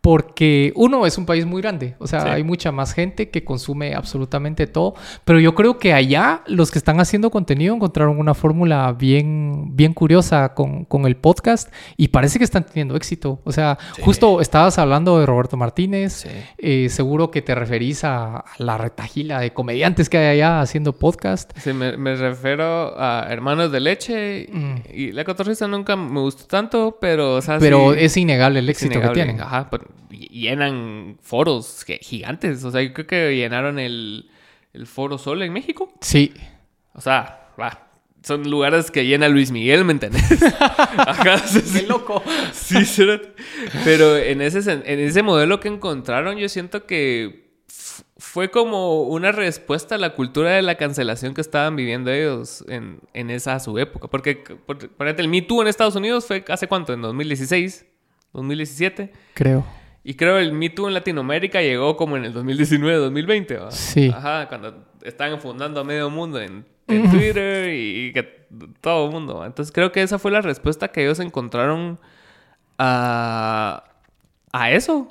porque 0.00 0.72
uno 0.76 1.04
es 1.04 1.18
un 1.18 1.26
país 1.26 1.44
muy 1.44 1.60
grande, 1.60 1.94
o 1.98 2.06
sea, 2.06 2.20
Sí. 2.22 2.28
hay 2.28 2.42
mucha 2.42 2.72
más 2.72 2.94
gente 2.94 3.28
que 3.30 3.44
consume 3.44 3.94
absolutamente 3.94 4.66
todo, 4.66 4.94
pero 5.26 5.38
yo 5.40 5.54
creo 5.54 5.78
que 5.78 5.92
allá 5.92 6.42
los 6.46 6.70
que 6.70 6.78
están 6.78 7.00
haciendo 7.00 7.30
contenido 7.30 7.74
encontraron 7.74 8.18
una 8.18 8.32
fórmula 8.34 8.92
bien, 8.92 9.76
bien 9.76 9.92
curiosa 9.92 10.54
con, 10.54 10.84
con 10.86 11.04
el 11.06 11.16
podcast 11.16 11.70
y 11.98 12.08
parece 12.08 12.38
que 12.38 12.44
están 12.44 12.64
teniendo 12.64 12.96
éxito. 12.96 13.40
O 13.44 13.52
sea, 13.52 13.76
Sí. 13.94 14.02
justo 14.02 14.40
estabas 14.40 14.78
hablando 14.78 15.20
de 15.20 15.26
Roberto 15.26 15.56
Martínez, 15.58 16.12
Sí. 16.14 16.28
eh, 16.58 16.88
seguro 16.88 17.30
que 17.30 17.42
te 17.42 17.54
referís 17.54 18.02
a, 18.04 18.36
a 18.38 18.44
la 18.58 18.78
retagila 18.78 19.40
de 19.40 19.52
comediantes 19.52 20.08
que 20.08 20.16
hay 20.16 20.38
allá 20.38 20.62
haciendo 20.62 20.94
podcast. 20.94 21.50
Sí, 21.58 21.72
me, 21.74 21.96
me 21.98 22.16
refiero 22.16 22.98
a 22.98 23.26
Hermanos 23.28 23.70
de 23.70 23.80
Leche. 23.80 24.48
y- 24.50 24.56
Mm. 24.56 24.74
Y 24.94 25.12
La 25.12 25.24
Cotorrisa 25.24 25.68
nunca 25.68 25.94
me 25.96 26.20
gustó 26.20 26.44
tanto, 26.46 26.96
pero, 27.00 27.34
o 27.36 27.42
sea, 27.42 27.58
Pero 27.58 27.92
es 27.94 28.16
innegable 28.16 28.60
el 28.60 28.68
éxito 28.68 28.94
innegable. 28.94 29.20
que 29.20 29.24
tienen. 29.26 29.40
Ajá, 29.42 29.68
pero 29.70 29.84
llenan 30.10 31.18
foros 31.22 31.84
gi- 31.86 31.98
gigantes. 32.00 32.64
O 32.64 32.70
sea, 32.70 32.82
yo 32.82 32.92
creo 32.92 33.06
que 33.06 33.36
llenaron 33.36 33.78
el, 33.78 34.30
el 34.72 34.86
Foro 34.86 35.18
Sol 35.18 35.42
en 35.42 35.52
México. 35.52 35.92
Sí, 36.00 36.32
O 36.94 37.00
sea, 37.00 37.48
va. 37.60 37.88
son 38.22 38.48
lugares 38.50 38.90
que 38.90 39.06
llena 39.06 39.28
Luis 39.28 39.50
Miguel, 39.50 39.84
¿me 39.84 39.92
entendés? 39.92 40.22
Ajá, 40.96 41.38
sí, 41.38 41.62
¡Qué 41.80 41.86
loco! 41.86 42.22
Sí. 42.52 42.76
Pero 43.84 44.16
en 44.16 44.40
ese, 44.42 44.60
sen- 44.60 44.82
en 44.84 45.00
ese 45.00 45.22
modelo 45.22 45.60
que 45.60 45.68
encontraron, 45.68 46.36
yo 46.38 46.48
siento 46.48 46.86
que 46.86 47.48
fue 48.18 48.50
como 48.50 49.02
una 49.04 49.32
respuesta 49.32 49.94
a 49.94 49.98
la 49.98 50.14
cultura 50.14 50.50
de 50.50 50.60
la 50.62 50.74
cancelación 50.74 51.32
que 51.32 51.40
estaban 51.40 51.74
viviendo 51.76 52.10
ellos 52.12 52.62
en, 52.68 53.00
en 53.14 53.30
esa 53.30 53.58
su 53.60 53.78
época. 53.78 54.08
Porque, 54.08 54.36
por, 54.36 54.90
ponete, 54.90 55.22
el 55.22 55.28
Me 55.28 55.40
Too 55.42 55.62
en 55.62 55.68
Estados 55.68 55.96
Unidos 55.96 56.26
fue 56.26 56.44
hace 56.48 56.66
cuánto, 56.68 56.92
en 56.92 57.00
2016, 57.00 57.86
2017. 58.32 59.12
Creo. 59.34 59.64
Y 60.02 60.14
creo 60.14 60.38
el 60.38 60.52
Me 60.52 60.70
Too 60.70 60.88
en 60.88 60.94
Latinoamérica 60.94 61.60
llegó 61.60 61.96
como 61.96 62.16
en 62.16 62.24
el 62.24 62.32
2019, 62.32 62.98
2020. 62.98 63.56
¿va? 63.56 63.70
Sí. 63.70 64.10
Ajá, 64.14 64.48
cuando 64.48 64.86
estaban 65.02 65.40
fundando 65.40 65.80
a 65.80 65.84
medio 65.84 66.08
mundo 66.08 66.40
en, 66.40 66.64
en 66.88 67.10
Twitter 67.10 67.72
y, 67.74 68.06
y 68.06 68.12
que 68.12 68.22
todo 68.80 69.06
el 69.06 69.12
mundo. 69.12 69.44
Entonces 69.44 69.72
creo 69.72 69.92
que 69.92 70.02
esa 70.02 70.18
fue 70.18 70.30
la 70.30 70.40
respuesta 70.40 70.88
que 70.88 71.02
ellos 71.02 71.20
encontraron 71.20 71.98
a, 72.78 73.84
a 74.52 74.70
eso. 74.70 75.08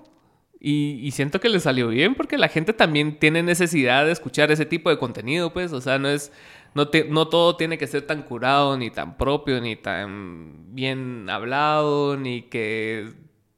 Y, 0.61 0.99
y 1.01 1.11
siento 1.11 1.39
que 1.39 1.47
les 1.47 1.63
salió 1.63 1.87
bien 1.87 2.15
porque 2.15 2.37
la 2.37 2.49
gente 2.49 2.73
también 2.73 3.17
tiene 3.17 3.43
necesidad 3.43 4.05
de 4.05 4.11
escuchar 4.11 4.51
ese 4.51 4.65
tipo 4.65 4.89
de 4.89 4.97
contenido, 4.97 5.53
pues. 5.53 5.71
O 5.71 5.79
sea, 5.81 5.99
no 5.99 6.09
es. 6.09 6.33
No, 6.75 6.87
te- 6.89 7.05
no 7.05 7.27
todo 7.27 7.55
tiene 7.55 7.77
que 7.77 7.87
ser 7.87 8.03
tan 8.03 8.21
curado, 8.23 8.77
ni 8.77 8.89
tan 8.91 9.17
propio, 9.17 9.59
ni 9.61 9.75
tan 9.75 10.73
bien 10.75 11.29
hablado, 11.29 12.15
ni 12.17 12.43
que 12.43 13.09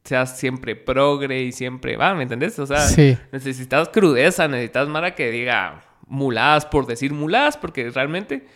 seas 0.03 0.37
siempre 0.39 0.75
progre 0.75 1.43
y 1.43 1.51
siempre. 1.51 1.97
Va, 1.97 2.13
¿me 2.15 2.23
entendés? 2.23 2.57
O 2.59 2.65
sea, 2.65 2.79
Sí. 2.79 3.17
necesitas 3.31 3.89
crudeza, 3.89 4.47
necesitas 4.47 4.87
Mara 4.87 5.13
que 5.15 5.29
diga 5.31 5.83
muladas 6.07 6.65
por 6.65 6.87
decir 6.87 7.13
muladas, 7.13 7.57
porque 7.57 7.89
realmente 7.89 8.47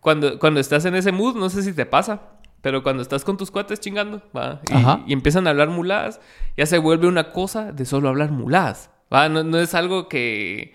cuando, 0.00 0.38
cuando 0.38 0.60
estás 0.60 0.84
en 0.86 0.94
ese 0.94 1.12
mood, 1.12 1.36
no 1.36 1.48
sé 1.50 1.62
si 1.62 1.72
te 1.72 1.86
pasa, 1.86 2.22
pero 2.62 2.82
cuando 2.82 3.02
estás 3.02 3.24
con 3.24 3.36
tus 3.36 3.50
cuates 3.50 3.80
chingando, 3.80 4.22
¿va? 4.36 4.60
Y, 5.06 5.10
y 5.10 5.12
empiezan 5.12 5.46
a 5.46 5.50
hablar 5.50 5.68
muladas, 5.68 6.20
ya 6.56 6.66
se 6.66 6.78
vuelve 6.78 7.06
una 7.06 7.32
cosa 7.32 7.72
de 7.72 7.84
solo 7.84 8.08
hablar 8.08 8.30
muladas, 8.32 8.90
¿va? 9.12 9.28
No, 9.28 9.44
no 9.44 9.58
es 9.58 9.74
algo 9.74 10.08
que... 10.08 10.74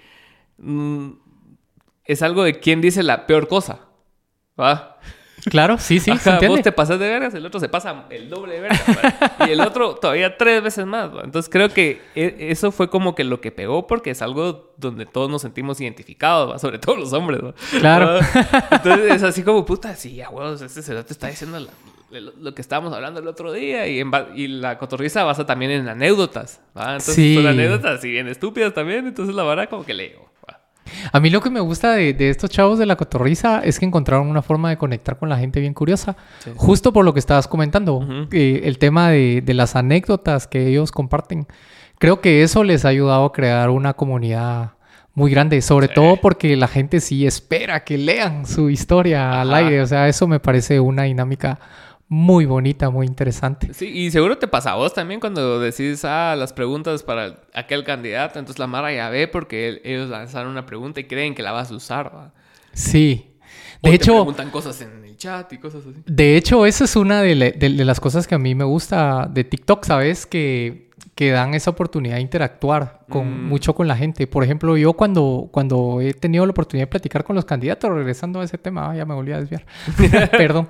mm, 0.57 1.09
es 2.06 2.22
algo 2.22 2.43
de 2.43 2.60
quién 2.60 2.82
dice 2.82 3.03
la 3.03 3.26
peor 3.28 3.47
cosa, 3.47 3.80
¿va? 4.60 4.91
Claro, 5.49 5.78
sí, 5.78 5.99
sí, 5.99 6.06
se 6.06 6.12
Ajá, 6.12 6.32
entiende. 6.34 6.58
vos 6.58 6.64
te 6.64 6.72
pasas 6.72 6.97
de 6.97 7.08
vergas, 7.08 7.34
el 7.36 7.45
otro 7.45 7.60
se 7.60 7.70
pasa 7.70 8.06
el 8.10 8.30
doble 8.32 8.56
de 8.56 8.62
vergas. 8.62 8.82
¿va? 8.89 9.47
y 9.47 9.51
el 9.51 9.62
otro 9.62 9.93
todavía 9.93 10.38
tres 10.38 10.64
veces 10.64 10.88
más. 10.88 11.16
¿va? 11.16 11.22
Entonces 11.24 11.51
creo 11.51 11.70
que 11.70 12.01
e- 12.16 12.47
eso 12.49 12.72
fue 12.72 12.89
como 12.89 13.14
que 13.14 13.24
lo 13.24 13.41
que 13.41 13.51
pegó 13.51 13.86
porque 13.86 14.10
es 14.10 14.24
algo 14.24 14.74
donde 14.78 15.06
todos 15.06 15.30
nos 15.30 15.43
sentimos 15.43 15.80
identificados, 15.82 16.51
¿va? 16.51 16.58
sobre 16.58 16.80
todo 16.80 16.95
los 16.95 17.14
hombres. 17.14 17.41
Claro. 17.80 18.18
Entonces 18.72 19.14
es 19.14 19.22
así 19.24 19.43
como, 19.43 19.64
puta, 19.66 19.95
sí, 19.95 20.20
a 20.20 20.30
huevos, 20.30 20.62
este 20.62 20.82
cerote 20.82 21.14
está 21.14 21.28
diciendo 21.28 21.60
la- 21.60 22.20
lo, 22.39 22.56
que 22.56 22.62
estábamos 22.62 22.93
hablando 22.93 23.20
el 23.20 23.28
otro 23.28 23.51
día 23.51 23.88
y, 23.88 23.99
en 23.99 24.10
y 24.36 24.47
la 24.47 24.78
cotorriza 24.80 25.24
basa 25.26 25.45
también 25.45 25.70
en 25.70 25.88
anécdotas. 25.89 26.60
¿va? 26.76 26.93
Entonces 26.93 27.14
Sí. 27.14 27.36
son 27.36 27.45
anécdotas 27.45 28.03
y 28.03 28.10
bien 28.10 28.28
estúpidas 28.30 28.74
también, 28.74 29.06
entonces 29.06 29.36
la 29.36 29.43
vara 29.43 29.68
como 29.68 29.86
que 29.86 29.93
le 29.93 30.10
digo. 30.10 30.22
¿va? 30.22 30.34
A 31.12 31.20
mí 31.20 31.30
lo 31.30 31.41
que 31.41 31.50
me 31.50 31.60
gusta 31.60 31.93
de, 31.93 32.14
de 32.14 32.30
estos 32.30 32.50
chavos 32.50 32.80
de 32.80 32.86
la 32.86 32.96
cotorriza 32.96 33.62
es 33.64 33.80
que 33.80 33.86
encontraron 33.86 34.28
una 34.28 34.41
forma 34.41 34.70
de 34.70 34.78
conectar 34.78 35.18
con 35.18 35.30
la 35.30 35.38
gente 35.38 35.60
bien 35.60 35.74
curiosa. 35.74 36.16
Sí. 36.39 36.52
Justo 36.56 36.93
por 36.93 37.06
lo 37.06 37.14
que 37.14 37.20
estabas 37.20 37.48
comentando, 37.48 38.06
eh, 38.32 38.62
el 38.66 38.78
tema 38.78 39.10
de, 39.10 39.41
de 39.43 39.54
las 39.54 39.76
anécdotas 39.76 40.48
que 40.48 40.68
ellos 40.68 40.91
comparten. 40.91 41.48
Creo 42.00 42.20
que 42.22 42.43
eso 42.43 42.64
les 42.64 42.86
ha 42.86 42.89
ayudado 42.89 43.26
a 43.26 43.32
crear 43.32 43.70
una 43.70 43.93
comunidad 43.93 44.72
muy 45.14 45.32
grande, 45.32 45.62
sobre 45.62 45.88
Sí. 45.88 45.93
todo 45.96 46.18
porque 46.18 46.58
la 46.58 46.68
gente 46.68 47.00
sí 47.00 47.26
espera 47.26 47.86
que 47.86 47.98
lean 47.98 48.46
su 48.46 48.70
historia 48.70 49.39
al 49.39 49.54
aire. 49.54 49.82
O 49.82 49.88
sea, 49.88 50.10
eso 50.10 50.28
me 50.28 50.41
parece 50.41 50.82
una 50.82 51.04
dinámica 51.04 51.58
muy 52.08 52.45
bonita, 52.45 52.89
muy 52.89 53.08
interesante. 53.08 53.74
Sí, 53.74 53.86
y 53.88 54.12
seguro 54.12 54.38
te 54.38 54.47
pasa 54.47 54.72
a 54.72 54.76
vos 54.76 54.93
también 54.93 55.20
cuando 55.20 55.60
decís, 55.60 56.06
ah, 56.06 56.36
las 56.38 56.53
preguntas 56.53 57.01
para 57.03 57.41
aquel 57.53 57.84
candidato, 57.84 58.38
entonces 58.39 58.60
la 58.60 58.68
Mara 58.68 58.93
ya 58.93 59.10
ve 59.10 59.28
porque 59.28 59.70
él- 59.70 59.82
ellos 59.84 60.10
lanzaron 60.10 60.51
una 60.51 60.66
pregunta 60.66 60.99
y 60.99 61.06
creen 61.06 61.34
que 61.34 61.41
la 61.43 61.51
vas 61.51 61.72
a 61.72 61.76
usar, 61.76 62.12
¿va? 62.16 62.34
Sí. 62.74 63.32
O 63.82 63.88
De 63.88 63.97
te 63.97 64.03
hecho, 64.03 64.14
preguntan 64.14 64.49
cosas 64.51 64.80
en 64.82 65.03
el 65.03 65.18
chat 65.18 65.51
y 65.53 65.58
cosas 65.58 65.84
así. 65.86 66.01
De 66.06 66.38
hecho, 66.38 66.66
esa 66.66 66.84
es 66.84 66.95
una 66.95 67.22
de- 67.22 67.36
de 67.58 67.70
las 67.86 67.99
cosas 67.99 68.28
que 68.28 68.36
a 68.36 68.39
mí 68.39 68.53
me 68.56 68.64
gusta 68.64 69.28
de 69.32 69.43
TikTok, 69.43 69.84
¿sabes? 69.86 70.26
Que, 70.26 70.84
que 71.16 71.32
dan 71.32 71.53
esa 71.53 71.70
oportunidad 71.72 72.16
de 72.16 72.22
interactuar 72.22 72.99
con, 73.09 73.45
Mm. 73.45 73.47
mucho 73.47 73.74
con 73.74 73.88
la 73.88 73.95
gente. 73.95 74.28
Por 74.28 74.43
ejemplo, 74.43 74.76
yo 74.76 74.91
cuando, 74.93 75.47
cuando 75.49 76.01
he 76.01 76.13
tenido 76.13 76.45
la 76.45 76.51
oportunidad 76.51 76.88
de 76.88 76.91
platicar 76.91 77.24
con 77.24 77.38
los 77.38 77.45
candidatos, 77.45 77.89
regresando 77.89 78.41
a 78.41 78.43
ese 78.43 78.57
tema, 78.57 78.91
ah, 78.91 78.95
ya 78.97 79.05
me 79.05 79.13
volví 79.13 79.32
a 79.32 79.39
desviar. 79.39 79.66
Perdón. 80.32 80.68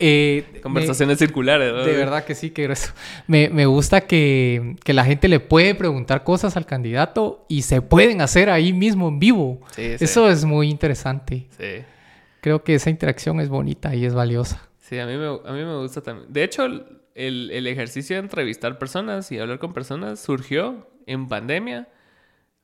Eh, 0.00 0.46
me- 0.54 0.60
Conversaciones 0.62 1.18
circulares, 1.18 1.72
¿no? 1.72 1.84
de 1.84 1.92
verdad 1.96 2.24
que 2.24 2.34
sí, 2.34 2.50
que 2.50 2.64
eso. 2.64 2.92
Me, 3.28 3.48
me 3.50 3.66
gusta 3.66 4.00
que, 4.00 4.74
que 4.82 4.92
la 4.94 5.04
gente 5.04 5.28
le 5.28 5.38
puede 5.38 5.76
preguntar 5.76 6.24
cosas 6.24 6.56
al 6.56 6.66
candidato 6.66 7.46
y 7.48 7.62
se 7.62 7.80
pueden 7.80 8.20
hacer 8.20 8.50
ahí 8.50 8.72
mismo 8.72 9.06
en 9.08 9.20
vivo. 9.20 9.60
Sí, 9.76 9.96
sí. 9.98 10.04
Eso 10.04 10.28
es 10.28 10.44
muy 10.44 10.70
interesante. 10.70 11.46
Sí. 11.56 11.84
Creo 12.40 12.64
que 12.64 12.74
esa 12.74 12.90
interacción 12.90 13.38
es 13.40 13.48
bonita 13.48 13.94
y 13.94 14.04
es 14.04 14.12
valiosa. 14.12 14.60
Sí, 14.80 14.98
a 14.98 15.06
mí 15.06 15.16
me, 15.16 15.28
a 15.28 15.52
mí 15.52 15.64
me 15.64 15.78
gusta 15.78 16.02
también. 16.02 16.30
De 16.32 16.42
hecho, 16.42 16.66
el, 17.14 17.50
el- 17.52 17.66
ejercicio 17.66 18.16
de 18.16 18.22
entrevistar 18.22 18.78
personas 18.78 19.30
y 19.32 19.38
hablar 19.38 19.58
con 19.58 19.72
personas 19.72 20.20
surgió 20.20 20.88
en 21.06 21.28
pandemia. 21.28 21.88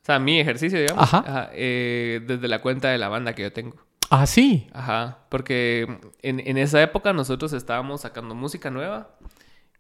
O 0.03 0.05
sea, 0.07 0.19
mi 0.19 0.41
ejercicio, 0.41 0.79
digamos. 0.81 1.13
Ajá. 1.13 1.51
eh, 1.53 2.21
desde 2.27 2.49
la 2.49 2.61
cuenta 2.61 2.89
de 2.89 2.99
la 2.99 3.09
banda 3.09 3.35
que 3.35 3.43
yo 3.43 3.53
tengo. 3.53 3.77
Ah, 4.09 4.27
sí. 4.27 4.67
Ajá, 4.73 5.19
porque 5.29 5.99
en, 6.23 6.41
en 6.41 6.57
esa 6.59 6.83
época 6.83 7.13
nosotros 7.13 7.53
estábamos 7.53 8.01
sacando 8.01 8.35
música 8.35 8.71
nueva, 8.71 9.17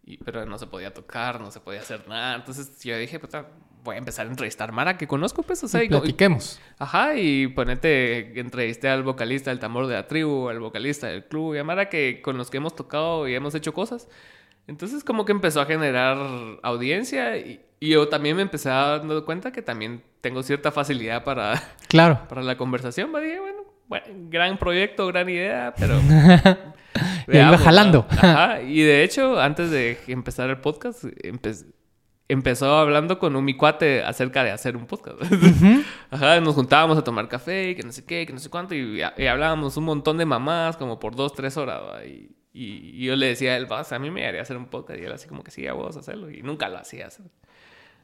y, 0.05 0.19
pero 0.19 0.47
no 0.47 0.57
se 0.59 0.67
podía 0.67 0.95
tocar, 0.95 1.41
no 1.41 1.51
se 1.51 1.61
podía 1.61 1.81
hacer 1.81 2.07
nada. 2.09 2.37
Entonces 2.37 2.79
yo 2.85 2.97
dije, 2.97 3.19
puta, 3.19 3.49
voy 3.83 3.97
a 3.97 3.99
empezar 3.99 4.27
a 4.27 4.31
entrevistar 4.31 4.71
Mara 4.73 4.97
que 4.99 5.09
conozco, 5.09 5.43
pues, 5.43 5.65
o 5.65 5.69
sea, 5.69 5.83
Y 5.83 5.87
y 5.87 5.89
co- 5.89 5.97
y- 5.97 6.01
platiquemos. 6.01 6.61
ajá, 6.79 7.17
y 7.17 7.49
ponete, 7.49 8.39
entrevisté 8.39 8.89
al 8.89 9.03
vocalista 9.03 9.51
del 9.51 9.59
tambor 9.59 9.87
de 9.89 9.95
la 9.95 10.07
tribu, 10.07 10.49
al 10.49 10.61
vocalista 10.61 11.09
del 11.09 11.25
club, 11.25 11.55
y 11.57 11.59
a 11.59 11.65
Mara 11.65 11.89
que 11.89 12.21
con 12.23 12.37
los 12.39 12.51
que 12.51 12.59
hemos 12.59 12.77
tocado 12.77 13.27
y 13.27 13.35
hemos 13.35 13.55
hecho 13.57 13.73
cosas. 13.75 14.07
Entonces 14.71 15.03
como 15.05 15.25
que 15.25 15.33
empezó 15.33 15.61
a 15.61 15.67
generar 15.67 16.17
audiencia 16.63 17.37
y, 17.37 17.61
y 17.81 17.89
yo 17.91 18.09
también 18.09 18.37
me 18.37 18.43
empecé 18.43 18.69
dar 18.69 19.25
cuenta 19.25 19.51
que 19.51 19.63
también 19.63 20.01
tengo 20.21 20.43
cierta 20.45 20.71
facilidad 20.71 21.25
para 21.25 21.61
Claro. 21.89 22.21
para 22.29 22.43
la 22.43 22.57
conversación. 22.57 23.13
Va, 23.15 23.21
dije, 23.21 23.41
bueno, 23.41 23.59
bueno, 23.89 24.07
gran 24.31 24.57
proyecto, 24.59 25.07
gran 25.09 25.29
idea, 25.29 25.75
pero... 25.77 25.99
Y 27.29 27.37
¿no? 27.53 27.59
jalando. 27.59 28.07
Ajá, 28.11 28.63
y 28.63 28.81
de 28.83 29.05
hecho, 29.05 29.41
antes 29.41 29.71
de 29.71 29.99
empezar 30.09 30.51
el 30.51 30.59
podcast, 30.59 31.05
empe- 31.05 31.65
empezó 32.29 32.77
hablando 32.79 33.19
con 33.19 33.37
un 33.37 33.45
mi 33.45 33.57
cuate 33.57 34.03
acerca 34.03 34.43
de 34.45 34.51
hacer 34.51 34.77
un 34.77 34.87
podcast. 34.87 35.21
Ajá, 36.11 36.41
nos 36.41 36.55
juntábamos 36.55 36.99
a 36.99 37.05
tomar 37.05 37.29
café, 37.29 37.71
y 37.71 37.75
que 37.77 37.83
no 37.85 37.93
sé 37.93 38.05
qué, 38.05 38.27
que 38.27 38.33
no 38.33 38.41
sé 38.41 38.51
cuánto, 38.51 38.75
y, 38.75 39.01
y 39.17 39.27
hablábamos 39.27 39.77
un 39.77 39.85
montón 39.85 40.19
de 40.19 40.27
mamás, 40.27 40.77
como 40.77 40.99
por 40.99 41.15
dos, 41.15 41.33
tres 41.33 41.57
horas, 41.57 41.81
¿va? 41.81 42.05
Y, 42.05 42.31
y- 42.53 42.91
y 43.03 43.05
yo 43.07 43.17
le 43.17 43.27
decía 43.27 43.53
a 43.53 43.57
él, 43.57 43.67
vas, 43.67 43.93
a 43.93 43.99
mí 43.99 44.11
me 44.11 44.27
haría 44.27 44.43
hacer 44.43 44.57
un 44.57 44.67
podcast, 44.67 44.99
y 45.01 45.05
él 45.05 45.13
así 45.13 45.29
como 45.29 45.43
que 45.45 45.51
sí, 45.51 45.67
a 45.67 45.73
vos 45.73 45.97
hacerlo, 45.97 46.31
y 46.31 46.43
nunca 46.43 46.69
lo 46.69 46.79
hacía. 46.79 47.09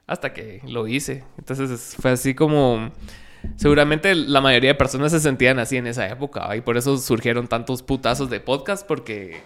Hasta 0.07 0.33
que 0.33 0.61
lo 0.67 0.87
hice. 0.87 1.25
Entonces 1.39 1.71
es- 1.71 1.97
fue 2.01 2.13
así 2.13 2.35
como... 2.35 2.91
Seguramente 3.57 4.15
la 4.15 4.41
mayoría 4.41 4.71
de 4.71 4.75
personas 4.75 5.13
se 5.13 5.21
sentían 5.21 5.59
así 5.61 5.77
en 5.77 5.87
esa 5.87 6.09
época 6.09 6.47
¿va? 6.49 6.57
y 6.57 6.63
por 6.63 6.77
eso 6.77 6.97
surgieron 6.99 7.47
tantos 7.47 7.83
putazos 7.83 8.29
de 8.29 8.41
podcast 8.41 8.85
porque... 8.87 9.41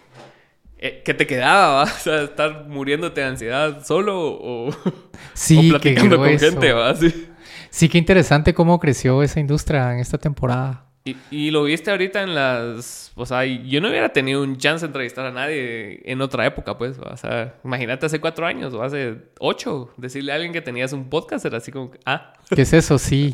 eh, 0.78 1.02
¿Qué 1.04 1.12
te 1.12 1.26
quedaba? 1.26 1.74
¿va? 1.74 1.82
O 1.96 1.98
sea, 1.98 2.22
estar 2.22 2.66
muriéndote 2.66 3.20
de 3.20 3.26
ansiedad 3.26 3.84
solo 3.84 4.18
o, 4.20 4.70
Sí, 5.34 5.68
o 5.68 5.70
platicando 5.72 6.16
con 6.16 6.38
gente, 6.38 6.72
¿va? 6.72 6.94
Sí. 6.96 7.26
Sí, 7.68 7.88
qué 7.88 7.98
interesante 7.98 8.54
cómo 8.54 8.78
creció 8.80 9.22
esa 9.22 9.38
industria 9.38 9.92
en 9.92 9.98
esta 10.00 10.18
temporada. 10.18 10.86
Y, 11.02 11.16
y 11.30 11.50
lo 11.50 11.62
viste 11.64 11.90
ahorita 11.90 12.22
en 12.22 12.34
las... 12.34 13.10
O 13.14 13.24
sea, 13.24 13.44
yo 13.46 13.80
no 13.80 13.88
hubiera 13.88 14.10
tenido 14.10 14.42
un 14.42 14.58
chance 14.58 14.82
de 14.84 14.88
entrevistar 14.88 15.24
a 15.24 15.30
nadie 15.32 16.02
en 16.04 16.20
otra 16.20 16.44
época, 16.44 16.76
pues. 16.76 16.98
O 16.98 17.16
sea, 17.16 17.54
imagínate 17.64 18.04
hace 18.04 18.20
cuatro 18.20 18.46
años 18.46 18.74
o 18.74 18.82
hace 18.82 19.16
ocho. 19.38 19.90
Decirle 19.96 20.32
a 20.32 20.34
alguien 20.34 20.52
que 20.52 20.60
tenías 20.60 20.92
un 20.92 21.08
podcast 21.08 21.44
era 21.46 21.56
así 21.56 21.72
como... 21.72 21.90
Ah, 22.04 22.34
¿Qué 22.54 22.62
es 22.62 22.72
eso? 22.74 22.98
Sí. 22.98 23.32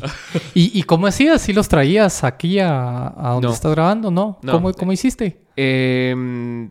¿Y, 0.53 0.79
y 0.79 0.83
cómo 0.83 1.07
hacías? 1.07 1.41
¿Sí 1.41 1.51
los 1.51 1.67
traías 1.67 2.23
aquí 2.23 2.59
a, 2.59 3.07
a 3.07 3.31
donde 3.33 3.47
No. 3.47 3.53
estás 3.53 3.71
grabando? 3.73 4.11
¿No? 4.11 4.39
No. 4.43 4.51
¿Cómo, 4.53 4.71
¿Cómo 4.73 4.93
hiciste? 4.93 5.41
Eh, 5.57 6.15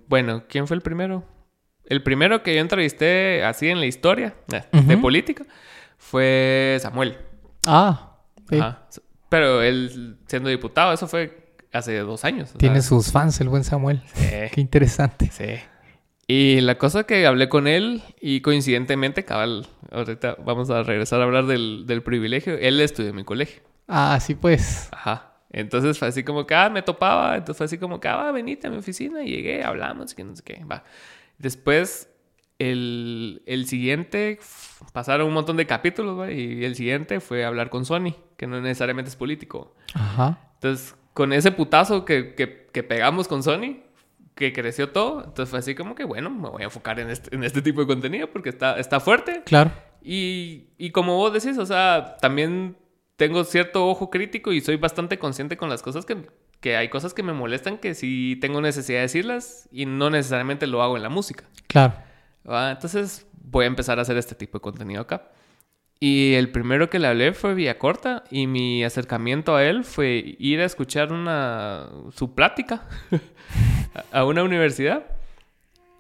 bueno, 0.09 0.45
¿quién 0.49 0.67
fue 0.67 0.77
el 0.77 0.83
primero? 0.83 1.25
El 1.85 2.03
primero 2.03 2.43
que 2.43 2.55
yo 2.55 2.61
entrevisté 2.63 3.45
así 3.45 3.69
en 3.69 3.81
la 3.81 3.87
historia 3.87 4.35
eh, 4.51 4.63
de 4.73 4.97
política 4.97 5.45
fue 5.99 6.79
Samuel. 6.81 7.17
Ah, 7.67 8.17
sí. 8.49 8.57
Ajá. 8.59 8.87
Pero 9.29 9.63
él 9.63 10.19
siendo 10.27 10.49
diputado, 10.49 10.93
eso 10.93 11.07
fue 11.09 11.55
hace 11.73 11.99
dos 11.99 12.25
años. 12.25 12.53
Tiene 12.57 12.83
sus 12.83 13.13
fans 13.13 13.41
el 13.41 13.49
buen 13.49 13.65
Samuel. 13.65 14.03
sí, 14.15 14.27
Qué 14.53 14.61
interesante. 14.61 15.31
sí. 15.33 15.57
Y 16.29 16.61
la 16.61 16.77
cosa 16.77 17.05
que 17.05 17.25
hablé 17.25 17.49
con 17.49 17.69
él 17.69 18.03
y 18.21 18.41
coincidentemente, 18.41 19.25
cabal, 19.25 19.69
ahorita 19.93 20.37
vamos 20.45 20.71
a 20.71 20.83
regresar 20.83 21.21
a 21.21 21.25
hablar 21.25 21.47
del, 21.47 21.85
del 21.87 22.03
privilegio. 22.03 22.55
Él 22.59 22.81
estudió 22.81 23.11
en 23.11 23.17
mi 23.17 23.23
colegio. 23.25 23.63
Ah, 23.87 24.19
sí, 24.21 24.35
pues. 24.35 24.89
Ajá. 24.91 25.35
Entonces 25.51 25.97
fue 25.97 26.09
así 26.09 26.25
como 26.25 26.45
que, 26.45 26.55
ah, 26.57 26.69
me 26.69 26.83
topaba. 26.83 27.37
Entonces 27.37 27.57
fue 27.57 27.67
así 27.67 27.79
como 27.79 28.01
que, 28.01 28.09
ah, 28.09 28.33
venite 28.33 28.67
a 28.67 28.71
mi 28.71 28.79
oficina. 28.79 29.23
Y 29.23 29.29
llegué, 29.29 29.63
hablamos, 29.63 30.15
que 30.15 30.25
no 30.25 30.35
sé 30.35 30.43
qué. 30.43 30.65
Va. 30.65 30.83
Después, 31.39 32.11
el, 32.59 33.43
el 33.47 33.67
siguiente, 33.67 34.39
pasaron 34.93 35.29
un 35.29 35.35
montón 35.35 35.57
de 35.57 35.67
capítulos, 35.67 36.19
¿va? 36.19 36.31
Y 36.31 36.65
el 36.65 36.75
siguiente 36.75 37.21
fue 37.21 37.45
hablar 37.45 37.71
con 37.71 37.85
Sony, 37.85 38.15
que 38.37 38.47
no 38.47 38.61
necesariamente 38.61 39.11
es 39.11 39.17
político. 39.17 39.75
Ajá. 39.95 40.39
Entonces, 40.55 40.97
con 41.13 41.33
ese 41.33 41.53
putazo 41.53 42.05
que, 42.05 42.35
que, 42.35 42.67
que 42.73 42.83
pegamos 42.83 43.29
con 43.29 43.43
Sony, 43.43 43.79
que 44.35 44.53
creció 44.53 44.91
todo, 44.91 45.25
entonces 45.25 45.49
fue 45.49 45.59
así 45.59 45.75
como 45.75 45.95
que, 45.95 46.05
bueno, 46.05 46.31
me 46.31 46.49
voy 46.49 46.63
a 46.63 46.67
enfocar 46.67 47.01
en 47.01 47.11
este, 47.11 47.35
en 47.35 47.43
este 47.43 47.63
tipo 47.63 47.81
de 47.81 47.87
contenido 47.87 48.29
porque 48.29 48.51
está, 48.51 48.79
está 48.79 49.01
fuerte. 49.01 49.43
Claro. 49.45 49.73
Y, 50.03 50.69
y 50.79 50.91
como 50.91 51.17
vos 51.17 51.33
decís, 51.33 51.59
o 51.59 51.67
sea, 51.67 52.17
también 52.21 52.77
tengo 53.17 53.45
cierto 53.45 53.87
ojo 53.89 54.11
crítico 54.11 54.53
y 54.53 54.61
soy 54.61 54.77
bastante 54.77 55.19
consciente 55.19 55.57
con 55.57 55.71
las 55.71 55.83
cosas 55.83 56.05
que, 56.05 56.29
que 56.61 56.77
hay 56.77 56.89
cosas 56.89 57.15
que 57.15 57.23
me 57.23 57.33
molestan 57.33 57.79
que 57.79 57.95
sí 57.95 58.37
tengo 58.41 58.61
necesidad 58.61 58.99
de 58.99 59.03
decirlas 59.03 59.69
y 59.73 59.87
no 59.87 60.11
necesariamente 60.11 60.67
lo 60.67 60.83
hago 60.83 60.97
en 60.97 61.03
la 61.03 61.09
música. 61.09 61.45
Claro. 61.67 61.95
¿Va? 62.49 62.71
Entonces 62.71 63.27
voy 63.43 63.65
a 63.65 63.69
empezar 63.69 63.99
a 63.99 64.03
hacer 64.03 64.17
este 64.17 64.35
tipo 64.35 64.59
de 64.59 64.63
contenido 64.63 65.03
acá. 65.03 65.31
Y 65.99 66.35
el 66.35 66.51
primero 66.51 66.91
que 66.91 66.99
le 66.99 67.09
hablé 67.09 67.33
fue 67.33 67.55
vía 67.55 67.79
corta 67.79 68.25
y 68.31 68.47
mi 68.47 68.85
acercamiento 68.85 69.57
a 69.57 69.65
él 69.65 69.83
fue 69.83 70.37
ir 70.39 70.61
a 70.61 70.67
escuchar 70.67 71.11
una 71.11 71.89
su 72.15 72.35
plática 72.35 72.87
a 74.13 74.25
una 74.25 74.43
universidad 74.43 75.07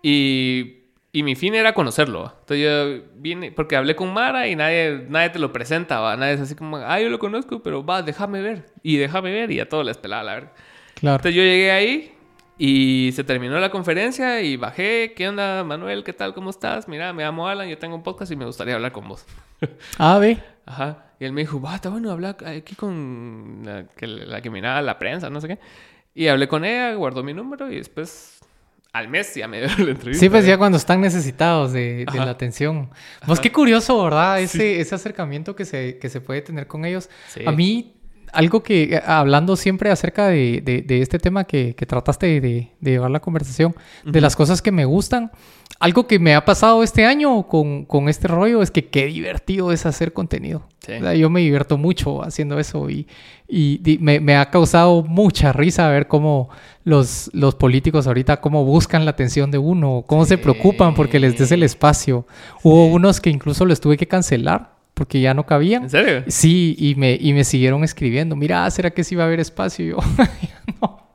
y, 0.02 0.84
y 1.12 1.22
mi 1.22 1.34
fin 1.34 1.54
era 1.54 1.72
conocerlo. 1.72 2.24
¿va? 2.24 2.34
Entonces 2.40 2.58
yo 2.60 3.10
vine, 3.14 3.52
porque 3.52 3.74
hablé 3.74 3.96
con 3.96 4.12
Mara 4.12 4.48
y 4.48 4.54
nadie, 4.54 5.06
nadie 5.08 5.30
te 5.30 5.38
lo 5.38 5.50
presenta, 5.50 6.00
¿va? 6.00 6.14
nadie 6.14 6.34
es 6.34 6.40
así 6.42 6.54
como, 6.54 6.76
ah, 6.76 7.00
yo 7.00 7.08
lo 7.08 7.18
conozco, 7.18 7.62
pero 7.62 7.82
va, 7.82 8.02
déjame 8.02 8.42
ver. 8.42 8.66
Y 8.82 8.98
déjame 8.98 9.32
ver 9.32 9.50
y 9.50 9.60
a 9.60 9.68
todo 9.68 9.82
les 9.82 9.96
pelaba 9.96 10.24
la 10.24 10.34
verga. 10.34 10.52
Claro. 10.94 11.16
Entonces 11.16 11.34
yo 11.34 11.42
llegué 11.42 11.70
ahí 11.70 12.15
y 12.58 13.10
se 13.14 13.24
terminó 13.24 13.58
la 13.58 13.70
conferencia 13.70 14.40
y 14.40 14.56
bajé. 14.56 15.12
¿Qué 15.14 15.28
onda, 15.28 15.62
Manuel? 15.64 16.04
¿Qué 16.04 16.12
tal? 16.12 16.34
¿Cómo 16.34 16.50
estás? 16.50 16.88
Mira, 16.88 17.12
me 17.12 17.22
llamo 17.22 17.48
Alan, 17.48 17.68
yo 17.68 17.78
tengo 17.78 17.94
un 17.94 18.02
podcast 18.02 18.32
y 18.32 18.36
me 18.36 18.46
gustaría 18.46 18.74
hablar 18.74 18.92
con 18.92 19.08
vos. 19.08 19.24
Ah, 19.98 20.18
ve. 20.18 20.38
Ajá. 20.66 21.04
Y 21.18 21.24
él 21.24 21.32
me 21.32 21.40
dijo, 21.42 21.60
va, 21.60 21.76
está 21.76 21.88
bueno 21.88 22.10
hablar 22.10 22.36
aquí 22.44 22.74
con 22.74 23.62
la 23.64 23.84
que, 23.96 24.06
la 24.06 24.42
que 24.42 24.50
miraba 24.50 24.82
la 24.82 24.98
prensa, 24.98 25.30
no 25.30 25.40
sé 25.40 25.48
qué. 25.48 25.58
Y 26.14 26.28
hablé 26.28 26.48
con 26.48 26.64
ella, 26.64 26.94
guardó 26.94 27.22
mi 27.22 27.32
número 27.32 27.70
y 27.70 27.76
después 27.76 28.40
al 28.92 29.08
mes 29.08 29.34
ya 29.34 29.48
me 29.48 29.58
dio 29.58 29.68
la 29.84 29.90
entrevista. 29.92 30.20
Sí, 30.20 30.28
pues 30.28 30.46
ya 30.46 30.58
cuando 30.58 30.78
están 30.78 31.00
necesitados 31.00 31.72
de, 31.72 32.06
de 32.10 32.18
la 32.18 32.30
atención. 32.30 32.90
Pues 33.26 33.40
qué 33.40 33.52
curioso, 33.52 34.02
¿verdad? 34.02 34.40
Ese, 34.40 34.80
ese 34.80 34.94
acercamiento 34.94 35.54
que 35.54 35.64
se, 35.64 35.98
que 35.98 36.08
se 36.08 36.20
puede 36.20 36.42
tener 36.42 36.66
con 36.66 36.84
ellos. 36.84 37.10
Sí. 37.28 37.42
A 37.46 37.52
mí, 37.52 37.95
algo 38.36 38.62
que, 38.62 38.94
eh, 38.94 39.02
hablando 39.06 39.56
siempre 39.56 39.90
acerca 39.90 40.28
de, 40.28 40.60
de- 40.64 40.82
de 40.82 41.02
este 41.02 41.18
tema 41.18 41.44
que, 41.44 41.74
que 41.74 41.86
trataste 41.86 42.40
de, 42.40 42.70
de 42.80 42.90
llevar 42.90 43.10
la 43.10 43.20
conversación, 43.20 43.74
de 44.04 44.20
las 44.20 44.36
cosas 44.36 44.62
que 44.62 44.70
me 44.72 44.84
gustan, 44.84 45.30
algo 45.80 46.06
que 46.06 46.18
me 46.18 46.34
ha 46.34 46.44
pasado 46.44 46.82
este 46.82 47.04
año 47.04 47.48
con, 47.48 47.84
con 47.84 48.08
este 48.08 48.28
rollo 48.28 48.62
es 48.62 48.70
que 48.70 48.86
qué 48.88 49.06
divertido 49.06 49.72
es 49.72 49.84
hacer 49.84 50.12
contenido. 50.12 50.62
Sí. 50.86 50.92
O 50.92 51.00
sea, 51.00 51.14
yo 51.14 51.28
me 51.28 51.40
divierto 51.40 51.76
mucho 51.76 52.22
haciendo 52.22 52.58
eso 52.60 52.88
y, 52.88 53.06
y 53.48 53.78
di- 53.78 53.98
me, 53.98 54.20
me 54.20 54.36
ha 54.36 54.50
causado 54.50 55.02
mucha 55.02 55.52
risa 55.52 55.88
ver 55.90 56.06
cómo 56.06 56.48
los, 56.84 57.28
los 57.34 57.56
políticos 57.56 58.06
ahorita 58.06 58.40
cómo 58.40 58.64
buscan 58.64 59.04
la 59.04 59.10
atención 59.10 59.50
de 59.50 59.58
uno, 59.58 60.04
cómo 60.06 60.24
se 60.24 60.38
preocupan 60.38 60.94
porque 60.94 61.18
les 61.18 61.36
des 61.36 61.50
el 61.52 61.62
espacio. 61.64 62.26
Hubo 62.62 62.86
unos 62.86 63.20
que 63.20 63.30
incluso 63.30 63.66
les 63.66 63.80
tuve 63.80 63.96
que 63.96 64.06
cancelar 64.06 64.75
porque 64.96 65.20
ya 65.20 65.34
no 65.34 65.44
cabían. 65.44 65.82
¿En 65.84 65.90
serio? 65.90 66.24
Sí, 66.26 66.74
y 66.78 66.94
me, 66.94 67.18
y 67.20 67.34
me 67.34 67.44
siguieron 67.44 67.84
escribiendo. 67.84 68.34
Mira, 68.34 68.68
¿será 68.70 68.90
que 68.90 69.04
sí 69.04 69.14
va 69.14 69.24
a 69.24 69.26
haber 69.26 69.40
espacio? 69.40 69.84
Y 69.84 69.88
yo, 69.90 69.98
ya 70.42 70.74
no, 70.80 71.08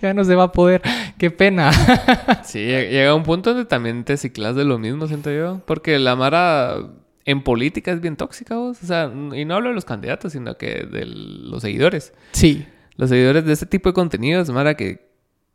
ya 0.00 0.14
no 0.14 0.24
se 0.24 0.34
va 0.34 0.44
a 0.44 0.52
poder. 0.52 0.80
Qué 1.18 1.30
pena. 1.30 1.70
Sí, 2.44 2.60
lle- 2.60 2.88
llega 2.90 3.14
un 3.14 3.24
punto 3.24 3.50
donde 3.52 3.66
también 3.68 4.04
te 4.04 4.16
ciclas 4.16 4.54
de 4.56 4.64
lo 4.64 4.78
mismo, 4.78 5.06
siento 5.08 5.30
yo. 5.32 5.60
Porque 5.66 5.98
la 5.98 6.14
Mara 6.16 6.76
en 7.24 7.42
política 7.42 7.90
es 7.92 8.00
bien 8.00 8.16
tóxica, 8.16 8.56
vos. 8.56 8.78
O 8.82 8.86
sea, 8.86 9.10
y 9.34 9.44
no 9.44 9.56
hablo 9.56 9.68
de 9.70 9.74
los 9.74 9.84
candidatos, 9.84 10.32
sino 10.32 10.56
que 10.56 10.86
de 10.90 11.04
los 11.06 11.60
seguidores. 11.62 12.14
Sí, 12.32 12.64
Los 12.96 13.10
seguidores 13.10 13.44
de 13.44 13.52
este 13.52 13.66
tipo 13.66 13.88
de 13.88 13.94
contenidos, 13.94 14.48
Mara, 14.50 14.76
que, 14.76 15.10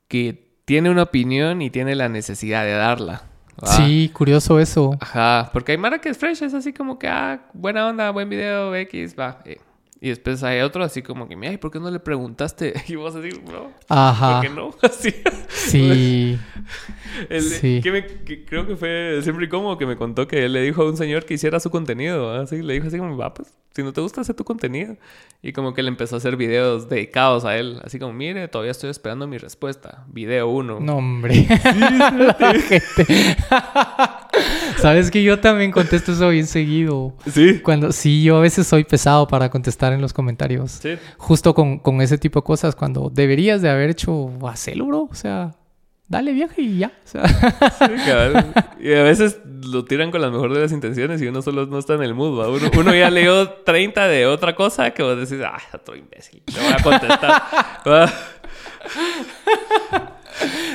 que 0.08 0.52
tiene 0.66 0.90
una 0.92 1.04
opinión 1.04 1.62
y 1.62 1.70
tiene 1.72 1.96
la 1.96 2.10
necesidad 2.10 2.64
de 2.66 2.72
darla. 2.74 3.24
¿Va? 3.62 3.68
sí, 3.68 4.10
curioso 4.14 4.60
eso. 4.60 4.92
Ajá, 5.00 5.50
porque 5.54 5.74
hay 5.74 5.78
Mara 5.78 6.00
que 6.00 6.10
es 6.10 6.18
fresh, 6.18 6.44
es 6.44 6.54
así 6.54 6.74
como 6.74 6.98
que, 7.00 7.08
ah, 7.08 7.42
buena 7.54 7.88
onda, 7.88 8.10
buen 8.12 8.30
video, 8.30 8.74
X, 8.76 9.16
va. 9.18 9.40
eh. 9.46 9.60
Y 10.04 10.10
después 10.10 10.42
hay 10.42 10.62
otro 10.62 10.84
así 10.84 11.04
como 11.04 11.28
que, 11.30 11.36
mira, 11.36 11.54
¿y 11.54 11.58
por 11.58 11.70
qué 11.70 11.80
no 11.80 11.92
le 11.92 12.00
preguntaste? 12.00 12.74
Y 12.88 12.96
vos 12.96 13.16
así, 13.16 13.30
bro, 13.46 13.72
Ajá. 13.88 14.42
¿por 14.42 14.50
qué 14.50 14.54
no? 14.56 14.72
Así. 14.82 15.14
Sí, 15.50 16.40
El- 17.30 17.42
Sí. 17.44 17.82
que 17.84 17.92
me- 17.92 18.06
que 18.08 18.44
creo 18.44 18.66
que 18.66 18.76
fue 18.76 19.20
siempre 19.22 19.48
como 19.48 19.78
que 19.78 19.86
me 19.86 19.96
contó 19.96 20.28
que 20.28 20.46
él 20.46 20.54
le 20.54 20.62
dijo 20.64 20.82
a 20.82 20.90
un 20.90 20.98
señor 20.98 21.26
que 21.26 21.36
hiciera 21.36 21.60
su 21.60 21.70
contenido, 21.70 22.32
así 22.34 22.62
le 22.64 22.74
dijo 22.74 22.88
así 22.88 22.98
como, 22.98 23.16
va, 23.16 23.34
pues, 23.34 23.54
si 23.76 23.84
no 23.84 23.94
te 23.94 24.02
gusta, 24.02 24.22
hacer 24.22 24.36
tu 24.36 24.44
contenido. 24.44 24.98
Y 25.44 25.54
como 25.54 25.74
que 25.74 25.82
le 25.84 25.90
empezó 25.90 26.16
a 26.16 26.18
hacer 26.18 26.36
videos 26.36 26.90
dedicados 26.90 27.46
a 27.46 27.56
él, 27.58 27.80
así 27.86 28.00
como, 28.00 28.12
mire, 28.12 28.48
todavía 28.48 28.72
estoy 28.72 28.90
esperando 28.90 29.28
mi 29.28 29.38
respuesta. 29.38 30.04
Video 30.08 30.48
uno. 30.50 30.80
no, 30.80 30.98
hombre. 30.98 31.36
Gente. 32.68 33.38
Sabes 34.78 35.12
que 35.12 35.24
yo 35.24 35.40
también 35.40 35.72
contesto 35.72 36.12
eso 36.12 36.30
bien 36.30 36.48
seguido. 36.48 37.16
Sí. 37.32 37.60
Cuando 37.60 37.92
sí, 37.92 38.24
yo 38.24 38.38
a 38.38 38.42
veces 38.42 38.68
soy 38.68 38.84
pesado 38.84 39.28
para 39.28 39.50
contestar 39.50 39.94
en 39.94 40.02
los 40.02 40.14
comentarios. 40.14 40.72
Sí. 40.82 40.98
Justo 41.18 41.54
con, 41.54 41.80
con 41.80 42.02
ese 42.02 42.18
tipo 42.18 42.40
de 42.40 42.44
cosas, 42.44 42.76
cuando 42.76 43.10
deberías 43.14 43.62
de 43.62 43.70
haber 43.70 43.90
hecho 43.90 44.32
hacerlo, 44.48 44.86
bro. 44.88 45.08
O 45.12 45.16
sea, 45.16 45.52
dale 46.08 46.34
viaje 46.34 46.62
y 46.62 46.80
ya. 46.80 46.92
O 47.06 47.08
sea, 47.08 47.24
Sí. 47.88 48.88
Y 48.88 48.94
a 48.94 49.04
veces 49.04 49.38
lo 49.64 49.86
tiran 49.86 50.12
con 50.12 50.22
la 50.22 50.30
mejor 50.30 50.54
de 50.54 50.60
las 50.62 50.72
intenciones 50.72 51.22
y 51.22 51.28
uno 51.28 51.42
solo 51.42 51.68
no 51.68 51.78
está 51.78 51.94
en 51.94 52.04
el 52.04 52.14
mood. 52.14 52.48
Uno, 52.48 52.72
uno 52.78 52.96
ya 52.96 53.10
leyó 53.10 53.48
30 53.50 54.08
de 54.08 54.26
otra 54.26 54.56
cosa 54.56 54.92
que 54.92 55.04
vos 55.04 55.18
decís, 55.18 55.44
ah, 55.46 55.60
otro 55.74 55.96
imbécil, 55.96 56.42
le 56.54 56.60
voy 56.60 56.74
a 56.74 56.84
contestar. 56.84 57.44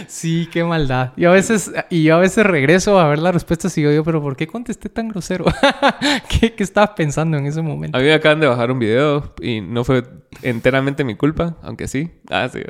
Sí, 0.07 0.49
qué 0.53 0.65
maldad. 0.65 1.13
Y 1.17 1.25
a 1.25 1.31
veces, 1.31 1.73
y 1.91 2.05
yo 2.05 2.17
a 2.17 2.19
veces 2.19 2.45
regreso 2.47 2.99
a 3.01 3.09
ver 3.09 3.19
las 3.19 3.35
respuestas 3.35 3.77
y 3.77 3.81
digo 3.83 3.93
yo, 3.93 4.05
pero 4.05 4.23
¿por 4.23 4.37
qué 4.37 4.47
contesté 4.47 4.89
tan 4.89 5.09
grosero? 5.09 5.45
¿Qué, 6.29 6.55
¿Qué 6.55 6.63
estabas 6.63 6.91
pensando 6.91 7.37
en 7.37 7.47
ese 7.47 7.63
momento? 7.63 7.97
A 7.97 8.01
mí 8.01 8.07
me 8.07 8.15
acaban 8.15 8.41
de 8.41 8.47
bajar 8.47 8.71
un 8.71 8.79
video 8.79 9.35
y 9.41 9.61
no 9.61 9.85
fue 9.85 10.05
enteramente 10.43 11.05
mi 11.05 11.15
culpa, 11.17 11.57
aunque 11.63 11.89
sí. 11.89 12.11
Ah, 12.31 12.49
sí. 12.53 12.61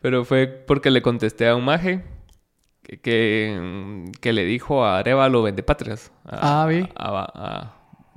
Pero 0.00 0.24
fue 0.24 0.46
porque 0.46 0.90
le 0.90 1.02
contesté 1.02 1.48
a 1.48 1.54
un 1.56 1.64
maje 1.64 2.04
que, 2.82 3.00
que, 3.00 4.10
que 4.20 4.32
le 4.32 4.44
dijo 4.44 4.84
a 4.84 4.98
Arevalo 4.98 5.42
Vendepatrias. 5.42 6.10
A, 6.24 6.62
Ah, 6.62 6.66
vi. 6.66 6.80
A, 6.96 7.20
a- 7.20 7.60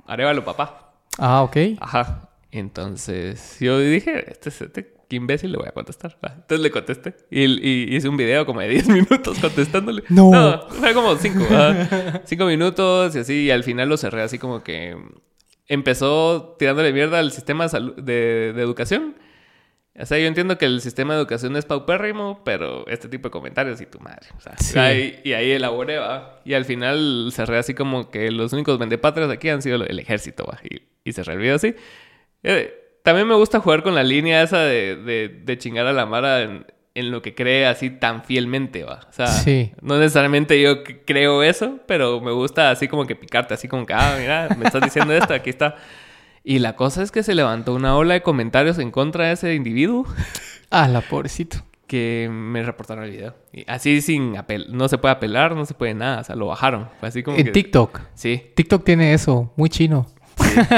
a 0.08 0.12
Arevalo 0.12 0.44
papá. 0.44 0.92
Ah, 1.18 1.42
ok. 1.42 1.56
Ajá. 1.80 2.30
Entonces 2.50 3.58
yo 3.60 3.78
dije, 3.78 4.30
este, 4.30 4.48
este 4.50 4.94
qué 5.08 5.16
imbécil 5.16 5.52
le 5.52 5.58
voy 5.58 5.68
a 5.68 5.72
contestar. 5.72 6.16
Entonces 6.22 6.60
le 6.60 6.70
contesté. 6.70 7.14
Y, 7.30 7.44
y 7.44 7.96
hice 7.96 8.08
un 8.08 8.16
video 8.16 8.44
como 8.46 8.60
de 8.60 8.68
10 8.68 8.88
minutos 8.90 9.38
contestándole. 9.38 10.02
No. 10.08 10.66
fue 10.68 10.94
como 10.94 11.16
5. 11.16 11.44
5 12.24 12.44
minutos 12.46 13.14
y 13.16 13.18
así. 13.20 13.34
Y 13.44 13.50
al 13.50 13.64
final 13.64 13.88
lo 13.88 13.96
cerré 13.96 14.22
así 14.22 14.38
como 14.38 14.62
que 14.62 14.96
empezó 15.68 16.56
tirándole 16.58 16.92
mierda 16.92 17.18
al 17.18 17.32
sistema 17.32 17.66
de, 17.68 17.80
de, 18.02 18.52
de 18.54 18.62
educación. 18.62 19.16
O 19.98 20.04
sea, 20.04 20.18
yo 20.18 20.26
entiendo 20.26 20.58
que 20.58 20.66
el 20.66 20.82
sistema 20.82 21.14
de 21.14 21.20
educación 21.20 21.56
es 21.56 21.64
paupérrimo, 21.64 22.42
pero 22.44 22.86
este 22.86 23.08
tipo 23.08 23.28
de 23.28 23.32
comentarios 23.32 23.80
y 23.80 23.86
tu 23.86 23.98
madre. 23.98 24.28
O 24.36 24.40
sea, 24.40 24.54
Sí. 24.58 24.78
ahí- 24.78 25.20
y 25.24 25.32
ahí 25.32 25.52
elaboré, 25.52 25.96
va. 25.96 26.40
Y 26.44 26.52
al 26.52 26.66
final 26.66 27.30
cerré 27.32 27.56
así 27.56 27.72
como 27.72 28.10
que 28.10 28.30
los 28.30 28.52
únicos 28.52 28.78
vendepatrias 28.78 29.30
aquí 29.30 29.48
han 29.48 29.62
sido 29.62 29.76
el 29.84 29.98
ejército, 29.98 30.44
va. 30.44 30.58
Y, 30.68 30.82
y 31.08 31.12
cerré 31.14 31.32
el 31.32 31.38
video 31.38 31.54
así. 31.56 31.74
Eh, 32.42 32.74
también 33.06 33.26
me 33.28 33.34
gusta 33.36 33.60
jugar 33.60 33.82
con 33.82 33.94
la 33.94 34.02
línea 34.02 34.42
esa 34.42 34.58
de, 34.58 34.96
de, 34.96 35.28
de 35.28 35.58
chingar 35.58 35.86
a 35.86 35.92
la 35.92 36.04
Mara 36.06 36.42
en, 36.42 36.66
en 36.94 37.10
lo 37.12 37.22
que 37.22 37.34
cree 37.36 37.64
así 37.66 37.88
tan 37.88 38.24
fielmente, 38.24 38.82
va. 38.82 39.00
O 39.08 39.12
sea, 39.12 39.28
Sí. 39.28 39.70
no 39.80 39.96
necesariamente 39.98 40.60
yo 40.60 40.82
creo 41.06 41.42
eso, 41.44 41.78
pero 41.86 42.20
me 42.20 42.32
gusta 42.32 42.70
así 42.70 42.88
como 42.88 43.06
que 43.06 43.14
picarte, 43.14 43.54
así 43.54 43.68
como 43.68 43.86
que, 43.86 43.94
ah, 43.94 44.16
mira, 44.20 44.48
me 44.58 44.64
estás 44.66 44.82
diciendo 44.82 45.14
esto, 45.14 45.32
aquí 45.34 45.50
está. 45.50 45.76
Y 46.42 46.58
la 46.58 46.74
cosa 46.74 47.02
es 47.04 47.12
que 47.12 47.22
se 47.22 47.34
levantó 47.36 47.74
una 47.74 47.96
ola 47.96 48.14
de 48.14 48.22
comentarios 48.22 48.78
en 48.78 48.90
contra 48.90 49.26
de 49.26 49.32
ese 49.34 49.54
individuo 49.54 50.04
Ah, 50.70 50.88
la 50.88 51.00
pobrecito. 51.00 51.58
que 51.86 52.28
me 52.30 52.64
reportaron 52.64 53.04
el 53.04 53.12
video. 53.12 53.36
Y 53.52 53.64
así 53.70 54.00
sin 54.00 54.36
apel, 54.36 54.66
no 54.70 54.88
se 54.88 54.98
puede 54.98 55.12
apelar, 55.14 55.54
no 55.54 55.64
se 55.64 55.74
puede 55.74 55.94
nada, 55.94 56.20
o 56.20 56.24
sea, 56.24 56.34
lo 56.34 56.46
bajaron. 56.46 56.88
Fue 56.98 57.08
así 57.08 57.22
como 57.22 57.36
En 57.36 57.44
que 57.44 57.52
TikTok. 57.52 58.00
Sí, 58.14 58.42
TikTok 58.56 58.84
tiene 58.84 59.14
eso, 59.14 59.52
muy 59.56 59.68
chino. 59.68 60.06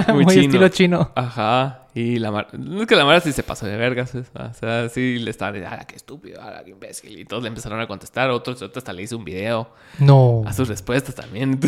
muy, 0.09 0.24
Muy 0.24 0.34
chino. 0.34 0.44
estilo 0.46 0.68
chino. 0.68 1.12
Ajá. 1.16 1.77
Y 1.94 2.19
la 2.19 2.31
Mara, 2.31 2.48
no 2.52 2.82
es 2.82 2.86
que 2.86 2.94
la 2.94 3.05
Mara 3.05 3.20
sí 3.20 3.32
se 3.32 3.43
pasó 3.43 3.66
de 3.66 3.77
vergas, 3.77 4.10
pues, 4.12 4.27
o 4.35 4.55
sea, 4.55 4.89
sí 4.89 5.19
le 5.19 5.31
estaban 5.31 5.55
diciendo, 5.55 5.77
ah, 5.81 5.85
qué 5.86 5.97
estúpido, 5.97 6.40
ah, 6.40 6.60
qué 6.65 6.70
imbécil. 6.70 7.19
Y 7.19 7.24
todos 7.24 7.43
le 7.43 7.48
empezaron 7.48 7.81
a 7.81 7.86
contestar, 7.89 8.31
otros, 8.31 8.62
otros 8.62 8.77
hasta 8.78 8.93
le 8.93 9.02
hice 9.02 9.16
un 9.16 9.24
video 9.24 9.73
No. 9.98 10.43
a 10.47 10.52
sus 10.52 10.69
respuestas 10.69 11.15
también. 11.15 11.59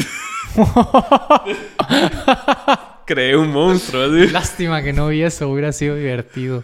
Creé 3.06 3.36
un 3.36 3.51
monstruo. 3.51 4.02
así. 4.05 4.30
Lástima 4.32 4.82
que 4.82 4.92
no 4.92 5.09
vi 5.09 5.22
eso, 5.22 5.48
hubiera 5.48 5.72
sido 5.72 5.97
divertido. 5.97 6.62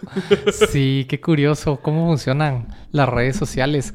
Sí, 0.71 1.05
qué 1.09 1.19
curioso 1.19 1.77
cómo 1.81 2.05
funcionan 2.07 2.67
las 2.91 3.09
redes 3.09 3.35
sociales. 3.35 3.93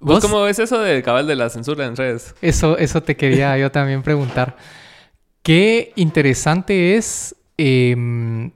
¿Vos 0.00 0.20
cómo 0.20 0.42
ves 0.42 0.58
eso 0.58 0.80
del 0.80 1.02
cabal 1.02 1.26
de 1.26 1.36
la 1.36 1.48
censura 1.48 1.86
en 1.86 1.96
redes? 1.96 2.34
Eso, 2.42 2.76
eso 2.76 3.02
te 3.02 3.16
quería 3.16 3.56
yo 3.56 3.70
también 3.70 4.02
preguntar. 4.02 4.56
Qué 5.42 5.92
interesante 5.96 6.96
es 6.96 7.34
em, 7.56 8.50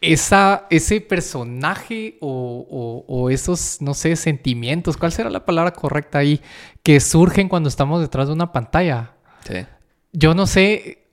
esa, 0.00 0.66
ese 0.70 1.00
personaje 1.00 2.16
o, 2.20 2.66
o- 2.70 3.04
o 3.08 3.30
esos, 3.30 3.78
no 3.80 3.94
sé, 3.94 4.16
sentimientos, 4.16 4.96
¿cuál 4.96 5.12
será 5.12 5.30
la 5.30 5.44
palabra 5.44 5.72
correcta 5.72 6.18
ahí? 6.18 6.40
Que 6.82 7.00
surgen 7.00 7.48
cuando 7.48 7.68
estamos 7.68 8.00
detrás 8.00 8.28
de 8.28 8.34
una 8.34 8.52
pantalla. 8.52 9.12
Sí. 9.46 9.66
Yo 10.12 10.34
no 10.34 10.46
sé, 10.46 11.04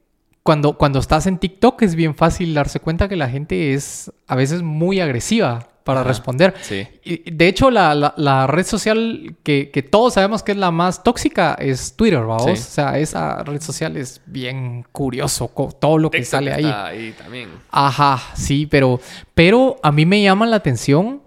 cuando, 0.43 0.77
cuando 0.77 0.99
estás 0.99 1.27
en 1.27 1.38
TikTok 1.38 1.81
es 1.84 1.95
bien 1.95 2.15
fácil 2.15 2.53
darse 2.53 2.80
cuenta 2.80 3.09
que 3.09 3.15
la 3.18 3.30
gente 3.30 3.73
es 3.73 4.11
a 4.27 4.35
veces 4.35 4.64
muy 4.64 4.99
agresiva 5.01 5.68
para 5.88 6.01
Ajá. 6.01 6.09
responder. 6.09 6.53
Sí. 6.61 6.88
Y, 7.03 7.31
De 7.31 7.47
hecho, 7.47 7.72
la, 7.72 7.95
la- 7.95 8.14
la 8.18 8.45
red 8.45 8.65
social 8.68 9.35
que, 9.41 9.72
que 9.72 9.81
todos 9.81 10.14
sabemos 10.14 10.43
que 10.43 10.51
es 10.51 10.57
la 10.59 10.69
más 10.69 11.01
tóxica 11.03 11.55
es 11.59 11.95
Twitter, 11.95 12.19
¿vamos? 12.19 12.43
Sí. 12.45 12.51
O 12.51 12.55
sea, 12.57 12.99
esa 12.99 13.41
red 13.43 13.59
social 13.61 13.97
es 13.97 14.22
bien 14.27 14.85
curioso, 14.91 15.49
todo 15.80 15.97
lo 15.97 16.11
que 16.11 16.19
TikTok 16.19 16.30
sale 16.31 16.53
ahí. 16.53 16.65
está 16.65 16.85
ahí 16.85 17.15
también. 17.18 17.49
Ajá, 17.72 18.22
sí, 18.35 18.68
pero, 18.68 18.99
pero 19.34 19.77
a 19.81 19.91
mí 19.91 20.05
me 20.05 20.22
llama 20.22 20.45
la 20.45 20.57
atención 20.57 21.22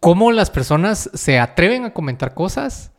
cómo 0.00 0.32
las 0.32 0.50
personas 0.50 1.08
se 1.14 1.38
atreven 1.38 1.84
a 1.84 1.92
comentar 1.94 2.34
cosas 2.34 2.90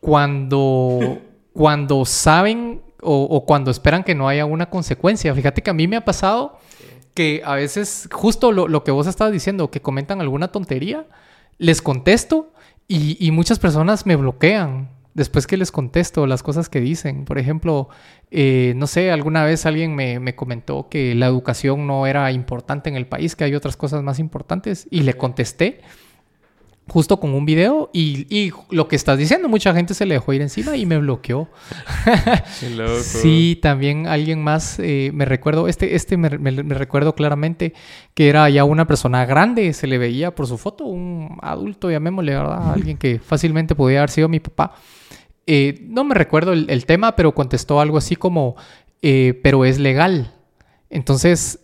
cuando, 0.00 1.18
cuando 1.52 2.04
saben 2.04 2.82
o, 3.02 3.22
o 3.24 3.44
cuando 3.44 3.70
esperan 3.70 4.04
que 4.04 4.14
no 4.14 4.28
haya 4.28 4.46
una 4.46 4.70
consecuencia. 4.70 5.34
Fíjate 5.34 5.62
que 5.62 5.70
a 5.70 5.74
mí 5.74 5.86
me 5.88 5.96
ha 5.96 6.04
pasado 6.04 6.58
que 7.14 7.42
a 7.44 7.54
veces, 7.54 8.08
justo 8.12 8.52
lo, 8.52 8.68
lo 8.68 8.84
que 8.84 8.90
vos 8.90 9.06
estabas 9.06 9.32
diciendo, 9.32 9.70
que 9.70 9.80
comentan 9.80 10.20
alguna 10.20 10.48
tontería, 10.48 11.06
les 11.58 11.80
contesto 11.80 12.52
y, 12.88 13.16
y 13.24 13.30
muchas 13.30 13.58
personas 13.58 14.04
me 14.04 14.16
bloquean 14.16 14.90
después 15.14 15.46
que 15.46 15.56
les 15.56 15.70
contesto 15.70 16.26
las 16.26 16.42
cosas 16.42 16.68
que 16.68 16.80
dicen. 16.80 17.24
Por 17.24 17.38
ejemplo, 17.38 17.88
eh, 18.30 18.74
no 18.76 18.86
sé, 18.86 19.10
alguna 19.10 19.44
vez 19.44 19.64
alguien 19.64 19.94
me, 19.94 20.18
me 20.18 20.34
comentó 20.34 20.88
que 20.88 21.14
la 21.14 21.26
educación 21.26 21.86
no 21.86 22.06
era 22.06 22.30
importante 22.32 22.90
en 22.90 22.96
el 22.96 23.06
país, 23.06 23.36
que 23.36 23.44
hay 23.44 23.54
otras 23.54 23.76
cosas 23.76 24.02
más 24.02 24.18
importantes, 24.18 24.88
y 24.90 25.02
le 25.02 25.14
contesté 25.14 25.80
justo 26.86 27.18
con 27.18 27.32
un 27.32 27.46
video 27.46 27.90
y, 27.92 28.26
y 28.34 28.52
lo 28.70 28.88
que 28.88 28.96
estás 28.96 29.18
diciendo, 29.18 29.48
mucha 29.48 29.74
gente 29.74 29.94
se 29.94 30.04
le 30.04 30.14
dejó 30.14 30.32
ir 30.32 30.42
encima 30.42 30.76
y 30.76 30.84
me 30.84 30.98
bloqueó. 30.98 31.48
Qué 32.60 32.70
loco. 32.70 33.00
Sí, 33.00 33.58
también 33.60 34.06
alguien 34.06 34.42
más, 34.42 34.78
eh, 34.78 35.10
me 35.14 35.24
recuerdo, 35.24 35.66
este, 35.66 35.94
este 35.94 36.16
me, 36.16 36.28
recuerdo 36.28 37.14
claramente 37.14 37.72
que 38.12 38.28
era 38.28 38.48
ya 38.50 38.64
una 38.64 38.86
persona 38.86 39.24
grande, 39.24 39.72
se 39.72 39.86
le 39.86 39.98
veía 39.98 40.34
por 40.34 40.46
su 40.46 40.58
foto, 40.58 40.84
un 40.84 41.38
adulto, 41.40 41.90
llamémosle, 41.90 42.34
¿verdad? 42.34 42.72
Alguien 42.72 42.98
que 42.98 43.18
fácilmente 43.18 43.74
podía 43.74 44.00
haber 44.00 44.10
sido 44.10 44.28
mi 44.28 44.40
papá. 44.40 44.74
Eh, 45.46 45.86
no 45.88 46.04
me 46.04 46.14
recuerdo 46.14 46.52
el, 46.52 46.66
el 46.68 46.84
tema, 46.86 47.16
pero 47.16 47.34
contestó 47.34 47.80
algo 47.80 47.96
así 47.96 48.14
como, 48.16 48.56
eh, 49.00 49.40
pero 49.42 49.64
es 49.64 49.78
legal. 49.78 50.32
Entonces 50.90 51.60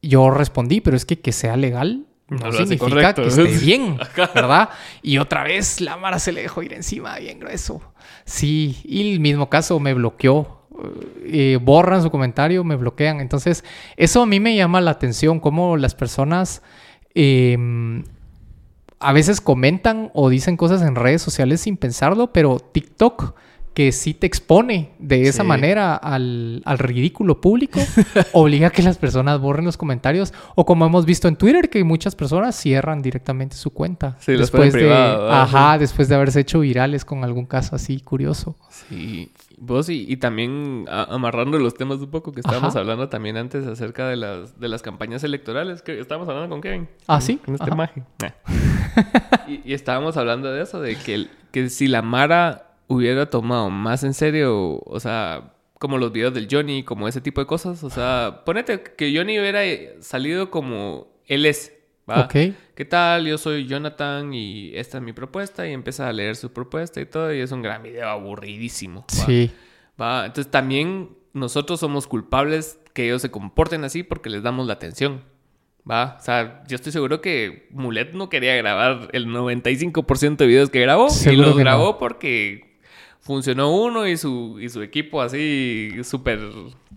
yo 0.00 0.30
respondí, 0.30 0.80
pero 0.80 0.96
es 0.96 1.04
que 1.04 1.20
que 1.20 1.32
sea 1.32 1.56
legal 1.56 2.06
no, 2.28 2.52
significa 2.52 3.14
que 3.14 3.26
esté 3.26 3.44
bien, 3.60 3.98
¿verdad? 4.34 4.70
Y 5.02 5.18
otra 5.18 5.44
vez 5.44 5.80
la 5.80 5.96
Mara 5.96 6.18
se 6.18 6.32
le 6.32 6.42
dejó 6.42 6.62
ir 6.62 6.72
encima 6.72 7.18
bien 7.18 7.40
grueso. 7.40 7.82
Sí, 8.24 8.80
y 8.84 9.12
el 9.12 9.20
mismo 9.20 9.48
caso 9.48 9.78
me 9.80 9.94
bloqueó. 9.94 10.60
Eh, 11.24 11.58
borran 11.60 12.02
su 12.02 12.10
comentario, 12.10 12.64
me 12.64 12.76
bloquean. 12.76 13.20
Entonces, 13.20 13.64
eso 13.96 14.22
a 14.22 14.26
mí 14.26 14.40
me 14.40 14.56
llama 14.56 14.80
la 14.80 14.92
atención, 14.92 15.38
cómo 15.38 15.76
las 15.76 15.94
personas 15.94 16.62
eh, 17.14 17.58
a 19.02 19.12
veces 19.12 19.40
comentan 19.40 20.10
o 20.14 20.28
dicen 20.30 20.56
cosas 20.56 20.82
en 20.82 20.94
redes 20.94 21.20
sociales 21.20 21.60
sin 21.60 21.76
pensarlo, 21.76 22.32
pero 22.32 22.58
TikTok 22.58 23.34
que 23.74 23.90
sí 23.92 24.12
te 24.12 24.26
expone 24.26 24.90
de 24.98 25.22
esa 25.28 25.42
Sí. 25.42 25.48
manera 25.48 25.94
al, 25.96 26.60
al 26.66 26.78
ridículo 26.78 27.40
público, 27.40 27.80
obliga 28.34 28.66
a 28.68 28.70
que 28.70 28.82
las 28.82 28.98
personas 28.98 29.40
borren 29.40 29.64
los 29.64 29.76
comentarios. 29.78 30.34
O 30.54 30.66
como 30.66 30.84
hemos 30.86 31.06
visto 31.06 31.26
en 31.28 31.36
Twitter, 31.36 31.70
que 31.70 31.82
muchas 31.84 32.14
personas 32.14 32.54
cierran 32.54 33.00
directamente 33.00 33.56
su 33.56 33.70
cuenta. 33.70 34.16
Sí, 34.20 34.32
después 34.32 34.72
de, 34.72 34.78
privado, 34.80 35.22
¿verdad? 35.24 35.42
ajá, 35.42 35.78
después 35.78 36.08
de 36.08 36.14
haberse 36.16 36.40
hecho 36.40 36.60
virales 36.60 37.04
con 37.04 37.24
algún 37.24 37.46
caso 37.46 37.74
así 37.74 38.00
curioso. 38.00 38.56
Sí, 38.68 39.32
vos 39.56 39.88
y, 39.88 40.04
y 40.06 40.16
también 40.18 40.84
a- 40.90 41.04
amarrando 41.04 41.58
los 41.58 41.74
temas 41.74 41.98
un 41.98 42.10
poco 42.10 42.32
que 42.32 42.40
estábamos 42.40 42.70
Ajá. 42.70 42.80
hablando 42.80 43.08
también 43.08 43.36
antes 43.38 43.66
acerca 43.66 44.06
de 44.08 44.16
las, 44.16 44.60
de 44.60 44.68
las 44.68 44.82
campañas 44.82 45.24
electorales 45.24 45.80
que 45.82 45.98
estábamos 45.98 46.28
hablando 46.28 46.50
con 46.50 46.60
Kevin. 46.60 46.88
Ah, 47.06 47.20
¿sí? 47.22 47.36
Con 47.38 47.54
este. 47.54 47.70
Nah. 47.70 47.86
y, 49.48 49.62
y 49.64 49.72
estábamos 49.74 50.16
hablando 50.16 50.52
de 50.52 50.62
eso, 50.62 50.80
de 50.80 50.96
que, 50.96 51.14
el- 51.14 51.30
que 51.50 51.68
si 51.70 51.88
la 51.88 52.02
Mara 52.02 52.68
hubiera 52.92 53.28
tomado 53.30 53.70
más 53.70 54.04
en 54.04 54.14
serio, 54.14 54.80
o 54.84 55.00
sea, 55.00 55.54
como 55.78 55.98
los 55.98 56.12
videos 56.12 56.32
del 56.34 56.48
Johnny, 56.50 56.84
como 56.84 57.08
ese 57.08 57.20
tipo 57.20 57.40
de 57.40 57.46
cosas, 57.46 57.82
o 57.82 57.90
sea, 57.90 58.42
ponete 58.44 58.82
que 58.82 59.12
Johnny 59.16 59.38
hubiera 59.40 59.60
salido 60.00 60.50
como 60.50 61.08
él 61.26 61.46
es, 61.46 61.72
¿va? 62.08 62.20
Ok. 62.20 62.34
¿Qué 62.74 62.84
tal? 62.84 63.26
Yo 63.26 63.36
soy 63.38 63.66
Jonathan 63.66 64.32
y 64.32 64.70
esta 64.74 64.98
es 64.98 65.04
mi 65.04 65.12
propuesta 65.12 65.66
y 65.66 65.72
empieza 65.72 66.08
a 66.08 66.12
leer 66.12 66.36
su 66.36 66.52
propuesta 66.52 67.00
y 67.00 67.06
todo 67.06 67.34
y 67.34 67.40
es 67.40 67.52
un 67.52 67.62
gran 67.62 67.82
video 67.82 68.08
aburridísimo. 68.08 69.00
¿va? 69.00 69.24
Sí. 69.26 69.50
¿Va? 70.00 70.26
Entonces 70.26 70.50
también 70.50 71.10
nosotros 71.32 71.80
somos 71.80 72.06
culpables 72.06 72.78
que 72.94 73.04
ellos 73.06 73.22
se 73.22 73.30
comporten 73.30 73.84
así 73.84 74.02
porque 74.02 74.30
les 74.30 74.42
damos 74.42 74.66
la 74.66 74.74
atención. 74.74 75.22
¿Va? 75.88 76.16
O 76.20 76.22
sea, 76.22 76.62
yo 76.68 76.76
estoy 76.76 76.92
seguro 76.92 77.20
que 77.20 77.68
Mulet 77.72 78.14
no 78.14 78.28
quería 78.28 78.54
grabar 78.54 79.08
el 79.12 79.26
95% 79.26 80.36
de 80.36 80.46
videos 80.46 80.70
que 80.70 80.80
grabó 80.80 81.08
y 81.08 81.10
Seguro 81.10 81.48
los 81.48 81.56
que 81.56 81.62
grabó 81.62 81.86
no. 81.92 81.98
porque 81.98 82.71
funcionó 83.22 83.74
uno 83.74 84.06
y 84.06 84.16
su, 84.16 84.58
y 84.60 84.68
su 84.68 84.82
equipo 84.82 85.22
así 85.22 85.92
súper 86.02 86.40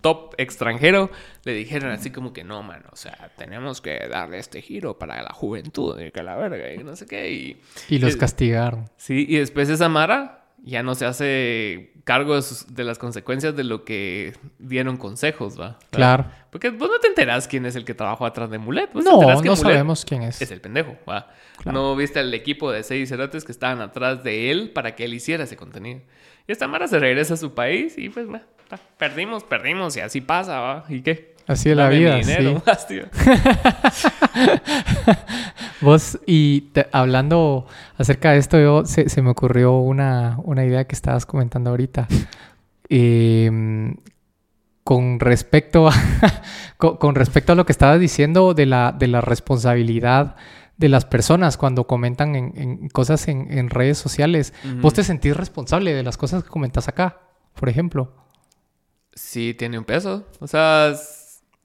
top 0.02 0.34
extranjero 0.38 1.12
le 1.44 1.54
dijeron 1.54 1.92
así 1.92 2.10
como 2.10 2.34
que 2.34 2.44
no, 2.44 2.64
mano, 2.64 2.90
o 2.92 2.96
sea, 2.96 3.32
tenemos 3.38 3.80
que 3.80 4.08
darle 4.10 4.40
este 4.40 4.62
giro 4.62 4.98
para 4.98 5.22
la 5.22 5.32
juventud 5.34 6.00
y 6.02 6.12
que 6.12 6.24
la 6.24 6.36
verga 6.36 6.74
y 6.74 6.84
no 6.84 6.96
sé 6.96 7.06
qué 7.06 7.32
y... 7.32 7.62
Y 7.90 8.00
los 8.00 8.16
castigaron. 8.16 8.90
Sí, 8.98 9.26
y 9.30 9.38
después 9.38 9.70
esa 9.70 9.88
Mara 9.88 10.45
ya 10.64 10.82
no 10.84 10.96
se 10.96 11.06
hace 11.06 11.92
cargo 12.06 12.36
de, 12.36 12.42
sus- 12.42 12.74
de 12.74 12.84
las 12.84 12.98
consecuencias 12.98 13.56
de 13.56 13.64
lo 13.64 13.84
que 13.84 14.34
dieron 14.60 14.98
consejos, 14.98 15.60
¿va? 15.60 15.78
Claro. 15.92 16.26
Porque 16.52 16.70
vos 16.70 16.90
no 16.90 17.00
te 17.00 17.08
enterás 17.08 17.48
quién 17.48 17.66
es 17.66 17.76
el 17.76 17.86
que 17.86 17.94
trabajó 17.94 18.26
atrás 18.26 18.50
de 18.50 18.58
Mulet. 18.58 18.92
Vos 18.94 19.04
te 19.04 19.10
No, 19.10 19.16
enterás 19.22 19.42
que 19.42 19.50
no 19.50 19.56
sabemos 19.56 20.06
quién 20.06 20.22
es. 20.24 20.42
Es 20.42 20.52
el 20.52 20.62
pendejo, 20.62 20.96
¿va? 21.10 21.28
Claro. 21.62 21.78
No 21.80 21.96
viste 21.96 22.20
al 22.20 22.34
equipo 22.34 22.72
de 22.72 22.84
seis 22.84 23.10
cerotes 23.10 23.44
que 23.44 23.52
estaban 23.52 23.82
atrás 23.82 24.24
de 24.24 24.52
él 24.52 24.72
para 24.72 24.96
que 24.96 25.06
él 25.06 25.14
hiciera 25.14 25.44
ese 25.44 25.58
contenido. 25.58 26.02
Y 26.48 26.52
esta 26.52 26.68
Mara 26.68 26.88
se 26.88 27.00
regresa 27.00 27.34
a 27.34 27.38
su 27.38 27.54
país 27.54 27.98
y 27.98 28.10
pues, 28.10 28.28
va, 28.32 28.44
perdimos, 28.98 29.44
perdimos 29.44 29.98
y 29.98 30.00
así 30.02 30.22
pasa, 30.22 30.60
¿va? 30.60 30.86
¿Y 30.90 31.02
qué? 31.02 31.35
Así 31.48 31.70
es 31.70 31.78
la 31.78 31.90
mi 31.90 32.00
vida, 32.00 32.16
dinero, 32.16 32.56
sí. 32.58 32.64
más, 32.66 32.88
tío. 32.88 33.04
Vos, 35.82 36.20
y 36.26 36.62
te- 36.74 36.88
hablando 36.92 37.68
acerca 37.98 38.32
de 38.32 38.40
esto, 38.40 38.60
yo, 38.60 38.86
se, 38.86 39.10
se 39.10 39.22
me 39.22 39.30
ocurrió 39.30 39.74
una, 39.78 40.38
una 40.44 40.66
idea 40.66 40.86
que 40.86 40.96
estabas 40.96 41.26
comentando 41.26 41.70
ahorita. 41.70 42.08
Em, 42.90 43.96
con 44.84 45.20
respecto 45.20 45.88
a, 45.88 45.94
con, 46.78 46.98
con 46.98 47.16
respecto 47.16 47.54
a 47.54 47.56
lo 47.56 47.66
que 47.66 47.72
estabas 47.72 48.00
diciendo 48.00 48.54
de 48.54 48.66
la, 48.66 48.92
de 48.98 49.08
la 49.08 49.22
responsabilidad 49.22 50.36
de 50.78 50.90
las 50.90 51.06
personas 51.06 51.58
cuando 51.58 51.88
comentan 51.88 52.36
en, 52.36 52.52
en 52.56 52.90
cosas 52.90 53.28
en, 53.28 53.56
en 53.58 53.70
redes 53.70 53.98
sociales. 53.98 54.54
¿Vos 54.82 54.94
te 54.94 55.04
sentís 55.04 55.36
responsable 55.38 55.94
de 55.94 56.04
las 56.04 56.18
cosas 56.18 56.44
que 56.44 56.50
comentas 56.50 56.88
acá, 56.88 57.20
por 57.56 57.70
ejemplo? 57.70 58.14
Sí, 59.14 59.56
tiene 59.58 59.80
un 59.80 59.86
peso. 59.86 60.28
O 60.40 60.48
sea, 60.48 60.94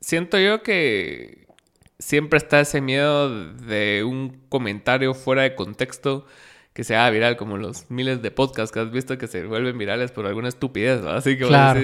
siento 0.01 0.39
yo 0.39 0.62
que 0.62 1.47
siempre 1.98 2.39
está 2.39 2.60
ese 2.60 2.81
miedo 2.81 3.52
de 3.55 4.05
un 4.05 4.40
comentario 4.48 5.14
fuera 5.14 5.43
de 5.43 5.55
contexto 5.55 6.27
que 6.72 6.85
se 6.85 6.97
haga 6.97 7.10
viral, 7.10 7.36
como 7.36 7.56
los 7.59 7.90
miles 7.90 8.22
de 8.22 8.31
podcasts 8.31 8.72
que 8.72 8.81
has 8.81 8.90
visto 8.90 9.18
que 9.18 9.27
se 9.27 9.44
vuelven 9.44 9.77
virales 9.77 10.12
por 10.12 10.27
alguna 10.27 10.48
estupidez, 10.48 11.02
¿no? 11.02 11.10
Así 11.10 11.36
que 11.36 11.44
Claro. 11.47 11.81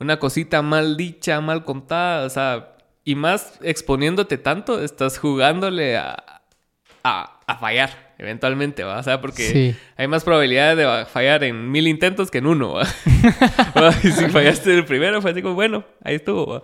una 0.00 0.18
cosita 0.18 0.60
mal 0.60 0.96
dicha, 0.96 1.40
mal 1.40 1.64
contada, 1.64 2.26
o 2.26 2.30
sea, 2.30 2.76
y 3.04 3.14
más 3.14 3.58
exponiéndote 3.62 4.36
tanto, 4.36 4.82
estás 4.82 5.18
jugándole 5.18 5.96
a, 5.96 6.42
a, 7.04 7.40
a 7.46 7.56
fallar 7.58 8.08
eventualmente, 8.18 8.82
¿va? 8.82 8.98
O 8.98 9.02
sea, 9.02 9.20
porque 9.20 9.42
Sí. 9.44 9.76
hay 9.96 10.08
más 10.08 10.24
probabilidades 10.24 10.76
de 10.76 11.06
fallar 11.06 11.44
en 11.44 11.70
mil 11.70 11.86
intentos 11.86 12.30
que 12.30 12.38
en 12.38 12.48
uno, 12.48 12.74
y 14.02 14.10
si 14.10 14.26
fallaste 14.28 14.74
el 14.74 14.84
primero, 14.84 15.22
fue 15.22 15.30
así 15.30 15.40
como, 15.42 15.54
bueno, 15.54 15.84
ahí 16.04 16.16
estuvo, 16.16 16.46
¿va? 16.46 16.62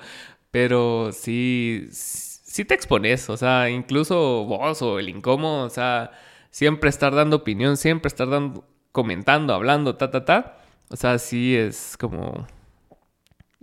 Pero 0.55 1.10
sí, 1.10 1.89
sí 1.90 2.64
te 2.64 2.74
expones, 2.74 3.28
o 3.28 3.36
sea, 3.36 3.70
incluso 3.70 4.44
vos 4.44 4.82
o 4.82 5.01
el 5.01 5.09
incómodo, 5.09 5.66
o 5.66 5.68
sea, 5.68 6.12
siempre 6.52 6.90
estar 6.90 7.12
dando 7.12 7.39
opinión, 7.39 7.76
siempre 7.76 8.06
estar 8.06 8.31
dando, 8.31 8.64
comentando, 8.93 9.52
hablando, 9.52 9.97
ta, 9.97 10.12
ta, 10.12 10.24
ta. 10.24 10.59
O 10.90 10.97
sea, 10.97 11.18
sí 11.18 11.56
es 11.56 11.97
como... 11.98 12.47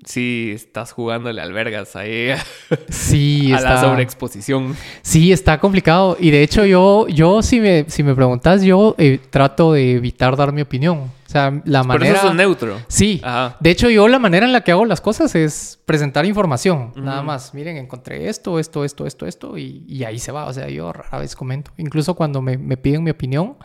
sí 0.05 0.51
estás 0.53 0.91
jugándole 0.91 1.41
albergas 1.41 1.95
ahí 1.95 2.33
sí, 2.89 3.51
a 3.53 3.57
está... 3.57 3.69
la 3.75 3.81
sobreexposición. 3.81 4.75
Sí, 5.01 5.31
está 5.31 5.59
complicado. 5.59 6.17
Y 6.19 6.31
de 6.31 6.43
hecho 6.43 6.65
yo, 6.65 7.07
yo 7.07 7.41
si, 7.41 7.59
me, 7.59 7.85
si 7.87 8.03
me 8.03 8.15
preguntas, 8.15 8.63
yo 8.63 8.95
eh, 8.97 9.19
trato 9.29 9.73
de 9.73 9.93
evitar 9.93 10.35
dar 10.35 10.51
mi 10.53 10.61
opinión. 10.61 10.97
O 10.99 11.29
sea, 11.31 11.61
la 11.63 11.83
manera... 11.83 12.13
Por 12.13 12.17
eso 12.17 12.27
es 12.29 12.35
neutro. 12.35 12.77
Sí. 12.89 13.21
Ajá. 13.23 13.55
De 13.61 13.69
hecho, 13.69 13.89
yo 13.89 14.09
la 14.09 14.19
manera 14.19 14.45
en 14.45 14.51
la 14.51 14.65
que 14.65 14.73
hago 14.73 14.83
las 14.83 14.99
cosas 14.99 15.33
es 15.33 15.79
presentar 15.85 16.25
información. 16.25 16.91
Nada 16.97 17.21
más. 17.21 17.53
Miren, 17.53 17.77
encontré 17.77 18.27
esto, 18.27 18.59
esto, 18.59 18.83
esto, 18.83 19.05
esto, 19.05 19.25
esto. 19.25 19.57
Y, 19.57 19.85
y, 19.87 20.03
ahí 20.03 20.19
se 20.19 20.33
va. 20.33 20.45
O 20.47 20.53
sea, 20.53 20.67
yo 20.67 20.91
rara 20.91 21.19
vez 21.19 21.37
comento. 21.37 21.71
Incluso 21.77 22.15
cuando 22.15 22.41
me, 22.41 22.57
me 22.57 22.75
piden 22.75 23.03
mi 23.03 23.11
opinión, 23.11 23.55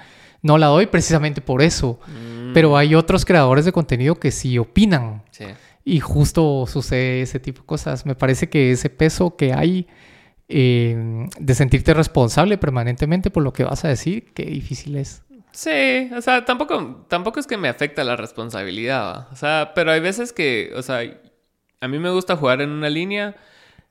no 0.42 0.58
la 0.58 0.68
doy 0.68 0.86
precisamente 0.86 1.40
por 1.40 1.60
eso. 1.60 1.98
Mm. 2.06 2.52
Pero 2.54 2.76
hay 2.76 2.94
otros 2.94 3.24
creadores 3.24 3.64
de 3.64 3.72
contenido 3.72 4.14
que 4.14 4.30
sí 4.30 4.58
opinan. 4.58 5.24
Sí. 5.32 5.46
Y 5.88 6.00
justo 6.00 6.66
sucede 6.66 7.22
ese 7.22 7.38
tipo 7.38 7.60
de 7.60 7.66
cosas. 7.66 8.06
Me 8.06 8.16
parece 8.16 8.48
que 8.48 8.72
ese 8.72 8.90
peso 8.90 9.36
que 9.36 9.52
hay 9.52 9.86
eh, 10.48 11.28
de 11.38 11.54
sentirte 11.54 11.94
responsable 11.94 12.58
permanentemente 12.58 13.30
por 13.30 13.44
lo 13.44 13.52
que 13.52 13.62
vas 13.62 13.84
a 13.84 13.88
decir, 13.88 14.32
qué 14.34 14.46
difícil 14.46 14.96
es. 14.96 15.22
Sí, 15.52 16.10
o 16.12 16.20
sea, 16.20 16.44
tampoco, 16.44 17.06
tampoco 17.06 17.38
es 17.38 17.46
que 17.46 17.56
me 17.56 17.68
afecta 17.68 18.02
la 18.02 18.16
responsabilidad, 18.16 19.00
¿va? 19.00 19.28
o 19.32 19.36
sea, 19.36 19.72
pero 19.76 19.92
hay 19.92 20.00
veces 20.00 20.32
que, 20.32 20.72
o 20.74 20.82
sea, 20.82 21.02
a 21.80 21.88
mí 21.88 21.98
me 22.00 22.10
gusta 22.10 22.36
jugar 22.36 22.62
en 22.62 22.70
una 22.70 22.90
línea 22.90 23.36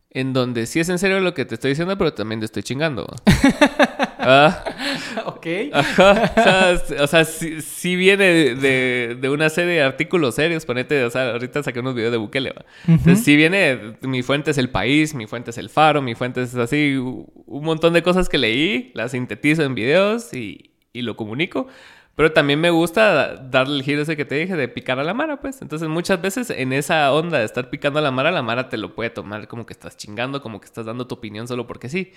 en 0.10 0.34
donde 0.34 0.66
sí 0.66 0.82
es 0.82 0.90
en 0.90 1.00
serio 1.00 1.22
lo 1.22 1.34
que 1.34 1.46
te 1.46 1.56
estoy 1.56 1.70
diciendo, 1.70 1.98
pero 1.98 2.14
también 2.14 2.42
te 2.42 2.46
estoy 2.46 2.64
chingando. 2.64 3.08
¿Ah? 4.26 4.64
ok. 5.26 5.48
Ajá. 5.72 6.32
O 6.76 6.88
sea, 6.88 7.04
o 7.04 7.08
sea 7.08 7.26
sí, 7.26 7.62
sí, 7.62 7.96
viene 7.96 8.56
de, 8.56 9.18
de, 9.20 9.30
una 9.30 9.50
serie 9.50 9.76
de 9.76 9.82
artículos 9.82 10.36
serios. 10.36 10.66
Ponete, 10.66 11.04
o 11.04 11.10
sea, 11.10 11.32
ahorita 11.32 11.64
saqué 11.64 11.80
unos 11.80 11.96
videos 11.96 12.12
de 12.12 12.18
Bukele. 12.18 12.52
¿va? 12.52 12.66
Uh 12.88 12.92
-huh. 12.92 12.98
Entonces, 12.98 13.24
sí 13.24 13.36
viene, 13.36 13.96
mi 14.02 14.24
fuente 14.24 14.52
es 14.52 14.58
el 14.58 14.70
país, 14.70 15.14
mi 15.14 15.28
fuente 15.28 15.52
es 15.52 15.58
el 15.58 15.70
faro, 15.70 16.02
mi 16.02 16.16
fuente 16.16 16.42
es 16.42 16.56
así, 16.56 16.96
un 16.96 17.64
montón 17.64 17.94
de 17.94 18.02
cosas 18.02 18.30
que 18.30 18.38
leí, 18.38 18.92
las 18.94 19.12
sintetizo 19.12 19.64
en 19.64 19.76
videos 19.76 20.34
y, 20.34 20.72
y 20.92 21.02
lo 21.02 21.16
comunico. 21.16 21.68
Pero 22.16 22.32
también 22.32 22.62
me 22.62 22.70
gusta 22.70 23.36
darle 23.36 23.76
el 23.76 23.84
giro 23.84 24.02
ese 24.02 24.16
que 24.16 24.24
te 24.24 24.36
dije 24.36 24.56
de 24.56 24.70
picar 24.70 25.00
a 25.00 25.04
la 25.04 25.14
mara, 25.14 25.42
pues. 25.42 25.62
Entonces, 25.62 25.90
muchas 25.90 26.22
veces 26.22 26.50
en 26.50 26.72
esa 26.72 27.12
onda 27.12 27.40
de 27.40 27.46
estar 27.46 27.70
picando 27.70 28.00
a 28.00 28.02
la 28.02 28.12
mara, 28.12 28.32
la 28.32 28.42
mara 28.42 28.70
te 28.70 28.78
lo 28.78 28.96
puede 28.96 29.10
tomar 29.10 29.50
como 29.50 29.66
que 29.66 29.74
estás 29.74 29.98
chingando, 29.98 30.42
como 30.42 30.62
que 30.62 30.66
estás 30.66 30.86
dando 30.86 31.08
tu 31.08 31.16
opinión 31.16 31.48
solo 31.48 31.68
porque 31.68 31.90
sí. 31.90 32.14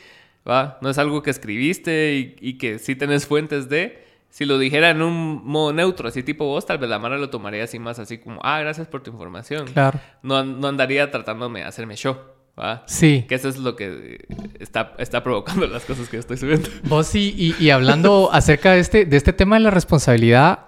¿va? 0.49 0.79
No 0.83 0.91
es 0.91 0.99
algo 0.99 1.23
que 1.23 1.31
escribiste 1.31 2.15
y, 2.15 2.37
y 2.41 2.59
que 2.59 2.79
sí 2.79 2.95
tenés 2.95 3.27
fuentes 3.27 3.69
de. 3.69 4.07
Si 4.31 4.45
lo 4.45 4.59
dijera 4.59 4.91
en 4.91 5.01
un 5.01 5.43
modo 5.45 5.73
neutro, 5.73 6.09
así 6.09 6.23
tipo 6.23 6.45
vos, 6.45 6.67
tal 6.67 6.79
vez 6.79 6.91
la 6.91 6.99
mara 6.99 7.17
lo 7.17 7.31
tomaría 7.31 7.65
así 7.65 7.79
más 7.79 7.99
así 7.99 8.19
como, 8.19 8.41
ah, 8.45 8.61
gracias 8.61 8.87
por 8.87 9.03
tu 9.03 9.11
información. 9.11 9.67
Claro. 9.69 9.99
No, 10.23 10.45
no 10.45 10.69
andaría 10.69 11.11
tratándome 11.11 11.61
de 11.61 11.65
hacerme 11.65 11.97
show. 11.97 12.19
¿Va? 12.59 12.83
Sí. 12.87 13.25
Que 13.29 13.35
eso 13.37 13.49
es 13.49 13.59
lo 13.59 13.77
que 13.77 14.27
está, 14.59 14.95
está 14.99 15.23
provocando 15.23 15.67
las 15.67 15.85
cosas 15.85 16.09
que 16.09 16.19
estoy 16.19 16.37
subiendo. 16.37 16.69
Vos 16.85 17.07
sí, 17.07 17.35
y, 17.37 17.63
y 17.63 17.71
hablando 17.71 18.31
acerca 18.33 18.73
de 18.73 18.81
este, 18.81 19.05
de 19.05 19.17
este 19.17 19.33
tema 19.33 19.57
de 19.57 19.61
la 19.61 19.71
responsabilidad, 19.71 20.61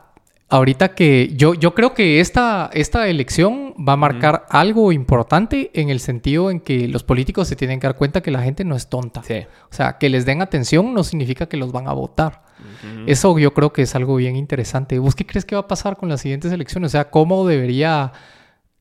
ahorita 0.50 0.94
que 0.94 1.32
yo, 1.34 1.54
yo 1.54 1.74
creo 1.74 1.94
que 1.94 2.20
esta, 2.20 2.70
esta 2.74 3.08
elección 3.08 3.74
va 3.76 3.94
a 3.94 3.96
marcar 3.96 4.46
algo 4.50 4.92
importante 4.92 5.70
en 5.74 5.88
el 5.88 6.00
sentido 6.00 6.50
en 6.50 6.60
que 6.60 6.88
los 6.88 7.04
políticos 7.04 7.48
se 7.48 7.56
tienen 7.56 7.80
que 7.80 7.86
dar 7.86 7.96
cuenta 7.96 8.20
que 8.20 8.30
la 8.30 8.42
gente 8.42 8.64
no 8.64 8.74
es 8.74 8.88
tonta. 8.88 9.22
Sí. 9.22 9.46
O 9.70 9.74
sea, 9.74 9.96
que 9.98 10.10
les 10.10 10.26
den 10.26 10.42
atención 10.42 10.92
no 10.92 11.04
significa 11.04 11.46
que 11.46 11.56
los 11.56 11.72
van 11.72 11.88
a 11.88 11.92
votar. 11.92 12.50
Eso 13.06 13.38
yo 13.38 13.54
creo 13.54 13.72
que 13.72 13.82
es 13.82 13.94
algo 13.94 14.16
bien 14.16 14.36
interesante. 14.36 14.98
¿Vos 14.98 15.14
qué 15.14 15.24
crees 15.24 15.46
que 15.46 15.54
va 15.54 15.62
a 15.62 15.68
pasar 15.68 15.96
con 15.96 16.10
las 16.10 16.20
siguientes 16.20 16.52
elecciones? 16.52 16.88
O 16.88 16.92
sea, 16.92 17.10
¿cómo 17.10 17.46
debería 17.46 18.12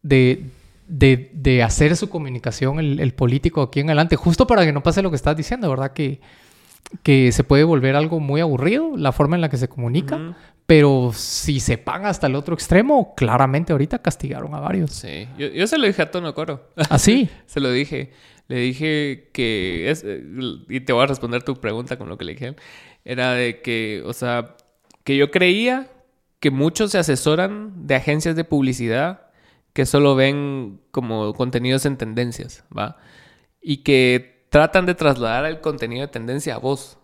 de, 0.01 0.43
de, 0.89 1.31
de 1.33 1.63
hacer 1.63 1.95
su 1.95 2.09
comunicación 2.09 2.79
el, 2.79 2.99
el, 2.99 3.13
político 3.13 3.61
aquí 3.61 3.79
en 3.79 3.89
adelante? 3.89 4.15
Justo 4.15 4.45
para 4.47 4.65
que 4.65 4.73
no 4.73 4.83
pase 4.83 5.01
lo 5.01 5.09
que 5.09 5.15
estás 5.15 5.37
diciendo, 5.37 5.69
¿verdad? 5.69 5.93
Que, 5.93 6.19
que 7.03 7.31
se 7.31 7.43
puede 7.43 7.63
volver 7.63 7.95
algo 7.95 8.19
muy 8.19 8.41
aburrido 8.41 8.97
la 8.97 9.11
forma 9.11 9.35
en 9.35 9.41
la 9.41 9.49
que 9.49 9.57
se 9.57 9.69
comunica. 9.69 10.15
Uh 10.15 10.19
-huh. 10.19 10.35
Pero 10.65 11.11
si 11.15 11.59
se 11.59 11.77
paga 11.79 12.09
hasta 12.09 12.27
el 12.27 12.35
otro 12.35 12.53
extremo, 12.53 13.15
claramente 13.15 13.71
ahorita 13.71 13.99
castigaron 13.99 14.53
a 14.53 14.59
varios. 14.59 14.91
Sí, 14.91 15.27
yo, 15.37 15.47
yo 15.47 15.65
se 15.65 15.79
lo 15.79 15.87
dije 15.87 16.03
a 16.03 16.11
Tono 16.11 16.35
Coro. 16.35 16.69
¿Ah, 16.89 16.99
sí? 16.99 17.29
se 17.47 17.59
lo 17.59 17.71
dije. 17.71 18.11
Le 18.47 18.57
dije 18.57 19.29
que 19.31 19.89
es, 19.89 20.05
y 20.69 20.79
te 20.81 20.93
voy 20.93 21.03
a 21.03 21.07
responder 21.07 21.43
tu 21.43 21.55
pregunta 21.55 21.97
con 21.97 22.09
lo 22.09 22.17
que 22.17 22.25
le 22.25 22.33
dije, 22.33 22.55
era 23.05 23.33
de 23.33 23.61
que, 23.61 24.01
o 24.05 24.13
sea, 24.13 24.55
que 25.03 25.17
yo 25.17 25.29
creía 25.31 25.87
que 26.39 26.51
muchos 26.51 26.91
se 26.91 26.97
asesoran 26.97 27.87
de 27.87 27.95
agencias 27.95 28.35
de 28.35 28.43
publicidad 28.43 29.28
que 29.79 29.85
solo 29.85 30.13
ven 30.13 30.81
como 30.91 31.33
contenidos 31.33 31.85
en 31.85 31.95
tendencias, 31.95 32.65
¿va? 32.77 32.97
Y 33.61 33.77
que 33.77 34.45
tratan 34.49 34.85
de 34.85 34.93
trasladar 34.93 35.45
el 35.45 35.61
contenido 35.61 36.01
de 36.01 36.11
tendencia 36.11 36.55
a 36.55 36.57
vos. 36.57 36.97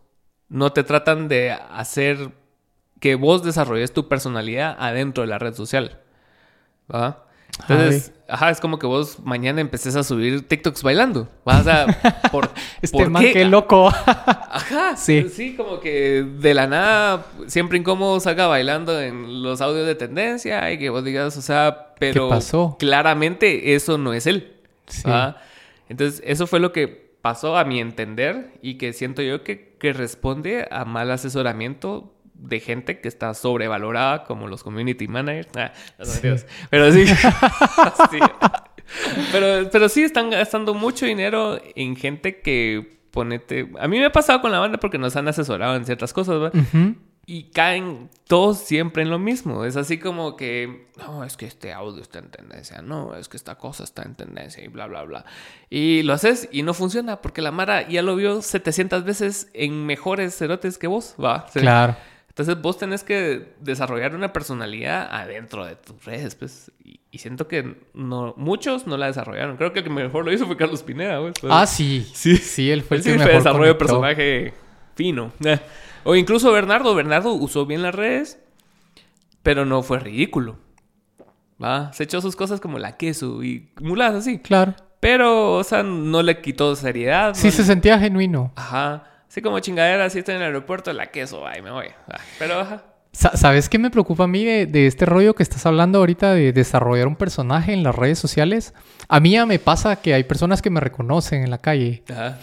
No 0.50 0.74
te 0.74 0.84
tratan 0.84 1.30
de 1.30 1.52
hacer 1.52 2.34
que 3.00 3.16
vos 3.16 3.44
desarrolles 3.44 3.94
tu 3.94 4.10
personalidad 4.10 4.76
adentro 4.78 5.22
de 5.24 5.28
la 5.28 5.40
red 5.40 5.54
social, 5.54 6.02
¿va? 6.94 7.25
Entonces, 7.62 8.12
Ay. 8.16 8.24
ajá, 8.30 8.50
es 8.50 8.60
como 8.60 8.80
que 8.80 8.86
vos 8.86 9.20
mañana 9.20 9.62
empeces 9.62 9.96
a 9.96 10.04
subir 10.04 10.48
TikToks 10.48 10.84
bailando. 10.84 11.30
¿va? 11.48 11.60
O 11.60 11.64
sea, 11.64 11.86
¿por, 12.32 12.50
este 12.82 12.98
¿por 12.98 13.10
man, 13.10 13.24
qué? 13.24 13.34
qué 13.34 13.46
loco. 13.46 13.88
ajá, 14.06 14.96
sí. 14.98 15.28
Sí, 15.30 15.56
como 15.56 15.80
que 15.80 16.24
de 16.24 16.54
la 16.54 16.68
nada, 16.68 17.26
siempre 17.48 17.78
incómodo 17.78 18.20
salga 18.20 18.48
bailando 18.48 19.00
en 19.02 19.42
los 19.42 19.62
audios 19.62 19.88
de 19.88 19.96
tendencia 19.96 20.72
y 20.72 20.78
que 20.78 20.90
vos 20.90 21.04
digas, 21.04 21.38
o 21.38 21.42
sea, 21.42 21.94
pero 22.00 22.28
¿Qué 22.28 22.36
pasó? 22.36 22.76
claramente 22.78 23.74
eso 23.76 23.98
no 23.98 24.14
es 24.14 24.28
él. 24.28 24.54
Sí. 24.88 25.10
Entonces, 25.88 26.22
eso 26.26 26.48
fue 26.48 26.60
lo 26.60 26.72
que 26.72 27.06
pasó 27.22 27.58
a 27.58 27.64
mi 27.64 27.80
entender 27.80 28.52
y 28.62 28.76
que 28.76 28.94
siento 28.94 29.22
yo 29.22 29.44
que, 29.44 29.76
que 29.80 29.94
responde 29.94 30.68
a 30.70 30.86
mal 30.86 31.10
asesoramiento 31.10 32.12
de 32.38 32.60
gente 32.60 33.00
que 33.02 33.08
está 33.08 33.34
sobrevalorada 33.34 34.24
como 34.26 34.48
los 34.48 34.64
community 34.64 35.08
managers. 35.08 35.50
Ah, 35.56 35.72
sí. 36.04 36.22
Pero 36.70 36.92
sí. 36.92 37.08
sí. 38.12 38.20
Pero, 39.32 39.70
pero 39.72 39.90
sí 39.90 40.04
están 40.04 40.30
gastando 40.30 40.74
mucho 40.74 41.06
dinero 41.06 41.60
en 41.76 41.96
gente 41.96 42.42
que 42.42 43.00
ponete. 43.12 43.72
A 43.80 43.88
mí 43.88 43.98
me 43.98 44.06
ha 44.06 44.12
pasado 44.12 44.42
con 44.42 44.52
la 44.52 44.60
banda 44.60 44.78
porque 44.78 44.98
nos 44.98 45.16
han 45.16 45.28
asesorado 45.28 45.76
en 45.76 45.86
ciertas 45.86 46.14
cosas, 46.14 46.40
¿verdad? 46.40 46.52
Uh 46.54 46.78
-huh. 46.78 46.96
Y 47.28 47.46
caen 47.46 48.12
todos 48.28 48.60
siempre 48.60 49.02
en 49.02 49.10
lo 49.10 49.18
mismo. 49.18 49.66
Es 49.66 49.78
así 49.78 49.98
como 49.98 50.36
que, 50.36 50.90
no, 50.98 51.24
es 51.24 51.38
que 51.38 51.48
este 51.48 51.74
audio 51.74 52.00
está 52.04 52.20
en 52.20 52.30
tendencia, 52.30 52.84
no, 52.84 53.16
es 53.16 53.28
que 53.30 53.38
esta 53.38 53.56
cosa 53.56 53.84
está 53.84 54.04
en 54.04 54.14
tendencia 54.14 54.64
y 54.64 54.68
bla, 54.68 54.86
bla, 54.86 55.02
bla. 55.04 55.26
Y 55.68 56.04
lo 56.04 56.14
haces 56.14 56.48
y 56.52 56.62
no 56.62 56.76
funciona 56.76 57.22
porque 57.22 57.42
la 57.42 57.52
Mara 57.52 57.88
ya 57.88 58.04
lo 58.04 58.16
vio 58.16 58.44
700 58.44 59.04
veces 59.04 59.50
en 59.54 59.88
mejores 59.88 60.38
cerotes 60.38 60.78
que 60.78 60.86
vos, 60.86 61.16
¿va? 61.20 61.48
¿sí? 61.52 61.62
Entonces 62.36 62.62
vos 62.62 62.78
tenés 62.78 63.06
que 63.06 63.54
desarrollar 63.62 64.14
una 64.14 64.34
personalidad 64.34 65.08
adentro 65.10 65.66
de 65.66 65.78
tus 65.78 66.04
redes, 66.04 66.36
pues. 66.36 66.70
Y, 66.84 67.00
y, 67.10 67.20
siento 67.20 67.48
que 67.48 67.78
no, 67.94 68.34
muchos 68.36 68.88
no 68.88 68.98
la 68.98 69.06
desarrollaron. 69.06 69.56
Creo 69.56 69.72
que 69.72 69.80
el 69.80 69.86
que 69.86 69.90
mejor 69.90 70.26
lo 70.26 70.34
hizo 70.34 70.46
fue 70.46 70.58
Carlos 70.58 70.84
Pineda, 70.84 71.20
güey. 71.20 71.32
Ah, 71.50 71.66
sí. 71.66 72.06
Sí, 72.14 72.36
sí 72.36 72.70
él 72.70 72.84
fue 72.84 72.98
el 72.98 73.04
sí, 73.04 73.12
que 73.12 73.16
fue 73.20 73.26
mejor 73.28 73.42
desarrollo 73.42 73.74
de 73.74 73.78
conectó. 73.78 74.02
personaje 74.02 74.54
fino. 74.96 75.32
O 76.04 76.16
incluso 76.16 76.52
Bernardo. 76.52 76.94
Bernardo 76.94 77.34
usó 77.34 77.66
bien 77.66 77.82
las 77.82 77.96
redes, 77.96 78.38
pero 79.42 79.66
no 79.66 79.82
fue 79.82 80.00
ridículo. 80.00 80.58
¿Va? 81.64 81.92
Se 81.94 82.04
echó 82.04 82.22
sus 82.22 82.36
cosas 82.36 82.60
como 82.60 82.78
la 82.78 82.96
queso 82.96 83.44
y 83.44 83.72
mulas 83.82 84.14
así. 84.14 84.40
Claro. 84.40 84.76
Pero, 85.00 85.54
o 85.54 85.64
sea, 85.64 85.84
no 85.84 86.22
le 86.22 86.42
quitó 86.42 86.76
seriedad. 86.76 87.34
Sí, 87.34 87.48
no 87.48 87.52
se 87.54 87.62
le... 87.62 87.68
sentía 87.68 87.98
genuino. 87.98 88.52
Ajá. 88.56 89.15
Así 89.28 89.42
como 89.42 89.60
chingadera, 89.60 90.10
si 90.10 90.20
estoy 90.20 90.36
en 90.36 90.42
el 90.42 90.48
aeropuerto, 90.48 90.94
la 90.94 91.08
queso, 91.08 91.46
ay, 91.46 91.62
me 91.62 91.72
voy. 91.72 91.88
Pero, 92.40 92.60
ajá. 92.60 92.84
¿Sabes 93.12 93.70
qué 93.70 93.80
me 93.80 93.90
preocupa 93.90 94.26
a 94.26 94.28
mí 94.28 94.44
de, 94.44 94.66
de, 94.66 94.88
este 94.88 95.06
rollo 95.06 95.36
que 95.36 95.44
estás 95.44 95.66
hablando 95.66 96.00
ahorita 96.00 96.34
de 96.34 96.52
desarrollar 96.52 97.08
un 97.08 97.16
personaje 97.16 97.72
en 97.72 97.82
las 97.82 97.96
redes 97.96 98.20
sociales? 98.20 98.74
A 99.08 99.22
mí 99.22 99.32
ya 99.32 99.46
me 99.46 99.58
pasa 99.58 99.96
que 99.96 100.14
hay 100.14 100.26
personas 100.26 100.62
que 100.62 100.70
me 100.70 100.82
reconocen 100.82 101.42
en 101.42 101.50
la 101.50 101.60
calle. 101.60 102.04
Ajá. 102.10 102.38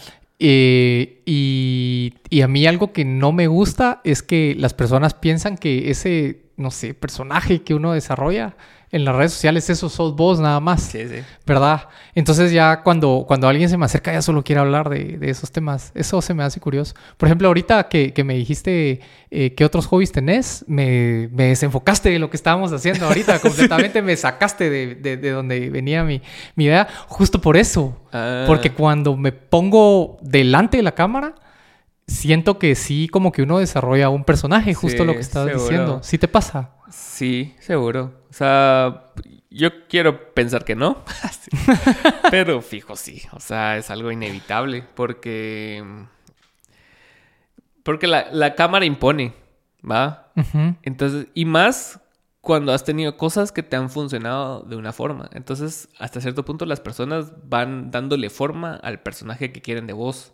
Eh, 0.45 1.23
y, 1.25 2.15
y, 2.29 2.41
a 2.41 2.49
mí 2.49 2.67
algo 2.67 2.93
que 2.93 3.05
no 3.05 3.31
me 3.31 3.47
gusta 3.47 4.01
es 4.03 4.25
que 4.25 4.57
las 4.59 4.75
personas 4.75 5.15
piensan 5.15 5.57
que 5.57 5.89
ese, 5.89 6.47
no 6.57 6.73
sé, 6.73 6.95
personaje 6.95 7.63
que 7.63 7.75
uno 7.75 7.93
desarrolla 7.93 8.57
en 8.93 9.07
las 9.07 9.17
redes 9.17 9.33
sociales, 9.33 9.69
eso 9.71 9.89
sos 9.89 10.15
vos 10.15 10.39
nada 10.39 10.61
más. 10.61 10.83
Sí, 10.83 11.09
sí. 11.09 11.23
¿Verdad? 11.47 11.89
Entonces 12.15 12.53
ya 12.53 12.83
cuando, 12.83 13.25
cuando 13.27 13.49
alguien 13.49 13.71
se 13.71 13.79
me 13.79 13.87
acerca 13.87 14.13
ya 14.13 14.21
solo 14.21 14.45
quiere 14.45 14.61
hablar 14.61 14.91
de, 14.91 15.17
de 15.17 15.31
esos 15.31 15.51
temas. 15.51 15.93
Eso 15.95 16.21
se 16.21 16.35
me 16.35 16.43
hace 16.43 16.61
curioso. 16.61 16.95
Por 17.17 17.27
ejemplo, 17.27 17.49
ahorita 17.49 17.89
que, 17.89 18.13
que 18.13 18.23
me 18.23 18.35
dijiste 18.35 19.01
eh, 19.31 19.55
qué 19.55 19.65
otros 19.65 19.87
hobbies 19.87 20.13
tenés, 20.13 20.67
me, 20.69 21.31
me, 21.33 21.47
desenfocaste 21.47 22.11
de 22.11 22.19
lo 22.19 22.29
que 22.29 22.37
estábamos 22.37 22.71
haciendo 22.71 23.07
ahorita. 23.07 23.39
Completamente 23.41 24.01
sí. 24.01 24.05
me 24.05 24.15
sacaste 24.15 24.69
de, 24.69 24.95
de, 24.95 25.17
de, 25.17 25.31
donde 25.31 25.71
venía 25.71 26.05
mi, 26.05 26.21
mi 26.55 26.67
idea. 26.67 26.87
Justo 27.09 27.41
por 27.41 27.57
eso. 27.57 27.97
Ah. 28.13 28.45
Porque 28.47 28.73
cuando 28.73 29.17
me 29.17 29.33
pongo 29.33 30.19
delante 30.21 30.77
de 30.77 30.83
la 30.83 30.93
cámara, 30.93 31.35
siento 32.13 32.59
que 32.59 32.75
sí, 32.75 33.09
como 33.09 33.33
que 33.33 33.43
uno 33.43 33.59
desarrolla 33.59 34.09
un 34.09 34.25
personaje, 34.25 34.75
justo 34.75 35.03
sí, 35.03 35.05
lo 35.07 35.13
que 35.15 35.21
estás 35.21 35.47
seguro. 35.47 35.63
diciendo. 35.65 36.01
¿Sí 36.03 36.19
te 36.19 36.29
pasa? 36.29 36.71
Sí, 36.91 37.55
seguro. 37.61 38.13
O 38.31 38.33
sea, 38.33 39.13
Yo 39.51 39.87
quiero 39.89 40.33
pensar 40.35 40.65
que 40.65 40.75
no, 40.75 41.03
pero 42.31 42.63
fijo 42.63 42.97
sí, 42.97 43.23
o 43.33 43.41
sea, 43.41 43.77
es 43.77 43.91
algo 43.91 44.11
inevitable 44.13 44.85
porque... 44.95 45.83
Porque 47.83 48.07
la, 48.07 48.29
la 48.31 48.55
cámara 48.55 48.85
impone, 48.85 49.35
¿va? 49.89 50.33
Entonces, 50.83 51.27
y 51.35 51.45
más 51.45 52.01
cuando 52.41 52.73
has 52.73 52.85
tenido 52.85 53.17
cosas 53.17 53.51
que 53.53 53.63
te 53.63 53.77
han 53.77 53.91
funcionado 53.91 54.63
de 54.63 54.77
una 54.77 54.93
forma. 54.93 55.29
Entonces, 55.33 55.89
hasta 55.99 56.21
cierto 56.21 56.45
punto 56.45 56.65
las 56.65 56.81
personas 56.81 57.33
van 57.49 57.91
dándole 57.91 58.31
forma 58.31 58.75
al 58.77 59.01
personaje 59.01 59.53
que 59.53 59.61
quieren 59.63 59.87
de 59.87 59.93
vos, 59.93 60.33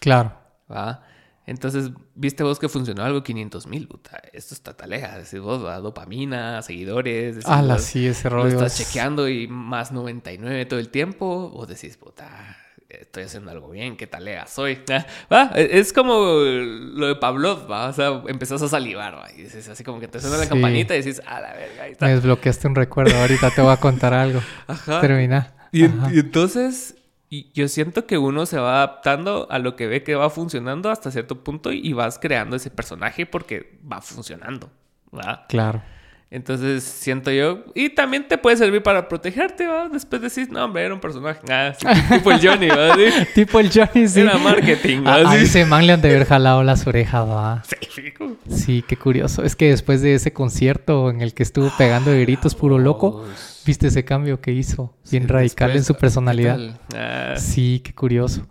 Claro. 0.00 0.34
¿va? 0.70 1.02
Entonces, 1.46 1.90
viste 2.14 2.42
vos 2.42 2.58
que 2.58 2.68
funcionó 2.68 3.02
algo 3.04 3.22
500 3.22 3.66
mil, 3.66 3.86
puta, 3.86 4.20
esto 4.32 4.54
está 4.54 4.74
talega, 4.76 5.18
decís 5.18 5.40
vos, 5.40 5.64
¿va? 5.64 5.78
dopamina, 5.78 6.62
seguidores, 6.62 7.36
decís 7.36 7.50
Ala, 7.50 7.74
vos, 7.74 7.82
sí, 7.82 8.06
ese 8.06 8.30
lo 8.30 8.36
rollo. 8.36 8.48
estás 8.56 8.80
es- 8.80 8.86
chequeando 8.86 9.28
y 9.28 9.46
más 9.46 9.92
99 9.92 10.64
todo 10.66 10.80
el 10.80 10.88
tiempo, 10.88 11.50
vos 11.50 11.68
decís, 11.68 11.96
puta, 11.98 12.56
estoy 12.88 13.24
haciendo 13.24 13.50
algo 13.50 13.68
bien, 13.70 13.96
qué 13.96 14.06
talega 14.06 14.46
soy. 14.46 14.78
¿Va? 15.32 15.50
Es 15.54 15.92
como 15.92 16.14
lo 16.14 17.08
de 17.08 17.16
Pavlov, 17.16 17.70
¿va? 17.70 17.88
O 17.88 17.92
sea, 17.92 18.22
empezás 18.28 18.62
a 18.62 18.68
salivar, 18.68 19.14
¿va? 19.16 19.30
Y 19.32 19.42
dices 19.42 19.68
así 19.68 19.84
como 19.84 20.00
que 20.00 20.08
te 20.08 20.20
suena 20.20 20.38
la 20.38 20.48
campanita 20.48 20.94
y 20.94 21.02
dices, 21.02 21.20
a 21.26 21.40
la 21.40 21.52
verga, 21.52 21.82
ahí 21.82 21.92
está. 21.92 22.06
Me 22.06 22.14
desbloqueaste 22.14 22.68
un 22.68 22.74
recuerdo. 22.76 23.16
Ahorita 23.18 23.50
te 23.50 23.60
voy 23.60 23.72
a 23.72 23.76
contar 23.76 24.14
algo. 24.14 24.40
Ajá. 24.66 25.00
Termina. 25.00 25.52
Y 25.72 25.84
entonces, 25.84 26.94
y 27.30 27.50
yo 27.52 27.66
siento 27.68 28.06
que 28.06 28.18
uno 28.18 28.46
se 28.46 28.58
va 28.58 28.76
adaptando 28.76 29.46
a 29.50 29.58
lo 29.58 29.74
que 29.76 29.86
ve 29.86 30.02
que 30.02 30.14
va 30.14 30.30
funcionando 30.30 30.90
hasta 30.90 31.10
cierto 31.10 31.42
punto 31.42 31.72
y 31.72 31.92
vas 31.92 32.18
creando 32.18 32.56
ese 32.56 32.70
personaje 32.70 33.26
porque 33.26 33.78
va 33.90 34.00
funcionando, 34.00 34.70
¿va? 35.16 35.46
Claro. 35.48 35.82
Entonces 36.30 36.82
siento 36.82 37.30
yo, 37.30 37.64
y 37.76 37.90
también 37.90 38.26
te 38.26 38.36
puede 38.38 38.56
servir 38.56 38.82
para 38.82 39.06
protegerte, 39.08 39.68
¿va? 39.68 39.88
Después 39.88 40.20
decís, 40.20 40.48
no, 40.50 40.64
hombre, 40.64 40.82
era 40.84 40.92
un 40.92 40.98
personaje, 41.00 41.40
ah, 41.48 41.72
sí, 41.78 41.86
tipo 42.14 42.32
el 42.32 42.40
Johnny, 42.44 42.66
¿va? 42.68 42.96
Sí. 42.96 43.04
Tipo 43.36 43.60
el 43.60 43.70
Johnny, 43.70 44.08
sí. 44.08 44.20
Era 44.20 44.36
marketing, 44.38 44.98
A, 45.06 45.22
¿va? 45.22 45.30
a 45.30 45.36
Sí. 45.36 45.44
ese 45.44 45.64
man 45.64 45.86
le 45.86 45.92
han 45.92 46.02
de 46.02 46.08
haber 46.10 46.26
jalado 46.26 46.64
las 46.64 46.86
orejas, 46.88 47.28
va. 47.28 47.62
Sí. 47.64 48.12
Sí, 48.48 48.84
qué 48.86 48.96
curioso. 48.96 49.44
Es 49.44 49.54
que 49.54 49.68
después 49.70 50.02
de 50.02 50.14
ese 50.14 50.32
concierto 50.32 51.08
en 51.10 51.20
el 51.20 51.34
que 51.34 51.44
estuvo 51.44 51.70
pegando 51.78 52.10
de 52.10 52.22
gritos 52.22 52.56
puro 52.56 52.78
loco, 52.78 53.24
¿viste 53.64 53.86
ese 53.88 54.04
cambio 54.04 54.40
que 54.40 54.52
hizo? 54.52 54.94
Bien 55.10 55.28
radical 55.28 55.70
en 55.72 55.84
su 55.84 55.94
personalidad. 55.94 56.58
Ah, 56.94 57.34
Sí, 57.36 57.80
qué 57.84 57.92
curioso. 57.94 58.46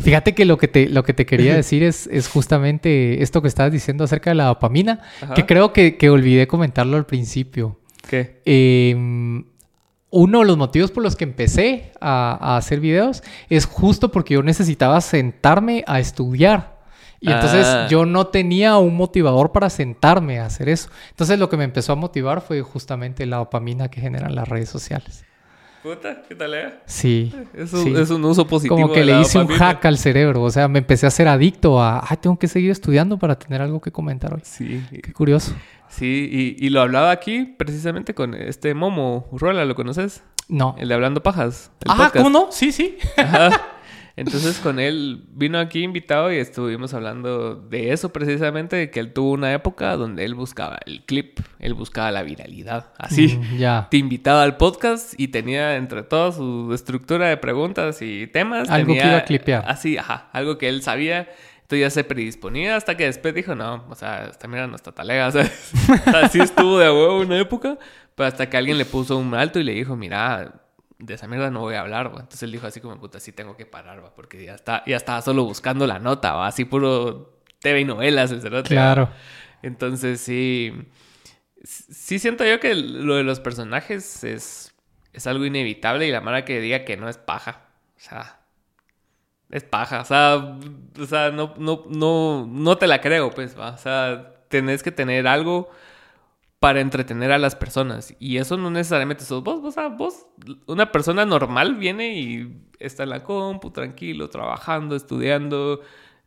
Fíjate 0.00 0.34
que 0.34 0.44
lo 0.44 0.56
que 0.58 0.68
te, 0.68 0.88
lo 0.88 1.02
que 1.02 1.12
te 1.14 1.26
quería 1.26 1.54
decir 1.54 1.82
es, 1.82 2.06
es 2.12 2.28
justamente 2.28 3.22
esto 3.22 3.42
que 3.42 3.48
estabas 3.48 3.72
diciendo 3.72 4.04
acerca 4.04 4.30
de 4.30 4.34
la 4.36 4.44
dopamina, 4.46 5.00
Ajá. 5.22 5.34
que 5.34 5.46
creo 5.46 5.72
que, 5.72 5.96
que 5.96 6.10
olvidé 6.10 6.46
comentarlo 6.46 6.96
al 6.96 7.06
principio. 7.06 7.78
¿Qué? 8.08 8.40
Eh, 8.44 8.94
uno 10.10 10.38
de 10.40 10.44
los 10.46 10.56
motivos 10.56 10.90
por 10.90 11.02
los 11.02 11.16
que 11.16 11.24
empecé 11.24 11.92
a, 12.00 12.38
a 12.40 12.56
hacer 12.56 12.80
videos 12.80 13.22
es 13.50 13.66
justo 13.66 14.10
porque 14.10 14.34
yo 14.34 14.42
necesitaba 14.42 15.00
sentarme 15.00 15.84
a 15.86 16.00
estudiar. 16.00 16.77
Y 17.20 17.30
entonces 17.32 17.66
Ah. 17.66 17.86
yo 17.90 18.06
no 18.06 18.28
tenía 18.28 18.76
un 18.78 18.96
motivador 18.96 19.50
para 19.52 19.70
sentarme 19.70 20.38
a 20.38 20.46
hacer 20.46 20.68
eso. 20.68 20.88
Entonces 21.10 21.38
lo 21.38 21.48
que 21.48 21.56
me 21.56 21.64
empezó 21.64 21.92
a 21.92 21.96
motivar 21.96 22.40
fue 22.40 22.62
justamente 22.62 23.26
la 23.26 23.38
dopamina 23.38 23.88
que 23.88 24.00
generan 24.00 24.34
las 24.34 24.48
redes 24.48 24.68
sociales. 24.68 25.24
Puta, 25.82 26.22
¿qué 26.28 26.34
tal, 26.34 26.54
eh? 26.54 26.74
Sí. 26.86 27.32
Es 27.54 27.72
un, 27.72 27.84
sí. 27.84 27.94
es 27.96 28.10
un 28.10 28.24
uso 28.24 28.46
positivo. 28.46 28.76
Como 28.76 28.92
que 28.92 29.00
de 29.00 29.06
le 29.06 29.20
hice 29.20 29.38
un 29.38 29.46
hack 29.46 29.84
al 29.86 29.96
cerebro. 29.96 30.42
O 30.42 30.50
sea, 30.50 30.66
me 30.68 30.80
empecé 30.80 31.06
a 31.06 31.10
ser 31.10 31.28
adicto 31.28 31.80
a, 31.80 32.04
ay, 32.08 32.16
tengo 32.20 32.36
que 32.38 32.48
seguir 32.48 32.70
estudiando 32.72 33.16
para 33.18 33.38
tener 33.38 33.62
algo 33.62 33.80
que 33.80 33.92
comentar 33.92 34.34
hoy. 34.34 34.40
Sí, 34.44 34.84
Qué 35.02 35.12
curioso. 35.12 35.54
sí, 35.88 36.56
y, 36.58 36.66
y 36.66 36.70
lo 36.70 36.80
hablaba 36.80 37.10
aquí 37.12 37.44
precisamente 37.56 38.12
con 38.14 38.34
este 38.34 38.74
Momo 38.74 39.28
Urrola, 39.30 39.64
¿lo 39.64 39.74
conoces? 39.76 40.22
No. 40.48 40.74
El 40.78 40.88
de 40.88 40.94
Hablando 40.94 41.22
Pajas. 41.22 41.70
Ah. 41.86 42.10
¿cómo 42.12 42.28
no? 42.30 42.48
Sí, 42.50 42.72
sí. 42.72 42.98
Ajá. 43.16 43.50
Entonces 44.18 44.58
con 44.58 44.80
él 44.80 45.22
vino 45.30 45.60
aquí 45.60 45.84
invitado 45.84 46.32
y 46.32 46.38
estuvimos 46.38 46.92
hablando 46.92 47.54
de 47.54 47.92
eso 47.92 48.12
precisamente, 48.12 48.74
de 48.74 48.90
que 48.90 48.98
él 48.98 49.12
tuvo 49.12 49.30
una 49.30 49.52
época 49.52 49.96
donde 49.96 50.24
él 50.24 50.34
buscaba 50.34 50.80
el 50.86 51.04
clip, 51.04 51.38
él 51.60 51.74
buscaba 51.74 52.10
la 52.10 52.24
viralidad, 52.24 52.92
así. 52.98 53.28
Mm, 53.38 53.58
ya. 53.58 53.86
Te 53.88 53.96
invitaba 53.96 54.42
al 54.42 54.56
podcast 54.56 55.14
y 55.16 55.28
tenía 55.28 55.76
entre 55.76 56.02
todos 56.02 56.34
su 56.34 56.72
estructura 56.74 57.28
de 57.28 57.36
preguntas 57.36 58.02
y 58.02 58.26
temas. 58.26 58.68
Algo 58.68 58.92
que 58.92 58.98
iba 58.98 59.18
a 59.18 59.24
clipear. 59.24 59.64
Así, 59.68 59.96
ajá, 59.96 60.28
algo 60.32 60.58
que 60.58 60.68
él 60.68 60.82
sabía. 60.82 61.28
Entonces 61.62 61.80
ya 61.80 61.90
se 61.90 62.02
predisponía 62.02 62.74
hasta 62.74 62.96
que 62.96 63.04
después 63.04 63.34
dijo, 63.34 63.54
no, 63.54 63.84
o 63.88 63.94
sea, 63.94 64.24
esta 64.24 64.48
mira 64.48 64.66
no 64.66 64.74
está 64.74 64.90
talega, 64.90 65.28
o 65.28 65.30
sea, 65.30 65.48
así 66.24 66.40
estuvo 66.40 66.80
de 66.80 66.90
huevo 66.90 67.20
una 67.20 67.38
época, 67.38 67.78
pero 68.16 68.26
hasta 68.26 68.50
que 68.50 68.56
alguien 68.56 68.78
le 68.78 68.84
puso 68.84 69.16
un 69.16 69.32
alto 69.34 69.60
y 69.60 69.62
le 69.62 69.74
dijo, 69.74 69.94
mira, 69.94 70.54
de 70.98 71.14
esa 71.14 71.28
mierda 71.28 71.50
no 71.50 71.60
voy 71.60 71.74
a 71.74 71.80
hablar, 71.80 72.08
va. 72.08 72.20
Entonces 72.20 72.42
él 72.42 72.52
dijo 72.52 72.66
así 72.66 72.80
como, 72.80 72.98
puta, 72.98 73.20
sí 73.20 73.32
tengo 73.32 73.56
que 73.56 73.66
parar, 73.66 74.04
va, 74.04 74.14
porque 74.14 74.44
ya 74.44 74.54
está, 74.54 74.82
ya 74.86 74.96
estaba 74.96 75.22
solo 75.22 75.44
buscando 75.44 75.86
la 75.86 75.98
nota, 75.98 76.32
va, 76.32 76.48
así 76.48 76.64
puro 76.64 77.40
TV 77.60 77.80
y 77.80 77.84
novelas, 77.84 78.30
el 78.32 78.42
cerote, 78.42 78.74
va. 78.74 78.82
Claro. 78.82 79.10
Entonces 79.62 80.20
sí, 80.20 80.72
sí 81.64 82.18
siento 82.18 82.44
yo 82.44 82.60
que 82.60 82.74
lo 82.74 83.16
de 83.16 83.22
los 83.22 83.40
personajes 83.40 84.24
es, 84.24 84.74
es 85.12 85.26
algo 85.26 85.44
inevitable 85.44 86.06
y 86.06 86.10
la 86.10 86.20
mara 86.20 86.44
que 86.44 86.60
diga 86.60 86.84
que 86.84 86.96
no 86.96 87.08
es 87.08 87.18
paja, 87.18 87.68
o 87.96 88.00
sea, 88.00 88.40
es 89.50 89.64
paja, 89.64 90.00
o 90.00 90.04
sea, 90.04 90.58
o 91.00 91.06
sea 91.06 91.30
no, 91.30 91.54
no, 91.58 91.84
no, 91.88 92.46
no 92.48 92.78
te 92.78 92.86
la 92.86 93.00
creo, 93.00 93.30
pues, 93.30 93.58
¿va? 93.58 93.70
o 93.70 93.78
sea, 93.78 94.34
tenés 94.48 94.82
que 94.82 94.92
tener 94.92 95.26
algo 95.26 95.70
para 96.60 96.80
entretener 96.80 97.30
a 97.32 97.38
las 97.38 97.54
personas 97.54 98.14
y 98.18 98.38
eso 98.38 98.56
no 98.56 98.70
necesariamente 98.70 99.24
sos 99.24 99.44
vos, 99.44 99.72
sea, 99.74 99.88
vos, 99.88 100.26
una 100.66 100.90
persona 100.90 101.24
normal 101.24 101.76
viene 101.76 102.18
y 102.18 102.56
está 102.80 103.04
en 103.04 103.10
la 103.10 103.22
compu, 103.22 103.70
tranquilo, 103.70 104.28
trabajando, 104.28 104.96
estudiando, 104.96 105.80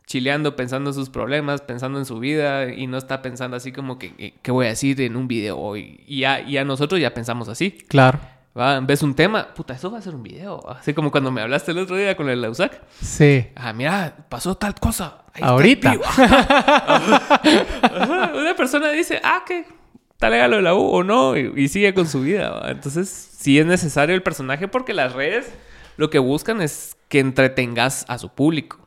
chileando, 0.05 0.55
pensando 0.55 0.91
en 0.91 0.93
sus 0.93 1.09
problemas, 1.09 1.61
pensando 1.61 1.99
en 1.99 2.05
su 2.05 2.19
vida 2.19 2.73
y 2.73 2.87
no 2.87 2.97
está 2.97 3.21
pensando 3.21 3.57
así 3.57 3.71
como 3.73 3.99
que, 3.99 4.13
que- 4.15 4.33
¿qué 4.41 4.51
voy 4.51 4.67
a 4.67 4.69
decir 4.69 5.01
en 5.01 5.17
un 5.17 5.27
video 5.27 5.57
hoy? 5.57 6.01
Y 6.07 6.21
ya, 6.21 6.39
ya 6.47 6.63
nosotros 6.63 6.99
ya 7.01 7.13
pensamos 7.13 7.49
así. 7.49 7.71
Claro. 7.71 8.19
¿va? 8.57 8.79
Ves 8.81 9.03
un 9.03 9.13
tema, 9.15 9.53
puta, 9.53 9.73
eso 9.73 9.91
va 9.91 9.97
a 9.99 10.01
ser 10.01 10.15
un 10.15 10.23
video. 10.23 10.65
Así 10.69 10.93
como 10.93 11.11
cuando 11.11 11.31
me 11.31 11.41
hablaste 11.41 11.71
el 11.71 11.77
otro 11.79 11.95
día 11.97 12.15
con 12.17 12.29
el 12.29 12.41
Lausac. 12.41 12.81
Sí. 13.01 13.47
Ah, 13.55 13.73
mira, 13.73 14.15
pasó 14.29 14.55
tal 14.55 14.75
cosa. 14.75 15.23
Ahí 15.33 15.41
Ahorita. 15.43 15.93
Una 18.33 18.53
persona 18.57 18.91
dice, 18.91 19.19
ah, 19.23 19.43
que 19.45 19.65
tal 20.21 20.49
lo 20.51 20.55
de 20.57 20.61
la 20.61 20.73
U 20.75 20.79
o 20.79 21.03
no, 21.03 21.35
y, 21.35 21.51
y 21.57 21.67
sigue 21.67 21.93
con 21.93 22.07
su 22.07 22.21
vida. 22.21 22.51
¿va? 22.51 22.71
Entonces, 22.71 23.09
sí 23.09 23.59
es 23.59 23.65
necesario 23.65 24.15
el 24.15 24.23
personaje 24.23 24.67
porque 24.69 24.93
las 24.93 25.11
redes 25.13 25.51
lo 25.97 26.09
que 26.09 26.19
buscan 26.19 26.61
es 26.61 26.95
que 27.09 27.19
entretengas 27.19 28.05
a 28.07 28.17
su 28.17 28.29
público. 28.29 28.79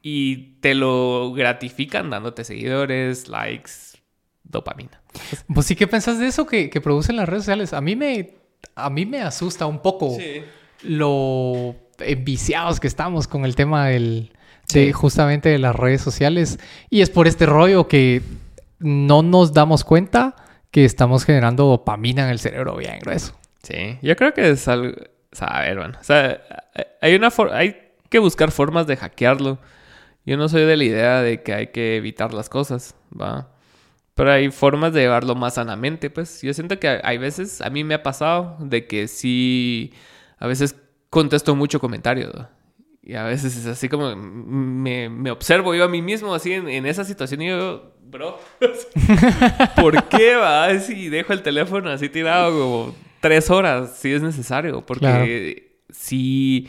Y 0.00 0.58
te 0.60 0.74
lo 0.74 1.32
gratifican 1.32 2.08
dándote 2.10 2.44
seguidores, 2.44 3.28
likes, 3.28 3.72
dopamina. 4.44 5.02
Pues 5.52 5.66
sí, 5.66 5.74
¿qué 5.74 5.88
pensás 5.88 6.18
de 6.20 6.28
eso 6.28 6.46
que, 6.46 6.70
que 6.70 6.80
producen 6.80 7.16
las 7.16 7.28
redes 7.28 7.42
sociales? 7.42 7.72
A 7.72 7.80
mí 7.80 7.96
me, 7.96 8.34
a 8.76 8.88
mí 8.88 9.04
me 9.04 9.20
asusta 9.22 9.66
un 9.66 9.82
poco 9.82 10.16
lo 10.82 11.74
enviciados 11.98 12.78
que 12.78 12.86
estamos 12.86 13.26
con 13.26 13.44
el 13.44 13.56
tema 13.56 13.88
del, 13.88 14.30
de 14.72 14.86
Sí. 14.86 14.92
justamente 14.92 15.48
de 15.48 15.58
las 15.58 15.74
redes 15.74 16.00
sociales. 16.02 16.58
Y 16.90 17.00
es 17.00 17.10
por 17.10 17.26
este 17.26 17.46
rollo 17.46 17.88
que 17.88 18.22
no 18.78 19.22
nos 19.22 19.52
damos 19.52 19.82
cuenta 19.82 20.36
que 20.70 20.84
estamos 20.84 21.24
generando 21.24 21.66
dopamina 21.66 22.24
en 22.24 22.30
el 22.30 22.38
cerebro 22.38 22.76
bien 22.76 22.98
grueso. 23.00 23.38
Sí, 23.62 23.98
yo 24.02 24.16
creo 24.16 24.34
que 24.34 24.50
es 24.50 24.68
algo... 24.68 24.94
A 25.40 25.60
ver, 25.60 25.76
bueno. 25.78 25.98
O 26.00 26.04
sea, 26.04 26.40
hay 27.00 27.14
una 27.14 27.30
hay 27.52 27.76
que 28.08 28.18
buscar 28.18 28.50
formas 28.50 28.86
de 28.86 28.96
hackearlo. 28.96 29.58
Yo 30.24 30.36
no 30.36 30.48
soy 30.48 30.62
de 30.64 30.76
la 30.76 30.84
idea 30.84 31.22
de 31.22 31.42
que 31.42 31.54
hay 31.54 31.66
que 31.68 31.96
evitar 31.96 32.32
las 32.32 32.48
cosas, 32.48 32.94
¿va? 33.18 33.52
Pero 34.14 34.32
hay 34.32 34.50
formas 34.50 34.92
de 34.92 35.02
llevarlo 35.02 35.34
más 35.34 35.54
sanamente, 35.54 36.10
pues. 36.10 36.40
Yo 36.42 36.54
siento 36.54 36.78
que 36.78 37.00
hay 37.02 37.18
veces, 37.18 37.60
a 37.60 37.70
mí 37.70 37.84
me 37.84 37.94
ha 37.94 38.02
pasado 38.02 38.56
de 38.60 38.86
que 38.86 39.08
sí, 39.08 39.92
a 40.38 40.46
veces 40.46 40.76
contesto 41.10 41.54
mucho 41.54 41.80
comentarios, 41.80 42.32
¿va? 42.34 42.50
Y 43.06 43.14
a 43.14 43.22
veces 43.22 43.56
es 43.56 43.66
así 43.66 43.88
como 43.88 44.16
me, 44.16 45.08
me 45.08 45.30
observo 45.30 45.76
yo 45.76 45.84
a 45.84 45.88
mí 45.88 46.02
mismo 46.02 46.34
así 46.34 46.52
en, 46.52 46.68
en 46.68 46.86
esa 46.86 47.04
situación 47.04 47.40
y 47.40 47.46
yo, 47.46 47.92
bro, 48.02 48.36
¿por 49.76 50.08
qué 50.08 50.34
va? 50.34 50.76
Si 50.80 51.08
dejo 51.08 51.32
el 51.32 51.42
teléfono 51.42 51.88
así 51.88 52.08
tirado 52.08 52.50
como 52.50 52.96
tres 53.20 53.48
horas, 53.48 53.96
si 53.96 54.12
es 54.12 54.22
necesario, 54.22 54.84
porque 54.84 55.78
si 55.88 56.68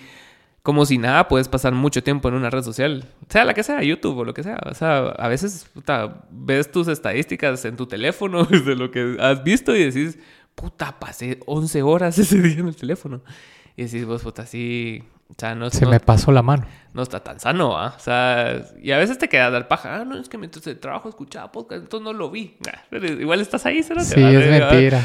como 0.61 0.85
si 0.85 0.99
nada 0.99 1.27
puedes 1.27 1.47
pasar 1.47 1.73
mucho 1.73 2.03
tiempo 2.03 2.27
en 2.27 2.35
una 2.35 2.51
red 2.51 2.61
social, 2.61 3.05
sea 3.29 3.43
la 3.43 3.55
que 3.55 3.63
sea, 3.63 3.81
YouTube 3.81 4.19
o 4.19 4.23
lo 4.23 4.35
que 4.35 4.43
sea. 4.43 4.59
O 4.69 4.75
sea, 4.75 5.07
a 5.07 5.27
veces 5.29 5.67
puta, 5.73 6.27
ves 6.29 6.71
tus 6.71 6.87
estadísticas 6.87 7.65
en 7.65 7.77
tu 7.77 7.87
teléfono 7.87 8.43
de 8.45 8.75
lo 8.75 8.91
que 8.91 9.17
has 9.19 9.43
visto 9.43 9.75
y 9.75 9.85
decís, 9.85 10.19
puta, 10.53 10.99
pasé 10.99 11.39
11 11.47 11.81
horas 11.81 12.19
ese 12.19 12.39
día 12.43 12.59
en 12.59 12.67
el 12.67 12.75
teléfono. 12.75 13.23
Y 13.75 13.85
decís, 13.85 14.05
vos, 14.05 14.21
puta, 14.21 14.45
sí, 14.45 15.03
O 15.29 15.33
sea, 15.37 15.55
no, 15.55 15.69
Se 15.69 15.85
no- 15.85 15.91
me 15.91 15.99
pasó 15.99 16.31
la 16.31 16.41
mano. 16.41 16.65
no 16.93 17.03
está 17.03 17.19
tan 17.23 17.39
sano, 17.39 17.77
¿ah? 17.77 17.93
O 17.95 17.99
sea, 17.99 18.65
y 18.81 18.91
a 18.91 18.97
veces 18.97 19.17
te 19.17 19.27
quedas 19.29 19.53
al 19.53 19.67
paja. 19.67 20.01
Ah, 20.01 20.05
no, 20.05 20.17
es 20.17 20.29
que 20.29 20.37
mientras 20.37 20.65
el 20.67 20.79
trabajo 20.79 21.09
escuchaba 21.09 21.51
podcast, 21.51 21.83
entonces 21.83 22.03
no 22.05 22.13
lo 22.13 22.31
vi. 22.31 22.55
Nah, 22.65 22.71
pero 22.89 23.05
igual 23.07 23.39
estás 23.41 23.65
ahí, 23.65 23.83
¿será? 23.83 24.03
Sí, 24.03 24.19
es 24.19 24.49
mentira. 24.49 25.01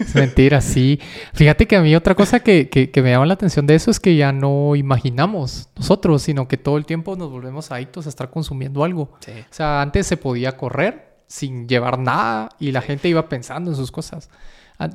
Es 0.00 0.14
mentira, 0.14 0.60
sí. 0.62 0.98
Fíjate 1.34 1.66
que 1.68 1.76
a 1.76 1.82
mí 1.82 1.94
otra 1.94 2.14
cosa 2.14 2.40
que, 2.40 2.68
que- 2.70 2.90
que 2.90 3.02
me 3.02 3.10
llama 3.10 3.26
la 3.26 3.34
atención 3.34 3.66
de 3.66 3.74
eso 3.74 3.90
es 3.90 4.00
que 4.00 4.16
ya 4.16 4.32
no 4.32 4.74
imaginamos 4.76 5.68
nosotros, 5.76 6.22
sino 6.22 6.48
que 6.48 6.56
todo 6.56 6.78
el 6.78 6.86
tiempo 6.86 7.14
nos 7.16 7.30
volvemos 7.30 7.70
adictos 7.70 8.06
a 8.06 8.08
estar 8.08 8.30
consumiendo 8.30 8.82
algo. 8.82 9.12
Sí. 9.20 9.32
O 9.32 9.54
sea, 9.54 9.82
antes 9.82 10.06
se 10.06 10.16
podía 10.16 10.56
correr 10.56 11.10
sin 11.26 11.68
llevar 11.68 11.98
nada 11.98 12.48
y 12.58 12.72
la 12.72 12.80
gente 12.80 13.08
iba 13.08 13.28
pensando 13.28 13.70
en 13.70 13.76
sus 13.76 13.92
cosas. 13.92 14.30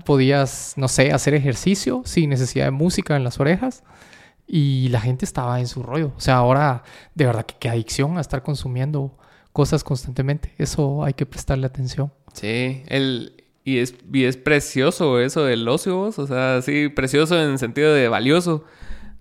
Podías, 0.04 0.74
no 0.76 0.88
sé, 0.88 1.12
hacer 1.14 1.36
ejercicio 1.36 2.02
sin 2.06 2.32
necesidad 2.32 2.66
de 2.66 2.72
música 2.72 3.16
en 3.16 3.24
las 3.24 3.40
orejas 3.40 3.84
y 4.48 4.90
la 4.90 5.02
gente 5.02 5.26
estaba 5.26 5.60
en 5.60 5.68
su 5.68 5.84
rollo. 5.84 6.14
O 6.16 6.20
sea, 6.20 6.38
ahora 6.38 6.84
de 7.14 7.26
verdad 7.26 7.46
que 7.46 7.56
qué 7.60 7.70
adicción 7.70 8.18
a 8.18 8.22
estar 8.22 8.44
consumiendo 8.44 9.18
cosas 9.52 9.84
constantemente. 9.84 10.54
Eso 10.58 11.04
hay 11.04 11.14
que 11.14 11.26
prestarle 11.26 11.66
atención. 11.66 12.12
Sí, 12.34 12.84
el, 12.88 13.44
y, 13.64 13.80
es, 13.80 13.96
y 14.14 14.26
es 14.26 14.38
precioso 14.38 15.20
eso 15.20 15.44
del 15.44 15.68
ocio, 15.68 16.00
o 16.02 16.12
sea, 16.12 16.62
sí, 16.62 16.90
precioso 16.90 17.42
en 17.42 17.52
el 17.52 17.60
sentido 17.60 17.94
de 17.94 18.10
valioso, 18.10 18.64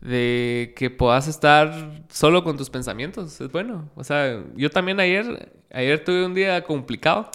de 0.01 0.75
que 0.77 0.91
puedas 0.91 1.29
estar 1.29 2.05
solo 2.11 2.45
con 2.45 2.59
tus 2.59 2.69
pensamientos, 2.69 3.41
es 3.41 3.51
bueno. 3.51 3.89
O 3.95 4.05
sea, 4.05 4.43
yo 4.55 4.71
también 4.71 5.01
ayer, 5.01 5.53
ayer 5.73 6.05
tuve 6.05 6.27
un 6.27 6.35
día 6.35 6.63
complicado 6.65 7.31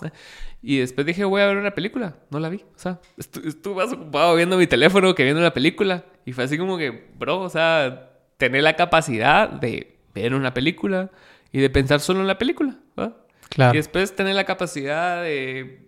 y 0.62 0.78
después 0.80 1.06
dije, 1.08 1.24
voy 1.24 1.42
a 1.42 1.48
ver 1.48 1.58
una 1.58 1.72
película, 1.72 2.16
no 2.32 2.40
la 2.40 2.50
vi, 2.50 2.58
o 2.58 2.78
sea, 2.80 3.00
estu- 3.18 3.46
estuve 3.46 3.76
más 3.84 3.94
ocupado 3.94 4.36
viendo 4.36 4.58
mi 4.58 4.68
teléfono 4.68 5.16
que 5.16 5.24
viendo 5.24 5.42
la 5.42 5.54
película 5.54 6.04
y 6.26 6.34
fue 6.34 6.44
así 6.44 6.58
como 6.58 6.78
que, 6.78 7.10
bro, 7.18 7.40
o 7.40 7.50
sea, 7.50 8.10
tener 8.38 8.64
la 8.64 8.76
capacidad 8.76 9.50
de 9.50 9.98
ver 10.14 10.34
una 10.34 10.54
película 10.54 11.12
y 11.52 11.60
de 11.60 11.70
pensar 11.70 12.00
solo 12.00 12.22
en 12.22 12.28
la 12.28 12.38
película, 12.38 12.76
¿verdad? 12.96 13.16
Claro. 13.50 13.74
Y 13.74 13.78
después 13.78 14.16
tener 14.16 14.36
la 14.36 14.44
capacidad 14.44 15.24
de 15.24 15.88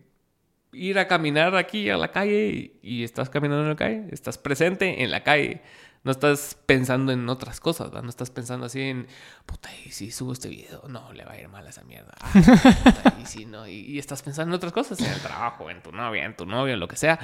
ir 0.73 0.97
a 0.99 1.07
caminar 1.07 1.55
aquí 1.55 1.89
a 1.89 1.97
la 1.97 2.11
calle 2.11 2.47
y, 2.47 2.79
y 2.81 3.03
estás 3.03 3.29
caminando 3.29 3.63
en 3.63 3.69
la 3.69 3.75
calle, 3.75 4.05
estás 4.11 4.37
presente 4.37 5.03
en 5.03 5.11
la 5.11 5.21
calle. 5.23 5.61
No 6.03 6.11
estás 6.11 6.57
pensando 6.65 7.11
en 7.11 7.29
otras 7.29 7.59
cosas, 7.59 7.89
¿verdad? 7.91 8.01
No 8.03 8.09
estás 8.09 8.31
pensando 8.31 8.65
así 8.65 8.81
en, 8.81 9.07
puta, 9.45 9.69
y 9.85 9.91
si 9.91 10.09
subo 10.11 10.33
este 10.33 10.49
video, 10.49 10.83
no, 10.87 11.13
le 11.13 11.23
va 11.25 11.33
a 11.33 11.39
ir 11.39 11.47
mal 11.47 11.65
a 11.65 11.69
esa 11.69 11.83
mierda. 11.83 12.13
Ah, 12.19 12.31
puta, 12.33 13.15
y 13.21 13.25
si 13.27 13.45
no, 13.45 13.67
y, 13.67 13.73
y 13.81 13.99
estás 13.99 14.23
pensando 14.23 14.49
en 14.51 14.55
otras 14.55 14.73
cosas, 14.73 14.99
en 14.99 15.11
el 15.11 15.19
trabajo, 15.19 15.69
en 15.69 15.83
tu 15.83 15.91
novia, 15.91 16.25
en 16.25 16.35
tu 16.35 16.45
novio, 16.47 16.73
en 16.73 16.79
lo 16.79 16.87
que 16.87 16.95
sea. 16.95 17.19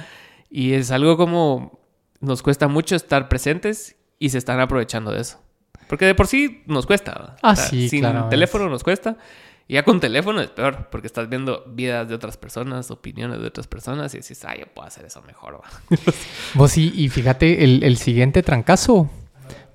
Y 0.48 0.74
es 0.74 0.92
algo 0.92 1.16
como, 1.16 1.80
nos 2.20 2.42
cuesta 2.42 2.68
mucho 2.68 2.94
estar 2.94 3.28
presentes 3.28 3.96
y 4.20 4.30
se 4.30 4.38
están 4.38 4.60
aprovechando 4.60 5.10
de 5.10 5.22
eso. 5.22 5.40
Porque 5.88 6.04
de 6.04 6.14
por 6.14 6.26
sí 6.26 6.62
nos 6.66 6.86
cuesta. 6.86 7.12
¿verdad? 7.12 7.38
Ah, 7.42 7.56
sí, 7.56 7.88
Sin 7.88 8.00
claramente. 8.00 8.30
teléfono 8.30 8.68
nos 8.68 8.84
cuesta. 8.84 9.16
Y 9.70 9.74
ya 9.74 9.82
con 9.82 10.00
teléfono 10.00 10.40
es 10.40 10.48
peor, 10.48 10.88
porque 10.90 11.06
estás 11.06 11.28
viendo 11.28 11.62
vidas 11.68 12.08
de 12.08 12.14
otras 12.14 12.38
personas, 12.38 12.90
opiniones 12.90 13.38
de 13.40 13.46
otras 13.46 13.66
personas 13.66 14.14
y 14.14 14.16
dices, 14.18 14.42
ay, 14.46 14.60
yo 14.60 14.66
puedo 14.66 14.88
hacer 14.88 15.04
eso 15.04 15.20
mejor. 15.22 15.60
¿va?". 15.60 15.96
Vos 16.54 16.72
sí, 16.72 16.90
y 16.96 17.08
fíjate, 17.10 17.62
el, 17.64 17.82
el 17.84 17.98
siguiente 17.98 18.42
trancazo 18.42 19.10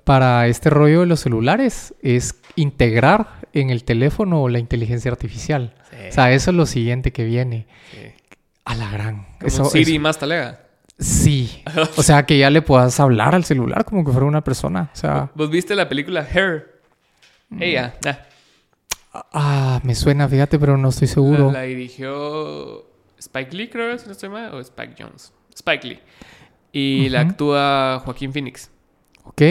para 0.02 0.48
este 0.48 0.68
rollo 0.68 1.00
de 1.00 1.06
los 1.06 1.20
celulares 1.20 1.94
es 2.02 2.34
integrar 2.56 3.38
en 3.52 3.70
el 3.70 3.84
teléfono 3.84 4.48
la 4.48 4.58
inteligencia 4.58 5.10
artificial. 5.12 5.74
Sí. 5.90 5.96
O 6.08 6.12
sea, 6.12 6.32
eso 6.32 6.50
es 6.50 6.56
lo 6.56 6.66
siguiente 6.66 7.12
que 7.12 7.24
viene. 7.24 7.68
Sí. 7.92 7.98
A 8.64 8.74
la 8.74 8.90
gran. 8.90 9.24
Como 9.38 9.46
Eso, 9.46 9.64
Siri 9.66 9.92
eso- 9.92 10.00
más 10.02 10.18
talega. 10.18 10.60
sí. 10.98 11.62
O 11.96 12.02
sea, 12.02 12.26
que 12.26 12.36
ya 12.36 12.50
le 12.50 12.62
puedas 12.62 12.98
hablar 12.98 13.34
al 13.34 13.44
celular 13.44 13.84
como 13.84 14.04
que 14.04 14.10
fuera 14.10 14.26
una 14.26 14.42
persona. 14.42 14.90
O 14.92 14.96
sea, 14.96 15.30
¿Vos 15.36 15.50
viste 15.50 15.74
la 15.76 15.88
película 15.88 16.26
Her? 16.28 16.80
Mm. 17.50 17.62
Ella. 17.62 17.94
ah, 18.06 18.18
ah, 19.32 19.80
me 19.84 19.94
suena, 19.94 20.28
fíjate, 20.28 20.58
pero 20.58 20.76
no 20.76 20.88
estoy 20.88 21.08
seguro. 21.08 21.46
La, 21.46 21.60
la 21.60 21.62
dirigió 21.62 22.86
Spike 23.18 23.56
Lee, 23.56 23.68
creo, 23.68 23.96
si 23.98 24.06
no 24.06 24.12
estoy 24.12 24.28
mal, 24.28 24.54
o 24.54 24.60
Spike 24.60 24.94
Jones. 24.98 25.32
Spike 25.54 25.86
Lee. 25.86 26.00
Y 26.72 27.08
la 27.08 27.20
actúa 27.20 28.02
Joaquín 28.04 28.32
Phoenix. 28.32 28.70
¿Ok? 29.24 29.42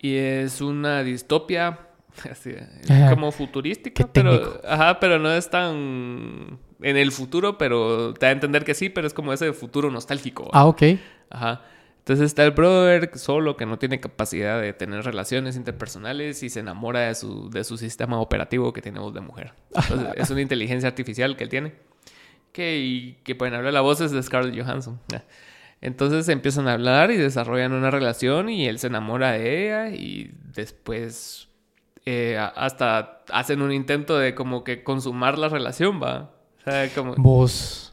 Y 0.00 0.14
es 0.14 0.60
una 0.60 1.02
distopia 1.02 1.78
así, 2.30 2.52
Ajá. 2.88 3.10
como 3.10 3.30
futurística, 3.32 4.08
pero, 4.12 4.60
ajá, 4.66 4.98
pero 5.00 5.18
no 5.18 5.30
es 5.30 5.50
tan 5.50 6.58
en 6.80 6.96
el 6.96 7.12
futuro, 7.12 7.58
pero 7.58 8.14
te 8.14 8.26
da 8.26 8.30
a 8.30 8.32
entender 8.32 8.64
que 8.64 8.74
sí, 8.74 8.88
pero 8.88 9.06
es 9.06 9.14
como 9.14 9.32
ese 9.32 9.52
futuro 9.52 9.90
nostálgico. 9.90 10.50
Ah, 10.52 10.66
ok. 10.66 10.82
Ajá. 11.30 11.62
Entonces 12.06 12.26
está 12.26 12.44
el 12.44 12.52
brother 12.52 13.10
solo 13.18 13.56
que 13.56 13.66
no 13.66 13.80
tiene 13.80 13.98
capacidad 13.98 14.60
de 14.60 14.72
tener 14.72 15.04
relaciones 15.04 15.56
interpersonales 15.56 16.40
y 16.44 16.50
se 16.50 16.60
enamora 16.60 17.00
de 17.00 17.16
su, 17.16 17.50
de 17.50 17.64
su 17.64 17.76
sistema 17.76 18.20
operativo 18.20 18.72
que 18.72 18.80
tiene 18.80 19.00
voz 19.00 19.12
de 19.12 19.22
mujer. 19.22 19.54
Entonces, 19.74 20.10
es 20.14 20.30
una 20.30 20.40
inteligencia 20.40 20.88
artificial 20.88 21.36
que 21.36 21.42
él 21.42 21.50
tiene. 21.50 21.72
Que, 22.52 22.78
y 22.78 23.14
que 23.24 23.34
pueden 23.34 23.54
hablar 23.54 23.72
la 23.72 23.80
voz 23.80 24.00
es 24.00 24.12
de 24.12 24.22
Scarlett 24.22 24.56
Johansson. 24.56 25.00
Entonces 25.80 26.28
empiezan 26.28 26.68
a 26.68 26.74
hablar 26.74 27.10
y 27.10 27.16
desarrollan 27.16 27.72
una 27.72 27.90
relación 27.90 28.50
y 28.50 28.68
él 28.68 28.78
se 28.78 28.86
enamora 28.86 29.32
de 29.32 29.64
ella 29.64 29.88
y 29.88 30.30
después 30.54 31.48
eh, 32.04 32.38
hasta 32.38 33.24
hacen 33.32 33.62
un 33.62 33.72
intento 33.72 34.16
de 34.16 34.36
como 34.36 34.62
que 34.62 34.84
consumar 34.84 35.38
la 35.38 35.48
relación, 35.48 36.00
va. 36.00 36.30
O 36.60 36.70
sea, 36.70 36.88
como... 36.94 37.16
Vos. 37.16 37.92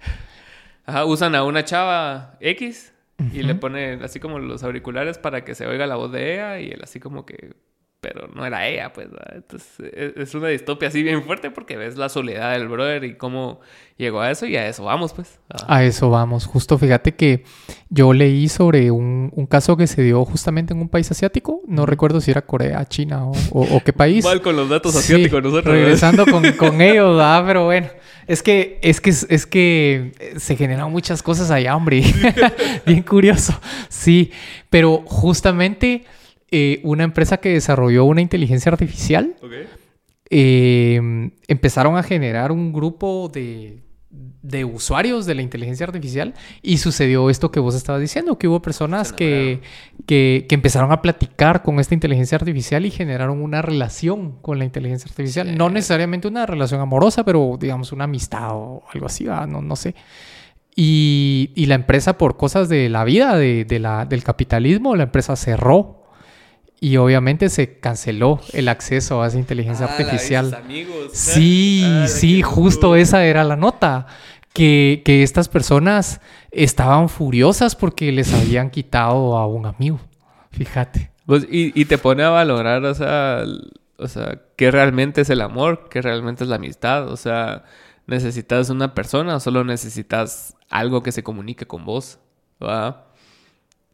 Ajá, 0.85 1.03
usan 1.05 1.33
a 1.33 1.43
una 1.43 1.65
chava 1.65 2.37
X 2.39 2.92
y 3.33 3.43
le 3.43 3.55
ponen 3.55 4.01
así 4.03 4.19
como 4.19 4.39
los 4.39 4.63
auriculares 4.63 5.17
para 5.17 5.43
que 5.45 5.55
se 5.55 5.65
oiga 5.67 5.87
la 5.87 5.95
voz 5.95 6.11
de 6.11 6.33
ella 6.33 6.59
y 6.59 6.69
él 6.71 6.81
así 6.83 6.99
como 6.99 7.25
que... 7.25 7.53
Pero 8.01 8.27
no 8.35 8.45
era 8.45 8.67
ella, 8.67 8.91
pues. 8.91 9.09
¿verdad? 9.09 9.31
Entonces 9.37 9.79
es, 9.95 10.17
es 10.17 10.35
una 10.35 10.49
distopia 10.49 10.89
así 10.89 11.01
bien 11.03 11.23
fuerte 11.23 11.51
porque 11.51 11.77
ves 11.77 11.95
la 11.95 12.09
soledad 12.09 12.51
del 12.51 12.67
brother 12.67 13.05
y 13.05 13.15
cómo 13.15 13.61
llegó 13.95 14.19
a 14.19 14.29
eso 14.29 14.45
y 14.45 14.57
a 14.57 14.67
eso 14.67 14.83
vamos, 14.83 15.13
pues. 15.13 15.39
Ajá. 15.47 15.65
A 15.73 15.85
eso 15.85 16.09
vamos. 16.09 16.45
Justo 16.45 16.77
fíjate 16.77 17.15
que 17.15 17.45
yo 17.89 18.11
leí 18.11 18.49
sobre 18.49 18.91
un, 18.91 19.31
un 19.33 19.45
caso 19.45 19.77
que 19.77 19.87
se 19.87 20.01
dio 20.03 20.25
justamente 20.25 20.73
en 20.73 20.81
un 20.81 20.89
país 20.89 21.09
asiático. 21.11 21.61
No 21.65 21.85
recuerdo 21.85 22.19
si 22.19 22.31
era 22.31 22.41
Corea, 22.41 22.83
China 22.89 23.25
o, 23.25 23.31
o- 23.51 23.77
o 23.77 23.79
qué 23.85 23.93
país. 23.93 24.25
Mal 24.25 24.41
con 24.41 24.57
los 24.57 24.67
datos 24.67 24.91
Sí, 24.91 24.97
asiáticos 25.13 25.41
nosotros. 25.41 25.73
Regresando 25.73 26.25
con, 26.25 26.43
con 26.57 26.81
ellos, 26.81 27.15
¿verdad? 27.15 27.45
Pero 27.47 27.63
bueno. 27.63 27.87
Es 28.27 28.41
que, 28.41 28.79
es 28.81 29.01
que, 29.01 29.09
es 29.09 29.45
que 29.45 30.11
se 30.37 30.55
generan 30.55 30.91
muchas 30.91 31.21
cosas 31.21 31.51
allá, 31.51 31.75
hombre. 31.75 32.03
Bien 32.85 33.03
curioso. 33.03 33.59
Sí. 33.89 34.31
Pero 34.69 35.03
justamente 35.05 36.05
eh, 36.51 36.79
una 36.83 37.03
empresa 37.03 37.37
que 37.37 37.49
desarrolló 37.49 38.05
una 38.05 38.21
inteligencia 38.21 38.71
artificial 38.71 39.35
eh, 40.29 41.29
empezaron 41.47 41.97
a 41.97 42.03
generar 42.03 42.51
un 42.51 42.73
grupo 42.73 43.29
de, 43.31 43.82
de 44.43 44.65
usuarios 44.65 45.25
de 45.25 45.33
la 45.35 45.41
inteligencia 45.41 45.85
artificial 45.87 46.33
y 46.61 46.77
sucedió 46.77 47.29
esto 47.29 47.49
que 47.49 47.59
vos 47.61 47.73
estabas 47.75 48.01
diciendo, 48.01 48.37
que 48.37 48.47
hubo 48.47 48.61
personas 48.61 49.11
que, 49.13 49.61
que, 50.05 50.45
que 50.47 50.53
empezaron 50.55 50.91
a 50.91 51.01
platicar 51.01 51.63
con 51.63 51.79
esta 51.79 51.93
inteligencia 51.95 52.35
artificial 52.35 52.85
y 52.85 52.91
generaron 52.91 53.41
una 53.41 53.61
relación 53.61 54.33
con 54.41 54.59
la 54.59 54.65
inteligencia 54.65 55.09
artificial. 55.09 55.47
Sí. 55.49 55.55
No 55.55 55.69
necesariamente 55.69 56.27
una 56.27 56.45
relación 56.45 56.81
amorosa, 56.81 57.23
pero 57.23 57.57
digamos 57.59 57.91
una 57.93 58.03
amistad 58.03 58.49
o 58.51 58.83
algo 58.93 59.05
así, 59.07 59.23
¿verdad? 59.23 59.47
no, 59.47 59.61
no 59.61 59.75
sé. 59.77 59.95
Y, 60.75 61.51
y 61.55 61.67
la 61.67 61.75
empresa, 61.75 62.17
por 62.17 62.35
cosas 62.35 62.67
de 62.67 62.89
la 62.89 63.03
vida, 63.03 63.37
de, 63.37 63.63
de 63.65 63.79
la, 63.79 64.05
del 64.05 64.23
capitalismo, 64.23 64.95
la 64.95 65.03
empresa 65.03 65.35
cerró. 65.35 65.99
Y 66.81 66.97
obviamente 66.97 67.47
se 67.47 67.79
canceló 67.79 68.41
el 68.51 68.67
acceso 68.67 69.21
a 69.23 69.27
esa 69.27 69.37
inteligencia 69.39 69.85
Ah, 69.85 69.91
artificial. 69.95 70.53
amigos. 70.53 71.11
Sí, 71.13 71.81
Ah, 71.85 72.07
sí, 72.09 72.41
justo 72.41 72.97
esa 72.97 73.23
era 73.23 73.45
la 73.45 73.55
nota. 73.55 74.05
Que, 74.53 75.01
estas 75.05 75.49
personas 75.49 76.21
estaban 76.51 77.09
furiosas 77.09 77.75
porque 77.75 78.11
les 78.11 78.33
habían 78.33 78.69
quitado 78.69 79.35
a 79.37 79.47
un 79.47 79.65
amigo. 79.65 79.99
Fíjate. 80.51 81.11
Pues, 81.25 81.47
y, 81.49 81.85
te 81.85 81.97
pone 81.97 82.23
a 82.23 82.29
valorar, 82.29 82.83
o 82.85 82.93
sea, 82.93 83.43
o 83.97 84.07
sea, 84.07 84.41
qué 84.55 84.69
realmente 84.71 85.21
es 85.21 85.29
el 85.29 85.41
amor, 85.41 85.87
qué 85.89 86.01
realmente 86.01 86.43
es 86.43 86.49
la 86.49 86.57
amistad. 86.57 87.07
O 87.09 87.17
sea, 87.17 87.63
¿necesitas 88.05 88.69
una 88.69 88.93
persona 88.93 89.37
o 89.37 89.39
solo 89.39 89.63
necesitas 89.63 90.55
algo 90.69 91.01
que 91.01 91.11
se 91.11 91.23
comunique 91.23 91.65
con 91.65 91.85
vos? 91.85 92.19
¿Va? 92.61 93.07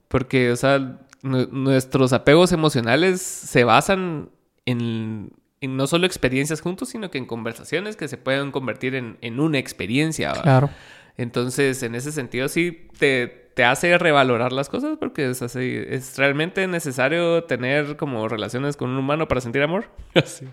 Porque, 0.07 0.51
o 0.51 0.55
sea, 0.55 0.99
nu- 1.21 1.47
nuestros 1.51 2.13
apegos 2.13 2.51
emocionales 2.51 3.21
se 3.21 3.63
basan 3.63 4.29
en, 4.65 5.31
en 5.61 5.75
no 5.77 5.87
solo 5.87 6.05
experiencias 6.05 6.61
juntos, 6.61 6.89
sino 6.89 7.11
que 7.11 7.17
en 7.17 7.25
conversaciones 7.25 7.95
que 7.95 8.07
se 8.07 8.17
pueden 8.17 8.51
convertir 8.51 8.95
en, 8.95 9.17
en 9.21 9.39
una 9.39 9.57
experiencia. 9.57 10.33
¿va? 10.33 10.41
Claro. 10.41 10.69
Entonces, 11.17 11.83
en 11.83 11.95
ese 11.95 12.11
sentido, 12.13 12.47
sí 12.47 12.87
te, 12.97 13.27
te 13.53 13.65
hace 13.65 13.97
revalorar 13.97 14.53
las 14.53 14.69
cosas 14.69 14.97
porque 14.97 15.29
es 15.29 15.41
así. 15.41 15.83
¿Es 15.87 16.17
realmente 16.17 16.65
necesario 16.67 17.43
tener 17.43 17.97
como 17.97 18.27
relaciones 18.29 18.77
con 18.77 18.89
un 18.89 18.97
humano 18.97 19.27
para 19.27 19.41
sentir 19.41 19.61
amor? 19.61 19.85
Así. 20.15 20.45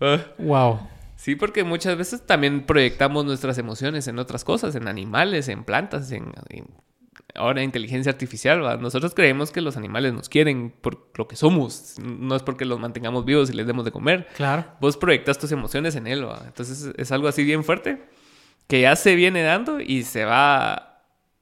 Ah, 0.00 0.18
Wow. 0.38 0.80
sí, 1.16 1.34
porque 1.34 1.62
muchas 1.64 1.98
veces 1.98 2.22
también 2.26 2.62
proyectamos 2.64 3.26
nuestras 3.26 3.58
emociones 3.58 4.08
en 4.08 4.18
otras 4.18 4.42
cosas, 4.44 4.74
en 4.74 4.88
animales, 4.88 5.48
en 5.48 5.64
plantas, 5.64 6.10
en, 6.12 6.32
en 6.48 6.64
ahora 7.34 7.62
inteligencia 7.62 8.10
artificial, 8.10 8.64
¿va? 8.64 8.76
nosotros 8.76 9.14
creemos 9.14 9.50
que 9.50 9.60
los 9.60 9.76
animales 9.76 10.12
nos 10.12 10.28
quieren 10.28 10.72
por 10.80 11.10
lo 11.16 11.28
que 11.28 11.36
somos, 11.36 11.96
no 11.98 12.36
es 12.36 12.42
porque 12.42 12.64
los 12.64 12.78
mantengamos 12.80 13.24
vivos 13.24 13.50
y 13.50 13.52
les 13.52 13.66
demos 13.66 13.84
de 13.84 13.92
comer. 13.92 14.28
Claro. 14.36 14.64
Vos 14.80 14.96
proyectas 14.96 15.38
tus 15.38 15.52
emociones 15.52 15.96
en 15.96 16.06
él, 16.06 16.26
¿va? 16.26 16.42
entonces 16.46 16.92
es 16.96 17.12
algo 17.12 17.28
así 17.28 17.44
bien 17.44 17.64
fuerte 17.64 18.02
que 18.66 18.82
ya 18.82 18.94
se 18.94 19.16
viene 19.16 19.42
dando 19.42 19.80
y 19.80 20.04
se 20.04 20.24
va 20.24 20.72
a 20.72 20.90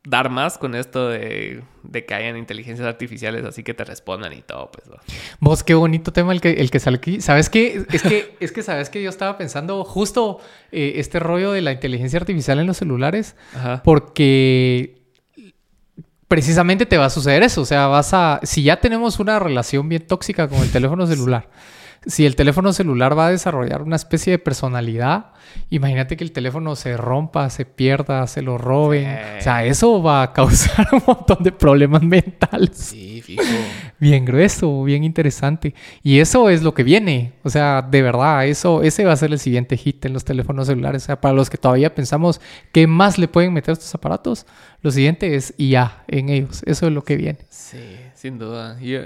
dar 0.08 0.30
más 0.30 0.56
con 0.56 0.74
esto 0.74 1.10
de, 1.10 1.62
de 1.82 2.06
que 2.06 2.14
hayan 2.14 2.38
inteligencias 2.38 2.88
artificiales 2.88 3.44
así 3.44 3.62
que 3.62 3.74
te 3.74 3.84
respondan 3.84 4.32
y 4.32 4.40
todo, 4.40 4.70
pues. 4.72 4.90
¿va? 4.90 5.02
Vos, 5.38 5.62
qué 5.62 5.74
bonito 5.74 6.12
tema 6.12 6.32
el 6.32 6.40
que, 6.40 6.52
el 6.52 6.70
que 6.70 6.80
sale 6.80 6.96
aquí. 6.96 7.20
¿Sabes 7.20 7.50
qué? 7.50 7.84
Es 7.92 8.02
que, 8.02 8.34
es 8.40 8.52
que, 8.52 8.62
¿sabes 8.62 8.88
que 8.88 9.02
Yo 9.02 9.10
estaba 9.10 9.36
pensando 9.36 9.84
justo 9.84 10.40
eh, 10.72 10.94
este 10.96 11.20
rollo 11.20 11.52
de 11.52 11.60
la 11.60 11.72
inteligencia 11.72 12.18
artificial 12.18 12.58
en 12.58 12.66
los 12.66 12.78
celulares, 12.78 13.36
Ajá. 13.54 13.82
porque 13.84 14.97
precisamente 16.28 16.86
te 16.86 16.98
va 16.98 17.06
a 17.06 17.10
suceder 17.10 17.42
eso. 17.42 17.62
O 17.62 17.66
sea, 17.66 17.86
vas 17.86 18.14
a. 18.14 18.40
Si 18.42 18.62
ya 18.62 18.80
tenemos 18.80 19.18
una 19.18 19.38
relación 19.38 19.88
bien 19.88 20.06
tóxica 20.06 20.48
con 20.48 20.58
el 20.58 20.70
teléfono 20.70 21.06
celular, 21.06 21.48
si 22.06 22.24
el 22.26 22.36
teléfono 22.36 22.72
celular 22.72 23.18
va 23.18 23.26
a 23.26 23.30
desarrollar 23.30 23.82
una 23.82 23.96
especie 23.96 24.30
de 24.30 24.38
personalidad, 24.38 25.32
imagínate 25.70 26.16
que 26.16 26.24
el 26.24 26.32
teléfono 26.32 26.76
se 26.76 26.96
rompa, 26.96 27.50
se 27.50 27.64
pierda, 27.64 28.26
se 28.26 28.42
lo 28.42 28.56
roben. 28.56 29.04
Sí. 29.04 29.38
O 29.38 29.42
sea, 29.42 29.64
eso 29.64 30.02
va 30.02 30.22
a 30.22 30.32
causar 30.32 30.88
un 30.92 31.02
montón 31.06 31.42
de 31.42 31.52
problemas 31.52 32.02
mentales. 32.02 32.76
Sí, 32.76 33.20
fijo. 33.22 33.42
Bien 33.98 34.24
grueso, 34.24 34.84
bien 34.84 35.04
interesante. 35.04 35.74
Y 36.02 36.20
eso 36.20 36.50
es 36.50 36.62
lo 36.62 36.72
que 36.72 36.82
viene. 36.82 37.32
O 37.42 37.50
sea, 37.50 37.82
de 37.82 38.02
verdad, 38.02 38.46
eso, 38.46 38.82
ese 38.82 39.04
va 39.04 39.12
a 39.12 39.16
ser 39.16 39.32
el 39.32 39.38
siguiente 39.38 39.76
hit 39.76 40.04
en 40.04 40.12
los 40.12 40.24
teléfonos 40.24 40.68
celulares. 40.68 41.02
O 41.02 41.06
sea, 41.06 41.20
para 41.20 41.34
los 41.34 41.50
que 41.50 41.58
todavía 41.58 41.94
pensamos 41.94 42.40
qué 42.72 42.86
más 42.86 43.18
le 43.18 43.28
pueden 43.28 43.52
meter 43.52 43.70
a 43.70 43.72
estos 43.74 43.94
aparatos, 43.94 44.46
lo 44.82 44.90
siguiente 44.90 45.34
es 45.34 45.52
IA 45.58 46.04
en 46.06 46.28
ellos. 46.28 46.62
Eso 46.64 46.86
es 46.86 46.92
lo 46.92 47.02
que 47.02 47.16
viene. 47.16 47.40
Sí, 47.48 47.96
sin 48.14 48.38
duda. 48.38 48.78
Yo 48.80 49.00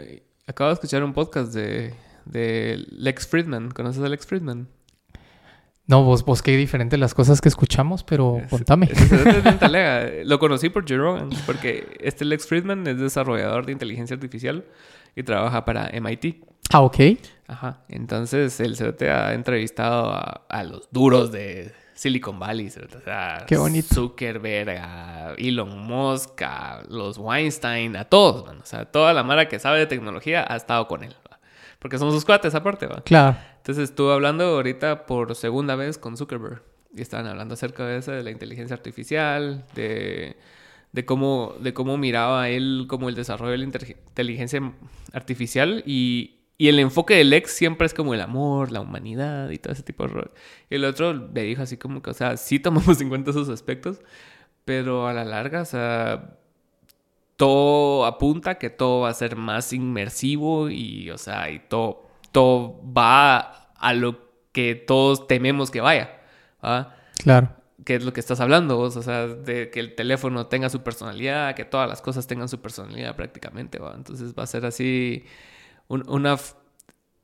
acabo 0.47 0.69
de 0.69 0.75
escuchar 0.75 1.03
un 1.03 1.13
podcast 1.13 1.55
de, 1.55 1.95
de 2.25 2.85
Lex 2.91 3.27
Friedman. 3.27 3.71
¿Conoces 3.71 4.03
a 4.03 4.09
Lex 4.09 4.27
Friedman? 4.27 4.69
No, 5.87 6.05
vos, 6.05 6.25
vos 6.25 6.43
qué 6.43 6.57
diferente 6.57 6.97
las 6.97 7.13
cosas 7.13 7.41
que 7.41 7.49
escuchamos, 7.49 8.05
pero 8.05 8.39
Es- 8.39 8.49
contame. 8.51 8.89
es. 8.91 10.27
Lo 10.27 10.39
conocí 10.39 10.69
por 10.71 10.89
Joe 10.89 10.99
Rogan, 10.99 11.31
porque 11.45 11.97
este 12.01 12.25
Lex 12.25 12.47
Friedman 12.47 12.87
es 12.87 12.99
desarrollador 12.99 13.67
de 13.67 13.73
inteligencia 13.73 14.15
artificial 14.15 14.65
y 15.17 15.23
trabaja 15.25 15.65
para 15.65 15.91
MIT. 16.01 16.45
Ah, 16.73 16.81
ok. 16.83 16.97
Ajá. 17.49 17.81
Entonces 17.89 18.59
el 18.61 18.77
cerote 18.77 19.11
ha 19.11 19.35
entrevistado 19.35 20.11
a, 20.13 20.47
a 20.49 20.63
los 20.65 20.89
duros 20.93 21.33
de 21.33 21.73
Silicon 21.95 22.39
Valley. 22.39 22.71
Qué 23.47 23.57
bonito. 23.59 23.95
Zuckerberg, 23.95 24.79
a 24.81 25.35
Elon 25.37 25.79
Musk, 25.81 26.41
a 26.43 26.83
los 26.89 27.19
Weinstein, 27.19 27.97
a 27.97 28.05
todos, 28.05 28.47
man. 28.47 28.61
O 28.63 28.67
sea, 28.67 28.87
toda 28.87 29.13
la 29.13 29.23
mara 29.25 29.49
que 29.49 29.59
sabe 29.59 29.81
de 29.81 29.87
tecnología 29.87 30.47
ha 30.49 30.57
estado 30.57 30.87
con 30.89 31.03
él. 31.05 31.15
Porque 31.83 31.99
son 31.99 32.13
sus 32.13 32.25
cuates 32.25 32.55
aparte, 32.55 32.87
¿va? 32.87 33.03
Claro. 33.03 33.37
Entonces 33.57 33.91
estuve 33.91 34.13
hablando 34.13 34.45
ahorita 34.45 35.05
por 35.05 35.35
segunda 35.35 35.75
vez 35.75 35.99
con 35.99 36.17
Zuckerberg 36.17 36.63
y 36.95 37.03
estaban 37.03 37.27
hablando 37.27 37.55
acerca 37.55 37.85
de 37.85 37.99
eso, 37.99 38.13
de 38.13 38.23
la 38.23 38.31
inteligencia 38.31 38.75
artificial, 38.75 39.65
de, 39.75 40.37
de, 40.93 41.05
cómo, 41.05 41.55
de 41.59 41.75
cómo 41.75 41.99
miraba 41.99 42.49
él 42.51 42.87
como 42.89 43.09
el 43.09 43.17
desarrollo 43.17 43.51
de 43.51 43.59
la 43.59 43.65
inteligencia 43.65 44.73
artificial 45.13 45.83
y, 45.85 46.37
y 46.57 46.69
el 46.69 46.79
enfoque 46.79 47.15
del 47.15 47.33
ex 47.33 47.51
siempre 47.51 47.85
es 47.85 47.95
como 47.95 48.15
el 48.15 48.21
amor, 48.21 48.71
la 48.71 48.81
humanidad 48.81 49.51
y 49.51 49.59
todo 49.59 49.73
ese 49.73 49.83
tipo 49.83 50.05
de 50.05 50.11
rollo. 50.11 50.31
Y 50.71 50.77
el 50.77 50.85
otro 50.85 51.13
le 51.13 51.43
dijo 51.43 51.63
así 51.63 51.79
como 51.79 52.01
que, 52.01 52.11
o 52.11 52.15
sea, 52.15 52.37
sí 52.37 52.61
tomamos 52.61 53.01
en 53.01 53.09
cuenta 53.09 53.33
esos 53.33 53.49
aspectos, 53.49 54.01
pero 54.65 55.09
a 55.09 55.13
la 55.13 55.25
larga, 55.25 55.63
o 55.63 55.65
sea, 55.65 56.39
todo 57.43 58.07
apunta 58.07 58.55
que 58.57 58.71
todo 58.71 59.01
va 59.01 59.09
a 59.09 59.15
ser 59.15 59.35
más 59.35 59.73
inmersivo 59.73 60.71
y, 60.71 61.11
o 61.11 61.19
sea, 61.19 61.51
y 61.51 61.59
todo, 61.59 62.07
todo 62.31 62.81
va 62.97 63.73
a 63.75 63.95
lo 63.95 64.17
que 64.53 64.77
todos 64.77 65.27
tememos 65.27 65.73
que 65.73 65.81
vaya. 65.81 66.21
¿va? 66.65 66.95
Claro. 67.19 67.49
¿Qué 67.85 67.97
es 67.97 68.05
lo 68.05 68.13
que 68.13 68.21
estás 68.21 68.39
hablando 68.39 68.77
vos? 68.77 68.97
O 68.97 69.03
sea, 69.03 69.27
de 69.27 69.71
que 69.71 69.81
el 69.81 69.97
teléfono 69.97 70.47
tenga 70.47 70.69
su 70.69 70.85
personalidad, 70.85 71.57
que 71.57 71.65
todas 71.65 71.89
las 71.89 72.01
cosas 72.01 72.29
tengan 72.29 72.49
su 72.49 72.61
personalidad 72.61 73.17
prácticamente, 73.17 73.81
¿va? 73.81 73.95
Entonces 73.97 74.35
va 74.39 74.45
a 74.45 74.47
ser 74.47 74.65
así 74.65 75.25
un- 75.89 76.09
una... 76.09 76.37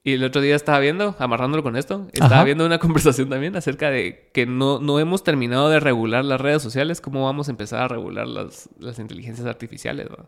Y 0.08 0.14
el 0.14 0.24
otro 0.24 0.40
día 0.40 0.56
estaba 0.56 0.78
viendo, 0.78 1.14
amarrándolo 1.18 1.62
con 1.62 1.76
esto, 1.76 2.08
estaba 2.14 2.36
Ajá. 2.36 2.44
viendo 2.44 2.64
una 2.64 2.78
conversación 2.78 3.28
también 3.28 3.54
acerca 3.56 3.90
de 3.90 4.30
que 4.32 4.46
no, 4.46 4.80
no 4.80 4.98
hemos 4.98 5.22
terminado 5.22 5.68
de 5.68 5.80
regular 5.80 6.24
las 6.24 6.40
redes 6.40 6.62
sociales, 6.62 7.02
cómo 7.02 7.26
vamos 7.26 7.48
a 7.48 7.50
empezar 7.50 7.82
a 7.82 7.88
regular 7.88 8.26
las, 8.26 8.70
las 8.78 8.98
inteligencias 8.98 9.46
artificiales, 9.46 10.08
¿va? 10.08 10.24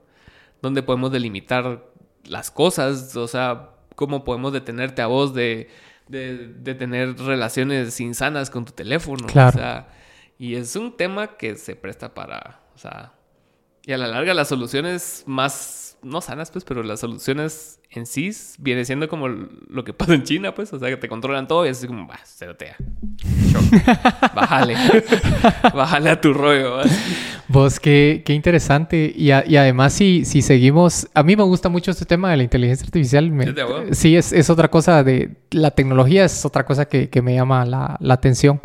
Donde 0.60 0.82
podemos 0.82 1.10
delimitar 1.12 1.82
las 2.24 2.50
cosas, 2.50 3.16
o 3.16 3.26
sea, 3.26 3.70
cómo 3.94 4.22
podemos 4.22 4.52
detenerte 4.52 5.00
a 5.00 5.06
vos 5.06 5.32
de, 5.32 5.70
de, 6.08 6.48
de 6.48 6.74
tener 6.74 7.16
relaciones 7.16 7.98
insanas 8.02 8.50
con 8.50 8.66
tu 8.66 8.72
teléfono. 8.72 9.28
Claro. 9.28 9.48
O 9.48 9.52
sea, 9.52 9.88
y 10.38 10.56
es 10.56 10.76
un 10.76 10.94
tema 10.94 11.38
que 11.38 11.56
se 11.56 11.74
presta 11.74 12.12
para, 12.12 12.60
o 12.74 12.78
sea, 12.78 13.14
y 13.90 13.92
a 13.92 13.98
la 13.98 14.06
larga 14.06 14.34
las 14.34 14.46
soluciones 14.46 15.24
más, 15.26 15.96
no 16.02 16.20
sanas, 16.20 16.52
pues, 16.52 16.64
pero 16.64 16.84
las 16.84 17.00
soluciones 17.00 17.80
en 17.90 18.06
sí 18.06 18.30
viene 18.60 18.84
siendo 18.84 19.08
como 19.08 19.26
lo 19.26 19.82
que 19.82 19.92
pasa 19.92 20.14
en 20.14 20.22
China, 20.22 20.54
pues, 20.54 20.72
o 20.72 20.78
sea, 20.78 20.88
que 20.90 20.96
te 20.96 21.08
controlan 21.08 21.48
todo 21.48 21.66
y 21.66 21.70
es 21.70 21.78
así 21.78 21.88
como, 21.88 22.06
va, 22.06 22.18
cerotea. 22.24 22.76
Bájale. 24.34 24.76
Bájale 25.74 26.10
a 26.10 26.20
tu 26.20 26.32
rollo. 26.32 26.78
Vos, 27.48 27.80
qué, 27.80 28.22
qué 28.24 28.32
interesante. 28.34 29.12
Y, 29.14 29.32
a- 29.32 29.44
y 29.44 29.56
además, 29.56 29.92
si, 29.92 30.24
si 30.24 30.40
seguimos... 30.42 31.08
A 31.14 31.22
mí 31.24 31.34
me 31.34 31.42
gusta 31.42 31.68
mucho 31.68 31.90
este 31.90 32.04
tema 32.06 32.30
de 32.30 32.36
la 32.36 32.42
inteligencia 32.44 32.84
artificial. 32.84 33.32
Sí, 33.92 34.16
es, 34.16 34.32
es 34.32 34.50
otra 34.50 34.68
cosa 34.70 35.02
de... 35.02 35.36
La 35.50 35.72
tecnología 35.72 36.24
es 36.24 36.44
otra 36.44 36.64
cosa 36.64 36.86
que, 36.86 37.08
que 37.10 37.22
me 37.22 37.34
llama 37.34 37.64
la, 37.64 37.96
la 38.00 38.14
atención 38.14 38.60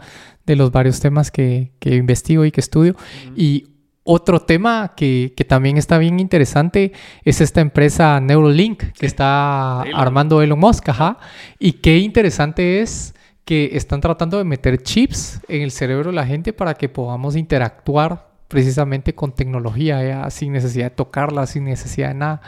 de 0.46 0.56
los 0.56 0.72
varios 0.72 1.00
temas 1.00 1.32
que, 1.32 1.72
que 1.80 1.96
investigo 1.96 2.46
y 2.46 2.52
que 2.52 2.62
estudio. 2.62 2.96
Y 3.36 3.70
otro 4.08 4.40
tema 4.40 4.94
que, 4.96 5.34
que 5.36 5.44
también 5.44 5.78
está 5.78 5.98
bien 5.98 6.20
interesante 6.20 6.94
es 7.24 7.42
esta 7.42 7.60
empresa 7.60 8.20
Neuralink 8.22 8.94
que 8.94 9.08
está 9.08 9.84
Elon. 9.86 10.00
armando 10.00 10.42
Elon 10.42 10.60
Musk. 10.60 10.90
Ajá. 10.90 11.18
Y 11.60 11.74
qué 11.74 11.98
interesante 11.98 12.82
es 12.82 13.16
que 13.46 13.72
están 13.74 14.02
tratando 14.02 14.38
de 14.38 14.44
meter 14.44 14.82
chips 14.82 15.42
en 15.48 15.64
el 15.64 15.72
cerebro 15.72 16.12
de 16.12 16.16
la 16.16 16.26
gente 16.26 16.54
para 16.54 16.76
que 16.76 16.88
podamos 16.88 17.36
interactuar 17.36 18.30
precisamente 18.48 19.16
con 19.16 19.34
tecnología, 19.34 20.04
ya, 20.08 20.30
sin 20.30 20.54
necesidad 20.54 20.92
de 20.92 20.96
tocarla, 20.96 21.48
sin 21.48 21.64
necesidad 21.66 22.10
de 22.10 22.14
nada. 22.14 22.42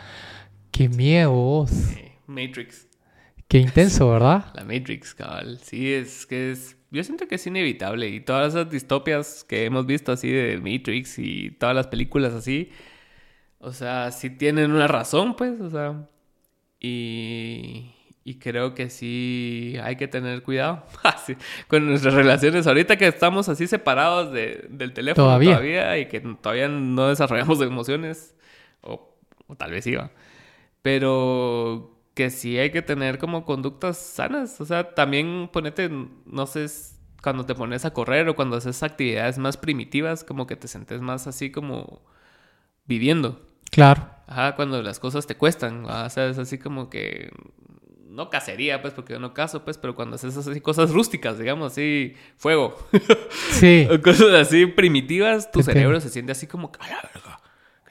Qué 0.71 0.89
miedo, 0.89 1.65
Matrix. 2.27 2.87
Qué 3.47 3.57
intenso, 3.57 4.11
¿verdad? 4.11 4.45
La 4.53 4.63
Matrix, 4.63 5.15
cabal. 5.15 5.59
Sí, 5.63 5.91
es 5.91 6.25
que 6.27 6.51
es. 6.51 6.76
Yo 6.91 7.03
siento 7.03 7.27
que 7.27 7.35
es 7.35 7.45
inevitable. 7.47 8.07
Y 8.09 8.19
todas 8.21 8.53
esas 8.55 8.69
distopias 8.69 9.43
que 9.43 9.65
hemos 9.65 9.85
visto 9.85 10.11
así 10.11 10.29
de 10.31 10.57
Matrix 10.57 11.19
y 11.19 11.51
todas 11.51 11.75
las 11.75 11.87
películas 11.87 12.33
así. 12.33 12.71
O 13.59 13.71
sea, 13.73 14.11
sí 14.11 14.29
tienen 14.29 14.71
una 14.71 14.87
razón, 14.87 15.35
pues. 15.35 15.59
O 15.59 15.69
sea. 15.69 16.07
Y. 16.79 17.93
Y 18.23 18.39
creo 18.39 18.75
que 18.75 18.89
sí 18.89 19.75
hay 19.81 19.95
que 19.95 20.09
tener 20.09 20.43
cuidado 20.43 20.83
así, 21.03 21.37
con 21.69 21.85
nuestras 21.87 22.13
relaciones. 22.13 22.67
Ahorita 22.67 22.97
que 22.97 23.07
estamos 23.07 23.47
así 23.47 23.67
separados 23.67 24.33
de- 24.33 24.65
del 24.69 24.91
teléfono 24.93 25.27
Todavía. 25.27 25.51
todavía. 25.51 25.97
y 25.97 26.07
que 26.07 26.19
todavía 26.19 26.67
no 26.67 27.07
desarrollamos 27.07 27.61
emociones, 27.61 28.35
o, 28.81 29.15
o 29.47 29.55
tal 29.55 29.71
vez 29.71 29.87
iba. 29.87 30.11
Pero 30.81 31.96
que 32.17 32.31
sí 32.31 32.57
hay 32.57 32.71
que 32.71 32.81
tener 32.81 33.19
como 33.19 33.45
conductas 33.45 33.95
sanas. 33.95 34.59
O 34.59 34.65
sea, 34.65 34.95
también 34.95 35.51
ponete, 35.53 35.87
no 36.25 36.47
sé, 36.47 36.65
cuando 37.21 37.45
te 37.45 37.53
pones 37.53 37.85
a 37.85 37.93
correr 37.93 38.27
o 38.27 38.35
cuando 38.35 38.57
haces 38.57 38.81
actividades 38.81 39.37
más 39.37 39.55
primitivas, 39.55 40.23
como 40.23 40.47
que 40.47 40.55
te 40.55 40.67
sientes 40.67 40.99
más 40.99 41.27
así 41.27 41.51
como 41.51 42.01
viviendo. 42.85 43.47
Claro. 43.69 44.09
Ajá, 44.25 44.55
cuando 44.55 44.81
las 44.81 44.97
cosas 44.97 45.27
te 45.27 45.35
cuestan. 45.35 45.85
¿va? 45.85 46.05
O 46.05 46.09
sea, 46.09 46.27
es 46.27 46.39
así 46.39 46.57
como 46.57 46.89
que. 46.89 47.29
No 48.09 48.31
cacería, 48.31 48.81
pues, 48.81 48.95
porque 48.95 49.13
yo 49.13 49.19
no 49.19 49.35
caso, 49.35 49.63
pues, 49.63 49.77
pero 49.77 49.93
cuando 49.93 50.15
haces 50.15 50.35
así 50.35 50.59
cosas 50.59 50.89
rústicas, 50.89 51.37
digamos, 51.37 51.73
así, 51.73 52.15
fuego. 52.37 52.75
Sí. 53.51 53.87
o 53.91 54.01
cosas 54.01 54.33
así 54.33 54.65
primitivas, 54.65 55.51
tu 55.51 55.61
cerebro 55.61 56.01
se 56.01 56.09
siente 56.09 56.31
así 56.31 56.47
como, 56.47 56.71
¡a 56.79 56.87
la 56.89 56.95
verga! 57.13 57.39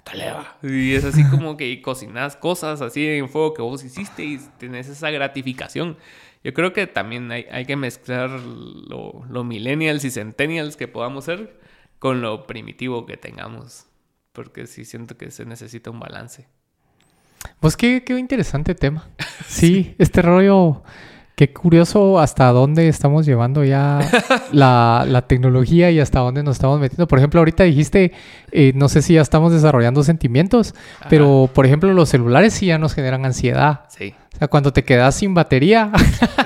¿Qué 0.06 0.10
tal 0.10 0.18
le 0.18 0.30
va?". 0.30 0.56
Y 0.62 0.94
es 0.94 1.04
así 1.04 1.24
como 1.28 1.56
que 1.56 1.82
cocinas 1.82 2.36
cosas 2.36 2.80
así 2.80 3.06
en 3.06 3.28
fuego 3.28 3.54
que 3.54 3.62
vos 3.62 3.82
hiciste 3.84 4.24
y 4.24 4.38
tenés 4.58 4.88
esa 4.88 5.10
gratificación. 5.10 5.96
Yo 6.44 6.54
creo 6.54 6.72
que 6.72 6.86
también 6.86 7.30
hay, 7.32 7.46
hay 7.50 7.66
que 7.66 7.76
mezclar 7.76 8.30
lo, 8.30 9.24
lo 9.28 9.44
millennials 9.44 10.04
y 10.04 10.10
centennials 10.10 10.76
que 10.76 10.86
podamos 10.86 11.24
ser 11.24 11.58
con 11.98 12.20
lo 12.20 12.46
primitivo 12.46 13.04
que 13.04 13.16
tengamos. 13.16 13.86
Porque 14.32 14.66
sí 14.66 14.84
siento 14.84 15.16
que 15.16 15.30
se 15.30 15.44
necesita 15.44 15.90
un 15.90 15.98
balance. 15.98 16.46
Pues 17.60 17.76
qué, 17.76 18.04
qué 18.04 18.18
interesante 18.18 18.74
tema. 18.74 19.08
Sí, 19.46 19.94
este 19.98 20.22
rollo 20.22 20.82
Qué 21.36 21.52
curioso 21.52 22.18
hasta 22.18 22.50
dónde 22.50 22.88
estamos 22.88 23.26
llevando 23.26 23.62
ya 23.62 24.00
la, 24.52 25.04
la 25.06 25.20
tecnología 25.20 25.90
y 25.90 26.00
hasta 26.00 26.20
dónde 26.20 26.42
nos 26.42 26.56
estamos 26.56 26.80
metiendo. 26.80 27.06
Por 27.06 27.18
ejemplo, 27.18 27.40
ahorita 27.40 27.64
dijiste, 27.64 28.12
eh, 28.52 28.72
no 28.74 28.88
sé 28.88 29.02
si 29.02 29.12
ya 29.12 29.20
estamos 29.20 29.52
desarrollando 29.52 30.02
sentimientos, 30.02 30.74
pero 31.10 31.50
por 31.52 31.66
ejemplo 31.66 31.92
los 31.92 32.08
celulares 32.08 32.54
sí 32.54 32.64
ya 32.66 32.78
nos 32.78 32.94
generan 32.94 33.26
ansiedad. 33.26 33.80
Sí. 33.88 34.14
O 34.34 34.38
sea, 34.38 34.48
cuando 34.48 34.72
te 34.72 34.82
quedas 34.82 35.14
sin 35.14 35.34
batería. 35.34 35.92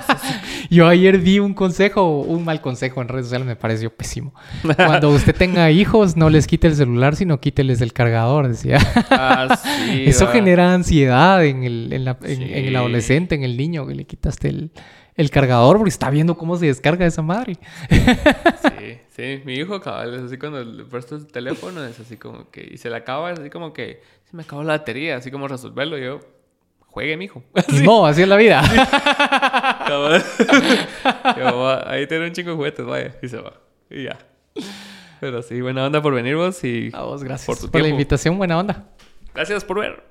Yo 0.71 0.87
ayer 0.87 1.19
vi 1.19 1.41
un 1.41 1.53
consejo, 1.53 2.21
un 2.21 2.45
mal 2.45 2.61
consejo 2.61 3.03
en 3.03 3.09
redes 3.09 3.27
sociales, 3.27 3.47
me 3.47 3.57
pareció 3.57 3.91
pésimo. 3.93 4.33
Cuando 4.77 5.11
usted 5.11 5.35
tenga 5.35 5.71
hijos, 5.73 6.17
no 6.17 6.31
les 6.31 6.47
quite 6.47 6.69
el 6.69 6.77
celular, 6.77 7.17
sino 7.17 7.41
quíteles 7.41 7.81
el 7.81 7.93
cargador, 7.93 8.47
decía. 8.49 8.79
Ah, 9.11 9.59
sí. 9.91 10.05
Eso 10.07 10.27
va. 10.27 10.33
genera 10.33 10.73
ansiedad 10.73 11.45
en 11.45 11.65
el, 11.65 11.93
en 11.93 12.05
la- 12.05 12.17
en- 12.23 12.43
en 12.43 12.65
el 12.65 12.69
Sí. 12.71 12.77
adolescente, 12.77 13.35
en 13.35 13.43
el 13.43 13.57
niño, 13.57 13.85
que 13.87 13.95
le 13.97 14.05
quitaste 14.05 14.49
el, 14.49 14.71
el 15.17 15.31
cargador 15.31 15.77
porque 15.77 15.91
está 15.91 16.09
viendo 16.09 16.37
cómo 16.37 16.57
se 16.57 16.67
descarga 16.67 17.05
esa 17.05 17.21
madre. 17.23 17.57
Sí, 17.91 17.99
sí. 19.17 19.43
Mi 19.45 19.55
hijo, 19.55 19.81
cabal, 19.81 20.15
es 20.15 20.23
así 20.23 20.39
cuando 20.39 20.63
le 20.65 20.85
presto 20.85 21.17
el 21.17 21.27
teléfono, 21.27 21.85
es 21.85 21.99
así 21.99 22.17
como 22.17 22.49
que... 22.51 22.69
Y 22.73 22.79
se 22.79 22.89
le 22.91 22.97
acaba, 22.97 23.33
es 23.33 23.39
así 23.41 23.51
como 23.51 23.73
que... 23.73 24.01
Se 24.31 24.37
me 24.37 24.45
acabó 24.45 24.63
la 24.63 24.75
batería, 24.79 25.17
así 25.17 25.31
como 25.33 25.49
resolverlo. 25.49 25.99
Yo... 25.99 26.21
Juegue, 26.91 27.17
mijo. 27.17 27.43
Modo, 27.85 28.07
así 28.07 28.23
es 28.23 28.29
la 28.29 28.37
vida. 28.37 28.61
Ahí 31.87 32.07
tiene 32.07 32.27
un 32.27 32.33
chingo 32.33 32.51
de 32.51 32.57
juguetes, 32.57 32.87
vaya. 32.87 33.15
Y 33.23 33.29
se 33.29 33.39
va. 33.39 33.55
Y 33.89 34.05
ya. 34.05 34.19
Pero 35.21 35.43
sí, 35.43 35.61
buena 35.61 35.85
onda 35.85 36.03
por 36.03 36.15
venir 36.15 36.37
vos 36.37 36.63
y... 36.65 36.91
A 36.93 37.03
vos, 37.03 37.23
gracias 37.23 37.47
Por 37.47 37.57
por, 37.57 37.71
tu 37.71 37.79
la 37.79 37.85
tiempo. 37.85 37.89
invitación, 37.91 38.39
buena 38.39 38.59
onda. 38.59 38.87
Gracias 39.35 39.65
por 39.65 39.81
ver. 39.81 40.03